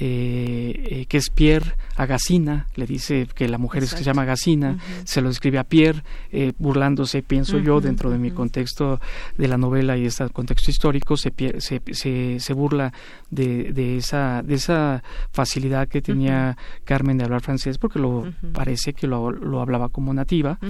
eh, 0.00 0.80
eh, 0.90 1.06
que 1.06 1.16
es 1.16 1.28
Pierre 1.28 1.74
Agasina, 1.96 2.68
le 2.76 2.86
dice 2.86 3.26
que 3.34 3.48
la 3.48 3.58
mujer 3.58 3.82
es 3.82 3.90
que 3.90 3.98
se 3.98 4.04
llama 4.04 4.22
Agasina, 4.22 4.78
se 5.02 5.20
lo 5.20 5.28
escribe 5.28 5.58
a 5.58 5.64
Pierre, 5.64 6.04
eh, 6.30 6.52
burlándose, 6.56 7.20
pienso 7.24 7.58
yo, 7.58 7.80
dentro 7.80 8.08
de 8.08 8.16
mi 8.16 8.30
contexto 8.30 9.00
de 9.36 9.48
la 9.48 9.58
novela 9.58 9.96
y 9.96 10.06
este 10.06 10.28
contexto 10.28 10.70
histórico, 10.70 11.16
se, 11.16 11.32
se, 11.58 12.38
se, 12.38 12.52
burla 12.52 12.92
de, 13.30 13.72
de, 13.72 13.96
esa, 13.96 14.42
de 14.44 14.54
esa 14.54 15.02
facilidad 15.32 15.88
que 15.88 16.00
tenía 16.00 16.56
Carmen 16.84 17.18
de 17.18 17.24
hablar 17.24 17.40
francés, 17.40 17.76
porque 17.76 17.98
lo 17.98 18.32
parece 18.52 18.92
que 18.92 19.08
lo, 19.08 19.32
lo, 19.32 19.60
hablaba 19.60 19.88
como 19.88 20.14
nativa, 20.14 20.60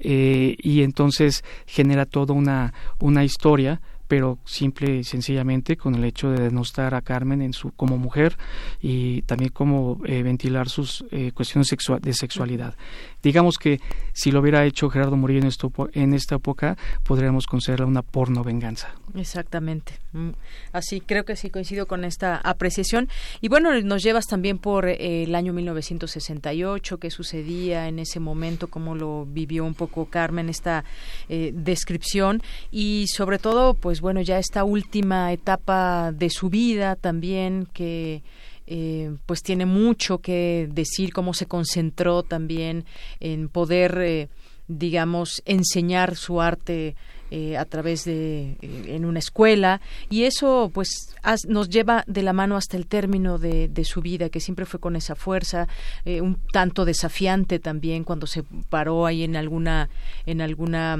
y 0.00 0.82
entonces 0.82 1.44
genera 1.64 2.06
toda 2.06 2.34
una, 2.34 2.74
una 2.98 3.22
historia 3.22 3.80
pero 4.06 4.38
simple 4.44 4.96
y 4.96 5.04
sencillamente 5.04 5.76
con 5.76 5.94
el 5.94 6.04
hecho 6.04 6.30
de 6.30 6.42
denostar 6.42 6.94
a 6.94 7.02
Carmen 7.02 7.42
en 7.42 7.52
su 7.52 7.72
como 7.72 7.96
mujer 7.96 8.36
y 8.80 9.22
también 9.22 9.50
como 9.50 10.00
eh, 10.04 10.22
ventilar 10.22 10.68
sus 10.68 11.04
eh, 11.10 11.32
cuestiones 11.32 11.68
de 12.00 12.12
sexualidad. 12.12 12.74
Digamos 13.22 13.56
que 13.56 13.80
si 14.12 14.30
lo 14.30 14.40
hubiera 14.40 14.64
hecho 14.64 14.90
Gerardo 14.90 15.16
Murillo 15.16 15.40
en, 15.40 15.46
esto, 15.46 15.72
en 15.92 16.12
esta 16.12 16.36
época, 16.36 16.76
podríamos 17.04 17.46
considerarla 17.46 17.86
una 17.86 18.02
porno 18.02 18.44
venganza. 18.44 18.94
Exactamente. 19.14 19.98
Mm, 20.12 20.30
así, 20.72 21.00
creo 21.00 21.24
que 21.24 21.36
sí 21.36 21.48
coincido 21.48 21.86
con 21.86 22.04
esta 22.04 22.36
apreciación. 22.36 23.08
Y 23.40 23.48
bueno, 23.48 23.80
nos 23.82 24.02
llevas 24.02 24.26
también 24.26 24.58
por 24.58 24.86
eh, 24.86 25.24
el 25.24 25.34
año 25.34 25.52
1968, 25.52 26.98
qué 26.98 27.10
sucedía 27.10 27.88
en 27.88 27.98
ese 27.98 28.20
momento, 28.20 28.68
cómo 28.68 28.94
lo 28.94 29.24
vivió 29.26 29.64
un 29.64 29.74
poco 29.74 30.06
Carmen, 30.06 30.48
esta 30.48 30.84
descripción 31.28 32.42
y 32.70 33.06
sobre 33.08 33.38
todo, 33.38 33.74
pues 33.74 33.93
pues 33.94 34.00
bueno, 34.00 34.22
ya 34.22 34.40
esta 34.40 34.64
última 34.64 35.32
etapa 35.32 36.10
de 36.10 36.28
su 36.28 36.50
vida 36.50 36.96
también 36.96 37.68
que 37.72 38.24
eh, 38.66 39.14
pues 39.24 39.40
tiene 39.40 39.66
mucho 39.66 40.18
que 40.18 40.68
decir 40.68 41.12
cómo 41.12 41.32
se 41.32 41.46
concentró 41.46 42.24
también 42.24 42.86
en 43.20 43.48
poder 43.48 43.96
eh, 44.02 44.28
digamos 44.66 45.42
enseñar 45.44 46.16
su 46.16 46.40
arte 46.40 46.96
eh, 47.30 47.56
a 47.56 47.64
través 47.64 48.04
de 48.04 48.56
eh, 48.60 48.84
en 48.88 49.04
una 49.04 49.18
escuela. 49.18 49.80
Y 50.10 50.24
eso 50.24 50.70
pues 50.72 51.14
nos 51.48 51.70
lleva 51.70 52.04
de 52.06 52.22
la 52.22 52.32
mano 52.32 52.56
hasta 52.56 52.76
el 52.76 52.86
término 52.86 53.38
de, 53.38 53.70
su 53.84 54.02
vida 54.02 54.28
que 54.28 54.40
siempre 54.40 54.66
fue 54.66 54.78
con 54.78 54.94
esa 54.94 55.14
fuerza 55.14 55.66
eh, 56.04 56.20
un 56.20 56.38
tanto 56.52 56.84
desafiante 56.84 57.58
también 57.58 58.04
cuando 58.04 58.26
se 58.26 58.44
paró 58.68 59.06
ahí 59.06 59.24
en 59.24 59.36
alguna 59.36 59.88
en 60.26 60.40
alguna 60.40 60.98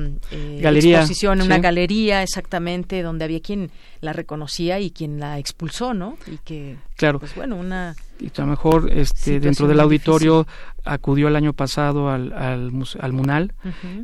galería, 0.60 0.98
exposición 0.98 1.40
en 1.40 1.46
una 1.46 1.58
galería 1.58 2.22
exactamente 2.22 3.02
donde 3.02 3.24
había 3.24 3.40
quien 3.40 3.70
la 4.04 4.12
reconocía 4.12 4.78
y 4.80 4.90
quien 4.90 5.18
la 5.18 5.38
expulsó 5.38 5.94
no 5.94 6.16
y 6.26 6.38
que 6.38 6.76
claro. 6.96 7.18
pues 7.18 7.34
bueno 7.34 7.56
una 7.56 7.94
y 8.20 8.26
a 8.26 8.42
lo 8.42 8.46
mejor 8.46 8.90
este, 8.92 9.40
dentro 9.40 9.66
del 9.66 9.80
auditorio 9.80 10.46
acudió 10.84 11.28
el 11.28 11.36
año 11.36 11.52
pasado 11.52 12.10
al, 12.10 12.32
al, 12.32 12.70
al 13.00 13.12
Munal 13.12 13.54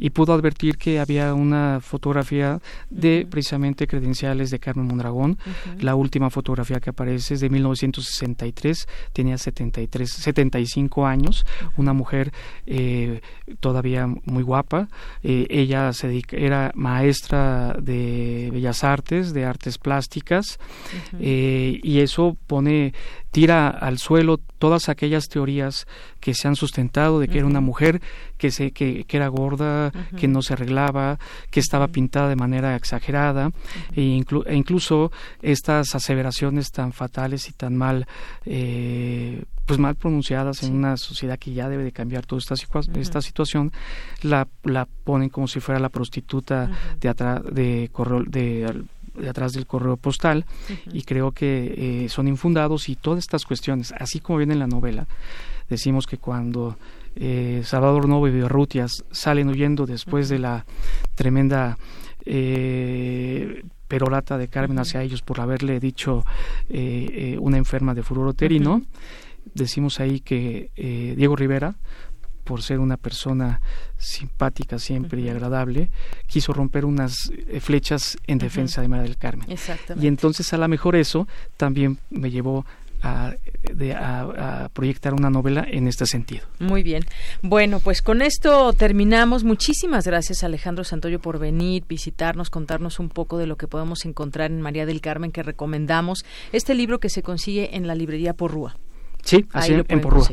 y 0.01 0.11
pudo 0.11 0.33
advertir 0.33 0.79
que 0.79 0.99
había 0.99 1.35
una 1.35 1.81
fotografía 1.81 2.61
de 2.89 3.27
precisamente 3.31 3.87
credenciales 3.87 4.51
de 4.51 4.59
Carmen 4.59 4.87
Mondragón. 4.87 5.39
La 5.79 5.95
última 5.95 6.31
fotografía 6.31 6.81
que 6.81 6.91
aparece 6.91 7.35
es 7.35 7.41
de 7.41 7.51
1963, 7.51 8.89
tenía 9.13 9.37
73, 9.37 10.11
75 10.11 11.07
años, 11.07 11.45
una 11.77 11.93
mujer 11.93 12.33
eh, 12.67 13.21
todavía 13.61 14.07
muy 14.07 14.43
guapa. 14.43 14.89
Eh, 15.23 15.47
ella 15.51 15.93
se 15.93 16.23
era 16.33 16.73
maestra 16.75 17.77
de 17.81 18.49
bellas 18.53 18.85
artes, 18.85 19.35
de 19.35 19.45
artes 19.45 19.77
plásticas, 19.79 19.90
eh, 21.19 21.81
y 21.83 22.01
eso 22.01 22.37
pone 22.47 22.93
tira 23.31 23.69
al 23.69 23.99
suelo 23.99 24.39
todas 24.59 24.89
aquellas 24.89 25.29
teorías 25.29 25.87
que 26.19 26.35
se 26.35 26.49
han 26.49 26.57
sustentado 26.57 27.21
de 27.21 27.29
que 27.29 27.39
era 27.39 27.47
una 27.47 27.61
mujer 27.61 28.03
que 28.37 28.51
se 28.51 28.73
que, 28.73 29.05
que 29.05 29.17
era 29.17 29.29
gorda, 29.29 29.93
que 30.17 30.27
no 30.27 30.43
se 30.43 30.55
arreglaba, 30.55 31.19
que 31.51 31.61
estaba 31.61 31.89
pintada 31.89 32.29
de 32.29 32.37
manera 32.37 32.75
exagerada 32.75 33.51
e, 33.95 34.03
e, 34.03 34.55
incluso 34.55 35.13
estas 35.43 35.95
aseveraciones 35.95 36.71
tan 36.73 36.93
fatales 36.93 37.49
y 37.49 37.53
tan 37.53 37.77
mal 37.77 38.07
eh, 38.45 39.45
pues 39.65 39.79
mal 39.79 39.95
pronunciadas 39.95 40.65
en 40.65 40.75
una 40.75 40.97
sociedad 40.97 41.39
que 41.39 41.53
ya 41.53 41.69
debe 41.69 41.85
de 41.85 41.93
cambiar 41.93 42.27
toda 42.27 42.41
esta, 42.41 42.55
esta 42.99 43.23
situación 43.23 43.73
la, 44.23 44.49
la 44.65 44.87
ponen 44.87 45.29
como 45.29 45.47
si 45.47 45.61
fuera 45.61 45.81
la 45.81 45.91
prostituta 45.91 46.69
de 47.01 47.09
atrás 47.09 47.43
de 47.45 47.91
de 48.27 48.85
de 49.15 49.29
atrás 49.29 49.53
del 49.53 49.67
correo 49.67 49.97
postal 49.97 50.45
y 50.93 51.03
creo 51.03 51.33
que 51.33 52.05
eh, 52.05 52.09
son 52.09 52.29
infundados 52.29 52.89
y 52.89 52.97
todas 52.97 53.19
estas 53.19 53.45
cuestiones, 53.45 53.93
así 53.99 54.21
como 54.21 54.39
viene 54.39 54.55
en 54.55 54.61
la 54.61 54.67
novela, 54.67 55.07
decimos 55.69 56.07
que 56.07 56.19
cuando 56.19 56.77
eh, 57.17 57.63
Salvador 57.65 58.09
Novo 58.09 58.29
y 58.29 58.31
Berrutias 58.31 59.05
salen 59.11 59.49
huyendo 59.49 59.87
después 59.87 60.29
de 60.29 60.39
la 60.39 60.65
tremenda 61.15 61.77
eh, 62.25 63.63
perorata 63.89 64.39
de 64.39 64.49
Carmen 64.49 64.79
hacia 64.79 65.03
ellos 65.03 65.23
por 65.23 65.41
haberle 65.41 65.81
dicho 65.81 66.25
eh, 66.69 67.37
una 67.41 67.57
enferma 67.57 67.95
de 67.95 68.03
furor 68.03 68.29
uterino, 68.29 68.83
decimos 69.55 69.99
ahí 69.99 70.21
que 70.21 70.71
Diego 71.17 71.35
Rivera 71.35 71.75
por 72.51 72.63
ser 72.63 72.81
una 72.81 72.97
persona 72.97 73.61
simpática 73.97 74.81
siempre 74.81 75.21
y 75.21 75.29
agradable, 75.29 75.89
quiso 76.27 76.53
romper 76.53 76.85
unas 76.85 77.15
eh, 77.31 77.61
flechas 77.61 78.19
en 78.27 78.39
defensa 78.39 78.83
de 78.83 78.89
María 78.89 79.05
del 79.05 79.17
Carmen. 79.17 79.47
Y 80.01 80.09
entonces 80.09 80.53
a 80.53 80.57
lo 80.57 80.67
mejor 80.67 80.97
eso 80.97 81.29
también 81.57 81.99
me 82.11 82.29
llevó 82.29 82.67
a, 83.03 83.37
proyectar 84.73 85.15
una 85.15 85.31
novela 85.31 85.65
en 85.71 85.87
este 85.87 86.07
sentido. 86.07 86.45
Muy 86.59 86.83
bien. 86.83 87.05
Bueno, 87.41 87.79
pues 87.79 88.03
con 88.03 88.21
esto 88.21 88.73
terminamos. 88.73 89.45
Muchísimas 89.45 90.05
gracias 90.05 90.43
Alejandro 90.43 90.83
Santoyo 90.83 91.21
por 91.21 91.39
venir, 91.39 91.85
visitarnos, 91.89 92.51
contarnos 92.51 92.99
un 92.99 93.11
poco 93.11 93.39
de 93.39 93.47
lo 93.47 93.55
que 93.55 93.69
podemos 93.69 94.05
encontrar 94.07 94.51
en 94.51 94.61
María 94.61 94.87
del 94.87 95.01
Carmen 95.01 95.31
que 95.31 95.45
recomendamos. 95.45 96.25
Este 96.51 96.75
libro 96.75 96.99
que 96.99 97.11
se 97.11 97.23
consigue 97.23 97.77
en 97.77 97.87
la 97.87 97.95
librería 97.95 98.35
Porrúa. 98.35 98.77
Sí, 99.23 99.47
así 99.53 99.73
en 99.87 100.01
Porrúa. 100.01 100.27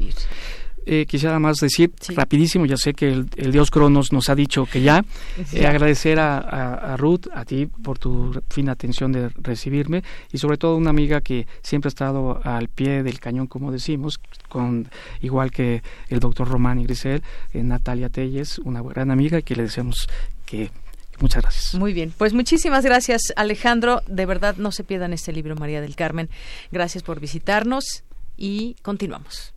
Eh, 0.90 1.06
quisiera 1.06 1.38
más 1.38 1.58
decir 1.58 1.92
rapidísimo, 2.16 2.66
ya 2.66 2.78
sé 2.78 2.94
que 2.94 3.10
el, 3.10 3.52
dios 3.52 3.70
Cronos 3.72 4.14
nos 4.14 4.30
ha 4.30 4.36
dicho 4.36 4.66
que 4.66 4.82
ya, 4.82 5.04
eh, 5.52 5.68
agradecer 5.68 6.18
a, 6.18 6.96
Ruth, 6.96 7.28
a 7.34 7.44
ti 7.44 7.66
por 7.66 8.00
tu 8.00 8.42
fina 8.50 8.72
atención 8.72 9.12
de 9.12 9.28
recibirme 9.36 10.02
y 10.32 10.38
sobre 10.38 10.56
todo 10.58 10.78
una 10.78 10.92
amiga 10.92 11.20
que 11.20 11.46
siempre 11.62 11.90
ha 11.90 11.92
estado 11.92 12.40
al 12.42 12.70
pie 12.70 13.04
del 13.04 13.20
cañón, 13.20 13.48
como 13.48 13.70
decimos, 13.70 14.22
con 14.48 14.88
igual 15.20 15.52
que 15.52 15.84
el 16.08 16.22
doctor 16.22 16.48
Román 16.48 16.80
y 16.80 16.86
Grisel, 16.86 17.22
eh, 17.52 17.64
Natalia 17.64 18.08
Telles, 18.08 18.58
una 18.60 18.82
gran 18.82 19.12
amiga 19.12 19.42
que 19.42 19.58
le 19.58 19.64
deseamos 19.64 20.08
que 20.46 20.72
Muchas 21.20 21.42
gracias. 21.42 21.74
Muy 21.74 21.94
bien, 21.94 22.14
pues 22.16 22.34
muchísimas 22.34 22.86
gracias 22.86 23.34
Alejandro. 23.36 24.04
De 24.08 24.28
verdad 24.28 24.56
no 24.58 24.72
se 24.72 24.84
pierdan 24.84 25.14
este 25.14 25.34
libro 25.34 25.56
María 25.56 25.82
del 25.82 25.96
Carmen. 25.96 26.30
Gracias 26.72 27.04
por 27.04 27.20
visitarnos 27.20 28.04
y 28.38 28.76
continuamos. 28.84 29.57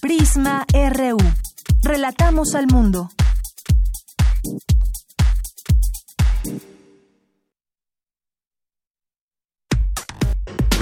Prisma 0.00 0.64
RU. 0.72 1.18
Relatamos 1.82 2.54
al 2.54 2.66
mundo. 2.68 3.10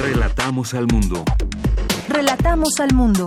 Relatamos 0.00 0.74
al 0.74 0.86
mundo. 0.86 1.24
Relatamos 2.08 2.78
Relatamos 2.78 2.78
al 2.78 2.94
mundo. 2.94 3.26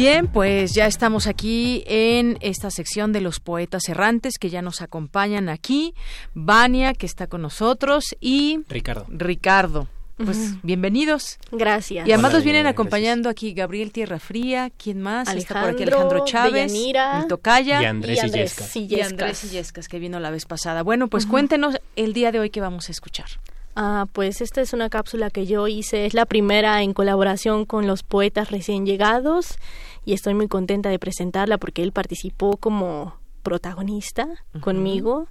Bien, 0.00 0.28
pues 0.28 0.72
ya 0.72 0.86
estamos 0.86 1.26
aquí 1.26 1.84
en 1.86 2.38
esta 2.40 2.70
sección 2.70 3.12
de 3.12 3.20
los 3.20 3.38
poetas 3.38 3.86
errantes 3.86 4.38
que 4.38 4.48
ya 4.48 4.62
nos 4.62 4.80
acompañan 4.80 5.50
aquí. 5.50 5.94
Vania, 6.32 6.94
que 6.94 7.04
está 7.04 7.26
con 7.26 7.42
nosotros, 7.42 8.16
y 8.18 8.60
Ricardo. 8.70 9.04
Ricardo. 9.10 9.88
Pues 10.16 10.54
bienvenidos. 10.62 11.38
Gracias. 11.52 12.08
Y 12.08 12.12
además 12.12 12.30
Hola, 12.30 12.38
nos 12.38 12.44
vienen 12.44 12.62
bien, 12.62 12.72
acompañando 12.72 13.28
aquí 13.28 13.52
Gabriel 13.52 13.92
Tierra 13.92 14.18
Fría, 14.18 14.70
¿quién 14.74 15.02
más? 15.02 15.28
está 15.34 15.60
por 15.60 15.70
aquí 15.70 15.82
Alejandro 15.82 16.22
Alejandro 16.22 16.24
Chávez, 16.24 16.72
Deyanira, 16.72 17.20
el 17.20 17.26
Tocaya 17.26 17.82
y 17.82 17.84
Andrés 17.84 18.16
y 18.16 18.20
Andrés 18.20 18.34
Illescas. 18.34 18.76
Illescas. 18.76 18.98
y 18.98 19.02
Andrés 19.02 19.44
Illescas, 19.44 19.88
que 19.88 19.98
vino 19.98 20.18
la 20.18 20.30
vez 20.30 20.46
pasada. 20.46 20.82
Bueno, 20.82 21.08
pues 21.08 21.26
cuéntenos 21.26 21.78
el 21.96 22.14
día 22.14 22.32
de 22.32 22.40
hoy 22.40 22.48
que 22.48 22.62
vamos 22.62 22.88
a 22.88 22.92
escuchar. 22.92 23.28
Ah, 23.76 24.06
pues 24.12 24.40
esta 24.40 24.60
es 24.60 24.72
una 24.72 24.90
cápsula 24.90 25.30
que 25.30 25.46
yo 25.46 25.68
hice, 25.68 26.06
es 26.06 26.14
la 26.14 26.26
primera 26.26 26.82
en 26.82 26.92
colaboración 26.92 27.64
con 27.64 27.86
los 27.86 28.02
poetas 28.02 28.50
recién 28.50 28.84
llegados 28.84 29.58
y 30.04 30.12
estoy 30.12 30.34
muy 30.34 30.48
contenta 30.48 30.88
de 30.88 30.98
presentarla 30.98 31.56
porque 31.58 31.82
él 31.82 31.92
participó 31.92 32.56
como 32.56 33.14
protagonista 33.42 34.28
conmigo. 34.60 35.28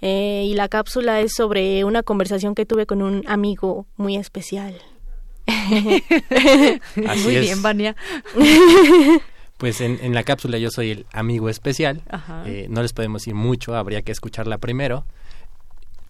Eh, 0.00 0.44
y 0.46 0.54
la 0.54 0.68
cápsula 0.68 1.20
es 1.20 1.32
sobre 1.34 1.82
una 1.84 2.02
conversación 2.04 2.54
que 2.54 2.64
tuve 2.66 2.86
con 2.86 3.02
un 3.02 3.24
amigo 3.26 3.86
muy 3.96 4.16
especial. 4.16 4.80
Así 5.48 7.24
Muy 7.24 7.36
es. 7.36 7.40
bien, 7.40 7.62
Vania. 7.62 7.96
Pues 9.58 9.80
en, 9.80 9.98
en 10.02 10.14
la 10.14 10.22
cápsula 10.22 10.56
yo 10.58 10.70
soy 10.70 10.92
el 10.92 11.06
amigo 11.12 11.48
especial. 11.48 12.02
Ajá. 12.08 12.44
Eh, 12.46 12.68
no 12.70 12.80
les 12.80 12.92
podemos 12.92 13.22
decir 13.22 13.34
mucho, 13.34 13.74
habría 13.74 14.02
que 14.02 14.12
escucharla 14.12 14.58
primero. 14.58 15.04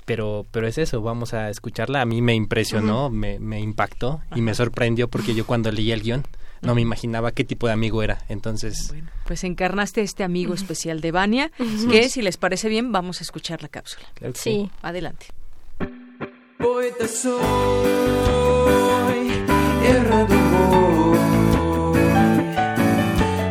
Pero, 0.08 0.46
pero 0.50 0.66
es 0.66 0.78
eso, 0.78 1.02
vamos 1.02 1.34
a 1.34 1.50
escucharla. 1.50 2.00
A 2.00 2.04
mí 2.06 2.22
me 2.22 2.34
impresionó, 2.34 3.10
me, 3.10 3.38
me 3.38 3.60
impactó 3.60 4.22
y 4.34 4.40
me 4.40 4.54
sorprendió 4.54 5.06
porque 5.08 5.34
yo 5.34 5.44
cuando 5.46 5.70
leí 5.70 5.92
el 5.92 6.02
guion 6.02 6.24
no 6.62 6.74
me 6.74 6.80
imaginaba 6.80 7.30
qué 7.32 7.44
tipo 7.44 7.66
de 7.66 7.74
amigo 7.74 8.02
era. 8.02 8.18
Entonces, 8.28 8.94
Pues 9.26 9.44
encarnaste 9.44 10.00
este 10.00 10.24
amigo 10.24 10.54
especial 10.54 11.00
de 11.02 11.12
Vania, 11.12 11.50
que 11.90 12.08
si 12.08 12.22
les 12.22 12.38
parece 12.38 12.68
bien, 12.70 12.90
vamos 12.90 13.20
a 13.20 13.24
escuchar 13.24 13.62
la 13.62 13.68
cápsula. 13.68 14.06
Claro 14.14 14.32
Sí. 14.34 14.70
Adelante. 14.82 15.26
Poeta 16.58 17.06
soy, 17.06 17.38
errando 19.86 20.34
voy, 20.34 21.18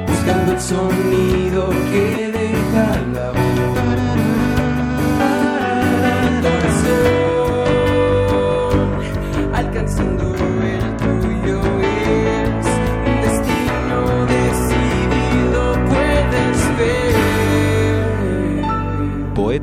buscando 0.07 0.51
el 0.53 0.59
sonido 0.61 1.69
que 1.91 2.31
deja 2.33 3.01
la 3.13 3.36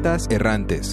Poetas 0.05 0.27
errantes. 0.29 0.91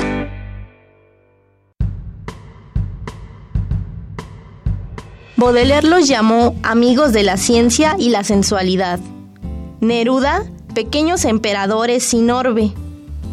Baudelaire 5.35 5.85
los 5.85 6.07
llamó 6.07 6.55
amigos 6.63 7.11
de 7.11 7.23
la 7.23 7.35
ciencia 7.35 7.97
y 7.99 8.07
la 8.07 8.23
sensualidad. 8.23 9.01
Neruda, 9.81 10.45
pequeños 10.73 11.25
emperadores 11.25 12.03
sin 12.03 12.31
orbe. 12.31 12.71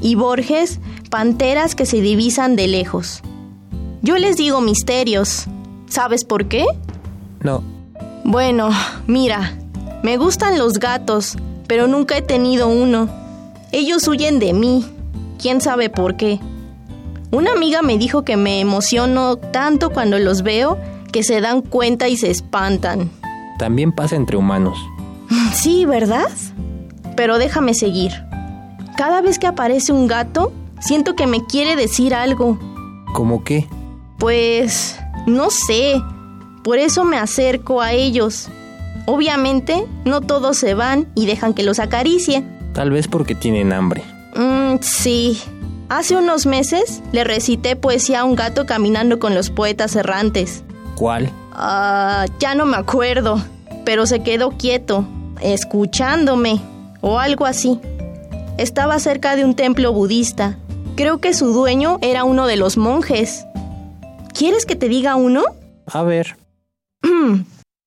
Y 0.02 0.16
Borges, 0.16 0.80
panteras 1.10 1.76
que 1.76 1.86
se 1.86 2.00
divisan 2.00 2.56
de 2.56 2.66
lejos. 2.66 3.22
Yo 4.02 4.18
les 4.18 4.36
digo 4.36 4.60
misterios. 4.60 5.46
¿Sabes 5.88 6.24
por 6.24 6.48
qué? 6.48 6.66
no, 7.40 7.62
Bueno, 8.24 8.70
mira, 9.06 9.56
me 10.02 10.16
gustan 10.16 10.59
los 10.59 10.80
gatos, 10.80 11.36
pero 11.68 11.86
nunca 11.86 12.16
he 12.16 12.22
tenido 12.22 12.66
uno. 12.66 13.09
Ellos 13.70 14.09
huyen 14.09 14.40
de 14.40 14.52
mí. 14.55 14.84
¿Quién 15.39 15.60
sabe 15.60 15.89
por 15.90 16.16
qué? 16.16 16.40
Una 17.31 17.52
amiga 17.52 17.82
me 17.82 17.98
dijo 17.98 18.24
que 18.24 18.36
me 18.36 18.60
emociono 18.60 19.36
tanto 19.36 19.90
cuando 19.90 20.19
los 20.19 20.43
veo 20.43 20.78
que 21.12 21.23
se 21.23 21.40
dan 21.40 21.62
cuenta 21.62 22.09
y 22.09 22.16
se 22.16 22.31
espantan. 22.31 23.10
también 23.59 23.93
pasa 23.93 24.16
entre 24.16 24.36
humanos. 24.36 24.78
Sí, 25.52 25.85
¿verdad? 25.86 26.28
Pero 27.16 27.39
déjame 27.39 27.74
seguir. 27.74 28.12
Cada 28.97 29.20
vez 29.20 29.39
que 29.39 29.47
aparece 29.47 29.93
un 29.93 30.06
gato, 30.06 30.52
siento 30.81 31.15
que 31.16 31.27
me 31.27 31.44
quiere 31.44 31.74
decir 31.77 32.15
algo. 32.15 32.59
¿Cómo 33.12 33.43
qué? 33.44 33.66
Pues, 34.19 34.98
no 35.27 35.51
sé. 35.51 36.01
Por 36.62 36.78
eso 36.78 37.05
me 37.05 37.16
acerco 37.19 37.81
a 37.81 37.93
ellos. 37.93 38.48
Obviamente, 39.06 39.85
no 40.05 40.20
todos 40.20 40.56
se 40.59 40.74
van 40.74 41.09
y 41.15 41.27
dejan 41.27 41.55
que 41.55 41.62
los 41.62 41.78
acaricie. 41.78 42.44
Tal 42.74 42.90
vez 42.90 43.09
porque 43.09 43.35
tienen 43.35 43.73
hambre. 43.73 44.05
Mm, 44.39 44.77
sí. 44.82 45.43
Hace 45.89 46.16
unos 46.16 46.47
meses 46.47 47.02
le 47.10 47.24
recité 47.24 47.74
poesía 47.74 48.20
a 48.20 48.24
un 48.24 48.36
gato 48.36 48.66
caminando 48.66 49.19
con 49.19 49.35
los 49.35 49.51
poetas 49.51 49.97
errantes. 49.97 50.62
¿Cuál? 50.94 51.31
Ah, 51.52 52.27
ya 52.39 52.55
no 52.55 52.65
me 52.65 52.77
acuerdo, 52.77 53.43
pero 53.85 54.06
se 54.06 54.23
quedó 54.23 54.51
quieto, 54.51 55.05
escuchándome, 55.40 56.60
o 57.01 57.19
algo 57.19 57.47
así. 57.47 57.81
Estaba 58.59 59.01
cerca 59.01 59.35
de 59.35 59.44
un 59.44 59.55
templo 59.55 59.93
budista. 59.93 60.56
Creo 60.94 61.19
que 61.19 61.35
su 61.35 61.52
dueño 61.52 61.98
era 62.01 62.23
uno 62.23 62.47
de 62.47 62.56
los 62.56 62.77
monjes. 62.77 63.44
¿Quieres 64.35 64.66
que 64.66 64.77
te 64.77 64.89
diga 64.89 65.16
uno? 65.16 65.43
A 65.86 66.02
ver, 66.05 66.36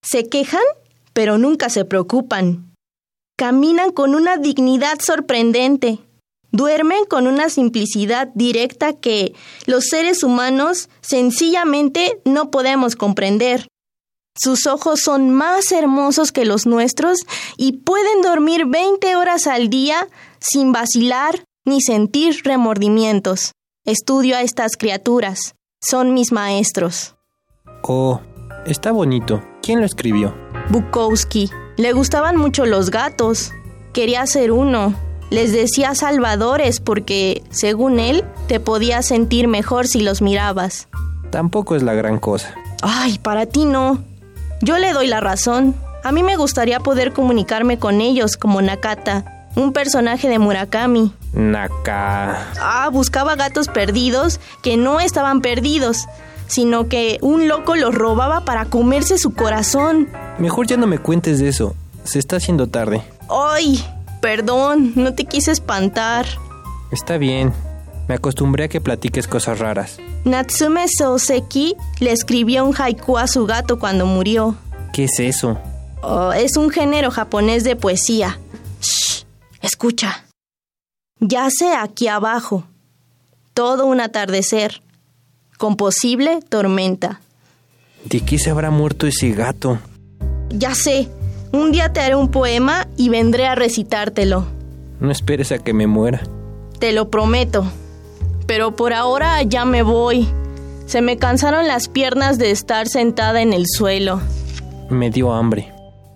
Se 0.02 0.28
quejan, 0.28 0.64
pero 1.14 1.38
nunca 1.38 1.69
se 1.69 1.86
preocupan. 1.86 2.73
Caminan 3.38 3.91
con 3.91 4.15
una 4.15 4.36
dignidad 4.38 4.99
sorprendente. 4.99 5.99
Duermen 6.52 7.06
con 7.06 7.28
una 7.28 7.49
simplicidad 7.49 8.30
directa 8.36 8.94
que 8.94 9.34
los 9.65 9.86
seres 9.86 10.23
humanos 10.23 10.90
sencillamente 11.02 12.19
no 12.26 12.52
podemos 12.52 12.95
comprender. 12.95 13.68
Sus 14.38 14.65
ojos 14.65 15.02
son 15.02 15.30
más 15.32 15.72
hermosos 15.72 16.32
que 16.32 16.45
los 16.45 16.65
nuestros 16.65 17.19
y 17.57 17.73
pueden 17.73 18.22
dormir 18.22 18.65
20 18.65 19.15
horas 19.15 19.48
al 19.48 19.69
día 19.69 20.07
sin 20.40 20.72
vacilar 20.72 21.44
ni 21.65 21.82
sentir 21.82 22.41
remordimientos. 22.44 23.52
Estudio 23.86 24.36
a 24.36 24.41
estas 24.41 24.78
criaturas. 24.78 25.56
Son 25.82 26.14
mis 26.14 26.32
maestros. 26.32 27.15
oh, 27.84 28.22
está 28.65 28.91
bonito. 28.91 29.44
¿Quién 29.61 29.80
lo 29.80 29.86
escribió? 29.86 30.36
Bukowski. 30.69 31.49
Le 31.78 31.94
gustaban 31.94 32.38
mucho 32.38 32.65
los 32.65 32.90
gatos. 32.90 33.52
Quería 33.94 34.26
ser 34.28 34.52
uno. 34.52 34.95
Les 35.32 35.53
decía 35.53 35.95
salvadores 35.95 36.82
porque, 36.82 37.41
según 37.52 37.99
él, 37.99 38.26
te 38.48 38.60
podías 38.60 39.06
sentir 39.06 39.48
mejor 39.48 39.88
si 39.88 40.02
los 40.02 40.22
mirabas. 40.22 40.90
Tampoco 41.30 41.78
es 41.78 41.84
la 41.84 41.94
gran 41.94 42.20
cosa. 42.20 42.53
Ay, 42.82 43.18
para 43.18 43.45
ti 43.45 43.64
no. 43.64 43.99
Yo 44.62 44.78
le 44.78 44.91
doy 44.91 45.08
la 45.08 45.22
razón. 45.22 45.74
A 46.03 46.12
mí 46.12 46.22
me 46.22 46.36
gustaría 46.36 46.82
poder 46.82 47.14
comunicarme 47.14 47.80
con 47.80 48.02
ellos 48.02 48.36
como 48.36 48.62
Nakata, 48.62 49.48
un 49.56 49.72
personaje 49.72 50.28
de 50.28 50.38
Murakami. 50.38 51.14
Naka. 51.32 52.52
Ah, 52.60 52.90
buscaba 52.91 53.38
gatos 53.38 53.70
perdidos 53.70 54.41
que 54.62 54.76
no 54.76 54.99
estaban 54.99 55.40
perdidos, 55.40 56.08
sino 56.48 56.90
que 56.90 57.20
un 57.22 57.48
loco 57.48 57.78
los 57.78 57.95
robaba 57.95 58.44
para 58.44 58.66
comerse 58.66 59.18
su 59.18 59.34
corazón. 59.34 60.10
Mejor 60.40 60.68
ya 60.68 60.76
no 60.76 60.88
me 60.88 60.99
cuentes 60.99 61.40
de 61.40 61.48
eso. 61.48 61.74
Se 62.03 62.20
está 62.20 62.36
haciendo 62.36 62.68
tarde. 62.68 63.02
¡Ay! 63.30 63.82
Perdón, 64.22 64.93
no 64.95 65.14
te 65.14 65.26
quise 65.26 65.52
espantar. 65.52 66.26
Está 66.91 67.18
bien. 67.18 67.53
Me 68.07 68.15
acostumbré 68.15 68.65
a 68.65 68.69
que 68.69 68.81
platiques 68.81 69.27
cosas 69.27 69.60
raras. 69.60 69.98
Natsume 70.26 70.85
Soseki 70.88 71.76
le 71.99 72.11
escribió 72.11 72.65
un 72.65 72.76
haiku 72.77 73.18
a 73.18 73.27
su 73.27 73.45
gato 73.45 73.80
cuando 73.80 74.06
murió. 74.06 74.56
¿Qué 74.93 75.06
es 75.06 75.19
eso? 75.19 75.57
Oh, 76.03 76.31
es 76.34 76.57
un 76.57 76.69
género 76.69 77.10
japonés 77.10 77.64
de 77.64 77.76
poesía. 77.76 78.39
Shh, 78.81 79.23
escucha. 79.61 80.26
Yace 81.19 81.73
aquí 81.73 82.07
abajo. 82.07 82.65
Todo 83.53 83.85
un 83.85 84.02
atardecer. 84.02 84.81
Con 85.57 85.76
posible 85.77 86.39
tormenta. 86.48 87.22
¿De 88.06 88.22
qué 88.22 88.38
se 88.39 88.49
habrá 88.49 88.72
muerto 88.72 89.07
ese 89.07 89.31
gato? 89.31 89.80
Ya 90.49 90.76
sé. 90.76 91.10
Un 91.53 91.72
día 91.72 91.91
te 91.91 91.99
haré 91.99 92.15
un 92.15 92.30
poema 92.30 92.88
y 92.98 93.10
vendré 93.10 93.48
a 93.48 93.56
recitártelo. 93.56 94.45
No 94.99 95.11
esperes 95.11 95.52
a 95.52 95.60
que 95.60 95.73
me 95.73 95.88
muera. 95.88 96.22
Te 96.80 96.91
lo 96.91 97.10
prometo. 97.10 97.65
Pero 98.48 98.76
por 98.76 98.94
ahora 98.94 99.41
ya 99.44 99.65
me 99.65 99.84
voy. 99.84 100.28
Se 100.86 101.02
me 101.02 101.18
cansaron 101.18 101.68
las 101.68 101.88
piernas 101.88 102.38
de 102.38 102.52
estar 102.52 102.88
sentada 102.88 103.41
en 103.41 103.53
el 103.53 103.65
suelo. 103.68 104.22
Me 104.90 105.10
dio 105.10 105.34
hambre. 105.34 105.72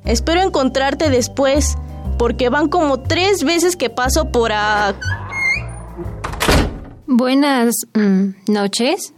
Espero 0.06 0.42
encontrarte 0.42 1.10
después. 1.10 1.78
porque 2.18 2.50
van 2.50 2.70
como 2.70 3.00
tres 3.02 3.44
veces 3.44 3.76
que 3.76 3.90
paso 3.90 4.32
por 4.32 4.52
a... 4.54 4.96
Buenas 7.08 7.76
mm, 7.94 8.52
noches. 8.52 9.14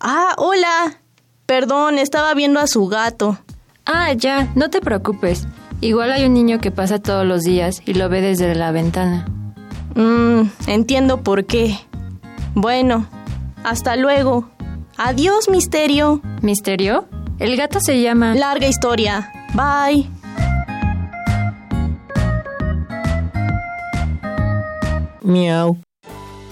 Ah, 0.00 0.34
hola. 0.36 1.00
Perdón, 1.46 1.98
estaba 1.98 2.34
viendo 2.34 2.60
a 2.60 2.66
su 2.66 2.86
gato. 2.88 3.38
Ah, 3.86 4.12
ya, 4.12 4.50
no 4.54 4.68
te 4.68 4.80
preocupes. 4.80 5.46
Igual 5.80 6.10
hay 6.10 6.24
un 6.24 6.34
niño 6.34 6.60
que 6.60 6.70
pasa 6.70 6.98
todos 6.98 7.24
los 7.24 7.42
días 7.42 7.82
y 7.86 7.94
lo 7.94 8.08
ve 8.08 8.20
desde 8.20 8.54
la 8.54 8.72
ventana. 8.72 9.26
Mmm, 9.94 10.42
entiendo 10.66 11.22
por 11.22 11.46
qué. 11.46 11.78
Bueno, 12.54 13.06
hasta 13.62 13.96
luego. 13.96 14.50
Adiós, 14.96 15.48
misterio. 15.48 16.20
¿Misterio? 16.42 17.06
El 17.38 17.56
gato 17.56 17.80
se 17.80 18.00
llama... 18.00 18.34
Larga 18.34 18.66
historia. 18.66 19.30
Bye. 19.54 20.08
Miau. 25.22 25.78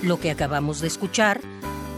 Lo 0.03 0.21
que 0.21 0.31
acabamos 0.31 0.81
de 0.81 0.89
escuchar 0.89 1.41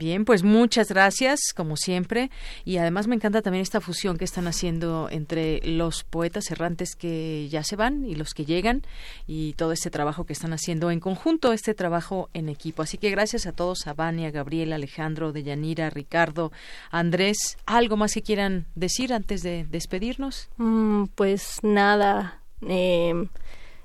Bien, 0.00 0.24
pues 0.24 0.42
muchas 0.42 0.88
gracias, 0.88 1.52
como 1.54 1.76
siempre. 1.76 2.30
Y 2.64 2.78
además 2.78 3.06
me 3.06 3.16
encanta 3.16 3.42
también 3.42 3.60
esta 3.60 3.82
fusión 3.82 4.16
que 4.16 4.24
están 4.24 4.46
haciendo 4.46 5.08
entre 5.10 5.60
los 5.62 6.04
poetas 6.04 6.50
errantes 6.50 6.96
que 6.96 7.46
ya 7.50 7.62
se 7.62 7.76
van 7.76 8.06
y 8.06 8.14
los 8.14 8.32
que 8.32 8.46
llegan 8.46 8.80
y 9.26 9.52
todo 9.58 9.72
este 9.72 9.90
trabajo 9.90 10.24
que 10.24 10.32
están 10.32 10.54
haciendo 10.54 10.90
en 10.90 11.00
conjunto, 11.00 11.52
este 11.52 11.74
trabajo 11.74 12.30
en 12.32 12.48
equipo. 12.48 12.80
Así 12.80 12.96
que 12.96 13.10
gracias 13.10 13.44
a 13.44 13.52
todos, 13.52 13.86
a 13.86 13.92
Vania, 13.92 14.30
Gabriel, 14.30 14.72
Alejandro, 14.72 15.32
Deyanira, 15.32 15.90
Ricardo, 15.90 16.50
Andrés. 16.90 17.58
¿Algo 17.66 17.98
más 17.98 18.14
que 18.14 18.22
quieran 18.22 18.68
decir 18.74 19.12
antes 19.12 19.42
de 19.42 19.66
despedirnos? 19.68 20.48
Mm, 20.56 21.08
pues 21.14 21.58
nada. 21.62 22.40
Eh, 22.66 23.28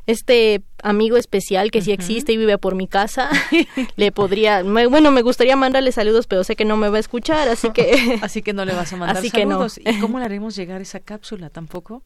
este 0.07 0.63
amigo 0.83 1.17
especial 1.17 1.71
que 1.71 1.81
sí 1.81 1.91
existe 1.91 2.33
y 2.33 2.37
vive 2.37 2.57
por 2.57 2.75
mi 2.75 2.87
casa, 2.87 3.29
le 3.95 4.11
podría, 4.11 4.63
bueno, 4.63 5.11
me 5.11 5.21
gustaría 5.21 5.55
mandarle 5.55 5.91
saludos, 5.91 6.27
pero 6.27 6.43
sé 6.43 6.55
que 6.55 6.65
no 6.65 6.77
me 6.77 6.89
va 6.89 6.97
a 6.97 6.99
escuchar, 6.99 7.47
así 7.49 7.71
que... 7.71 8.19
así 8.21 8.41
que 8.41 8.53
no 8.53 8.65
le 8.65 8.73
vas 8.73 8.93
a 8.93 8.97
mandar 8.97 9.17
así 9.17 9.29
saludos. 9.29 9.75
Que 9.75 9.91
no. 9.91 9.97
¿Y 9.97 9.99
cómo 9.99 10.19
le 10.19 10.25
haremos 10.25 10.55
llegar 10.55 10.81
esa 10.81 10.99
cápsula? 10.99 11.49
¿Tampoco? 11.49 12.03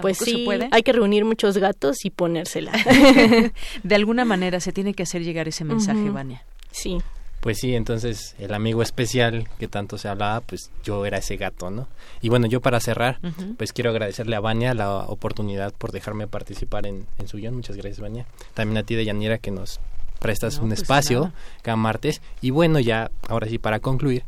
Pues 0.00 0.18
sí, 0.18 0.46
hay 0.70 0.82
que 0.84 0.92
reunir 0.92 1.24
muchos 1.24 1.58
gatos 1.58 2.04
y 2.04 2.10
ponérsela. 2.10 2.70
de 3.82 3.94
alguna 3.94 4.24
manera 4.24 4.60
se 4.60 4.70
tiene 4.70 4.94
que 4.94 5.02
hacer 5.02 5.24
llegar 5.24 5.48
ese 5.48 5.64
mensaje, 5.64 6.10
Vania. 6.10 6.44
Sí. 6.70 6.98
Pues 7.40 7.58
sí, 7.58 7.74
entonces 7.74 8.34
el 8.38 8.52
amigo 8.52 8.82
especial 8.82 9.48
que 9.58 9.66
tanto 9.66 9.96
se 9.96 10.08
hablaba, 10.08 10.42
pues 10.42 10.70
yo 10.84 11.06
era 11.06 11.18
ese 11.18 11.36
gato, 11.36 11.70
¿no? 11.70 11.88
Y 12.20 12.28
bueno, 12.28 12.46
yo 12.46 12.60
para 12.60 12.80
cerrar, 12.80 13.18
uh 13.22 13.28
-huh. 13.28 13.56
pues 13.56 13.72
quiero 13.72 13.90
agradecerle 13.90 14.36
a 14.36 14.40
Vania 14.40 14.74
la 14.74 14.98
oportunidad 15.04 15.72
por 15.72 15.90
dejarme 15.90 16.26
participar 16.26 16.86
en, 16.86 17.06
en 17.18 17.28
su 17.28 17.38
guion. 17.38 17.54
Muchas 17.56 17.76
gracias, 17.76 17.98
Vania. 18.00 18.26
También 18.52 18.76
a 18.76 18.82
ti, 18.82 18.94
de 18.94 19.06
Yanira, 19.06 19.38
que 19.38 19.50
nos 19.50 19.80
prestas 20.18 20.58
no, 20.58 20.64
un 20.64 20.68
pues 20.68 20.82
espacio 20.82 21.20
nada. 21.20 21.34
cada 21.62 21.76
martes. 21.76 22.20
Y 22.42 22.50
bueno, 22.50 22.78
ya, 22.78 23.10
ahora 23.26 23.48
sí, 23.48 23.58
para 23.58 23.80
concluir, 23.80 24.22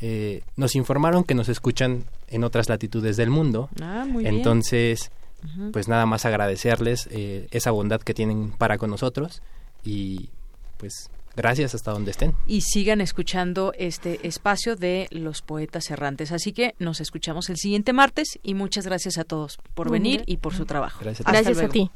eh, 0.00 0.42
nos 0.56 0.74
informaron 0.74 1.24
que 1.24 1.34
nos 1.34 1.50
escuchan 1.50 2.04
en 2.28 2.44
otras 2.44 2.70
latitudes 2.70 3.18
del 3.18 3.28
mundo. 3.28 3.68
Ah, 3.82 4.06
muy 4.08 4.26
entonces, 4.26 5.10
uh 5.42 5.46
-huh. 5.46 5.70
pues 5.72 5.86
nada 5.86 6.06
más 6.06 6.24
agradecerles 6.24 7.08
eh, 7.10 7.46
esa 7.50 7.70
bondad 7.72 8.00
que 8.00 8.14
tienen 8.14 8.52
para 8.52 8.78
con 8.78 8.88
nosotros 8.88 9.42
y 9.84 10.30
pues 10.78 11.10
Gracias 11.36 11.74
hasta 11.74 11.90
donde 11.90 12.10
estén. 12.12 12.34
Y 12.46 12.60
sigan 12.60 13.00
escuchando 13.00 13.72
este 13.78 14.26
espacio 14.26 14.76
de 14.76 15.08
los 15.10 15.42
poetas 15.42 15.90
errantes. 15.90 16.30
Así 16.32 16.52
que 16.52 16.74
nos 16.78 17.00
escuchamos 17.00 17.50
el 17.50 17.56
siguiente 17.56 17.92
martes 17.92 18.38
y 18.42 18.54
muchas 18.54 18.86
gracias 18.86 19.18
a 19.18 19.24
todos 19.24 19.58
por 19.74 19.88
Muy 19.88 19.98
venir 19.98 20.16
bien. 20.18 20.24
y 20.28 20.36
por 20.36 20.54
su 20.54 20.64
trabajo. 20.64 21.00
Gracias 21.02 21.26
a, 21.26 21.32
gracias 21.32 21.58
a 21.58 21.68
ti. 21.68 21.90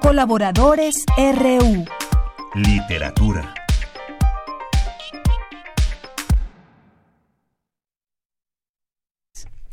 Colaboradores 0.00 1.04
RU. 1.16 1.84
Literatura. 2.54 3.54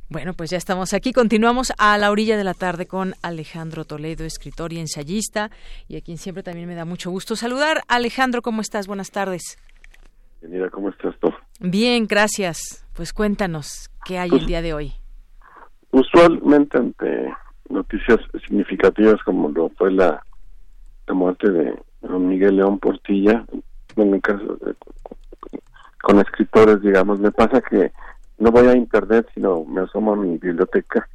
Bueno, 0.07 0.34
pues 0.34 0.52
ya 0.52 0.57
estamos 0.57 0.94
aquí. 0.94 1.14
Continuamos 1.14 1.73
a 1.80 1.98
la 1.98 2.11
orilla 2.11 2.38
de 2.38 2.44
la 2.44 2.53
tarde 2.53 2.86
con 2.86 3.15
Alejandro 3.23 3.86
Toledo, 3.86 4.23
escritor 4.23 4.72
y 4.72 4.80
ensayista, 4.80 5.49
y 5.88 5.98
a 5.98 6.02
quien 6.02 6.18
siempre 6.18 6.44
también 6.44 6.68
me 6.68 6.76
da 6.76 6.86
mucho 6.86 7.10
gusto 7.10 7.36
saludar. 7.36 7.82
Alejandro, 7.88 8.44
¿cómo 8.44 8.61
estás? 8.61 8.86
Buenas 8.86 9.10
tardes. 9.10 9.57
Mira, 10.44 10.69
¿cómo 10.69 10.90
estás 10.90 11.15
tú? 11.19 11.34
Bien, 11.60 12.06
gracias. 12.06 12.86
Pues 12.94 13.14
cuéntanos, 13.14 13.90
¿qué 14.06 14.19
hay 14.19 14.30
pues, 14.30 14.44
el 14.44 14.48
día 14.48 14.61
de 14.61 14.76
hoy? 14.76 14.94
Usualmente 15.90 16.77
ante 16.77 17.34
noticias 17.69 18.19
significativas 18.48 19.15
como 19.23 19.49
lo 19.49 19.69
fue 19.69 19.91
la, 19.91 20.23
la 21.07 21.14
muerte 21.15 21.49
de 21.49 21.80
don 22.02 22.27
Miguel 22.27 22.57
León 22.57 22.77
Portilla, 22.77 23.44
en 23.95 24.14
el 24.14 24.22
caso 24.22 24.60
con 26.03 26.19
escritores, 26.19 26.80
digamos, 26.82 27.19
me 27.19 27.32
pasa 27.32 27.60
que 27.61 27.91
no 28.38 28.52
voy 28.52 28.68
a 28.68 28.76
internet, 28.76 29.28
sino 29.34 29.64
me 29.66 29.82
asomo 29.82 30.14
a 30.14 30.16
mi 30.16 30.38
biblioteca 30.38 31.07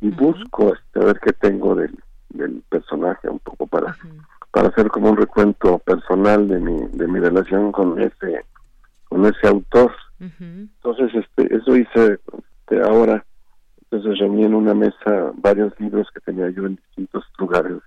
y 0.00 0.08
uh 0.08 0.10
-huh. 0.12 0.16
busco 0.16 0.74
este, 0.74 1.00
a 1.00 1.04
ver 1.04 1.20
qué 1.20 1.32
tengo 1.32 1.74
del, 1.74 1.96
del 2.30 2.62
personaje 2.68 3.28
un 3.28 3.38
poco 3.38 3.66
para 3.66 3.86
uh 3.86 3.90
-huh. 3.90 4.26
para 4.50 4.68
hacer 4.68 4.88
como 4.88 5.10
un 5.10 5.16
recuento 5.16 5.78
personal 5.78 6.48
de 6.48 6.60
mi 6.60 6.86
de 6.92 7.06
mi 7.06 7.20
relación 7.20 7.72
con 7.72 8.00
ese 8.00 8.44
con 9.08 9.26
ese 9.26 9.46
autor. 9.46 9.92
Uh 10.20 10.24
-huh. 10.24 10.68
Entonces 10.76 11.14
este 11.14 11.54
eso 11.54 11.76
hice 11.76 12.18
este, 12.38 12.82
ahora 12.82 13.24
entonces 13.82 14.18
reuní 14.18 14.44
en 14.44 14.54
una 14.54 14.74
mesa 14.74 15.32
varios 15.36 15.78
libros 15.78 16.08
que 16.12 16.20
tenía 16.20 16.50
yo 16.50 16.66
en 16.66 16.76
distintos 16.76 17.24
lugares 17.38 17.78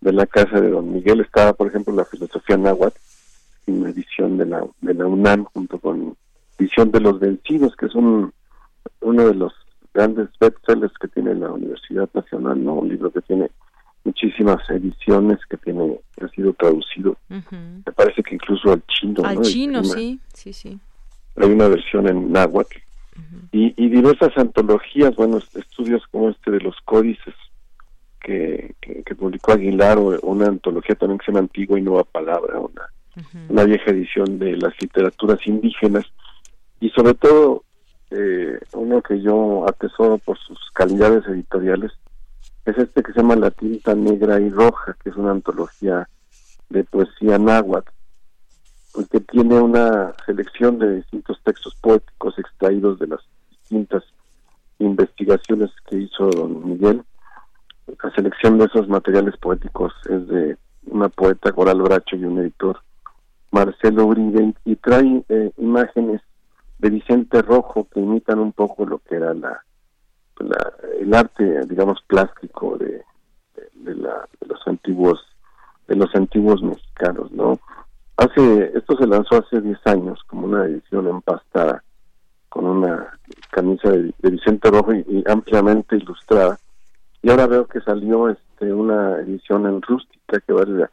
de 0.00 0.12
la 0.12 0.26
casa 0.26 0.60
de 0.60 0.70
don 0.70 0.92
Miguel 0.92 1.20
estaba 1.20 1.52
por 1.52 1.68
ejemplo 1.68 1.94
la 1.94 2.04
filosofía 2.04 2.56
náhuatl 2.56 2.98
una 3.66 3.90
edición 3.90 4.38
de 4.38 4.46
la 4.46 4.64
de 4.80 4.94
la 4.94 5.06
UNAM 5.06 5.44
junto 5.44 5.78
con 5.78 6.16
Visión 6.58 6.90
de 6.90 7.00
los 7.00 7.18
Vencidos, 7.20 7.74
que 7.76 7.86
es 7.86 7.94
un, 7.94 8.32
uno 9.00 9.26
de 9.26 9.34
los 9.34 9.52
grandes 9.94 10.28
bestsellers 10.40 10.92
que 10.98 11.08
tiene 11.08 11.34
la 11.34 11.50
Universidad 11.50 12.08
Nacional, 12.14 12.62
¿no? 12.64 12.74
Un 12.74 12.88
libro 12.88 13.10
que 13.10 13.20
tiene 13.22 13.50
muchísimas 14.04 14.68
ediciones, 14.70 15.38
que 15.48 15.56
tiene 15.58 15.98
ha 16.20 16.28
sido 16.28 16.52
traducido. 16.54 17.16
Uh 17.30 17.34
-huh. 17.34 17.82
Me 17.86 17.92
parece 17.92 18.22
que 18.22 18.34
incluso 18.34 18.72
al 18.72 18.82
chino, 18.86 19.24
Al 19.24 19.36
¿no? 19.36 19.42
chino, 19.42 19.80
una, 19.80 19.88
sí, 19.88 20.20
sí, 20.32 20.52
sí. 20.52 20.78
Hay 21.36 21.50
una 21.50 21.68
versión 21.68 22.08
en 22.08 22.32
náhuatl. 22.32 22.78
Uh 23.16 23.20
-huh. 23.20 23.48
y, 23.52 23.74
y, 23.76 23.88
diversas 23.90 24.36
antologías, 24.38 25.14
bueno, 25.16 25.38
estudios 25.38 26.02
como 26.10 26.30
este 26.30 26.50
de 26.50 26.60
los 26.60 26.76
códices 26.84 27.34
que, 28.20 28.74
que, 28.80 29.02
que 29.02 29.14
publicó 29.14 29.52
Aguilar, 29.52 29.98
o 29.98 30.18
una 30.22 30.46
antología 30.46 30.94
también 30.94 31.18
que 31.18 31.26
se 31.26 31.32
llama 31.32 31.40
Antigua 31.40 31.78
y 31.78 31.82
Nueva 31.82 32.04
Palabra, 32.04 32.58
una, 32.58 32.84
uh 33.16 33.20
-huh. 33.20 33.50
una 33.50 33.64
vieja 33.64 33.90
edición 33.90 34.38
de 34.38 34.56
las 34.56 34.72
literaturas 34.80 35.46
indígenas 35.46 36.06
y 36.82 36.90
sobre 36.90 37.14
todo 37.14 37.62
eh, 38.10 38.58
uno 38.72 39.00
que 39.02 39.20
yo 39.20 39.64
atesoro 39.68 40.18
por 40.18 40.36
sus 40.36 40.58
calidades 40.74 41.24
editoriales 41.28 41.92
es 42.64 42.76
este 42.76 43.04
que 43.04 43.12
se 43.12 43.20
llama 43.20 43.36
La 43.36 43.52
tinta 43.52 43.94
negra 43.94 44.40
y 44.40 44.50
roja, 44.50 44.96
que 45.00 45.10
es 45.10 45.16
una 45.16 45.30
antología 45.30 46.08
de 46.70 46.82
poesía 46.82 47.38
náhuatl, 47.38 47.88
pues 48.92 49.08
que 49.08 49.20
tiene 49.20 49.60
una 49.60 50.12
selección 50.26 50.80
de 50.80 50.96
distintos 50.96 51.40
textos 51.44 51.76
poéticos 51.76 52.36
extraídos 52.40 52.98
de 52.98 53.06
las 53.06 53.20
distintas 53.48 54.02
investigaciones 54.80 55.70
que 55.88 55.98
hizo 55.98 56.30
don 56.30 56.68
Miguel. 56.68 57.04
La 58.02 58.10
selección 58.10 58.58
de 58.58 58.64
esos 58.64 58.88
materiales 58.88 59.36
poéticos 59.36 59.92
es 60.10 60.26
de 60.26 60.56
una 60.86 61.08
poeta 61.08 61.52
Coral 61.52 61.80
Bracho 61.80 62.16
y 62.16 62.24
un 62.24 62.40
editor 62.40 62.80
Marcelo 63.52 64.06
Uribe 64.06 64.52
y 64.64 64.74
trae 64.74 65.24
eh, 65.28 65.52
imágenes 65.58 66.20
de 66.82 66.90
Vicente 66.90 67.40
Rojo 67.42 67.88
que 67.90 68.00
imitan 68.00 68.40
un 68.40 68.52
poco 68.52 68.84
lo 68.84 68.98
que 68.98 69.14
era 69.14 69.32
la, 69.32 69.62
el 71.00 71.14
arte 71.14 71.64
digamos 71.66 72.02
plástico 72.08 72.76
de, 72.76 73.02
de, 73.74 73.94
la, 73.94 74.28
de 74.40 74.46
los 74.48 74.60
antiguos 74.66 75.24
de 75.86 75.94
los 75.94 76.12
antiguos 76.14 76.60
mexicanos 76.60 77.30
no 77.30 77.60
hace 78.16 78.72
esto 78.74 78.96
se 78.96 79.06
lanzó 79.06 79.36
hace 79.36 79.60
10 79.60 79.78
años 79.86 80.20
como 80.26 80.46
una 80.46 80.64
edición 80.64 81.06
empastada 81.06 81.84
con 82.48 82.66
una 82.66 83.18
camisa 83.50 83.90
de, 83.90 84.12
Vicente 84.20 84.70
Rojo 84.70 84.92
y, 84.92 85.24
ampliamente 85.26 85.96
ilustrada. 85.96 86.58
Y 87.22 87.30
ahora 87.30 87.46
veo 87.46 87.66
que 87.66 87.80
salió 87.80 88.28
este 88.28 88.74
una 88.74 89.20
edición 89.20 89.66
en 89.66 89.80
rústica 89.80 90.38
que 90.40 90.52
va 90.52 90.64
de, 90.66 90.86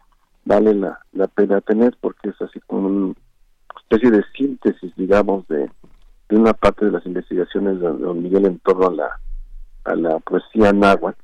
vale 0.46 0.74
la, 0.74 1.00
la 1.12 1.28
pena 1.28 1.60
tener 1.60 1.98
porque 2.00 2.30
es 2.30 2.42
así 2.42 2.62
como 2.62 2.88
una 2.88 3.14
especie 3.90 4.12
de 4.12 4.24
síntesis, 4.38 4.94
digamos, 4.96 5.48
de, 5.48 5.70
de 6.30 6.36
una 6.36 6.54
parte 6.54 6.86
de 6.86 6.92
las 6.92 7.06
investigaciones 7.08 7.80
de 7.80 7.88
don 7.88 8.22
Miguel 8.22 8.46
en 8.46 8.60
torno 8.60 8.88
a 8.88 8.94
la, 8.94 9.20
a 9.86 9.96
la 9.96 10.20
poesía 10.20 10.72
náhuatl. 10.72 11.20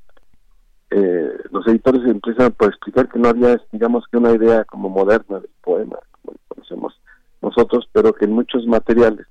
Eh, 0.89 1.37
los 1.51 1.67
editores 1.67 2.03
empiezan 2.05 2.51
por 2.53 2.69
explicar 2.69 3.07
que 3.07 3.19
no 3.19 3.29
había, 3.29 3.61
digamos, 3.71 4.05
que 4.07 4.17
una 4.17 4.31
idea 4.31 4.63
como 4.65 4.89
moderna 4.89 5.39
del 5.39 5.49
poema, 5.61 5.97
como 6.11 6.37
conocemos 6.47 6.99
nosotros, 7.41 7.87
pero 7.91 8.13
que 8.13 8.25
en 8.25 8.31
muchos 8.31 8.65
materiales, 8.65 9.27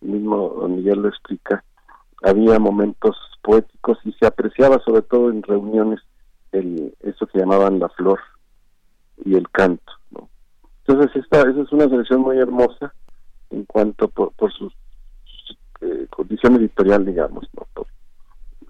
mismo 0.00 0.54
don 0.60 0.76
Miguel 0.76 1.02
lo 1.02 1.08
explica, 1.08 1.62
había 2.22 2.58
momentos 2.58 3.16
poéticos 3.42 3.98
y 4.04 4.12
se 4.12 4.26
apreciaba 4.26 4.80
sobre 4.84 5.02
todo 5.02 5.30
en 5.30 5.42
reuniones 5.42 6.00
el, 6.52 6.94
eso 7.00 7.26
que 7.26 7.38
llamaban 7.38 7.80
la 7.80 7.88
flor 7.90 8.20
y 9.24 9.34
el 9.34 9.48
canto. 9.50 9.97
Entonces 10.88 11.22
esta, 11.22 11.42
esa 11.42 11.60
es 11.60 11.70
una 11.70 11.86
selección 11.86 12.22
muy 12.22 12.38
hermosa 12.38 12.94
en 13.50 13.66
cuanto 13.66 14.08
por, 14.08 14.32
por 14.32 14.50
su, 14.54 14.72
eh, 15.82 16.06
condición 16.08 16.56
editorial, 16.56 17.04
digamos. 17.04 17.46
¿no? 17.54 17.66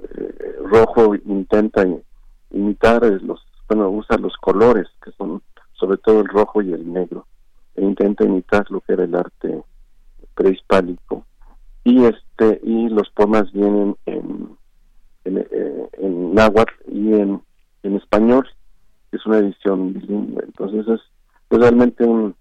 Eh, 0.02 0.56
Rojo 0.64 1.14
intenta 1.14 1.86
imitar 2.50 3.04
los, 3.22 3.46
bueno, 3.68 3.88
usa 3.90 4.18
los 4.18 4.36
colores 4.38 4.88
que 5.02 5.12
son 5.12 5.42
sobre 5.74 5.98
todo 5.98 6.20
el 6.20 6.26
rojo 6.26 6.60
y 6.60 6.72
el 6.72 6.92
negro 6.92 7.24
e 7.76 7.84
intenta 7.84 8.24
imitar 8.24 8.68
lo 8.68 8.80
que 8.80 8.94
era 8.94 9.04
el 9.04 9.14
arte 9.14 9.62
prehispánico 10.34 11.24
y 11.84 12.04
este 12.04 12.60
y 12.64 12.88
los 12.88 13.08
poemas 13.10 13.52
vienen 13.52 13.96
en 14.06 14.56
eh, 15.24 15.88
náhuatl 16.02 16.72
y 16.88 17.12
en, 17.12 17.40
en 17.84 17.96
español 17.96 18.48
es 19.12 19.24
una 19.24 19.38
edición 19.38 19.94
bilingüe 19.94 20.42
entonces 20.44 20.88
es, 20.88 21.00
realmente 21.50 22.04
un, 22.04 22.34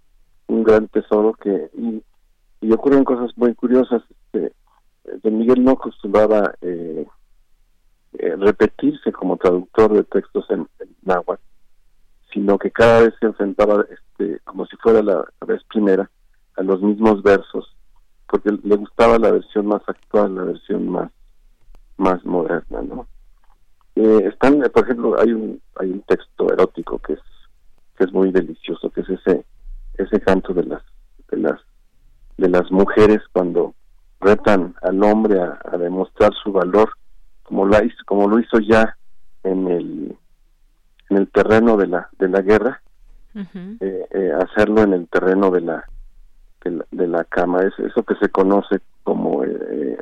un 0.47 0.63
gran 0.63 0.87
tesoro 0.87 1.33
que 1.33 1.69
y, 1.73 2.03
ocurren 2.71 3.05
cosas 3.05 3.31
muy 3.37 3.55
curiosas 3.55 4.03
este 4.09 4.51
de 5.05 5.31
Miguel 5.31 5.63
no 5.63 5.71
acostumbraba 5.71 6.53
eh, 6.61 7.05
eh, 8.19 8.35
repetirse 8.35 9.11
como 9.13 9.37
traductor 9.37 9.93
de 9.93 10.03
textos 10.03 10.45
en, 10.49 10.67
en 10.79 10.95
náhuatl 11.03 11.41
sino 12.33 12.57
que 12.57 12.71
cada 12.71 13.01
vez 13.01 13.13
se 13.19 13.27
enfrentaba 13.27 13.85
este 13.89 14.39
como 14.41 14.65
si 14.65 14.75
fuera 14.77 15.01
la 15.01 15.25
vez 15.45 15.63
primera 15.69 16.09
a 16.57 16.63
los 16.63 16.81
mismos 16.81 17.23
versos 17.23 17.77
porque 18.27 18.51
le 18.63 18.75
gustaba 18.75 19.17
la 19.17 19.31
versión 19.31 19.67
más 19.67 19.81
actual, 19.87 20.35
la 20.35 20.43
versión 20.43 20.89
más 20.89 21.11
más 21.97 22.23
moderna, 22.25 22.81
¿no? 22.83 23.07
Eh, 23.95 24.29
están, 24.31 24.59
por 24.71 24.83
ejemplo, 24.83 25.19
hay 25.19 25.31
un 25.31 25.61
hay 25.79 25.89
un 25.89 26.01
texto 26.01 26.51
erótico 26.51 26.99
que 26.99 27.13
es 27.13 27.19
que 27.97 28.05
es 28.05 28.13
muy 28.13 28.31
delicioso, 28.31 28.89
que 28.89 29.01
es 29.01 29.09
ese 29.09 29.45
ese 29.97 30.19
canto 30.21 30.53
de 30.53 30.63
las 30.63 30.81
de 31.29 31.37
las 31.37 31.59
de 32.37 32.49
las 32.49 32.71
mujeres 32.71 33.19
cuando 33.33 33.73
retan 34.19 34.75
al 34.81 35.03
hombre 35.03 35.39
a, 35.39 35.77
demostrar 35.77 36.31
su 36.43 36.51
valor, 36.51 36.91
como 37.43 37.65
lo 37.65 37.83
hizo 37.83 37.97
como 38.05 38.27
lo 38.27 38.39
hizo 38.39 38.59
ya 38.59 38.95
en 39.43 39.67
el 39.67 40.17
en 41.09 41.17
el 41.17 41.27
terreno 41.29 41.77
de 41.77 41.87
la 41.87 42.09
de 42.19 42.29
la 42.29 42.41
guerra, 42.41 42.81
eh, 43.35 44.07
eh, 44.11 44.31
hacerlo 44.39 44.83
en 44.83 44.93
el 44.93 45.07
terreno 45.07 45.51
de 45.51 45.61
la 45.61 45.85
de 46.91 47.07
la, 47.07 47.23
cama, 47.23 47.61
es 47.61 47.73
eso 47.79 48.03
que 48.03 48.15
se 48.15 48.27
conoce 48.29 48.81
como 49.03 49.43
eh, 49.45 49.97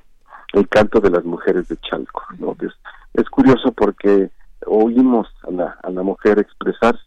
el 0.54 0.68
canto 0.68 1.00
de 1.00 1.12
las 1.12 1.24
mujeres 1.24 1.68
de 1.68 1.78
Chalco. 1.78 2.24
¿no? 2.40 2.56
Es, 2.60 2.74
es 3.14 3.30
curioso 3.30 3.72
porque 3.72 4.32
oímos 4.66 5.28
a 5.48 5.52
la, 5.52 5.78
a 5.84 5.90
la 5.92 6.02
mujer 6.02 6.40
expresarse, 6.40 7.05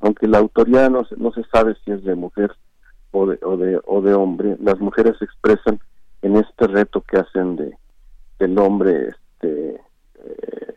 aunque 0.00 0.28
la 0.28 0.38
autoría 0.38 0.88
no, 0.88 1.06
no 1.16 1.32
se 1.32 1.44
sabe 1.44 1.76
si 1.84 1.92
es 1.92 2.04
de 2.04 2.14
mujer 2.14 2.52
o 3.10 3.26
de, 3.26 3.38
o 3.42 3.56
de, 3.56 3.80
o 3.84 4.00
de 4.00 4.14
hombre, 4.14 4.56
las 4.60 4.78
mujeres 4.80 5.16
se 5.18 5.24
expresan 5.24 5.80
en 6.22 6.36
este 6.36 6.66
reto 6.66 7.00
que 7.02 7.18
hacen 7.18 7.56
de 7.56 7.76
del 8.38 8.56
hombre 8.58 9.08
este 9.08 9.80
eh, 10.24 10.74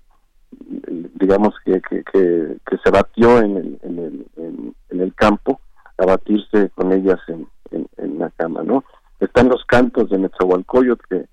digamos 1.16 1.54
que, 1.64 1.82
que, 1.82 2.04
que, 2.04 2.78
se 2.84 2.90
batió 2.90 3.40
en 3.40 3.58
el, 3.58 3.80
en 3.84 4.00
el, 4.00 4.74
en 4.90 5.02
el 5.02 5.14
campo 5.14 5.60
a 5.98 6.06
batirse 6.06 6.70
con 6.74 6.92
ellas 6.92 7.20
en, 7.28 7.48
en, 7.72 8.20
la 8.20 8.30
cama, 8.32 8.64
¿no? 8.64 8.84
Están 9.20 9.50
los 9.50 9.64
cantos 9.66 10.10
de 10.10 10.18
Netzahualcoyot, 10.18 11.02
que 11.08 11.26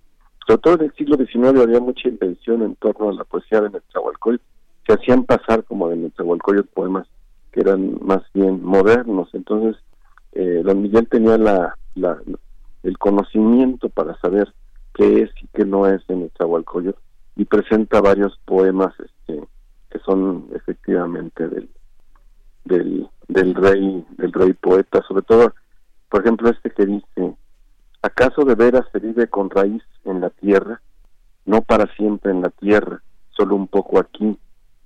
sobre 0.47 0.61
todo 0.61 0.75
en 0.75 0.83
el 0.83 0.95
siglo 0.95 1.17
XIX 1.17 1.61
había 1.61 1.81
mucha 1.81 2.09
invención 2.09 2.63
en 2.63 2.75
torno 2.77 3.11
a 3.11 3.15
la 3.15 3.25
poesía 3.25 3.61
de 3.61 3.71
Netzahualcoyot, 3.71 4.43
se 4.87 4.93
hacían 4.93 5.25
pasar 5.25 5.65
como 5.65 5.89
de 5.89 5.97
Netzahualcoyot 5.97 6.67
poemas 6.69 7.07
que 7.59 7.63
eran 7.63 7.99
más 8.03 8.23
bien 8.35 8.63
modernos, 8.63 9.29
entonces 9.33 9.83
eh, 10.33 10.63
don 10.65 10.81
Miguel 10.81 11.09
tenía 11.09 11.37
la, 11.37 11.77
la, 11.97 12.17
el 12.85 12.99
conocimiento 12.99 13.89
para 13.89 14.17
saber 14.21 14.55
qué 14.95 15.23
es 15.23 15.31
y 15.43 15.49
qué 15.49 15.65
no 15.65 15.87
es 15.89 16.07
de 16.07 16.15
Netzahualcoyot 16.15 16.97
y 17.35 17.45
presenta 17.47 18.01
varios 18.01 18.39
poemas 18.45 18.95
este, 19.01 19.43
que 19.91 19.99
son 20.01 20.47
efectivamente 20.55 21.49
del, 21.49 21.69
del, 22.65 23.09
del 23.27 23.55
rey 23.55 24.07
del 24.17 24.33
rey 24.33 24.53
poeta 24.53 25.03
sobre 25.09 25.23
todo 25.23 25.53
por 26.09 26.23
ejemplo, 26.23 26.49
este 26.49 26.71
que 26.71 26.87
dice, 26.87 27.37
¿acaso 28.03 28.45
de 28.45 28.55
veras 28.55 28.87
se 28.93 28.99
vive 28.99 29.29
con 29.29 29.51
raíz 29.51 29.83
en 30.05 30.21
la 30.21 30.31
tierra? 30.31 30.81
No 31.45 31.63
para 31.63 31.93
siempre 31.95 32.31
en 32.31 32.43
la 32.43 32.51
tierra, 32.51 33.03
solo 33.31 33.57
un 33.57 33.69
poco 33.69 33.99
aquí, 33.99 34.39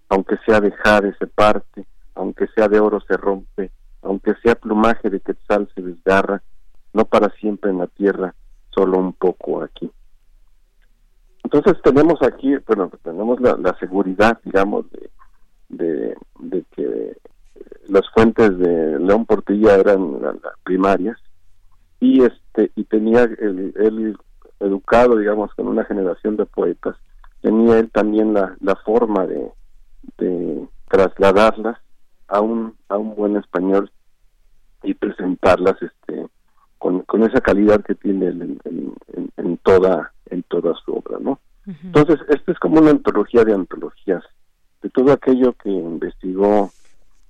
aunque 0.08 0.36
sea 0.44 0.60
de 0.60 0.72
jade 0.72 1.14
se 1.18 1.26
parte, 1.26 1.86
aunque 2.14 2.46
sea 2.48 2.68
de 2.68 2.80
oro 2.80 3.00
se 3.00 3.16
rompe, 3.16 3.70
aunque 4.02 4.34
sea 4.42 4.54
plumaje 4.54 5.10
de 5.10 5.20
quetzal 5.20 5.68
se 5.74 5.82
desgarra, 5.82 6.42
no 6.92 7.04
para 7.04 7.30
siempre 7.36 7.70
en 7.70 7.78
la 7.78 7.86
tierra, 7.86 8.34
solo 8.70 8.98
un 8.98 9.12
poco 9.12 9.62
aquí. 9.62 9.90
Entonces 11.44 11.82
tenemos 11.82 12.20
aquí, 12.22 12.56
bueno, 12.66 12.90
tenemos 13.02 13.40
la, 13.40 13.76
seguridad, 13.78 14.40
digamos, 14.44 14.86
de, 15.68 16.16
que 16.70 17.16
las 17.88 18.08
fuentes 18.14 18.58
de 18.58 18.98
León 18.98 19.26
Portilla 19.26 19.74
eran 19.76 20.20
primarias 20.62 21.18
y 22.00 22.22
este 22.22 22.70
y 22.76 22.84
tenía 22.84 23.24
él, 23.24 24.16
educado 24.60 25.16
digamos 25.16 25.52
con 25.54 25.66
una 25.66 25.84
generación 25.84 26.36
de 26.36 26.46
poetas 26.46 26.96
tenía 27.40 27.78
él 27.78 27.90
también 27.90 28.32
la, 28.32 28.56
la 28.60 28.76
forma 28.76 29.26
de 29.26 30.68
trasladarlas 30.88 31.78
a 32.32 32.40
un 32.40 32.74
a 32.88 32.96
un 32.98 33.14
buen 33.14 33.36
español 33.36 33.90
y 34.82 34.94
presentarlas 34.94 35.76
este 35.82 36.26
con, 36.78 37.02
con 37.02 37.22
esa 37.22 37.40
calidad 37.40 37.84
que 37.84 37.94
tiene 37.94 38.26
en, 38.28 38.58
en, 39.36 39.56
toda 39.58 40.12
en 40.30 40.42
toda 40.44 40.74
su 40.84 40.94
obra 40.94 41.18
no 41.20 41.38
entonces 41.84 42.18
esta 42.28 42.52
es 42.52 42.58
como 42.58 42.80
una 42.80 42.90
antología 42.90 43.44
de 43.44 43.54
antologías 43.54 44.24
de 44.82 44.90
todo 44.90 45.12
aquello 45.12 45.52
que 45.52 45.70
investigó 45.70 46.70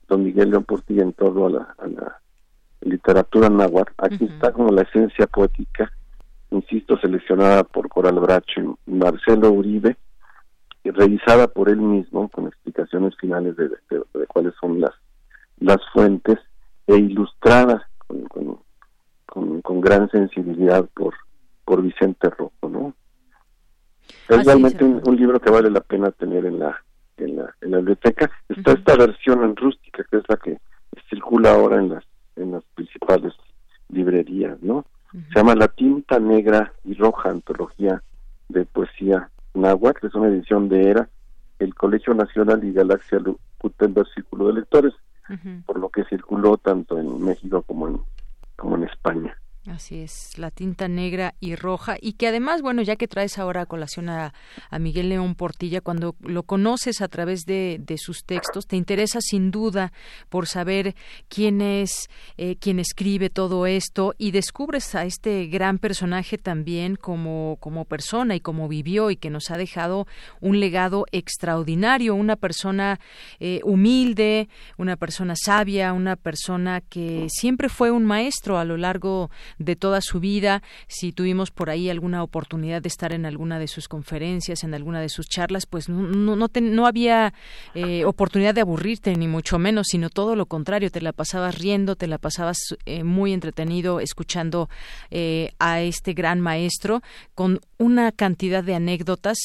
don 0.09 0.25
Miguel 0.25 0.51
León 0.51 0.65
Portilla 0.65 1.03
en 1.03 1.13
torno 1.13 1.47
a 1.47 1.51
la, 1.89 2.19
literatura 2.81 3.49
náhuatl. 3.49 3.93
Aquí 3.99 4.25
está 4.25 4.53
como 4.53 4.73
la 4.73 4.83
esencia 4.83 5.27
poética, 5.27 5.93
insisto, 6.51 6.99
seleccionada 6.99 7.63
por 7.63 7.89
Coral 7.89 8.19
Bracho 8.19 8.79
y 8.87 8.91
Marcelo 8.91 9.53
Uribe, 9.53 9.97
revisada 10.91 11.49
por 11.49 11.69
él 11.69 11.79
mismo 11.79 12.29
con 12.29 12.47
explicaciones 12.47 13.17
finales 13.17 13.57
de, 13.57 13.71
cuáles 14.29 14.55
son 14.61 14.81
las, 14.81 14.93
las 15.59 15.79
fuentes 15.93 16.39
e 16.87 16.97
ilustrada 16.97 17.89
con, 18.07 18.59
con, 19.63 19.81
gran 19.81 20.11
sensibilidad 20.11 20.85
por, 20.95 21.15
por 21.65 21.83
Vicente 21.83 22.29
Rojo, 22.31 22.69
¿no? 22.69 22.95
Es 24.29 24.45
realmente 24.45 24.85
un, 24.85 25.17
libro 25.17 25.41
que 25.41 25.51
vale 25.51 25.71
la 25.71 25.81
pena 25.81 26.11
tener 26.11 26.45
en 26.45 26.59
la 26.59 26.77
en 27.17 27.37
la, 27.37 27.55
en 27.61 27.71
la 27.71 27.79
biblioteca. 27.79 28.31
Está 28.49 28.73
esta 28.73 28.97
versión 28.97 29.45
en 29.45 29.55
rústica, 29.55 30.05
que 30.11 30.17
es 30.17 30.25
la 30.29 30.37
que 30.37 30.59
circula 31.09 31.53
ahora 31.53 31.77
en 31.77 31.91
las, 31.91 32.05
en 32.37 32.53
las 32.53 32.65
principales 32.75 33.33
librerías, 33.89 34.61
¿no? 34.61 34.85
Se 35.13 35.39
llama 35.39 35.55
La 35.55 35.69
Tinta 35.69 36.19
Negra 36.19 36.73
y 36.85 36.95
Roja, 36.95 37.29
Antología 37.29 38.03
de 38.49 38.65
Poesía 38.65 39.31
Náhuatl, 39.55 40.07
es 40.07 40.15
una 40.15 40.29
edición 40.29 40.69
de 40.69 40.89
ERA, 40.89 41.09
el 41.59 41.75
Colegio 41.75 42.15
Nacional 42.15 42.65
y 42.65 42.73
Galaxia 42.73 43.21
Gutenberg 43.61 44.09
Círculo 44.15 44.49
de 44.49 44.55
Lectores, 44.55 44.95
por 45.67 45.79
lo 45.79 45.89
que 45.89 46.05
circuló 46.05 46.57
tanto 46.59 46.99
en 46.99 47.25
México 47.25 47.63
como 47.63 47.89
en, 47.89 48.01
como 48.57 48.77
en 48.77 48.85
España. 48.85 49.37
Así 49.69 50.01
es, 50.01 50.37
la 50.39 50.51
tinta 50.51 50.89
negra 50.89 51.37
y 51.39 51.55
roja 51.55 51.97
y 52.01 52.15
que 52.15 52.27
además, 52.27 52.63
bueno, 52.63 52.83
ya 52.83 52.97
que 52.97 53.07
traes 53.07 53.39
ahora 53.39 53.61
a 53.61 53.67
colación 53.67 54.09
a, 54.09 54.35
Miguel 54.81 55.09
León 55.09 55.37
Portilla, 55.37 55.81
cuando 55.81 56.17
lo 56.21 56.43
conoces 56.43 57.01
a 57.01 57.07
través 57.07 57.45
de, 57.45 57.81
sus 57.97 58.25
textos, 58.25 58.67
te 58.67 58.75
interesa 58.75 59.21
sin 59.21 59.53
duda 59.53 59.93
por 60.31 60.49
saber 60.49 60.97
quién 61.29 61.61
es, 61.61 62.09
eh, 62.39 62.57
quién 62.59 62.81
escribe 62.81 63.31
todo 63.31 63.67
esto 63.67 64.15
y 64.19 64.33
descubres 64.33 64.97
a 64.97 65.05
este 65.05 65.47
gran 65.47 65.79
personaje 65.79 66.39
también 66.39 66.97
como, 66.97 67.57
como 67.61 67.85
persona 67.85 68.35
y 68.35 68.41
como 68.41 68.67
vivió 68.67 69.13
y 69.13 69.17
que 69.17 69.31
nos 69.31 69.53
ha 69.53 69.59
dejado 69.59 70.09
un 70.41 70.59
legado 70.59 71.07
extraordinario, 71.13 72.17
una 72.17 72.35
persona 72.35 72.99
eh, 73.39 73.61
humilde, 73.63 74.49
una 74.77 74.97
persona 74.97 75.35
sabia, 75.37 75.93
una 75.93 76.17
persona 76.17 76.81
que 76.81 77.29
siempre 77.31 77.69
fue 77.69 77.93
un 77.93 78.05
maestro 78.05 78.59
a 78.59 78.65
lo 78.65 78.77
largo 78.77 79.31
de 79.59 79.77
toda 79.77 80.01
su 80.01 80.21
vida. 80.21 80.63
Si 80.87 81.13
tuvimos 81.13 81.51
por 81.51 81.71
ahí 81.71 81.91
alguna 81.91 82.23
oportunidad 82.23 82.83
de 82.83 82.89
estar 82.89 83.13
en 83.13 83.27
alguna 83.27 83.59
de 83.59 83.69
sus 83.69 83.89
conferencias, 83.89 84.65
en 84.65 84.75
alguna 84.75 85.01
de 85.01 85.09
sus 85.09 85.27
charlas, 85.27 85.67
pues 85.67 85.89
no, 85.89 86.37
no, 86.37 86.49
no, 86.61 86.87
había 86.87 87.33
eh, 87.75 88.05
oportunidad 88.05 88.55
de 88.55 88.61
aburrirte, 88.61 89.15
ni 89.17 89.29
mucho 89.29 89.59
menos, 89.59 89.87
sino 89.91 90.11
todo 90.11 90.37
lo 90.37 90.47
contrario. 90.47 90.91
Te 90.91 91.01
la 91.01 91.13
pasabas 91.13 91.59
riendo, 91.59 91.97
te 91.97 92.07
la 92.07 92.19
pasabas 92.19 92.59
eh, 92.87 93.05
muy 93.05 93.33
entretenido 93.33 94.01
escuchando 94.01 94.69
eh, 95.11 95.53
a 95.59 95.81
este 95.81 96.13
gran 96.13 96.41
maestro 96.41 97.03
con 97.35 97.61
una 97.79 98.13
cantidad 98.13 98.65
de 98.65 98.75
anécdotas 98.75 99.39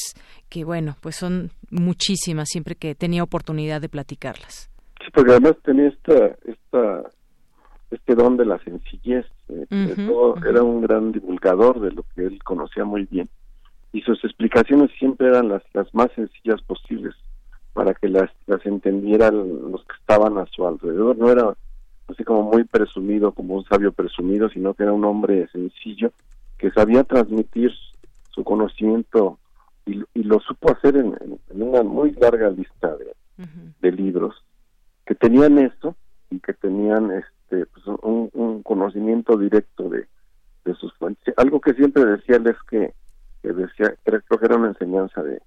que, 0.48 0.64
bueno, 0.64 0.96
pues 1.00 1.16
son 1.16 1.50
muchísimas 1.70 2.48
siempre 2.48 2.74
que 2.74 2.94
tenía 2.94 3.22
oportunidad 3.22 3.80
de 3.80 3.88
platicarlas. 3.88 4.70
Sí, 5.00 5.10
porque 5.12 5.32
además 5.32 5.56
tenía 5.64 5.88
esta, 5.88 6.36
esta 6.44 7.10
este 7.90 8.14
don 8.14 8.36
de 8.36 8.44
la 8.44 8.58
sencillez. 8.58 9.26
Eh, 9.48 9.66
era 10.46 10.62
un 10.62 10.82
gran 10.82 11.12
divulgador 11.12 11.80
de 11.80 11.92
lo 11.92 12.04
que 12.14 12.26
él 12.26 12.42
conocía 12.42 12.84
muy 12.84 13.06
bien 13.06 13.28
y 13.92 14.02
sus 14.02 14.22
explicaciones 14.24 14.90
siempre 14.98 15.28
eran 15.28 15.48
las, 15.48 15.62
las 15.72 15.92
más 15.94 16.10
sencillas 16.14 16.60
posibles 16.62 17.14
para 17.72 17.94
que 17.94 18.08
las, 18.08 18.30
las 18.46 18.64
entendieran 18.66 19.70
los 19.70 19.82
que 19.84 19.96
estaban 20.00 20.38
a 20.38 20.46
su 20.46 20.66
alrededor. 20.66 21.16
No 21.16 21.30
era 21.30 21.56
así 22.08 22.24
como 22.24 22.42
muy 22.42 22.64
presumido, 22.64 23.32
como 23.32 23.56
un 23.56 23.64
sabio 23.64 23.92
presumido, 23.92 24.48
sino 24.50 24.74
que 24.74 24.82
era 24.82 24.92
un 24.92 25.04
hombre 25.04 25.48
sencillo 25.48 26.12
que 26.58 26.70
sabía 26.70 27.04
transmitir 27.04 27.70
su 28.30 28.44
conocimiento 28.44 29.38
y, 29.86 30.22
lo 30.22 30.38
supo 30.40 30.70
hacer 30.70 30.96
en, 30.96 31.16
una 31.50 31.82
muy 31.82 32.12
larga 32.12 32.50
lista 32.50 32.94
de, 32.96 33.14
de 33.80 33.92
libros 33.92 34.34
que 35.06 35.14
tenían 35.14 35.56
esto 35.58 35.96
y 36.28 36.40
que 36.40 36.52
tenían 36.52 37.10
este, 37.12 37.37
este, 37.50 37.66
pues, 37.66 37.86
un, 38.02 38.62
conocimiento 38.62 39.36
directo 39.38 39.88
de, 39.88 40.06
sus 40.78 40.92
fuentes. 40.98 41.32
Algo 41.38 41.62
que 41.62 41.72
siempre 41.72 42.04
decía 42.04 42.36
él 42.36 42.46
es 42.46 42.62
que, 42.68 42.92
decía, 43.42 43.94
creo, 44.04 44.20
que 44.20 44.44
era 44.44 44.56
una 44.56 44.68
enseñanza 44.68 45.22
de, 45.22 45.40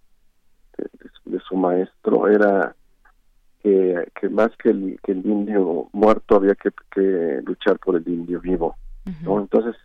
de, 1.25 1.39
su 1.47 1.55
maestro, 1.55 2.27
era 2.27 2.75
que, 3.61 4.11
que 4.19 4.29
más 4.29 4.49
que 4.57 4.71
el, 4.71 4.99
que 5.03 5.11
el 5.11 5.23
indio 5.23 5.89
muerto 5.91 6.37
había 6.37 6.55
que, 6.55 6.71
luchar 7.45 7.77
por 7.77 7.97
el 7.97 8.07
indio 8.07 8.41
vivo. 8.41 8.75
Entonces, 9.05 9.75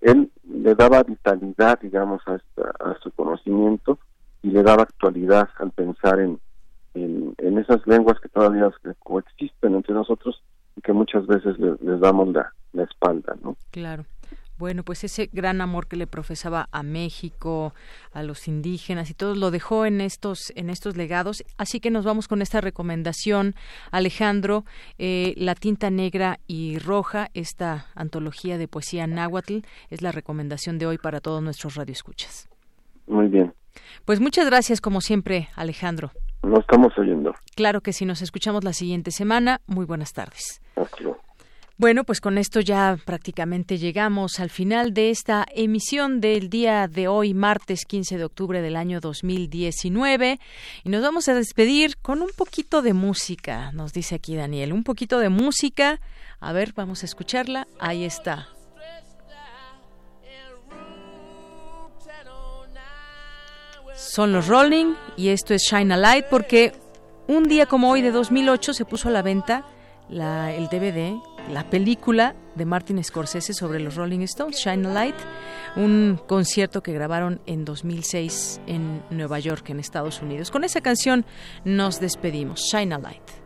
él 0.00 0.30
le 0.42 0.74
daba 0.74 1.04
vitalidad, 1.04 1.78
digamos, 1.80 2.20
a, 2.26 2.40
a 2.80 2.98
su 3.00 3.12
conocimiento 3.12 4.00
y 4.42 4.50
le 4.50 4.64
daba 4.64 4.82
actualidad 4.82 5.48
al 5.58 5.70
pensar 5.70 6.18
en, 6.18 6.40
en, 6.94 7.32
en 7.38 7.58
esas 7.58 7.86
lenguas 7.86 8.18
que 8.18 8.28
todavía 8.28 8.72
coexisten 9.04 9.76
entre 9.76 9.94
nosotros 9.94 10.42
y 10.76 10.80
que 10.82 10.92
muchas 10.92 11.26
veces 11.26 11.56
les 11.58 12.00
damos 12.00 12.28
la, 12.28 12.52
la 12.72 12.84
espalda, 12.84 13.34
¿no? 13.42 13.56
Claro. 13.70 14.04
Bueno, 14.58 14.84
pues 14.84 15.04
ese 15.04 15.28
gran 15.32 15.60
amor 15.60 15.86
que 15.86 15.96
le 15.96 16.06
profesaba 16.06 16.68
a 16.72 16.82
México, 16.82 17.74
a 18.12 18.22
los 18.22 18.48
indígenas 18.48 19.10
y 19.10 19.14
todo 19.14 19.34
lo 19.34 19.50
dejó 19.50 19.84
en 19.84 20.00
estos 20.00 20.50
en 20.56 20.70
estos 20.70 20.96
legados. 20.96 21.44
Así 21.58 21.78
que 21.78 21.90
nos 21.90 22.06
vamos 22.06 22.26
con 22.26 22.40
esta 22.40 22.62
recomendación, 22.62 23.54
Alejandro, 23.90 24.64
eh, 24.98 25.34
la 25.36 25.54
tinta 25.54 25.90
negra 25.90 26.38
y 26.46 26.78
roja, 26.78 27.28
esta 27.34 27.86
antología 27.94 28.56
de 28.56 28.66
poesía 28.66 29.06
náhuatl 29.06 29.58
es 29.90 30.00
la 30.00 30.10
recomendación 30.10 30.78
de 30.78 30.86
hoy 30.86 30.96
para 30.96 31.20
todos 31.20 31.42
nuestros 31.42 31.74
radioescuchas. 31.74 32.48
Muy 33.06 33.28
bien. 33.28 33.52
Pues 34.06 34.20
muchas 34.20 34.46
gracias 34.46 34.80
como 34.80 35.02
siempre, 35.02 35.48
Alejandro. 35.54 36.12
Nos 36.46 36.60
estamos 36.60 36.96
oyendo. 36.96 37.34
Claro 37.56 37.80
que 37.80 37.92
sí, 37.92 38.04
nos 38.04 38.22
escuchamos 38.22 38.62
la 38.62 38.72
siguiente 38.72 39.10
semana. 39.10 39.60
Muy 39.66 39.84
buenas 39.84 40.12
tardes. 40.12 40.60
Bueno, 41.76 42.04
pues 42.04 42.20
con 42.20 42.38
esto 42.38 42.60
ya 42.60 42.96
prácticamente 43.04 43.76
llegamos 43.76 44.40
al 44.40 44.48
final 44.48 44.94
de 44.94 45.10
esta 45.10 45.44
emisión 45.54 46.20
del 46.20 46.48
día 46.48 46.88
de 46.88 47.08
hoy, 47.08 47.34
martes 47.34 47.84
15 47.84 48.16
de 48.16 48.24
octubre 48.24 48.62
del 48.62 48.76
año 48.76 49.00
2019. 49.00 50.38
Y 50.84 50.88
nos 50.88 51.02
vamos 51.02 51.28
a 51.28 51.34
despedir 51.34 51.98
con 51.98 52.22
un 52.22 52.30
poquito 52.34 52.80
de 52.80 52.94
música, 52.94 53.72
nos 53.72 53.92
dice 53.92 54.14
aquí 54.14 54.36
Daniel. 54.36 54.72
Un 54.72 54.84
poquito 54.84 55.18
de 55.18 55.28
música. 55.28 56.00
A 56.40 56.52
ver, 56.52 56.72
vamos 56.74 57.02
a 57.02 57.06
escucharla. 57.06 57.66
Ahí 57.78 58.04
está. 58.04 58.48
Son 63.96 64.30
los 64.30 64.46
Rolling 64.46 64.92
y 65.16 65.28
esto 65.28 65.54
es 65.54 65.62
Shine 65.62 65.94
a 65.94 65.96
Light 65.96 66.26
porque 66.28 66.74
un 67.28 67.44
día 67.44 67.64
como 67.64 67.90
hoy 67.90 68.02
de 68.02 68.10
2008 68.10 68.74
se 68.74 68.84
puso 68.84 69.08
a 69.08 69.10
la 69.10 69.22
venta 69.22 69.64
la, 70.10 70.52
el 70.52 70.66
DVD, 70.66 71.18
la 71.50 71.70
película 71.70 72.34
de 72.56 72.66
Martin 72.66 73.02
Scorsese 73.02 73.54
sobre 73.54 73.80
los 73.80 73.94
Rolling 73.94 74.20
Stones, 74.20 74.58
Shine 74.58 74.86
a 74.86 74.92
Light, 74.92 75.16
un 75.76 76.20
concierto 76.26 76.82
que 76.82 76.92
grabaron 76.92 77.40
en 77.46 77.64
2006 77.64 78.60
en 78.66 79.02
Nueva 79.08 79.38
York, 79.38 79.70
en 79.70 79.80
Estados 79.80 80.20
Unidos. 80.20 80.50
Con 80.50 80.64
esa 80.64 80.82
canción 80.82 81.24
nos 81.64 81.98
despedimos, 81.98 82.60
Shine 82.70 82.94
a 82.94 82.98
Light. 82.98 83.45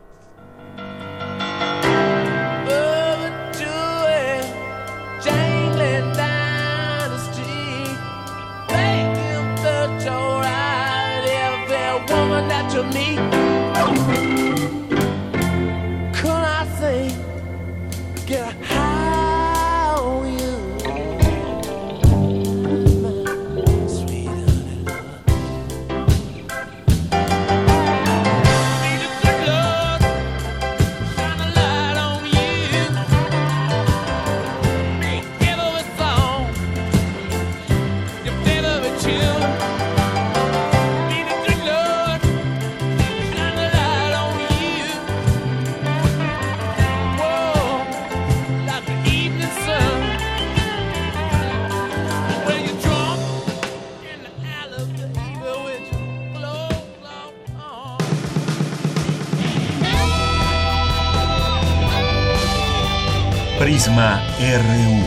RU. 63.93 65.03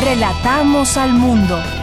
Relatamos 0.00 0.96
al 0.96 1.12
mundo. 1.12 1.75